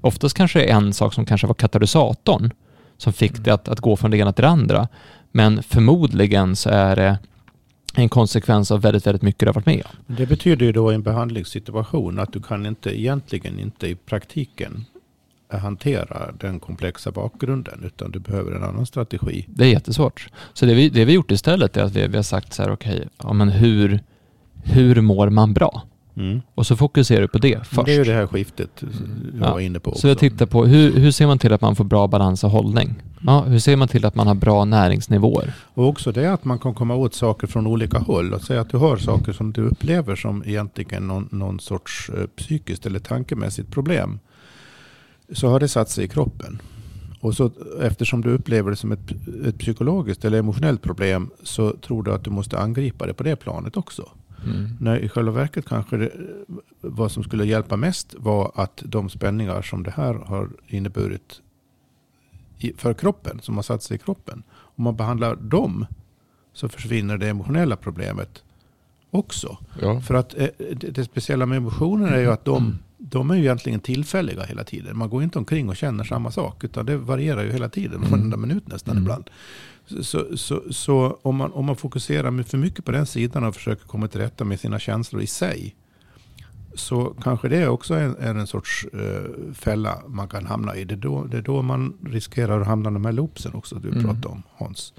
Oftast 0.00 0.36
kanske 0.36 0.58
det 0.58 0.70
är 0.70 0.76
en 0.76 0.92
sak 0.92 1.14
som 1.14 1.26
kanske 1.26 1.46
var 1.46 1.54
katalysatorn 1.54 2.50
som 2.96 3.12
fick 3.12 3.38
det 3.38 3.54
att, 3.54 3.68
att 3.68 3.80
gå 3.80 3.96
från 3.96 4.10
det 4.10 4.16
ena 4.16 4.32
till 4.32 4.42
det 4.42 4.48
andra. 4.48 4.88
Men 5.32 5.62
förmodligen 5.62 6.56
så 6.56 6.70
är 6.70 6.96
det 6.96 7.18
en 8.02 8.08
konsekvens 8.08 8.70
av 8.70 8.80
väldigt, 8.80 9.06
väldigt 9.06 9.22
mycket 9.22 9.40
du 9.40 9.46
har 9.46 9.54
varit 9.54 9.66
med 9.66 9.82
om. 9.84 10.14
Det 10.16 10.26
betyder 10.26 10.66
ju 10.66 10.72
då 10.72 10.92
i 10.92 10.94
en 10.94 11.02
behandlingssituation 11.02 12.18
att 12.18 12.32
du 12.32 12.42
kan 12.42 12.66
inte 12.66 13.00
egentligen 13.00 13.60
inte 13.60 13.88
i 13.88 13.94
praktiken 13.94 14.84
hantera 15.48 16.32
den 16.40 16.60
komplexa 16.60 17.10
bakgrunden 17.10 17.84
utan 17.84 18.10
du 18.10 18.18
behöver 18.18 18.52
en 18.52 18.64
annan 18.64 18.86
strategi. 18.86 19.44
Det 19.48 19.64
är 19.64 19.68
jättesvårt. 19.68 20.28
Så 20.52 20.66
det 20.66 20.74
vi, 20.74 20.88
det 20.88 21.04
vi 21.04 21.12
gjort 21.12 21.30
istället 21.30 21.76
är 21.76 21.82
att 21.82 21.92
vi, 21.92 22.06
vi 22.06 22.16
har 22.16 22.22
sagt 22.22 22.52
så 22.52 22.62
här, 22.62 22.72
okej, 22.72 22.96
okay, 22.96 23.08
ja, 23.22 23.32
men 23.32 23.48
hur, 23.48 24.00
hur 24.62 25.00
mår 25.00 25.30
man 25.30 25.54
bra? 25.54 25.82
Mm. 26.18 26.40
Och 26.54 26.66
så 26.66 26.76
fokuserar 26.76 27.20
du 27.20 27.28
på 27.28 27.38
det 27.38 27.66
först. 27.66 27.86
Det 27.86 27.92
är 27.92 27.98
ju 27.98 28.04
det 28.04 28.12
här 28.12 28.26
skiftet 28.26 28.70
du 28.76 28.86
ja. 29.40 29.52
var 29.52 29.60
inne 29.60 29.80
på. 29.80 29.90
Också. 29.90 30.00
Så 30.00 30.08
jag 30.08 30.18
tittar 30.18 30.46
på 30.46 30.66
hur, 30.66 30.92
hur 30.92 31.10
ser 31.10 31.26
man 31.26 31.38
till 31.38 31.52
att 31.52 31.60
man 31.60 31.76
får 31.76 31.84
bra 31.84 32.06
balans 32.06 32.44
och 32.44 32.50
hållning? 32.50 32.94
Ja, 33.20 33.42
hur 33.42 33.58
ser 33.58 33.76
man 33.76 33.88
till 33.88 34.04
att 34.04 34.14
man 34.14 34.26
har 34.26 34.34
bra 34.34 34.64
näringsnivåer? 34.64 35.52
Och 35.74 35.88
också 35.88 36.12
det 36.12 36.32
att 36.32 36.44
man 36.44 36.58
kan 36.58 36.74
komma 36.74 36.94
åt 36.94 37.14
saker 37.14 37.46
från 37.46 37.66
olika 37.66 37.98
håll. 37.98 38.34
Att 38.34 38.44
säga 38.44 38.60
att 38.60 38.70
du 38.70 38.76
har 38.76 38.96
saker 38.96 39.32
som 39.32 39.52
du 39.52 39.62
upplever 39.62 40.16
som 40.16 40.42
egentligen 40.46 41.08
någon, 41.08 41.28
någon 41.32 41.60
sorts 41.60 42.10
eh, 42.10 42.26
psykiskt 42.36 42.86
eller 42.86 42.98
tankemässigt 42.98 43.70
problem. 43.70 44.18
Så 45.32 45.48
har 45.48 45.60
det 45.60 45.68
satt 45.68 45.90
sig 45.90 46.04
i 46.04 46.08
kroppen. 46.08 46.62
Och 47.20 47.34
så, 47.34 47.50
eftersom 47.80 48.20
du 48.20 48.30
upplever 48.30 48.70
det 48.70 48.76
som 48.76 48.92
ett, 48.92 49.12
ett 49.46 49.58
psykologiskt 49.58 50.24
eller 50.24 50.38
emotionellt 50.38 50.82
problem 50.82 51.30
så 51.42 51.72
tror 51.72 52.02
du 52.02 52.12
att 52.12 52.24
du 52.24 52.30
måste 52.30 52.58
angripa 52.58 53.06
det 53.06 53.14
på 53.14 53.22
det 53.22 53.36
planet 53.36 53.76
också. 53.76 54.08
Mm. 54.44 54.68
När 54.80 54.98
i 54.98 55.08
själva 55.08 55.32
verket 55.32 55.66
kanske 55.66 55.96
det, 55.96 56.12
vad 56.80 57.12
som 57.12 57.22
skulle 57.22 57.44
hjälpa 57.44 57.76
mest 57.76 58.14
var 58.18 58.52
att 58.54 58.82
de 58.86 59.10
spänningar 59.10 59.62
som 59.62 59.82
det 59.82 59.90
här 59.90 60.14
har 60.14 60.50
inneburit 60.66 61.40
för 62.76 62.94
kroppen, 62.94 63.40
som 63.40 63.56
har 63.56 63.62
satt 63.62 63.82
sig 63.82 63.94
i 63.94 63.98
kroppen. 63.98 64.42
Om 64.50 64.84
man 64.84 64.96
behandlar 64.96 65.36
dem 65.36 65.86
så 66.52 66.68
försvinner 66.68 67.18
det 67.18 67.28
emotionella 67.28 67.76
problemet 67.76 68.42
också. 69.10 69.58
Ja. 69.80 70.00
För 70.00 70.14
att 70.14 70.38
eh, 70.38 70.48
det, 70.58 70.90
det, 70.90 71.04
speciella 71.04 71.46
med 71.46 71.56
emotioner 71.56 72.12
är 72.12 72.20
ju 72.20 72.30
att 72.30 72.44
de, 72.44 72.64
mm. 72.64 72.78
De 73.10 73.30
är 73.30 73.34
ju 73.34 73.40
egentligen 73.40 73.80
tillfälliga 73.80 74.42
hela 74.42 74.64
tiden. 74.64 74.98
Man 74.98 75.10
går 75.10 75.22
inte 75.22 75.38
omkring 75.38 75.68
och 75.68 75.76
känner 75.76 76.04
samma 76.04 76.30
sak, 76.30 76.64
utan 76.64 76.86
det 76.86 76.96
varierar 76.96 77.42
ju 77.42 77.52
hela 77.52 77.68
tiden, 77.68 77.96
mm. 77.96 78.10
varenda 78.10 78.36
minut 78.36 78.68
nästan 78.68 78.92
mm. 78.92 79.02
ibland. 79.02 79.30
Så, 80.00 80.36
så, 80.36 80.62
så, 80.70 81.18
om, 81.22 81.36
man, 81.36 81.52
om 81.52 81.64
man 81.64 81.76
fokuserar 81.76 82.42
för 82.42 82.58
mycket 82.58 82.84
på 82.84 82.92
den 82.92 83.06
sidan 83.06 83.44
och 83.44 83.54
försöker 83.54 83.86
komma 83.86 84.08
till 84.08 84.20
rätta 84.20 84.44
med 84.44 84.60
sina 84.60 84.78
känslor 84.78 85.22
i 85.22 85.26
sig. 85.26 85.76
Så 86.74 87.16
kanske 87.22 87.48
det 87.48 87.68
också 87.68 87.94
är, 87.94 88.14
är 88.18 88.34
en 88.34 88.46
sorts 88.46 88.86
uh, 88.94 89.52
fälla 89.54 90.02
man 90.06 90.28
kan 90.28 90.46
hamna 90.46 90.76
i. 90.76 90.84
Det 90.84 90.94
är, 90.94 90.96
då, 90.96 91.24
det 91.24 91.36
är 91.36 91.42
då 91.42 91.62
man 91.62 91.94
riskerar 92.04 92.60
att 92.60 92.66
hamna 92.66 92.90
i 92.90 92.92
de 92.92 93.04
här 93.04 93.12
loopsen 93.12 93.54
också. 93.54 93.74
Du 93.74 93.88
mm. 93.88 94.04
pratade 94.04 94.28
om 94.28 94.42
Hans. 94.56 94.92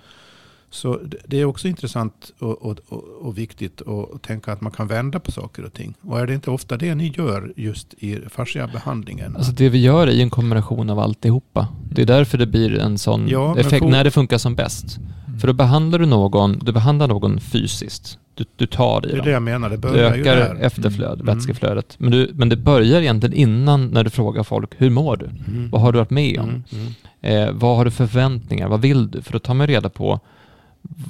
Så 0.71 0.99
det 1.27 1.41
är 1.41 1.45
också 1.45 1.67
intressant 1.67 2.31
och, 2.39 2.61
och, 2.61 2.79
och, 3.21 3.37
viktigt 3.37 3.81
att 3.81 4.21
tänka 4.21 4.51
att 4.53 4.61
man 4.61 4.71
kan 4.71 4.87
vända 4.87 5.19
på 5.19 5.31
saker 5.31 5.65
och 5.65 5.73
ting. 5.73 5.93
Och 6.01 6.19
är 6.19 6.27
det 6.27 6.33
inte 6.33 6.51
ofta 6.51 6.77
det 6.77 6.95
ni 6.95 7.13
gör 7.17 7.53
just 7.55 7.93
i 7.93 8.19
fasciabehandlingen? 8.29 9.35
Alltså 9.35 9.51
det 9.51 9.69
vi 9.69 9.81
gör 9.81 10.07
är 10.07 10.21
en 10.21 10.29
kombination 10.29 10.89
av 10.89 10.99
alltihopa. 10.99 11.67
Det 11.91 12.01
är 12.01 12.05
därför 12.05 12.37
det 12.37 12.47
blir 12.47 12.79
en 12.79 12.97
sån 12.97 13.27
ja, 13.27 13.57
effekt 13.57 13.85
när 13.85 14.03
det 14.03 14.11
funkar 14.11 14.37
som 14.37 14.55
bäst. 14.55 14.99
För 15.39 15.47
då 15.47 15.53
behandlar 15.53 15.99
du 15.99 16.05
någon, 16.05 16.59
du 16.59 16.71
behandlar 16.71 17.07
någon 17.07 17.39
fysiskt. 17.39 18.19
Du, 18.33 18.45
du 18.55 18.65
tar 18.65 19.05
i 19.05 19.09
dem. 19.09 19.17
Det 19.17 19.23
är 19.23 19.25
det 19.25 19.31
jag 19.31 19.43
menar, 19.43 19.69
det 19.69 19.77
börjar 19.77 19.95
Du 19.95 20.19
ökar 20.19 20.33
ju 20.33 20.39
där. 20.39 20.55
efterflöd, 20.61 21.21
mm. 21.21 21.35
vätskeflödet. 21.35 21.95
Men, 21.97 22.11
du, 22.11 22.31
men 22.33 22.49
det 22.49 22.57
börjar 22.57 23.01
egentligen 23.01 23.35
innan 23.35 23.87
när 23.87 24.03
du 24.03 24.09
frågar 24.09 24.43
folk, 24.43 24.73
hur 24.77 24.89
mår 24.89 25.17
du? 25.17 25.25
Mm. 25.25 25.69
Vad 25.69 25.81
har 25.81 25.91
du 25.91 25.99
varit 25.99 26.09
med 26.09 26.39
om? 26.39 26.49
Mm. 26.49 26.63
mm. 26.71 26.93
Eh, 27.21 27.53
vad 27.53 27.77
har 27.77 27.85
du 27.85 27.91
för 27.91 28.07
förväntningar? 28.07 28.67
Vad 28.67 28.81
vill 28.81 29.11
du? 29.11 29.21
För 29.21 29.33
då 29.33 29.39
tar 29.39 29.53
man 29.53 29.67
reda 29.67 29.89
på 29.89 30.19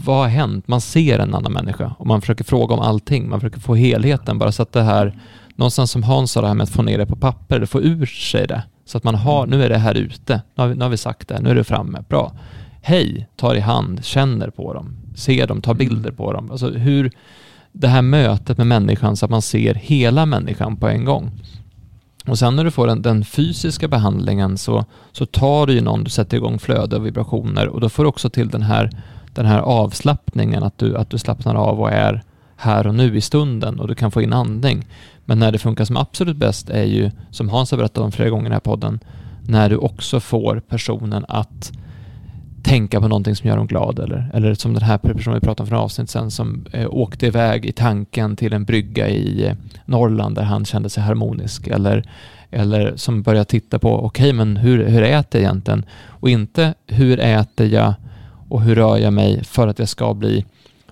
vad 0.05 0.17
har 0.17 0.28
hänt? 0.28 0.67
Man 0.67 0.82
ser 0.82 1.20
en 1.20 1.36
annan 1.36 1.53
människa 1.53 1.95
och 1.99 2.07
man 2.07 2.22
försöker 2.22 2.43
fråga 2.43 2.74
om 2.76 2.80
allting. 2.80 3.30
Man 3.30 3.39
försöker 3.39 3.59
få 3.59 3.76
helheten 3.76 4.38
bara 4.38 4.51
så 4.51 4.63
att 4.63 4.72
det 4.72 4.82
här, 4.82 5.20
någonstans 5.55 5.91
som 5.91 6.03
Hans 6.03 6.32
sa 6.32 6.41
det 6.41 6.47
här 6.47 6.53
med 6.53 6.63
att 6.63 6.70
få 6.70 6.82
ner 6.82 6.97
det 6.97 7.05
på 7.05 7.15
papper, 7.15 7.55
eller 7.55 7.65
få 7.65 7.82
ur 7.82 8.05
sig 8.05 8.47
det. 8.47 8.63
Så 8.86 8.97
att 8.97 9.03
man 9.03 9.15
har, 9.15 9.47
nu 9.47 9.63
är 9.63 9.70
det 9.70 9.78
här 9.78 9.95
ute, 9.95 10.41
nu 10.55 10.63
har 10.63 10.67
vi, 10.67 10.76
nu 10.76 10.84
har 10.84 10.89
vi 10.89 10.97
sagt 10.97 11.28
det, 11.28 11.39
nu 11.41 11.49
är 11.49 11.55
det 11.55 11.63
framme, 11.63 12.03
bra. 12.09 12.32
Hej, 12.82 13.28
tar 13.36 13.55
i 13.55 13.59
hand, 13.59 14.05
känner 14.05 14.49
på 14.49 14.74
dem, 14.74 14.97
ser 15.15 15.47
dem, 15.47 15.61
tar 15.61 15.74
bilder 15.74 16.11
på 16.11 16.34
dem. 16.34 16.51
Alltså 16.51 16.70
hur, 16.70 17.11
det 17.72 17.88
här 17.88 18.01
mötet 18.01 18.57
med 18.57 18.67
människan 18.67 19.17
så 19.17 19.26
att 19.26 19.32
man 19.32 19.41
ser 19.41 19.74
hela 19.74 20.26
människan 20.26 20.78
på 20.78 20.88
en 20.88 21.05
gång. 21.05 21.32
Och 22.28 22.39
sen 22.39 22.55
när 22.55 22.63
du 22.63 22.72
får 22.72 22.88
den, 22.88 23.01
den, 23.01 23.26
fysiska 23.26 23.88
behandlingen 23.88 24.57
så, 24.57 24.86
så 25.11 25.26
tar 25.26 25.67
du 25.67 25.74
ju 25.74 25.82
någon, 25.82 26.03
du 26.03 26.09
sätter 26.09 26.38
igång 26.38 26.59
flöde 26.59 26.95
och 26.95 27.05
vibrationer 27.05 27.67
och 27.67 27.82
då 27.82 27.89
får 27.89 28.03
du 28.03 28.09
också 28.09 28.30
till 28.30 28.49
den 28.49 28.61
här 28.61 28.89
den 29.39 29.47
här 29.47 29.59
avslappningen, 29.59 30.63
att 30.63 30.77
du, 30.77 30.97
att 30.97 31.09
du 31.09 31.17
slappnar 31.17 31.55
av 31.55 31.79
och 31.79 31.91
är 31.91 32.23
här 32.55 32.87
och 32.87 32.95
nu 32.95 33.17
i 33.17 33.21
stunden 33.21 33.79
och 33.79 33.87
du 33.87 33.95
kan 33.95 34.11
få 34.11 34.21
in 34.21 34.33
andning. 34.33 34.85
Men 35.25 35.39
när 35.39 35.51
det 35.51 35.57
funkar 35.57 35.85
som 35.85 35.97
absolut 35.97 36.37
bäst 36.37 36.69
är 36.69 36.83
ju, 36.83 37.11
som 37.31 37.49
Hans 37.49 37.71
har 37.71 37.77
berättat 37.77 38.03
om 38.03 38.11
flera 38.11 38.29
gånger 38.29 38.43
i 38.43 38.49
den 38.49 38.53
här 38.53 38.59
podden, 38.59 38.99
när 39.47 39.69
du 39.69 39.77
också 39.77 40.19
får 40.19 40.61
personen 40.67 41.25
att 41.27 41.71
tänka 42.63 43.01
på 43.01 43.07
någonting 43.07 43.35
som 43.35 43.49
gör 43.49 43.57
dem 43.57 43.67
glad 43.67 43.99
eller, 43.99 44.31
eller 44.33 44.53
som 44.53 44.73
den 44.73 44.83
här 44.83 44.97
personen 44.97 45.39
vi 45.39 45.45
pratade 45.45 45.63
om 45.63 45.69
för 45.69 45.75
avsnitt 45.75 46.09
sen 46.09 46.31
som 46.31 46.65
eh, 46.73 46.87
åkte 46.89 47.27
iväg 47.27 47.65
i 47.65 47.71
tanken 47.71 48.35
till 48.35 48.53
en 48.53 48.65
brygga 48.65 49.09
i 49.09 49.47
eh, 49.47 49.53
Norrland 49.85 50.35
där 50.35 50.43
han 50.43 50.65
kände 50.65 50.89
sig 50.89 51.03
harmonisk 51.03 51.67
eller, 51.67 52.09
eller 52.51 52.95
som 52.95 53.21
börjar 53.21 53.43
titta 53.43 53.79
på 53.79 54.05
okej 54.05 54.05
okay, 54.05 54.33
men 54.33 54.57
hur, 54.57 54.85
hur 54.85 55.03
äter 55.03 55.41
jag 55.41 55.49
egentligen 55.49 55.85
och 56.07 56.29
inte 56.29 56.73
hur 56.87 57.19
äter 57.19 57.67
jag 57.67 57.93
och 58.49 58.61
hur 58.61 58.75
rör 58.75 58.97
jag 58.97 59.13
mig 59.13 59.43
för 59.43 59.67
att 59.67 59.79
jag 59.79 59.89
ska 59.89 60.13
bli, 60.13 60.45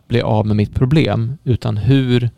bli 0.08 0.22
av 0.22 0.46
med 0.48 0.56
mitt 0.56 0.76
problem, 0.76 1.38
utan 1.44 1.78
hur 1.78 2.30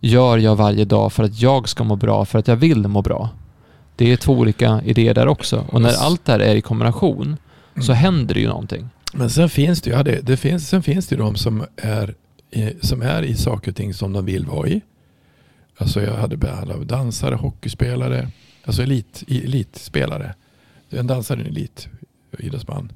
gör 0.00 0.38
jag 0.38 0.56
varje 0.56 0.84
dag 0.84 1.12
för 1.12 1.24
att 1.24 1.40
jag 1.40 1.68
ska 1.68 1.84
må 1.84 1.96
bra, 1.96 2.24
för 2.24 2.38
att 2.38 2.48
jag 2.48 2.56
vill 2.56 2.88
må 2.88 3.02
bra. 3.02 3.30
Det 3.96 4.12
är 4.12 4.16
två 4.16 4.32
olika 4.32 4.82
idéer 4.84 5.14
där 5.14 5.28
också. 5.28 5.64
Och 5.68 5.82
när 5.82 5.94
allt 5.94 6.24
det 6.24 6.32
här 6.32 6.40
är 6.40 6.54
i 6.54 6.60
kombination 6.60 7.36
så 7.80 7.92
händer 7.92 8.34
det 8.34 8.40
ju 8.40 8.48
någonting. 8.48 8.88
Men 9.12 9.30
sen 9.30 9.48
finns 9.48 9.82
det 9.82 9.90
ju, 9.90 9.96
ja, 9.96 10.02
det, 10.02 10.20
det 10.20 10.36
finns, 10.36 10.68
sen 10.68 10.82
finns 10.82 11.06
det 11.06 11.16
ju 11.16 11.22
de 11.22 11.36
som 11.36 11.64
är, 11.76 12.14
som 12.80 13.02
är 13.02 13.22
i 13.22 13.34
saker 13.34 13.70
och 13.70 13.76
ting 13.76 13.94
som 13.94 14.12
de 14.12 14.24
vill 14.24 14.46
vara 14.46 14.68
i. 14.68 14.80
Alltså 15.76 16.02
jag 16.02 16.14
hade 16.14 16.36
behandlat 16.36 16.80
dansare, 16.88 17.34
hockeyspelare, 17.34 18.28
alltså 18.64 18.82
elit, 18.82 19.24
elitspelare. 19.28 20.34
En 20.90 21.06
dansare, 21.06 21.40
en 21.40 21.46
elit 21.46 21.88
idrottsman. 22.38 22.92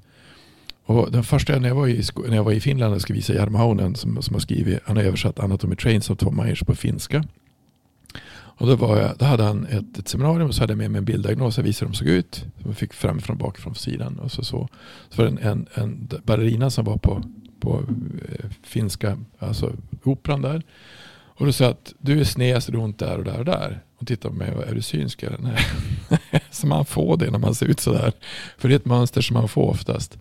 Och 0.86 1.12
den 1.12 1.24
första, 1.24 1.58
när 1.58 1.68
jag 1.68 1.76
var 1.76 1.88
i, 1.88 2.02
när 2.28 2.36
jag 2.36 2.44
var 2.44 2.52
i 2.52 2.60
Finland 2.60 2.94
och 2.94 3.02
skulle 3.02 3.16
visa 3.16 3.34
Jarmo 3.34 3.58
Haunen 3.58 3.94
som, 3.94 4.22
som 4.22 4.34
har 4.34 4.40
skrivit, 4.40 4.78
han 4.84 4.96
har 4.96 5.04
översatt 5.04 5.38
Anatomy 5.38 5.76
Trains 5.76 6.10
av 6.10 6.14
Tom 6.14 6.36
Myers 6.36 6.62
på 6.62 6.74
finska. 6.74 7.24
Och 8.56 8.66
då, 8.66 8.76
var 8.76 9.00
jag, 9.00 9.16
då 9.18 9.24
hade 9.24 9.42
han 9.42 9.66
ett, 9.66 9.98
ett 9.98 10.08
seminarium 10.08 10.48
och 10.48 10.54
så 10.54 10.62
hade 10.62 10.72
jag 10.72 10.78
med 10.78 10.90
mig 10.90 10.98
en 10.98 11.04
bilddiagnos. 11.04 11.56
Jag 11.56 11.64
visade 11.64 11.86
hur 11.86 11.92
de 11.92 11.98
såg 11.98 12.08
ut. 12.08 12.34
Som 12.34 12.70
jag 12.70 12.76
fick 12.76 12.92
framifrån, 12.92 13.38
bakifrån, 13.38 13.74
sidan. 13.74 14.18
Och 14.18 14.32
så, 14.32 14.44
så, 14.44 14.68
så 15.08 15.22
var 15.22 15.30
det 15.30 15.42
en, 15.42 15.48
en, 15.50 15.68
en 15.74 16.08
ballerina 16.24 16.70
som 16.70 16.84
var 16.84 16.96
på, 16.96 17.22
på 17.60 17.82
eh, 18.28 18.50
finska, 18.62 19.18
alltså 19.38 19.72
operan 20.02 20.42
där. 20.42 20.62
Och 21.36 21.46
då 21.46 21.52
sa 21.52 21.68
att 21.68 21.94
du 21.98 22.20
är 22.20 22.24
sned 22.24 22.62
så 22.62 22.72
du 22.72 22.78
har 22.78 22.84
ont 22.84 22.98
där 22.98 23.18
och 23.18 23.24
där 23.24 23.38
och 23.38 23.44
där. 23.44 23.82
Och 23.98 24.06
tittade 24.06 24.32
på 24.32 24.38
mig 24.38 24.54
och 24.54 24.66
är 24.66 24.74
du 24.74 24.82
synsk 24.82 25.22
eller? 25.22 25.38
Nej. 25.38 25.58
så 26.50 26.66
man 26.66 26.84
får 26.84 27.16
det 27.16 27.30
när 27.30 27.38
man 27.38 27.54
ser 27.54 27.66
ut 27.66 27.80
sådär. 27.80 28.12
För 28.58 28.68
det 28.68 28.74
är 28.74 28.76
ett 28.76 28.84
mönster 28.84 29.20
som 29.20 29.34
man 29.34 29.48
får 29.48 29.70
oftast. 29.70 30.18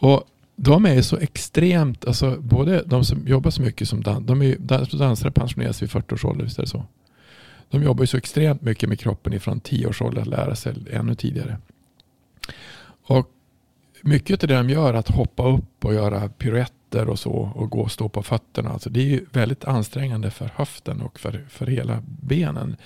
Och 0.00 0.24
de 0.56 0.86
är 0.86 1.02
så 1.02 1.16
extremt, 1.16 2.04
alltså 2.04 2.36
både 2.40 2.82
de 2.86 3.04
som 3.04 3.26
jobbar 3.26 3.50
så 3.50 3.62
mycket 3.62 3.88
som 3.88 4.02
dans, 4.02 4.26
de 4.26 4.42
är, 4.42 4.72
alltså 4.72 4.96
dansare 4.96 5.30
pensioneras 5.30 5.82
vid 5.82 5.90
40 5.90 6.14
års 6.14 6.24
ålder, 6.24 6.44
visst 6.44 6.58
är 6.58 6.62
det 6.62 6.68
så? 6.68 6.84
De 7.70 7.82
jobbar 7.82 8.02
ju 8.02 8.06
så 8.06 8.16
extremt 8.16 8.62
mycket 8.62 8.88
med 8.88 9.00
kroppen 9.00 9.32
ifrån 9.32 9.60
10 9.60 9.86
års 9.86 10.02
ålder 10.02 10.22
att 10.22 10.28
lära 10.28 10.56
sig 10.56 10.74
ännu 10.90 11.14
tidigare. 11.14 11.58
Och 13.02 13.30
mycket 14.02 14.42
av 14.42 14.48
det 14.48 14.56
de 14.56 14.70
gör, 14.70 14.94
att 14.94 15.08
hoppa 15.08 15.48
upp 15.48 15.84
och 15.84 15.94
göra 15.94 16.28
piruetter 16.28 17.08
och 17.08 17.18
så 17.18 17.32
och 17.54 17.70
gå 17.70 17.80
och 17.80 17.92
stå 17.92 18.08
på 18.08 18.22
fötterna, 18.22 18.70
alltså 18.70 18.90
det 18.90 19.00
är 19.00 19.04
ju 19.04 19.24
väldigt 19.32 19.64
ansträngande 19.64 20.30
för 20.30 20.50
höften 20.54 21.02
och 21.02 21.20
för, 21.20 21.44
för 21.48 21.66
hela 21.66 22.02
benen. 22.04 22.76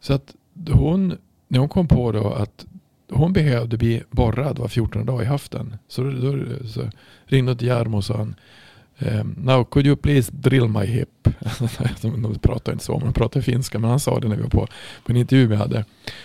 Så 0.00 0.12
att 0.12 0.34
hon, 0.72 1.18
när 1.48 1.58
hon 1.58 1.68
kom 1.68 1.88
på 1.88 2.12
då 2.12 2.32
att 2.32 2.66
hon 3.08 3.32
behövde 3.32 3.76
bli 3.76 4.02
borrad 4.10 4.58
var 4.58 4.68
14 4.68 5.06
dag 5.06 5.22
i 5.22 5.24
höften. 5.24 5.76
Så, 5.88 6.02
då, 6.02 6.10
då 6.10 6.68
så 6.68 6.90
ringde 7.24 7.50
hon 7.50 7.58
till 7.58 7.68
Jarmo 7.68 7.96
och 7.96 8.04
sa 8.04 8.16
han, 8.16 8.34
ehm, 8.98 9.34
Now 9.38 9.64
could 9.64 9.86
you 9.86 9.96
please 9.96 10.32
drill 10.34 10.68
my 10.68 10.86
hip? 10.86 11.08
de 12.02 12.38
pratar 12.42 12.72
inte 12.72 12.84
så, 12.84 12.98
de 12.98 13.12
pratar 13.12 13.40
finska, 13.40 13.78
men 13.78 13.90
han 13.90 14.00
sa 14.00 14.20
det 14.20 14.28
när 14.28 14.36
vi 14.36 14.42
var 14.42 14.50
på, 14.50 14.66
på 15.04 15.12
en 15.12 15.16
intervju 15.16 15.46
vi 15.46 15.56
hade. 15.56 15.84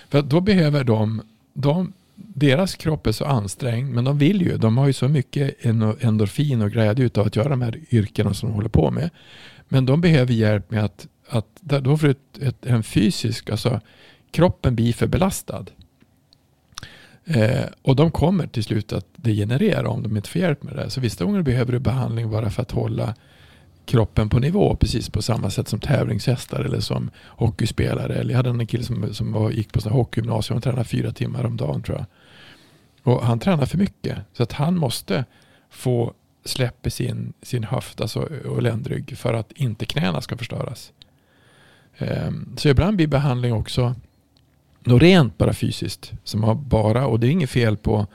För 0.10 0.22
då 0.22 0.42
behöver 0.42 0.84
de, 0.84 1.22
de, 1.54 1.94
deras 2.16 2.76
kropp 2.76 3.08
är 3.08 3.12
så 3.12 3.26
ansträngd, 3.26 3.94
men 3.94 4.04
de 4.04 4.18
vill 4.18 4.42
ju, 4.42 4.58
de 4.58 4.78
har 4.78 4.88
ju 4.88 4.94
så 4.94 5.08
mycket 5.08 5.66
endorfin 6.00 6.62
och 6.62 6.72
glädje 6.72 7.10
av 7.16 7.28
att 7.28 7.36
göra 7.36 7.50
de 7.50 7.62
här 7.62 7.80
yrkena 7.92 8.34
som 8.34 8.50
de 8.50 8.56
håller 8.56 8.70
på 8.70 8.92
med. 8.92 9.10
Men 9.68 9.86
de 9.86 10.02
behöver 10.02 10.34
hjälp 10.34 10.72
med 10.72 10.86
att, 10.86 11.08
att 11.30 11.62
då 11.62 11.98
får 11.98 12.08
ett, 12.08 12.38
ett, 12.42 12.66
en 12.66 12.84
fysisk, 12.84 13.50
alltså 13.50 13.82
kroppen 14.32 14.76
blir 14.76 14.94
för 14.94 15.08
belastad. 15.08 15.66
Eh, 17.26 17.66
och 17.82 17.96
de 17.96 18.12
kommer 18.12 18.48
till 18.48 18.64
slut 18.64 18.94
att 18.94 19.06
degenerera 19.16 19.90
om 19.90 20.04
de 20.04 20.18
inte 20.18 20.30
får 20.30 20.42
hjälp 20.42 20.64
med 20.64 20.76
det. 20.76 20.90
Så 20.90 21.02
vissa 21.02 21.26
gånger 21.26 21.42
behöver 21.42 21.72
du 21.72 21.80
behandling 21.80 22.32
bara 22.32 22.50
för 22.50 22.62
att 22.62 22.72
hålla 22.72 23.16
kroppen 23.86 24.30
på 24.30 24.40
nivå 24.40 24.76
precis 24.76 25.10
på 25.10 25.22
samma 25.22 25.50
sätt 25.50 25.68
som 25.68 25.80
tävlingshästar 25.80 26.60
eller 26.60 26.80
som 26.80 27.12
hockeyspelare. 27.28 28.16
Eller 28.16 28.30
jag 28.30 28.38
hade 28.38 28.50
en 28.50 28.68
kille 28.68 28.84
som, 28.84 29.14
som 29.14 29.32
var, 29.32 29.52
gick 29.52 29.74
på 29.74 29.90
hockeygymnasium 29.90 30.58
och 30.58 30.64
tränade 30.64 30.84
fyra 30.84 31.12
timmar 31.12 31.46
om 31.46 31.58
dagen 31.58 31.84
tror 31.84 31.98
jag. 31.98 32.06
Och 33.04 33.26
han 33.26 33.40
tränar 33.40 33.66
för 33.66 33.78
mycket 33.78 34.18
så 34.34 34.44
att 34.44 34.52
han 34.52 34.78
måste 34.78 35.26
få 35.70 36.14
släpp 36.46 36.88
i 36.88 36.90
sin, 36.90 37.34
sin 37.42 37.64
höft 37.64 38.02
alltså, 38.02 38.20
och 38.46 38.62
ländrygg 38.62 39.18
för 39.18 39.34
att 39.34 39.52
inte 39.52 39.86
knäna 39.86 40.22
ska 40.22 40.38
förstöras. 40.38 40.92
Eh, 41.98 42.32
så 42.58 42.70
ibland 42.70 42.96
blir 42.96 43.08
behandling 43.08 43.54
också 43.54 43.96
något 44.84 45.02
rent 45.02 45.38
bara 45.38 45.54
fysiskt. 45.54 46.12
Som 46.24 46.44
har 46.44 46.56
bara, 46.56 47.06
och 47.06 47.20
det 47.20 47.28
är 47.28 47.32
inget 47.32 47.50
fel 47.50 47.78
på 47.78 48.08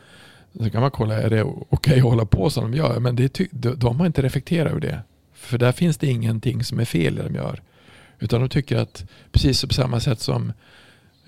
så 0.58 0.70
kan 0.70 0.80
man 0.80 0.90
kolla, 0.90 1.22
är 1.22 1.30
det 1.30 1.42
okej 1.42 1.66
okay 1.70 1.98
att 1.98 2.04
hålla 2.04 2.26
på 2.26 2.50
som 2.50 2.70
de 2.70 2.76
gör? 2.76 3.00
Men 3.00 3.16
det, 3.16 3.40
de 3.52 4.00
har 4.00 4.06
inte 4.06 4.22
reflekterat 4.22 4.70
över 4.70 4.80
det. 4.80 5.00
För 5.34 5.58
där 5.58 5.72
finns 5.72 5.96
det 5.98 6.06
ingenting 6.06 6.64
som 6.64 6.80
är 6.80 6.84
fel 6.84 7.14
i 7.14 7.16
det 7.16 7.22
de 7.22 7.34
gör. 7.34 7.62
Utan 8.18 8.40
de 8.40 8.48
tycker 8.48 8.76
att 8.76 9.04
precis 9.32 9.64
på 9.64 9.74
samma 9.74 10.00
sätt 10.00 10.20
som 10.20 10.52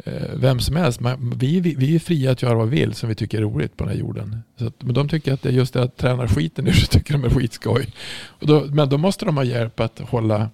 eh, 0.05 0.34
vem 0.34 0.61
som 0.61 0.76
helst, 0.76 1.01
man, 1.01 1.34
vi, 1.39 1.61
vi, 1.61 1.74
vi, 1.74 1.95
är 1.95 1.99
fria 1.99 2.30
att 2.30 2.43
göra 2.43 2.55
vad 2.55 2.68
vi 2.68 2.80
vill 2.80 2.95
som 2.95 3.09
vi 3.09 3.14
tycker 3.14 3.39
är 3.39 3.43
roligt 3.43 3.76
på 3.76 3.84
den 3.84 3.93
här 3.93 4.01
jorden. 4.01 4.43
Så 4.59 4.66
att, 4.66 4.82
men 4.82 4.95
de 4.95 5.09
tycker 5.09 5.32
att 5.32 5.43
det 5.43 5.49
är 5.49 5.53
just 5.53 5.74
det 5.74 5.82
att 5.82 5.97
träna 5.97 6.28
skiten 6.28 6.64
nu 6.64 6.72
så 6.72 6.86
tycker 6.86 7.12
de 7.12 7.24
är 7.24 7.30
skitskoj. 7.30 7.95
Och 8.26 8.47
då, 8.47 8.64
men 8.70 8.89
då 8.89 8.99
måste 8.99 9.24
de 9.24 9.36
ha 9.36 9.45
hjälp 9.45 9.80
att 9.80 9.99
hålla 9.99 10.51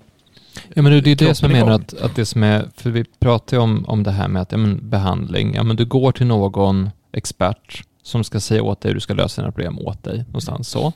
Ja, 0.75 0.83
men 0.83 1.03
det 1.03 1.11
är 1.11 1.17
det 1.17 1.35
som 1.35 1.51
jag 1.51 1.59
menar 1.59 1.73
att, 1.73 1.95
att 1.95 2.17
det 2.17 2.27
som 2.27 2.43
är, 2.43 2.69
för 2.77 2.91
vi 2.91 3.05
pratar 3.05 3.57
ju 3.57 3.63
om, 3.63 3.85
om 3.89 4.03
det 4.03 4.11
här 4.11 4.29
med 4.29 4.43
att 4.43 4.53
ja, 4.53 4.59
men 4.59 4.91
behandling, 4.91 5.55
ja 5.55 5.63
men 5.63 5.77
du 5.77 5.85
går 5.85 6.13
till 6.13 6.27
någon 6.27 6.91
expert 7.13 7.83
som 8.03 8.25
ska 8.25 8.41
säga 8.41 8.63
åt 8.63 8.81
dig 8.81 8.91
hur 8.91 8.95
du 8.95 9.01
ska 9.01 9.15
lösa 9.15 9.43
dina 9.43 9.53
problem 9.53 9.79
åt 9.79 10.05
dig 10.05 10.19
någonstans 10.27 10.69
så. 10.69 10.93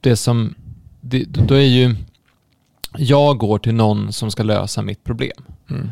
Det 0.00 0.16
som, 0.16 0.54
det, 1.00 1.24
då 1.24 1.54
är 1.54 1.60
ju, 1.60 1.96
jag 2.96 3.38
går 3.38 3.58
till 3.58 3.74
någon 3.74 4.12
som 4.12 4.30
ska 4.30 4.42
lösa 4.42 4.82
mitt 4.82 5.04
problem. 5.04 5.42
Mm. 5.70 5.90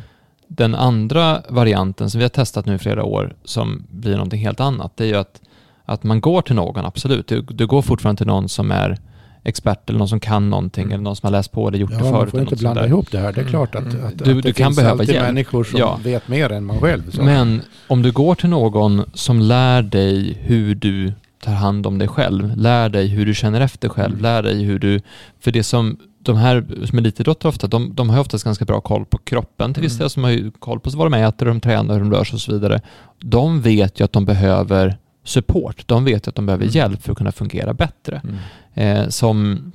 Den 0.49 0.75
andra 0.75 1.43
varianten 1.49 2.11
som 2.11 2.19
vi 2.19 2.25
har 2.25 2.29
testat 2.29 2.67
nu 2.67 2.75
i 2.75 2.79
flera 2.79 3.05
år 3.05 3.37
som 3.45 3.87
blir 3.91 4.13
någonting 4.13 4.41
helt 4.41 4.61
annat, 4.61 4.97
det 4.97 5.05
är 5.05 5.09
ju 5.09 5.17
att, 5.17 5.41
att 5.85 6.03
man 6.03 6.21
går 6.21 6.43
till 6.43 6.55
någon, 6.55 6.85
absolut. 6.85 7.27
Du, 7.29 7.43
du 7.43 7.67
går 7.67 7.83
fortfarande 7.83 8.19
till 8.19 8.27
någon 8.27 8.49
som 8.49 8.71
är 8.71 8.99
expert 9.45 9.91
eller 9.91 9.99
någon 9.99 10.09
som 10.09 10.21
kan 10.21 10.51
någonting 10.51 10.85
mm. 10.85 10.95
eller 10.95 11.05
någon 11.05 11.17
som 11.17 11.27
har 11.27 11.33
läst 11.33 11.53
på 11.53 11.71
det, 11.71 11.79
gjort 11.79 11.91
ja, 11.91 11.97
det 11.97 12.05
förut. 12.05 12.13
Man 12.13 12.31
får 12.31 12.41
inte 12.41 12.57
blanda 12.57 12.87
ihop 12.87 13.11
det 13.11 13.19
här. 13.19 13.33
Det 13.33 13.41
är 13.41 13.45
klart 13.45 13.75
att, 13.75 13.93
mm. 13.93 14.07
att, 14.07 14.19
du, 14.19 14.25
att 14.25 14.25
du 14.25 14.41
det 14.41 14.53
kan 14.53 14.67
finns 14.67 14.77
behöva 14.77 15.01
alltid 15.01 15.15
hjälp. 15.15 15.27
människor 15.27 15.65
som 15.65 15.81
ja. 15.81 15.99
vet 16.03 16.29
mer 16.29 16.53
än 16.53 16.65
man 16.65 16.79
själv. 16.79 17.11
Så. 17.11 17.23
Men 17.23 17.63
om 17.87 18.03
du 18.03 18.13
går 18.13 18.35
till 18.35 18.49
någon 18.49 19.05
som 19.15 19.41
lär 19.41 19.83
dig 19.83 20.39
hur 20.43 20.75
du 20.75 21.13
tar 21.45 21.53
hand 21.53 21.87
om 21.87 21.99
dig 21.99 22.09
själv, 22.09 22.57
lär 22.57 22.89
dig 22.89 23.07
hur 23.07 23.27
du 23.27 23.35
känner 23.35 23.61
efter 23.61 23.89
själv, 23.89 24.13
mm. 24.13 24.23
lär 24.23 24.43
dig 24.43 24.63
hur 24.63 24.79
du... 24.79 25.01
För 25.41 25.51
det 25.51 25.63
som 25.63 25.99
de 26.23 26.37
här 26.37 26.67
som 26.85 26.99
elitidrottare 26.99 27.49
ofta, 27.49 27.67
de, 27.67 27.95
de 27.95 28.11
har 28.11 28.21
oftast 28.21 28.45
ganska 28.45 28.65
bra 28.65 28.81
koll 28.81 29.05
på 29.05 29.19
kroppen 29.19 29.75
till 29.75 29.83
viss 29.83 29.93
mm. 29.93 29.99
del, 29.99 30.11
som 30.11 30.25
har 30.25 30.31
ju 30.31 30.51
koll 30.51 30.81
på 30.81 30.91
vad 30.91 31.13
de 31.13 31.19
äter, 31.19 31.47
hur 31.47 31.53
de 31.53 31.61
tränar, 31.61 31.95
hur 31.95 32.01
de 32.01 32.13
rör 32.13 32.25
sig 32.25 32.35
och 32.35 32.41
så 32.41 32.53
vidare. 32.53 32.81
De 33.19 33.61
vet 33.61 34.01
ju 34.01 34.05
att 34.05 34.13
de 34.13 34.25
behöver 34.25 34.99
support. 35.29 35.89
De 35.89 36.05
vet 36.05 36.29
att 36.29 36.35
de 36.35 36.47
behöver 36.47 36.65
mm. 36.65 36.75
hjälp 36.75 37.03
för 37.03 37.13
att 37.13 37.19
kunna 37.19 37.33
fungera 37.33 37.75
bättre. 37.75 38.23
Mm. 38.25 38.37
Eh, 38.75 39.09
som 39.09 39.73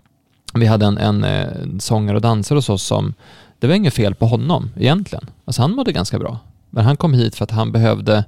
vi 0.54 0.66
hade 0.66 0.86
en, 0.86 0.98
en, 0.98 1.24
en 1.24 1.80
sångare 1.80 2.16
och 2.16 2.22
dansare 2.22 2.58
hos 2.58 2.70
oss 2.70 2.84
som, 2.84 3.14
det 3.60 3.68
var 3.68 3.76
inget 3.76 3.94
fel 3.94 4.16
på 4.16 4.26
honom 4.26 4.70
egentligen. 4.78 5.30
Alltså 5.46 5.62
han 5.62 5.72
mådde 5.72 5.92
ganska 5.92 6.20
bra. 6.20 6.40
Men 6.70 6.86
han 6.86 6.98
kom 6.98 7.14
hit 7.14 7.36
för 7.36 7.44
att 7.44 7.52
han 7.52 7.72
behövde 7.72 8.24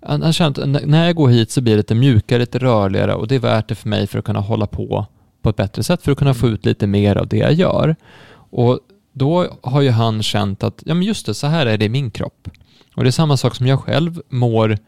han, 0.00 0.22
han 0.22 0.32
kände 0.32 0.62
att 0.62 0.86
när 0.86 1.06
jag 1.06 1.16
går 1.16 1.28
hit 1.28 1.50
så 1.50 1.60
blir 1.60 1.72
det 1.72 1.76
lite 1.76 1.94
mjukare, 1.94 2.38
lite 2.38 2.58
rörligare 2.58 3.14
och 3.14 3.28
det 3.28 3.34
är 3.34 3.38
värt 3.38 3.68
det 3.68 3.74
för 3.74 3.88
mig 3.88 4.06
för 4.06 4.18
att 4.18 4.24
kunna 4.24 4.40
hålla 4.40 4.66
på 4.66 5.06
på 5.42 5.50
ett 5.50 5.56
bättre 5.56 5.82
sätt, 5.82 6.02
för 6.02 6.12
att 6.12 6.18
kunna 6.18 6.34
få 6.34 6.48
ut 6.48 6.64
lite 6.64 6.86
mer 6.86 7.16
av 7.16 7.28
det 7.28 7.36
jag 7.36 7.52
gör. 7.52 7.96
Och 8.50 8.78
då 9.12 9.46
har 9.62 9.80
ju 9.80 9.90
han 9.90 10.22
känt 10.22 10.62
att, 10.62 10.82
ja 10.86 10.94
men 10.94 11.02
just 11.02 11.26
det, 11.26 11.34
så 11.34 11.46
här 11.46 11.66
är 11.66 11.78
det 11.78 11.84
i 11.84 11.88
min 11.88 12.10
kropp. 12.10 12.48
Och 12.96 13.04
det 13.04 13.08
är 13.08 13.12
samma 13.12 13.36
sak 13.36 13.54
som 13.54 13.66
jag 13.66 13.80
själv 13.80 14.22
mår 14.28 14.78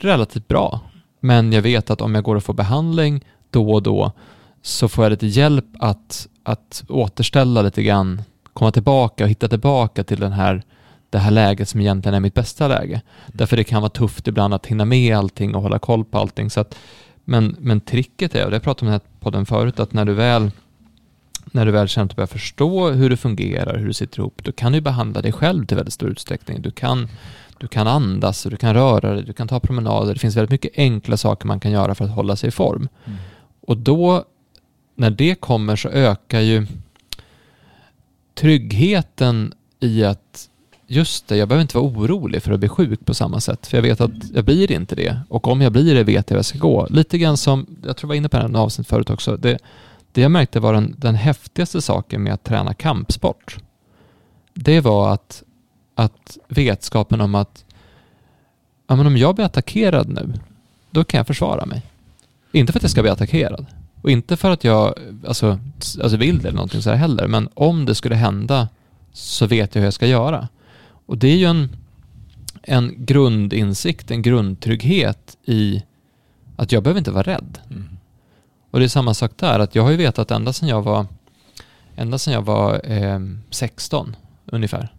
relativt 0.00 0.48
bra. 0.48 0.80
Men 1.20 1.52
jag 1.52 1.62
vet 1.62 1.90
att 1.90 2.00
om 2.00 2.14
jag 2.14 2.24
går 2.24 2.36
och 2.36 2.44
får 2.44 2.54
behandling 2.54 3.24
då 3.50 3.72
och 3.72 3.82
då 3.82 4.12
så 4.62 4.88
får 4.88 5.04
jag 5.04 5.10
lite 5.10 5.26
hjälp 5.26 5.66
att, 5.78 6.28
att 6.42 6.84
återställa 6.88 7.62
lite 7.62 7.82
grann, 7.82 8.22
komma 8.52 8.72
tillbaka 8.72 9.24
och 9.24 9.30
hitta 9.30 9.48
tillbaka 9.48 10.04
till 10.04 10.20
den 10.20 10.32
här, 10.32 10.62
det 11.10 11.18
här 11.18 11.30
läget 11.30 11.68
som 11.68 11.80
egentligen 11.80 12.14
är 12.14 12.20
mitt 12.20 12.34
bästa 12.34 12.68
läge. 12.68 12.94
Mm. 12.94 13.02
Därför 13.26 13.56
det 13.56 13.64
kan 13.64 13.82
vara 13.82 13.90
tufft 13.90 14.28
ibland 14.28 14.54
att 14.54 14.66
hinna 14.66 14.84
med 14.84 15.16
allting 15.16 15.54
och 15.54 15.62
hålla 15.62 15.78
koll 15.78 16.04
på 16.04 16.18
allting. 16.18 16.50
Så 16.50 16.60
att, 16.60 16.78
men, 17.24 17.56
men 17.58 17.80
tricket 17.80 18.34
är, 18.34 18.44
och 18.44 18.50
det 18.50 18.60
pratat 18.60 18.82
om 18.82 18.86
den 18.86 18.92
här 18.92 19.20
podden 19.20 19.46
förut, 19.46 19.80
att 19.80 19.92
när 19.92 20.04
du 20.04 20.14
väl 20.14 20.50
när 21.52 21.66
du 21.66 21.72
väl 21.72 21.88
känner 21.88 22.04
att 22.04 22.10
du 22.10 22.16
börjar 22.16 22.26
förstå 22.26 22.90
hur 22.90 23.10
det 23.10 23.16
fungerar, 23.16 23.78
hur 23.78 23.86
du 23.86 23.92
sitter 23.92 24.18
ihop, 24.18 24.40
då 24.44 24.52
kan 24.52 24.72
du 24.72 24.80
behandla 24.80 25.22
dig 25.22 25.32
själv 25.32 25.66
till 25.66 25.76
väldigt 25.76 25.94
stor 25.94 26.10
utsträckning. 26.10 26.62
Du 26.62 26.70
kan, 26.70 27.08
du 27.58 27.68
kan 27.68 27.86
andas, 27.86 28.42
du 28.42 28.56
kan 28.56 28.74
röra 28.74 29.14
dig, 29.14 29.24
du 29.24 29.32
kan 29.32 29.48
ta 29.48 29.60
promenader. 29.60 30.14
Det 30.14 30.20
finns 30.20 30.36
väldigt 30.36 30.50
mycket 30.50 30.72
enkla 30.74 31.16
saker 31.16 31.46
man 31.46 31.60
kan 31.60 31.70
göra 31.70 31.94
för 31.94 32.04
att 32.04 32.10
hålla 32.10 32.36
sig 32.36 32.48
i 32.48 32.50
form. 32.50 32.88
Mm. 33.04 33.18
Och 33.60 33.76
då 33.76 34.24
när 34.94 35.10
det 35.10 35.34
kommer 35.34 35.76
så 35.76 35.88
ökar 35.88 36.40
ju 36.40 36.66
tryggheten 38.34 39.54
i 39.80 40.04
att 40.04 40.48
just 40.86 41.28
det, 41.28 41.36
jag 41.36 41.48
behöver 41.48 41.62
inte 41.62 41.76
vara 41.76 41.86
orolig 41.86 42.42
för 42.42 42.52
att 42.52 42.60
bli 42.60 42.68
sjuk 42.68 43.04
på 43.04 43.14
samma 43.14 43.40
sätt. 43.40 43.66
För 43.66 43.76
jag 43.76 43.82
vet 43.82 44.00
att 44.00 44.30
jag 44.34 44.44
blir 44.44 44.72
inte 44.72 44.94
det. 44.94 45.20
Och 45.28 45.48
om 45.48 45.60
jag 45.60 45.72
blir 45.72 45.94
det 45.94 46.04
vet 46.04 46.30
jag 46.30 46.34
var 46.34 46.38
jag 46.38 46.44
ska 46.44 46.58
gå. 46.58 46.86
Lite 46.90 47.18
grann 47.18 47.36
som, 47.36 47.66
jag 47.84 47.96
tror 47.96 48.06
jag 48.06 48.08
var 48.08 48.14
inne 48.14 48.28
på 48.28 48.36
det 48.36 48.42
här 48.42 48.56
avsnitt 48.56 48.88
förut 48.88 49.10
också. 49.10 49.36
Det, 49.36 49.58
det 50.12 50.20
jag 50.20 50.30
märkte 50.30 50.60
var 50.60 50.72
den, 50.72 50.94
den 50.98 51.14
häftigaste 51.14 51.82
saken 51.82 52.22
med 52.22 52.32
att 52.32 52.44
träna 52.44 52.74
kampsport. 52.74 53.58
Det 54.54 54.80
var 54.80 55.12
att, 55.12 55.42
att 55.98 56.38
vetskapen 56.48 57.20
om 57.20 57.34
att 57.34 57.64
ja, 58.86 58.96
men 58.96 59.06
om 59.06 59.16
jag 59.16 59.34
blir 59.34 59.44
attackerad 59.44 60.08
nu, 60.08 60.32
då 60.90 61.04
kan 61.04 61.18
jag 61.18 61.26
försvara 61.26 61.66
mig. 61.66 61.82
Inte 62.52 62.72
för 62.72 62.78
att 62.78 62.82
jag 62.82 62.90
ska 62.90 63.02
bli 63.02 63.10
attackerad, 63.10 63.66
och 64.02 64.10
inte 64.10 64.36
för 64.36 64.50
att 64.50 64.64
jag 64.64 64.94
alltså, 65.26 65.58
alltså 66.02 66.16
vill 66.16 66.38
det 66.38 66.48
eller 66.48 66.56
någonting 66.56 66.82
så 66.82 66.90
här 66.90 66.96
heller, 66.96 67.26
men 67.28 67.48
om 67.54 67.84
det 67.84 67.94
skulle 67.94 68.14
hända 68.14 68.68
så 69.12 69.46
vet 69.46 69.74
jag 69.74 69.80
hur 69.80 69.86
jag 69.86 69.94
ska 69.94 70.06
göra. 70.06 70.48
Och 71.06 71.18
det 71.18 71.28
är 71.28 71.36
ju 71.36 71.44
en, 71.44 71.68
en 72.62 72.94
grundinsikt, 72.96 74.10
en 74.10 74.22
grundtrygghet 74.22 75.36
i 75.44 75.82
att 76.56 76.72
jag 76.72 76.82
behöver 76.82 76.98
inte 76.98 77.10
vara 77.10 77.22
rädd. 77.22 77.58
Mm. 77.70 77.88
Och 78.70 78.78
det 78.78 78.86
är 78.86 78.88
samma 78.88 79.14
sak 79.14 79.32
där, 79.36 79.58
att 79.58 79.74
jag 79.74 79.82
har 79.82 79.90
ju 79.90 79.96
vetat 79.96 80.30
ända 80.30 80.52
sedan 80.52 80.68
jag 80.68 80.82
var, 80.82 81.06
ända 81.96 82.18
sedan 82.18 82.34
jag 82.34 82.42
var 82.42 82.90
eh, 82.92 83.20
16 83.50 84.16
ungefär. 84.46 84.97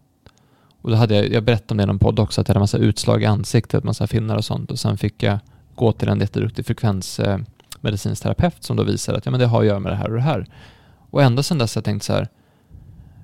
Och 0.90 0.96
då 0.96 1.00
hade 1.00 1.16
jag, 1.16 1.34
jag 1.34 1.44
berättade 1.44 1.72
om 1.72 1.78
det 1.78 1.84
i 1.84 1.86
någon 1.86 2.00
podd 2.00 2.20
också, 2.20 2.42
att 2.42 2.48
jag 2.48 2.54
hade 2.54 2.60
massa 2.60 2.78
utslag 2.78 3.24
i 3.24 3.26
ansiktet, 3.26 3.84
massa 3.84 4.08
finnar 4.08 4.38
och 4.38 4.46
sånt. 4.46 4.72
Och 4.72 4.80
sen 4.80 4.98
fick 4.98 5.24
jag 5.24 5.40
gå 5.76 5.92
till 5.92 6.10
en 6.10 6.20
jätteduktig 6.20 6.66
frekvens 6.66 7.20
eh, 7.20 7.40
terapeut 8.22 8.64
som 8.64 8.78
då 8.78 8.84
visar 8.84 9.14
att 9.14 9.26
ja, 9.26 9.32
men 9.32 9.40
det 9.40 9.46
har 9.46 9.60
att 9.60 9.66
göra 9.66 9.80
med 9.80 9.92
det 9.92 9.96
här 9.96 10.10
och 10.10 10.16
det 10.16 10.22
här. 10.22 10.46
Och 11.10 11.24
ända 11.24 11.44
sedan 11.44 11.58
dess 11.58 11.76
har 11.76 11.80
jag 11.80 11.86
tänkt 11.86 12.04
så 12.04 12.14
här, 12.14 12.28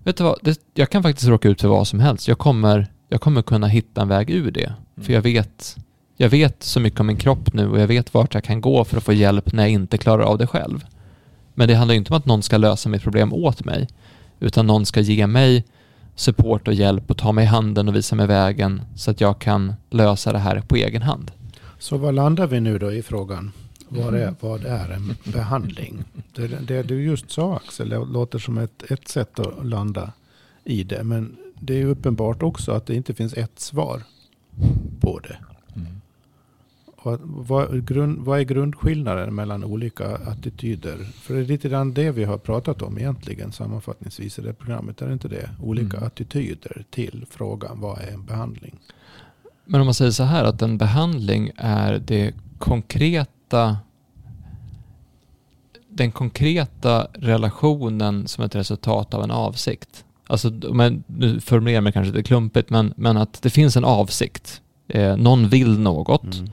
vet 0.03 0.17
du 0.17 0.23
vad, 0.23 0.39
det, 0.41 0.59
jag 0.73 0.89
kan 0.89 1.03
faktiskt 1.03 1.27
råka 1.27 1.49
ut 1.49 1.61
för 1.61 1.67
vad 1.67 1.87
som 1.87 1.99
helst. 1.99 2.27
Jag 2.27 2.37
kommer, 2.37 2.87
jag 3.09 3.21
kommer 3.21 3.41
kunna 3.41 3.67
hitta 3.67 4.01
en 4.01 4.07
väg 4.07 4.29
ur 4.29 4.51
det. 4.51 4.65
Mm. 4.65 5.05
För 5.05 5.13
jag 5.13 5.21
vet, 5.21 5.77
jag 6.17 6.29
vet 6.29 6.63
så 6.63 6.79
mycket 6.79 6.99
om 6.99 7.07
min 7.07 7.17
kropp 7.17 7.53
nu 7.53 7.69
och 7.69 7.79
jag 7.79 7.87
vet 7.87 8.13
vart 8.13 8.33
jag 8.33 8.43
kan 8.43 8.61
gå 8.61 8.83
för 8.83 8.97
att 8.97 9.03
få 9.03 9.13
hjälp 9.13 9.53
när 9.53 9.63
jag 9.63 9.71
inte 9.71 9.97
klarar 9.97 10.23
av 10.23 10.37
det 10.37 10.47
själv. 10.47 10.85
Men 11.53 11.67
det 11.67 11.75
handlar 11.75 11.95
inte 11.95 12.13
om 12.13 12.17
att 12.17 12.25
någon 12.25 12.43
ska 12.43 12.57
lösa 12.57 12.89
mitt 12.89 13.03
problem 13.03 13.33
åt 13.33 13.65
mig, 13.65 13.87
utan 14.39 14.67
någon 14.67 14.85
ska 14.85 15.01
ge 15.01 15.27
mig 15.27 15.65
support 16.15 16.67
och 16.67 16.73
hjälp 16.73 17.11
och 17.11 17.17
ta 17.17 17.31
mig 17.31 17.43
i 17.43 17.47
handen 17.47 17.87
och 17.87 17.95
visa 17.95 18.15
mig 18.15 18.27
vägen 18.27 18.81
så 18.95 19.11
att 19.11 19.21
jag 19.21 19.39
kan 19.39 19.73
lösa 19.89 20.31
det 20.31 20.39
här 20.39 20.61
på 20.61 20.75
egen 20.75 21.01
hand. 21.01 21.31
Så 21.79 21.97
vad 21.97 22.13
landar 22.13 22.47
vi 22.47 22.59
nu 22.59 22.79
då 22.79 22.91
i 22.91 23.01
frågan? 23.01 23.51
Vad 23.89 24.15
är, 24.15 24.21
mm. 24.21 24.35
vad 24.39 24.65
är 24.65 24.89
en 24.89 25.15
behandling? 25.23 26.03
Det, 26.35 26.47
det 26.47 26.83
du 26.83 27.03
just 27.03 27.31
sa 27.31 27.55
Axel 27.55 27.89
det 27.89 28.05
låter 28.05 28.39
som 28.39 28.57
ett, 28.57 28.91
ett 28.91 29.07
sätt 29.07 29.39
att 29.39 29.65
landa 29.65 30.11
i 30.63 30.83
det. 30.83 31.03
Men 31.03 31.37
det 31.59 31.81
är 31.81 31.85
uppenbart 31.85 32.43
också 32.43 32.71
att 32.71 32.85
det 32.85 32.95
inte 32.95 33.13
finns 33.13 33.33
ett 33.33 33.59
svar 33.59 34.03
på 34.99 35.19
det. 35.19 35.37
Vad, 37.25 37.85
grund, 37.85 38.25
vad 38.25 38.39
är 38.39 38.43
grundskillnaden 38.43 39.35
mellan 39.35 39.63
olika 39.63 40.15
attityder? 40.15 40.97
För 40.97 41.33
det 41.33 41.39
är 41.39 41.45
lite 41.45 41.69
grann 41.69 41.93
det 41.93 42.11
vi 42.11 42.23
har 42.23 42.37
pratat 42.37 42.81
om 42.81 42.97
egentligen 42.97 43.51
sammanfattningsvis 43.51 44.39
i 44.39 44.41
det 44.41 44.53
programmet. 44.53 45.01
Är 45.01 45.07
det 45.07 45.13
inte 45.13 45.27
det? 45.27 45.49
Olika 45.61 45.97
mm. 45.97 46.07
attityder 46.07 46.85
till 46.89 47.25
frågan 47.29 47.79
vad 47.79 48.01
är 48.01 48.11
en 48.11 48.25
behandling? 48.25 48.79
Men 49.65 49.81
om 49.81 49.87
man 49.87 49.93
säger 49.93 50.11
så 50.11 50.23
här 50.23 50.43
att 50.43 50.61
en 50.61 50.77
behandling 50.77 51.51
är 51.57 52.01
det 52.05 52.33
konkreta 52.57 53.77
den 55.89 56.11
konkreta 56.11 57.07
relationen 57.13 58.27
som 58.27 58.43
ett 58.43 58.55
resultat 58.55 59.13
av 59.13 59.23
en 59.23 59.31
avsikt. 59.31 60.05
Alltså, 60.27 60.51
men, 60.51 61.03
nu 61.07 61.39
formulerar 61.39 61.81
mig 61.81 61.93
kanske 61.93 62.13
lite 62.13 62.27
klumpigt, 62.27 62.69
men, 62.69 62.93
men 62.97 63.17
att 63.17 63.41
det 63.41 63.49
finns 63.49 63.77
en 63.77 63.85
avsikt. 63.85 64.61
Eh, 64.87 65.17
någon 65.17 65.49
vill 65.49 65.79
något 65.79 66.35
mm 66.35 66.49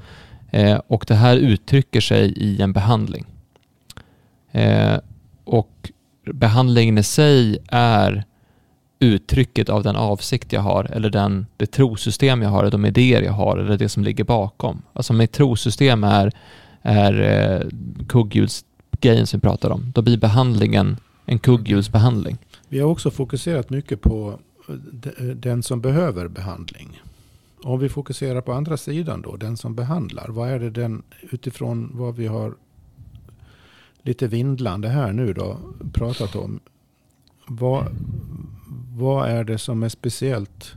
eh, 0.53 0.81
och 0.87 1.05
det 1.09 1.15
här 1.15 1.37
uttrycker 1.37 2.01
sig 2.01 2.33
i 2.33 2.63
en 2.63 2.73
behandling. 2.73 3.27
Eh, 4.53 4.99
och 5.45 5.91
behandlingen 6.25 6.99
i 6.99 7.03
sig 7.03 7.59
är 7.69 8.25
uttrycket 8.99 9.69
av 9.69 9.83
den 9.83 9.97
avsikt 9.97 10.53
jag 10.53 10.61
har 10.61 10.85
eller 10.85 11.11
den, 11.11 11.47
det 11.57 11.67
trosystem 11.67 12.43
jag 12.43 12.51
har, 12.51 12.61
eller 12.61 12.71
de 12.71 12.85
idéer 12.85 13.23
jag 13.23 13.33
har 13.33 13.59
eller 13.59 13.79
det 13.79 13.89
som 13.89 14.05
ligger 14.05 14.25
bakom. 14.25 14.83
Alltså 14.93 15.13
mitt 15.13 15.33
trosystem 15.33 16.05
är, 16.05 16.33
är 16.83 17.21
eh, 17.21 17.69
kugghjulsgrejen 18.09 19.27
som 19.27 19.41
vi 19.41 19.43
pratar 19.43 19.71
om. 19.71 19.93
Då 19.95 20.03
blir 20.03 20.19
behandlingen 20.19 20.97
en 21.27 21.39
kugghjulsbehandling. 21.39 22.39
Vi 22.69 22.81
har 22.81 22.89
också 22.89 23.11
fokuserat 23.11 23.71
mycket 23.71 24.01
på 24.01 24.39
eh, 24.69 24.75
eh, 25.29 25.35
den 25.35 25.63
som 25.63 25.81
behöver 25.81 26.29
behandling. 26.29 27.03
Om 27.65 27.81
vi 27.81 27.89
fokuserar 27.89 28.41
på 28.41 28.53
andra 28.53 28.77
sidan 28.77 29.23
då, 29.23 29.37
den 29.37 29.57
som 29.57 29.75
behandlar. 29.75 30.29
Vad 30.29 30.49
är 30.49 30.59
det 30.59 30.71
den, 30.71 31.03
utifrån 31.21 31.91
vad 31.95 32.17
vi 32.17 32.27
har 32.27 32.55
lite 34.03 34.27
vindlande 34.27 34.89
här 34.89 35.13
nu 35.13 35.33
då, 35.33 35.59
pratat 35.93 36.37
om. 36.37 36.61
Vad, 37.47 37.87
vad 38.97 39.29
är 39.29 39.45
det 39.45 39.59
som 39.59 39.83
är 39.83 39.89
speciellt 39.89 40.75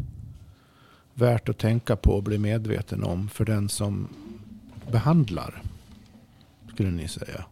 värt 1.13 1.49
att 1.49 1.57
tänka 1.57 1.95
på 1.95 2.11
och 2.11 2.23
bli 2.23 2.37
medveten 2.37 3.03
om 3.03 3.29
för 3.29 3.45
den 3.45 3.69
som 3.69 4.07
behandlar? 4.91 5.61
Skulle 6.73 6.91
ni 6.91 7.07
säga. 7.07 7.45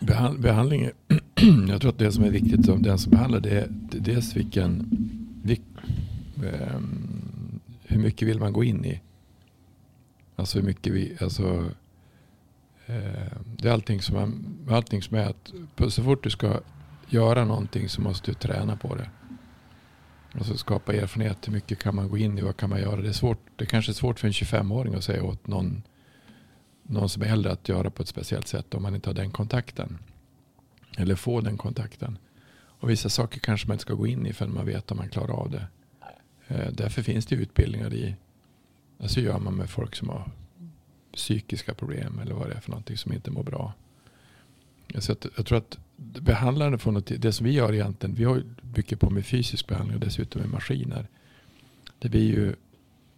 Behand, 0.00 0.40
behandling, 0.40 0.90
jag 1.68 1.80
tror 1.80 1.90
att 1.90 1.98
det 1.98 2.12
som 2.12 2.24
är 2.24 2.30
viktigt 2.30 2.66
som 2.66 2.82
den 2.82 2.98
som 2.98 3.10
behandlar 3.10 3.40
det 3.40 3.50
är 3.50 3.68
dels 3.90 4.36
vilken, 4.36 4.88
vilk, 5.42 5.62
eh, 6.36 6.80
hur 7.82 7.98
mycket 7.98 8.28
vill 8.28 8.38
man 8.38 8.52
gå 8.52 8.64
in 8.64 8.84
i? 8.84 9.00
Alltså 10.36 10.58
hur 10.58 10.66
mycket 10.66 10.92
vi, 10.92 11.16
alltså 11.20 11.70
eh, 12.86 13.32
det 13.56 13.68
är 13.68 13.72
allting 13.72 14.02
som, 14.02 14.16
man, 14.16 14.58
allting 14.70 15.02
som 15.02 15.16
är 15.16 15.26
att 15.26 15.52
så 15.92 16.02
fort 16.02 16.22
du 16.24 16.30
ska 16.30 16.60
göra 17.08 17.44
någonting 17.44 17.88
så 17.88 18.00
måste 18.00 18.30
du 18.30 18.34
träna 18.34 18.76
på 18.76 18.94
det. 18.94 19.10
Alltså 20.32 20.56
skapa 20.56 20.94
erfarenhet, 20.94 21.48
hur 21.48 21.52
mycket 21.52 21.78
kan 21.78 21.94
man 21.94 22.08
gå 22.08 22.18
in 22.18 22.38
i, 22.38 22.40
vad 22.40 22.56
kan 22.56 22.70
man 22.70 22.80
göra? 22.80 23.00
Det 23.00 23.08
är 23.08 23.12
svårt, 23.12 23.38
det 23.56 23.66
kanske 23.66 23.92
är 23.92 23.94
svårt 23.94 24.20
för 24.20 24.26
en 24.26 24.32
25-åring 24.32 24.94
att 24.94 25.04
säga 25.04 25.24
åt 25.24 25.46
någon 25.46 25.82
någon 26.82 27.08
som 27.08 27.22
är 27.22 27.26
äldre 27.26 27.52
att 27.52 27.68
göra 27.68 27.90
på 27.90 28.02
ett 28.02 28.08
speciellt 28.08 28.48
sätt 28.48 28.74
om 28.74 28.82
man 28.82 28.94
inte 28.94 29.08
har 29.08 29.14
den 29.14 29.30
kontakten. 29.30 29.98
Eller 31.00 31.14
få 31.14 31.40
den 31.40 31.56
kontakten. 31.56 32.18
Och 32.52 32.90
vissa 32.90 33.08
saker 33.08 33.40
kanske 33.40 33.68
man 33.68 33.74
inte 33.74 33.82
ska 33.82 33.94
gå 33.94 34.06
in 34.06 34.26
i 34.26 34.32
förrän 34.32 34.54
man 34.54 34.66
vet 34.66 34.90
om 34.90 34.96
man 34.96 35.08
klarar 35.08 35.34
av 35.34 35.50
det. 35.50 35.66
Eh, 36.48 36.72
Därför 36.72 37.02
finns 37.02 37.26
det 37.26 37.34
utbildningar 37.34 37.94
i, 37.94 38.16
alltså 39.00 39.20
gör 39.20 39.38
man 39.38 39.54
med 39.54 39.70
folk 39.70 39.96
som 39.96 40.08
har 40.08 40.30
psykiska 41.14 41.74
problem 41.74 42.18
eller 42.22 42.34
vad 42.34 42.48
det 42.48 42.54
är 42.54 42.60
för 42.60 42.70
någonting 42.70 42.96
som 42.96 43.12
inte 43.12 43.30
mår 43.30 43.42
bra. 43.42 43.72
Så 44.98 45.12
att, 45.12 45.26
jag 45.36 45.46
tror 45.46 45.58
att 45.58 45.78
behandlaren 45.96 46.78
får 46.78 46.92
något, 46.92 47.12
det 47.18 47.32
som 47.32 47.46
vi 47.46 47.52
gör 47.52 47.72
egentligen, 47.72 48.14
vi 48.14 48.24
har 48.24 48.42
mycket 48.74 49.00
på 49.00 49.10
med 49.10 49.26
fysisk 49.26 49.66
behandling 49.66 49.94
och 49.94 50.04
dessutom 50.04 50.40
med 50.40 50.50
maskiner. 50.50 51.08
Det 51.98 52.08
blir 52.08 52.30
ju 52.30 52.54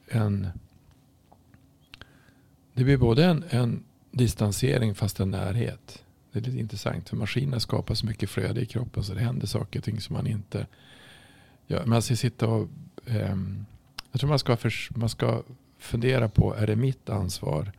en 0.09 0.49
det 2.75 2.85
blir 2.85 2.97
både 2.97 3.25
en, 3.25 3.45
en 3.51 3.85
distansering 4.11 4.95
fast 4.95 5.21
en 5.21 5.31
närhet. 5.31 6.02
Det 6.33 6.39
är 6.39 6.43
lite 6.43 6.59
intressant 6.59 7.09
för 7.09 7.17
maskiner 7.17 7.59
skapar 7.59 7.95
så 7.95 8.07
mycket 8.07 8.31
flöde 8.31 8.61
i 8.61 8.67
kroppen 8.67 9.05
så 9.05 9.15
det 9.15 9.21
händer 9.21 9.47
saker 9.47 9.81
och 9.81 9.85
ting 9.85 10.01
som 10.01 10.17
man 10.17 10.27
inte 10.27 10.67
gör. 11.67 11.87
Man 11.87 12.03
ska 12.03 12.17
sitta 12.17 12.47
och, 12.47 12.69
eh, 13.07 13.37
jag 14.13 14.21
tror 14.21 14.29
man 14.29 14.39
ska, 14.39 14.57
för, 14.57 14.99
man 14.99 15.09
ska 15.09 15.43
fundera 15.79 16.29
på, 16.29 16.55
är 16.55 16.67
det 16.67 16.77
mitt 16.77 17.11
ansvar? 17.11 17.73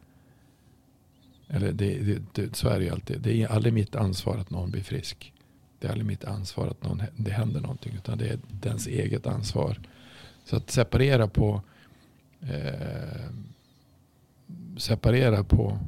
Eller 1.47 1.71
det, 1.71 1.99
det, 1.99 2.21
det, 2.33 2.55
så 2.55 2.69
är 2.69 2.79
det 2.79 2.85
ju 2.85 2.91
alltid. 2.91 3.21
Det 3.21 3.41
är 3.41 3.47
aldrig 3.47 3.73
mitt 3.73 3.95
ansvar 3.95 4.37
att 4.37 4.49
någon 4.49 4.71
blir 4.71 4.83
frisk. 4.83 5.33
Det 5.79 5.87
är 5.87 5.91
aldrig 5.91 6.07
mitt 6.07 6.23
ansvar 6.23 6.67
att 6.67 6.83
någon, 6.83 7.01
det 7.15 7.31
händer 7.31 7.61
någonting. 7.61 7.93
Utan 7.95 8.17
det 8.17 8.27
är 8.27 8.39
dens 8.61 8.87
eget 8.87 9.27
ansvar. 9.27 9.79
Så 10.45 10.55
att 10.55 10.71
separera 10.71 11.27
på 11.27 11.61
eh, 12.41 13.29
separera 14.77 15.43
på, 15.43 15.79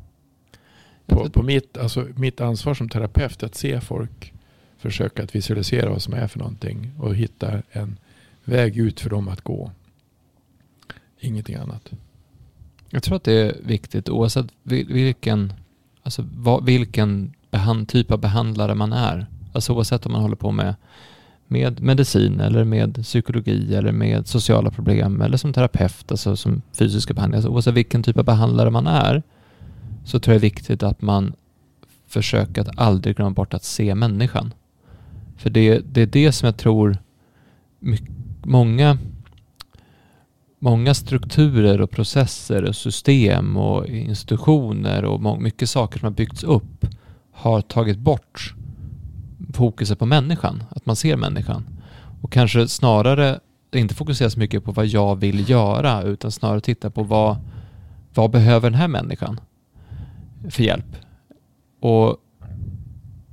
på, 1.06 1.30
på 1.30 1.44
mitt, 1.44 1.78
alltså 1.78 2.08
mitt 2.16 2.42
ansvar 2.42 2.74
som 2.74 2.90
terapeut 2.90 3.44
att 3.44 3.56
se 3.56 3.82
folk, 3.82 4.34
försöka 4.78 5.24
att 5.24 5.36
visualisera 5.36 5.90
vad 5.90 6.02
som 6.02 6.14
är 6.14 6.28
för 6.28 6.40
någonting 6.40 6.92
och 7.00 7.16
hitta 7.16 7.62
en 7.72 7.98
väg 8.44 8.78
ut 8.78 9.00
för 9.00 9.10
dem 9.10 9.28
att 9.28 9.42
gå. 9.42 9.72
Ingenting 11.20 11.56
annat. 11.56 11.92
Jag 12.90 13.04
tror 13.04 13.16
att 13.16 13.24
det 13.24 13.34
är 13.34 13.56
viktigt 13.64 14.10
oavsett 14.10 14.46
vil- 14.64 14.94
vilken, 14.94 15.54
alltså 16.04 16.26
vad, 16.36 16.66
vilken 16.66 17.34
behand, 17.52 17.90
typ 17.90 18.12
av 18.12 18.20
behandlare 18.20 18.76
man 18.76 18.94
är. 18.94 19.26
Alltså 19.54 19.74
oavsett 19.74 20.06
om 20.06 20.12
man 20.12 20.22
håller 20.22 20.36
på 20.36 20.52
med, 20.52 20.76
med 21.48 21.82
medicin 21.82 22.40
eller 22.40 22.64
med 22.64 23.04
psykologi 23.04 23.76
eller 23.76 23.92
med 23.92 24.28
sociala 24.28 24.72
problem 24.72 25.22
eller 25.22 25.38
som 25.38 25.54
terapeut, 25.54 26.12
alltså 26.12 26.36
som 26.36 26.62
fysiska 26.74 27.14
behandlingar. 27.14 27.38
Alltså 27.38 27.52
oavsett 27.52 27.74
vilken 27.74 28.04
typ 28.04 28.18
av 28.18 28.26
behandlare 28.26 28.70
man 28.70 28.88
är 28.88 29.24
så 30.06 30.20
tror 30.20 30.34
jag 30.34 30.42
det 30.42 30.48
är 30.48 30.50
viktigt 30.50 30.84
att 30.84 31.02
man 31.02 31.34
försöker 32.08 32.62
att 32.62 32.80
aldrig 32.80 33.16
glömma 33.16 33.32
bort 33.32 33.54
att 33.54 33.64
se 33.64 33.96
människan. 33.96 34.54
För 35.38 35.50
det, 35.50 35.80
det 35.80 36.02
är 36.02 36.06
det 36.06 36.32
som 36.32 36.46
jag 36.46 36.58
tror 36.58 36.98
mycket, 37.80 38.12
många 38.44 38.98
många 40.60 40.94
strukturer 40.94 41.82
och 41.82 41.92
processer 41.92 42.64
och 42.64 42.76
system 42.76 43.58
och 43.58 43.88
institutioner 43.88 45.06
och 45.06 45.22
må- 45.22 45.40
mycket 45.40 45.70
saker 45.70 46.00
som 46.00 46.06
har 46.06 46.12
byggts 46.12 46.44
upp 46.44 46.86
har 47.32 47.62
tagit 47.62 47.98
bort 47.98 48.54
fokuset 49.54 50.00
på 50.00 50.06
människan, 50.06 50.64
att 50.70 50.86
man 50.86 50.96
ser 50.96 51.18
människan. 51.18 51.66
Och 52.22 52.32
kanske 52.32 52.68
snarare 52.68 53.40
inte 53.74 53.96
fokusera 53.96 54.30
så 54.30 54.40
mycket 54.40 54.64
på 54.64 54.72
vad 54.72 54.86
jag 54.86 55.16
vill 55.16 55.50
göra 55.50 56.02
utan 56.02 56.32
snarare 56.32 56.62
titta 56.62 56.90
på 56.90 57.04
vad, 57.04 57.38
vad 58.14 58.32
behöver 58.32 58.70
den 58.70 58.80
här 58.80 58.88
människan 58.88 59.40
för 60.50 60.64
hjälp. 60.64 60.96
Och 61.80 62.18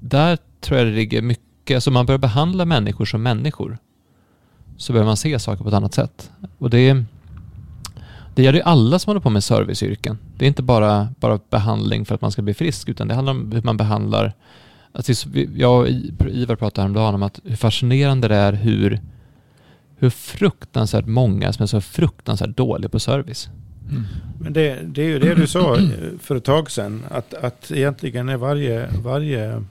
där 0.01 0.39
tror 0.61 0.79
jag 0.79 0.87
det 0.87 0.93
ligger 0.93 1.23
mycket, 1.23 1.75
alltså 1.75 1.91
man 1.91 2.07
börjar 2.07 2.19
behandla 2.19 2.65
människor 2.65 3.05
som 3.05 3.23
människor 3.23 3.79
så 4.77 4.93
börjar 4.93 5.07
man 5.07 5.17
se 5.17 5.39
saker 5.39 5.63
på 5.63 5.69
ett 5.69 5.75
annat 5.75 5.95
sätt. 5.95 6.31
Och 6.59 6.71
det, 6.71 7.05
det 8.35 8.43
gäller 8.43 8.59
ju 8.59 8.65
alla 8.65 8.99
som 8.99 9.11
håller 9.11 9.21
på 9.21 9.31
med 9.31 9.45
serviceyrken. 9.45 10.19
Det 10.37 10.45
är 10.45 10.49
inte 10.49 10.63
bara, 10.63 11.09
bara 11.21 11.39
behandling 11.51 12.05
för 12.05 12.15
att 12.15 12.21
man 12.21 12.33
ska 12.33 12.43
bli 12.43 12.55
frisk, 12.55 12.89
utan 12.89 13.09
det 13.09 13.15
handlar 13.15 13.33
om 13.33 13.53
hur 13.53 13.63
man 13.63 13.77
behandlar... 13.77 14.33
Alltså, 14.95 15.29
jag 15.55 15.81
och 15.81 15.89
Ivar 16.29 16.57
pratade 16.57 16.83
häromdagen 16.83 17.15
om 17.15 17.23
att 17.23 17.41
hur 17.45 17.57
fascinerande 17.57 18.29
det 18.29 18.37
är 18.37 18.53
hur, 18.53 19.01
hur 19.97 20.11
fruktansvärt 20.11 21.07
många 21.07 21.53
som 21.53 21.63
är 21.63 21.67
så 21.67 21.81
fruktansvärt 21.81 22.57
dåliga 22.57 22.89
på 22.89 23.01
service. 23.01 23.51
Men 24.41 24.53
det, 24.53 24.81
det 24.83 25.03
är 25.03 25.07
ju 25.07 25.19
det 25.19 25.35
du 25.35 25.47
sa 25.47 25.79
för 26.21 26.37
ett 26.37 26.45
tag 26.45 26.71
sedan. 26.71 27.03
Att, 27.11 27.35
att 27.35 27.71
egentligen 27.71 28.29
är 28.29 28.37
varje, 28.37 28.89
varje 29.03 29.65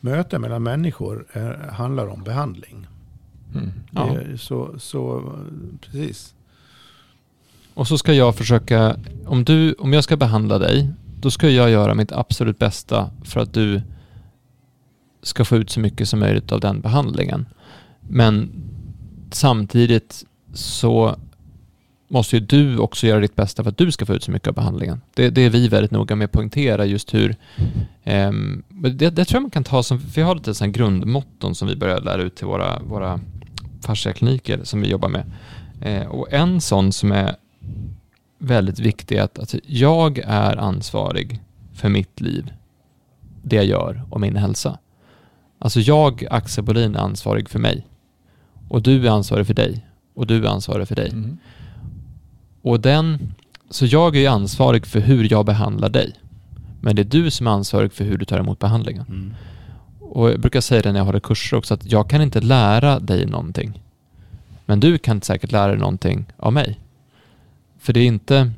möte 0.00 0.38
mellan 0.38 0.62
människor 0.62 1.26
är, 1.32 1.70
handlar 1.72 2.06
om 2.06 2.22
behandling. 2.22 2.86
Mm. 3.54 3.70
Ja. 3.90 4.16
Så, 4.38 4.78
så, 4.78 5.32
precis. 5.80 6.34
Och 7.74 7.88
så 7.88 7.98
ska 7.98 8.12
jag 8.12 8.36
försöka, 8.36 8.96
om, 9.26 9.44
du, 9.44 9.72
om 9.72 9.92
jag 9.92 10.04
ska 10.04 10.16
behandla 10.16 10.58
dig, 10.58 10.88
då 11.20 11.30
ska 11.30 11.48
jag 11.48 11.70
göra 11.70 11.94
mitt 11.94 12.12
absolut 12.12 12.58
bästa 12.58 13.10
för 13.24 13.40
att 13.40 13.54
du 13.54 13.82
ska 15.22 15.44
få 15.44 15.56
ut 15.56 15.70
så 15.70 15.80
mycket 15.80 16.08
som 16.08 16.20
möjligt 16.20 16.52
av 16.52 16.60
den 16.60 16.80
behandlingen. 16.80 17.46
Men 18.00 18.50
samtidigt 19.30 20.24
så 20.52 21.16
måste 22.10 22.36
ju 22.36 22.40
du 22.40 22.78
också 22.78 23.06
göra 23.06 23.20
ditt 23.20 23.36
bästa 23.36 23.62
för 23.62 23.70
att 23.70 23.78
du 23.78 23.92
ska 23.92 24.06
få 24.06 24.14
ut 24.14 24.24
så 24.24 24.30
mycket 24.30 24.48
av 24.48 24.54
behandlingen. 24.54 25.00
Det, 25.14 25.30
det 25.30 25.40
är 25.40 25.50
vi 25.50 25.68
väldigt 25.68 25.90
noga 25.90 26.16
med 26.16 26.24
att 26.24 26.32
poängtera 26.32 26.84
just 26.84 27.14
hur 27.14 27.36
ehm, 28.04 28.62
det, 28.68 29.10
det 29.10 29.24
tror 29.24 29.36
jag 29.36 29.42
man 29.42 29.50
kan 29.50 29.64
ta 29.64 29.82
som, 29.82 30.00
för 30.00 30.08
vi 30.08 30.22
har 30.22 30.34
lite 30.34 30.54
sådana 30.54 30.72
grundmotton 30.72 31.54
som 31.54 31.68
vi 31.68 31.76
börjar 31.76 32.00
lära 32.00 32.22
ut 32.22 32.34
till 32.34 32.46
våra, 32.46 32.78
våra 32.82 33.20
fasciakliniker 33.80 34.60
som 34.64 34.80
vi 34.80 34.88
jobbar 34.88 35.08
med. 35.08 35.24
Eh, 35.80 36.06
och 36.06 36.32
en 36.32 36.60
sån 36.60 36.92
som 36.92 37.12
är 37.12 37.36
väldigt 38.38 38.78
viktig 38.78 39.16
är 39.16 39.22
att, 39.22 39.38
att 39.38 39.54
jag 39.66 40.18
är 40.18 40.56
ansvarig 40.56 41.40
för 41.74 41.88
mitt 41.88 42.20
liv, 42.20 42.52
det 43.42 43.56
jag 43.56 43.64
gör 43.64 44.02
och 44.10 44.20
min 44.20 44.36
hälsa. 44.36 44.78
Alltså 45.58 45.80
jag, 45.80 46.26
Axel 46.30 46.64
Bolin, 46.64 46.94
är 46.94 47.00
ansvarig 47.00 47.48
för 47.48 47.58
mig. 47.58 47.86
Och 48.68 48.82
du 48.82 49.06
är 49.06 49.10
ansvarig 49.10 49.46
för 49.46 49.54
dig. 49.54 49.86
Och 50.14 50.26
du 50.26 50.44
är 50.44 50.48
ansvarig 50.48 50.88
för 50.88 50.96
dig. 50.96 51.08
Mm. 51.08 51.38
Och 52.62 52.80
den, 52.80 53.34
så 53.70 53.86
jag 53.86 54.16
är 54.16 54.20
ju 54.20 54.26
ansvarig 54.26 54.86
för 54.86 55.00
hur 55.00 55.32
jag 55.32 55.46
behandlar 55.46 55.88
dig. 55.88 56.14
Men 56.80 56.96
det 56.96 57.02
är 57.02 57.04
du 57.04 57.30
som 57.30 57.46
är 57.46 57.50
ansvarig 57.50 57.92
för 57.92 58.04
hur 58.04 58.18
du 58.18 58.24
tar 58.24 58.38
emot 58.38 58.58
behandlingen. 58.58 59.04
Mm. 59.08 59.34
Och 60.00 60.30
jag 60.30 60.40
brukar 60.40 60.60
säga 60.60 60.82
det 60.82 60.92
när 60.92 61.00
jag 61.00 61.04
håller 61.04 61.20
kurser 61.20 61.56
också, 61.56 61.74
att 61.74 61.92
jag 61.92 62.10
kan 62.10 62.22
inte 62.22 62.40
lära 62.40 63.00
dig 63.00 63.26
någonting. 63.26 63.82
Men 64.66 64.80
du 64.80 64.98
kan 64.98 65.22
säkert 65.22 65.52
lära 65.52 65.68
dig 65.68 65.78
någonting 65.78 66.26
av 66.36 66.52
mig. 66.52 66.80
För 67.78 67.92
det 67.92 68.00
är 68.00 68.06
inte, 68.06 68.52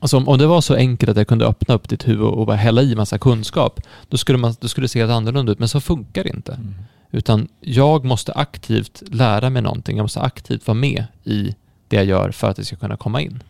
Alltså 0.00 0.16
om, 0.16 0.28
om 0.28 0.38
det 0.38 0.46
var 0.46 0.60
så 0.60 0.74
enkelt 0.74 1.10
att 1.10 1.16
jag 1.16 1.28
kunde 1.28 1.46
öppna 1.46 1.74
upp 1.74 1.88
ditt 1.88 2.08
huvud 2.08 2.26
och 2.26 2.46
bara 2.46 2.56
hälla 2.56 2.82
i 2.82 2.96
massa 2.96 3.18
kunskap, 3.18 3.80
då 4.08 4.16
skulle, 4.16 4.38
man, 4.38 4.54
då 4.60 4.68
skulle 4.68 4.84
det 4.84 4.88
se 4.88 5.00
helt 5.00 5.12
annorlunda 5.12 5.52
ut. 5.52 5.58
Men 5.58 5.68
så 5.68 5.80
funkar 5.80 6.24
det 6.24 6.30
inte. 6.30 6.52
Mm. 6.52 6.74
Utan 7.10 7.48
jag 7.60 8.04
måste 8.04 8.32
aktivt 8.32 9.02
lära 9.06 9.50
mig 9.50 9.62
någonting. 9.62 9.96
Jag 9.96 10.04
måste 10.04 10.20
aktivt 10.20 10.66
vara 10.66 10.74
med 10.74 11.04
i 11.24 11.54
det 11.88 11.96
jag 11.96 12.04
gör 12.04 12.30
för 12.30 12.50
att 12.50 12.56
det 12.56 12.64
ska 12.64 12.76
kunna 12.76 12.96
komma 12.96 13.20
in. 13.20 13.42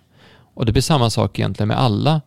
Och 0.55 0.67
det 0.67 0.73
blir 0.73 0.83
samma 0.83 1.11
sak 1.11 1.39
egentligen 1.39 1.69
med 1.69 1.79
alla, 1.79 2.21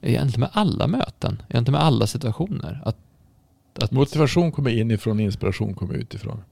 egentligen 0.00 0.40
med 0.40 0.50
alla 0.52 0.86
möten, 0.86 1.42
egentligen 1.48 1.72
med 1.72 1.82
alla 1.86 2.06
situationer. 2.06 2.82
Att, 2.84 2.96
att, 3.82 3.90
Motivation 3.90 4.52
kommer 4.52 4.70
inifrån, 4.70 5.20
inspiration 5.20 5.74
kommer 5.74 5.94
utifrån. 5.94 6.42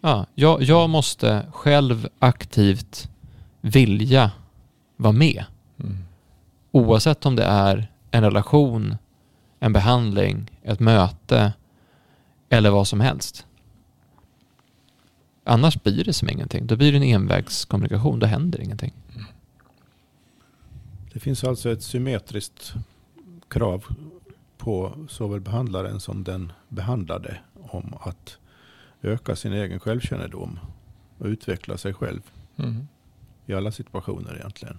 ja, 0.00 0.26
jag, 0.34 0.62
jag 0.62 0.90
måste 0.90 1.46
själv 1.52 2.08
aktivt 2.18 3.10
vilja 3.60 4.30
vara 4.96 5.12
med. 5.12 5.44
Mm. 5.80 5.98
Oavsett 6.70 7.26
om 7.26 7.36
det 7.36 7.44
är 7.44 7.92
en 8.10 8.24
relation, 8.24 8.96
en 9.60 9.72
behandling, 9.72 10.50
ett 10.62 10.80
möte 10.80 11.52
eller 12.48 12.70
vad 12.70 12.88
som 12.88 13.00
helst. 13.00 13.46
Annars 15.44 15.82
blir 15.82 16.04
det 16.04 16.12
som 16.12 16.28
ingenting. 16.28 16.66
Då 16.66 16.76
blir 16.76 16.92
det 16.92 16.98
en 16.98 17.02
envägskommunikation. 17.02 18.18
Då 18.18 18.26
händer 18.26 18.60
ingenting. 18.60 18.92
Det 21.12 21.20
finns 21.20 21.44
alltså 21.44 21.70
ett 21.70 21.82
symmetriskt 21.82 22.74
krav 23.48 23.84
på 24.58 24.92
såväl 25.08 25.40
behandlaren 25.40 26.00
som 26.00 26.24
den 26.24 26.52
behandlade 26.68 27.38
om 27.54 27.94
att 28.00 28.38
öka 29.02 29.36
sin 29.36 29.52
egen 29.52 29.80
självkännedom 29.80 30.58
och 31.18 31.26
utveckla 31.26 31.76
sig 31.78 31.94
själv 31.94 32.20
Mm. 32.56 32.86
i 33.46 33.54
alla 33.54 33.72
situationer 33.72 34.36
egentligen. 34.36 34.78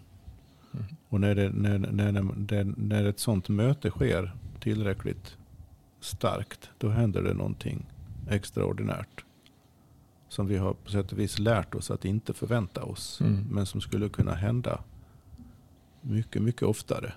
Mm. 0.74 0.86
Och 1.10 1.22
när, 1.22 1.36
det, 1.36 1.50
när, 1.50 1.78
när, 1.80 2.12
när, 2.12 2.74
när 2.78 3.06
ett 3.06 3.20
sånt 3.20 3.50
möte 3.50 3.90
sker 3.90 4.36
tillräckligt 4.60 5.38
starkt, 6.00 6.70
då 6.78 6.90
händer 6.90 7.22
det 7.22 7.34
någonting 7.34 7.86
extraordinärt. 8.30 9.26
Som 10.32 10.48
vi 10.48 10.58
har 10.58 10.74
på 10.74 10.92
sätt 10.92 11.12
och 11.12 11.20
vis 11.20 11.40
lärt 11.40 11.76
oss 11.76 11.92
att 11.92 12.06
inte 12.06 12.34
förvänta 12.34 12.84
oss. 12.84 13.22
Mm. 13.22 13.48
Men 13.50 13.66
som 13.66 13.82
skulle 13.82 14.10
kunna 14.10 14.34
hända 14.34 14.80
mycket, 16.02 16.42
mycket 16.42 16.62
oftare. 16.62 17.14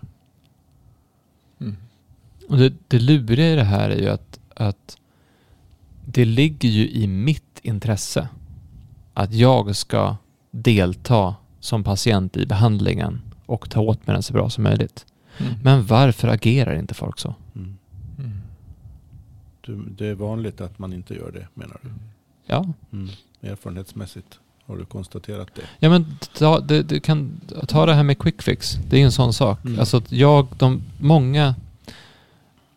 Mm. 1.61 1.77
Och 2.49 2.57
det, 2.57 2.75
det 2.89 2.99
luriga 2.99 3.53
i 3.53 3.57
det 3.57 3.65
här 3.65 3.91
är 3.91 4.01
ju 4.01 4.09
att, 4.09 4.41
att 4.55 4.97
det 6.07 6.25
ligger 6.25 6.69
ju 6.69 6.89
i 6.89 7.07
mitt 7.07 7.61
intresse 7.63 8.29
att 9.15 9.35
jag 9.35 9.77
ska 9.77 10.17
delta 10.51 11.35
som 11.61 11.85
patient 11.85 12.37
i 12.37 12.47
behandlingen 12.47 13.21
och 13.47 13.71
ta 13.71 13.81
åt 13.81 14.07
mig 14.07 14.15
den 14.15 14.23
så 14.23 14.33
bra 14.33 14.51
som 14.51 14.65
möjligt. 14.65 15.07
Mm. 15.39 15.55
Men 15.63 15.87
varför 15.87 16.29
agerar 16.29 16.79
inte 16.79 16.95
folk 16.95 17.19
så? 17.19 17.35
Mm. 17.55 17.79
Mm. 18.19 19.95
Det 19.97 20.07
är 20.07 20.15
vanligt 20.15 20.61
att 20.61 20.79
man 20.79 20.93
inte 20.93 21.15
gör 21.15 21.33
det 21.33 21.49
menar 21.55 21.79
du? 21.83 21.89
Ja, 22.47 22.67
Mm. 22.93 23.09
Erfarenhetsmässigt 23.43 24.39
har 24.67 24.77
du 24.77 24.85
konstaterat 24.85 25.49
det? 25.55 25.63
ja 25.79 25.91
men 25.91 26.19
ta, 26.39 26.61
det, 26.61 26.83
du 26.83 27.01
kan 27.01 27.41
ta 27.69 27.87
det 27.87 27.95
här 27.95 28.03
med 28.03 28.19
quick 28.19 28.43
fix. 28.43 28.79
Det 28.89 29.01
är 29.01 29.05
en 29.05 29.13
sån 29.13 29.33
sak. 29.33 29.65
Mm. 29.65 29.81
Alltså 29.81 30.03
jag, 30.09 30.47
de 30.59 30.83
många 31.01 31.55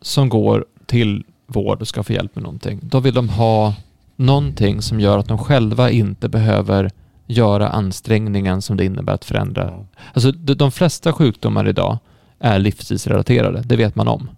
som 0.01 0.29
går 0.29 0.65
till 0.85 1.23
vård 1.47 1.81
och 1.81 1.87
ska 1.87 2.03
få 2.03 2.13
hjälp 2.13 2.35
med 2.35 2.43
någonting, 2.43 2.79
då 2.83 2.99
vill 2.99 3.13
de 3.13 3.29
ha 3.29 3.73
någonting 4.15 4.81
som 4.81 4.99
gör 4.99 5.17
att 5.17 5.27
de 5.27 5.37
själva 5.37 5.91
inte 5.91 6.29
behöver 6.29 6.91
göra 7.25 7.69
ansträngningen 7.69 8.61
som 8.61 8.77
det 8.77 8.85
innebär 8.85 9.13
att 9.13 9.25
förändra. 9.25 9.63
Ja. 9.65 9.85
Alltså 10.13 10.31
de, 10.31 10.53
de 10.53 10.71
flesta 10.71 11.13
sjukdomar 11.13 11.69
idag 11.69 11.97
är 12.39 12.59
livsstilsrelaterade, 12.59 13.61
det 13.65 13.75
vet 13.75 13.95
man 13.95 14.07
om. 14.07 14.29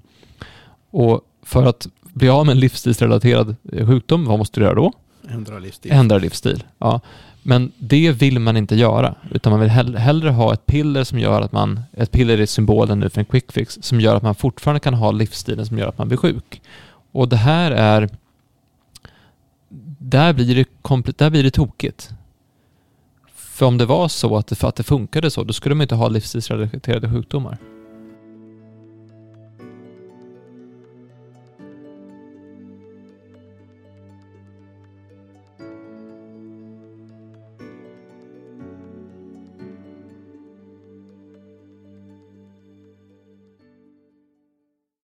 Och 0.92 1.22
för 1.44 1.66
att 1.66 1.88
bli 2.14 2.30
av 2.30 2.46
med 2.46 2.54
en 2.54 2.60
livsstilsrelaterad 2.60 3.56
sjukdom, 3.86 4.26
vad 4.26 4.38
måste 4.40 4.60
du 4.60 4.64
göra 4.66 4.76
då? 4.76 4.94
Ändra 5.28 5.60
livsstil. 5.60 5.92
Ändra 5.92 6.18
livsstil. 6.18 6.64
Ja. 6.78 7.02
Men 7.44 7.72
det 7.78 8.12
vill 8.12 8.40
man 8.40 8.58
inte 8.58 8.76
göra, 8.76 9.16
utan 9.32 9.52
man 9.52 9.60
vill 9.60 9.70
hell- 9.70 9.96
hellre 9.98 10.30
ha 10.30 10.54
ett 10.54 10.66
piller 10.66 11.04
som 11.04 11.20
gör 11.20 11.42
att 11.42 11.52
man, 11.52 11.80
ett 11.94 12.12
piller 12.12 12.38
är 12.38 12.46
symbolen 12.46 13.00
nu 13.00 13.10
för 13.10 13.20
en 13.22 13.26
quick 13.26 13.52
fix, 13.52 13.78
som 13.82 14.02
gör 14.02 14.16
att 14.16 14.24
man 14.24 14.36
fortfarande 14.36 14.80
kan 14.80 14.94
ha 14.94 15.12
livsstilen 15.12 15.66
som 15.66 15.78
gör 15.78 15.88
att 15.88 15.98
man 15.98 16.08
blir 16.08 16.18
sjuk. 16.18 16.62
Och 17.12 17.30
det 17.30 17.36
här 17.38 17.72
är, 17.72 18.10
där 20.00 20.34
blir 20.34 20.56
det, 20.56 20.66
komple- 20.82 21.14
där 21.18 21.30
blir 21.30 21.44
det 21.44 21.52
tokigt. 21.52 22.10
För 23.36 23.66
om 23.66 23.78
det 23.78 23.86
var 23.86 24.08
så 24.08 24.38
att 24.38 24.48
det, 24.48 24.56
för 24.56 24.68
att 24.70 24.76
det 24.76 24.84
funkade 24.84 25.32
så, 25.32 25.44
då 25.44 25.54
skulle 25.54 25.76
man 25.76 25.82
inte 25.82 25.96
ha 25.96 26.08
livsstilsrelaterade 26.10 27.10
sjukdomar. 27.10 27.58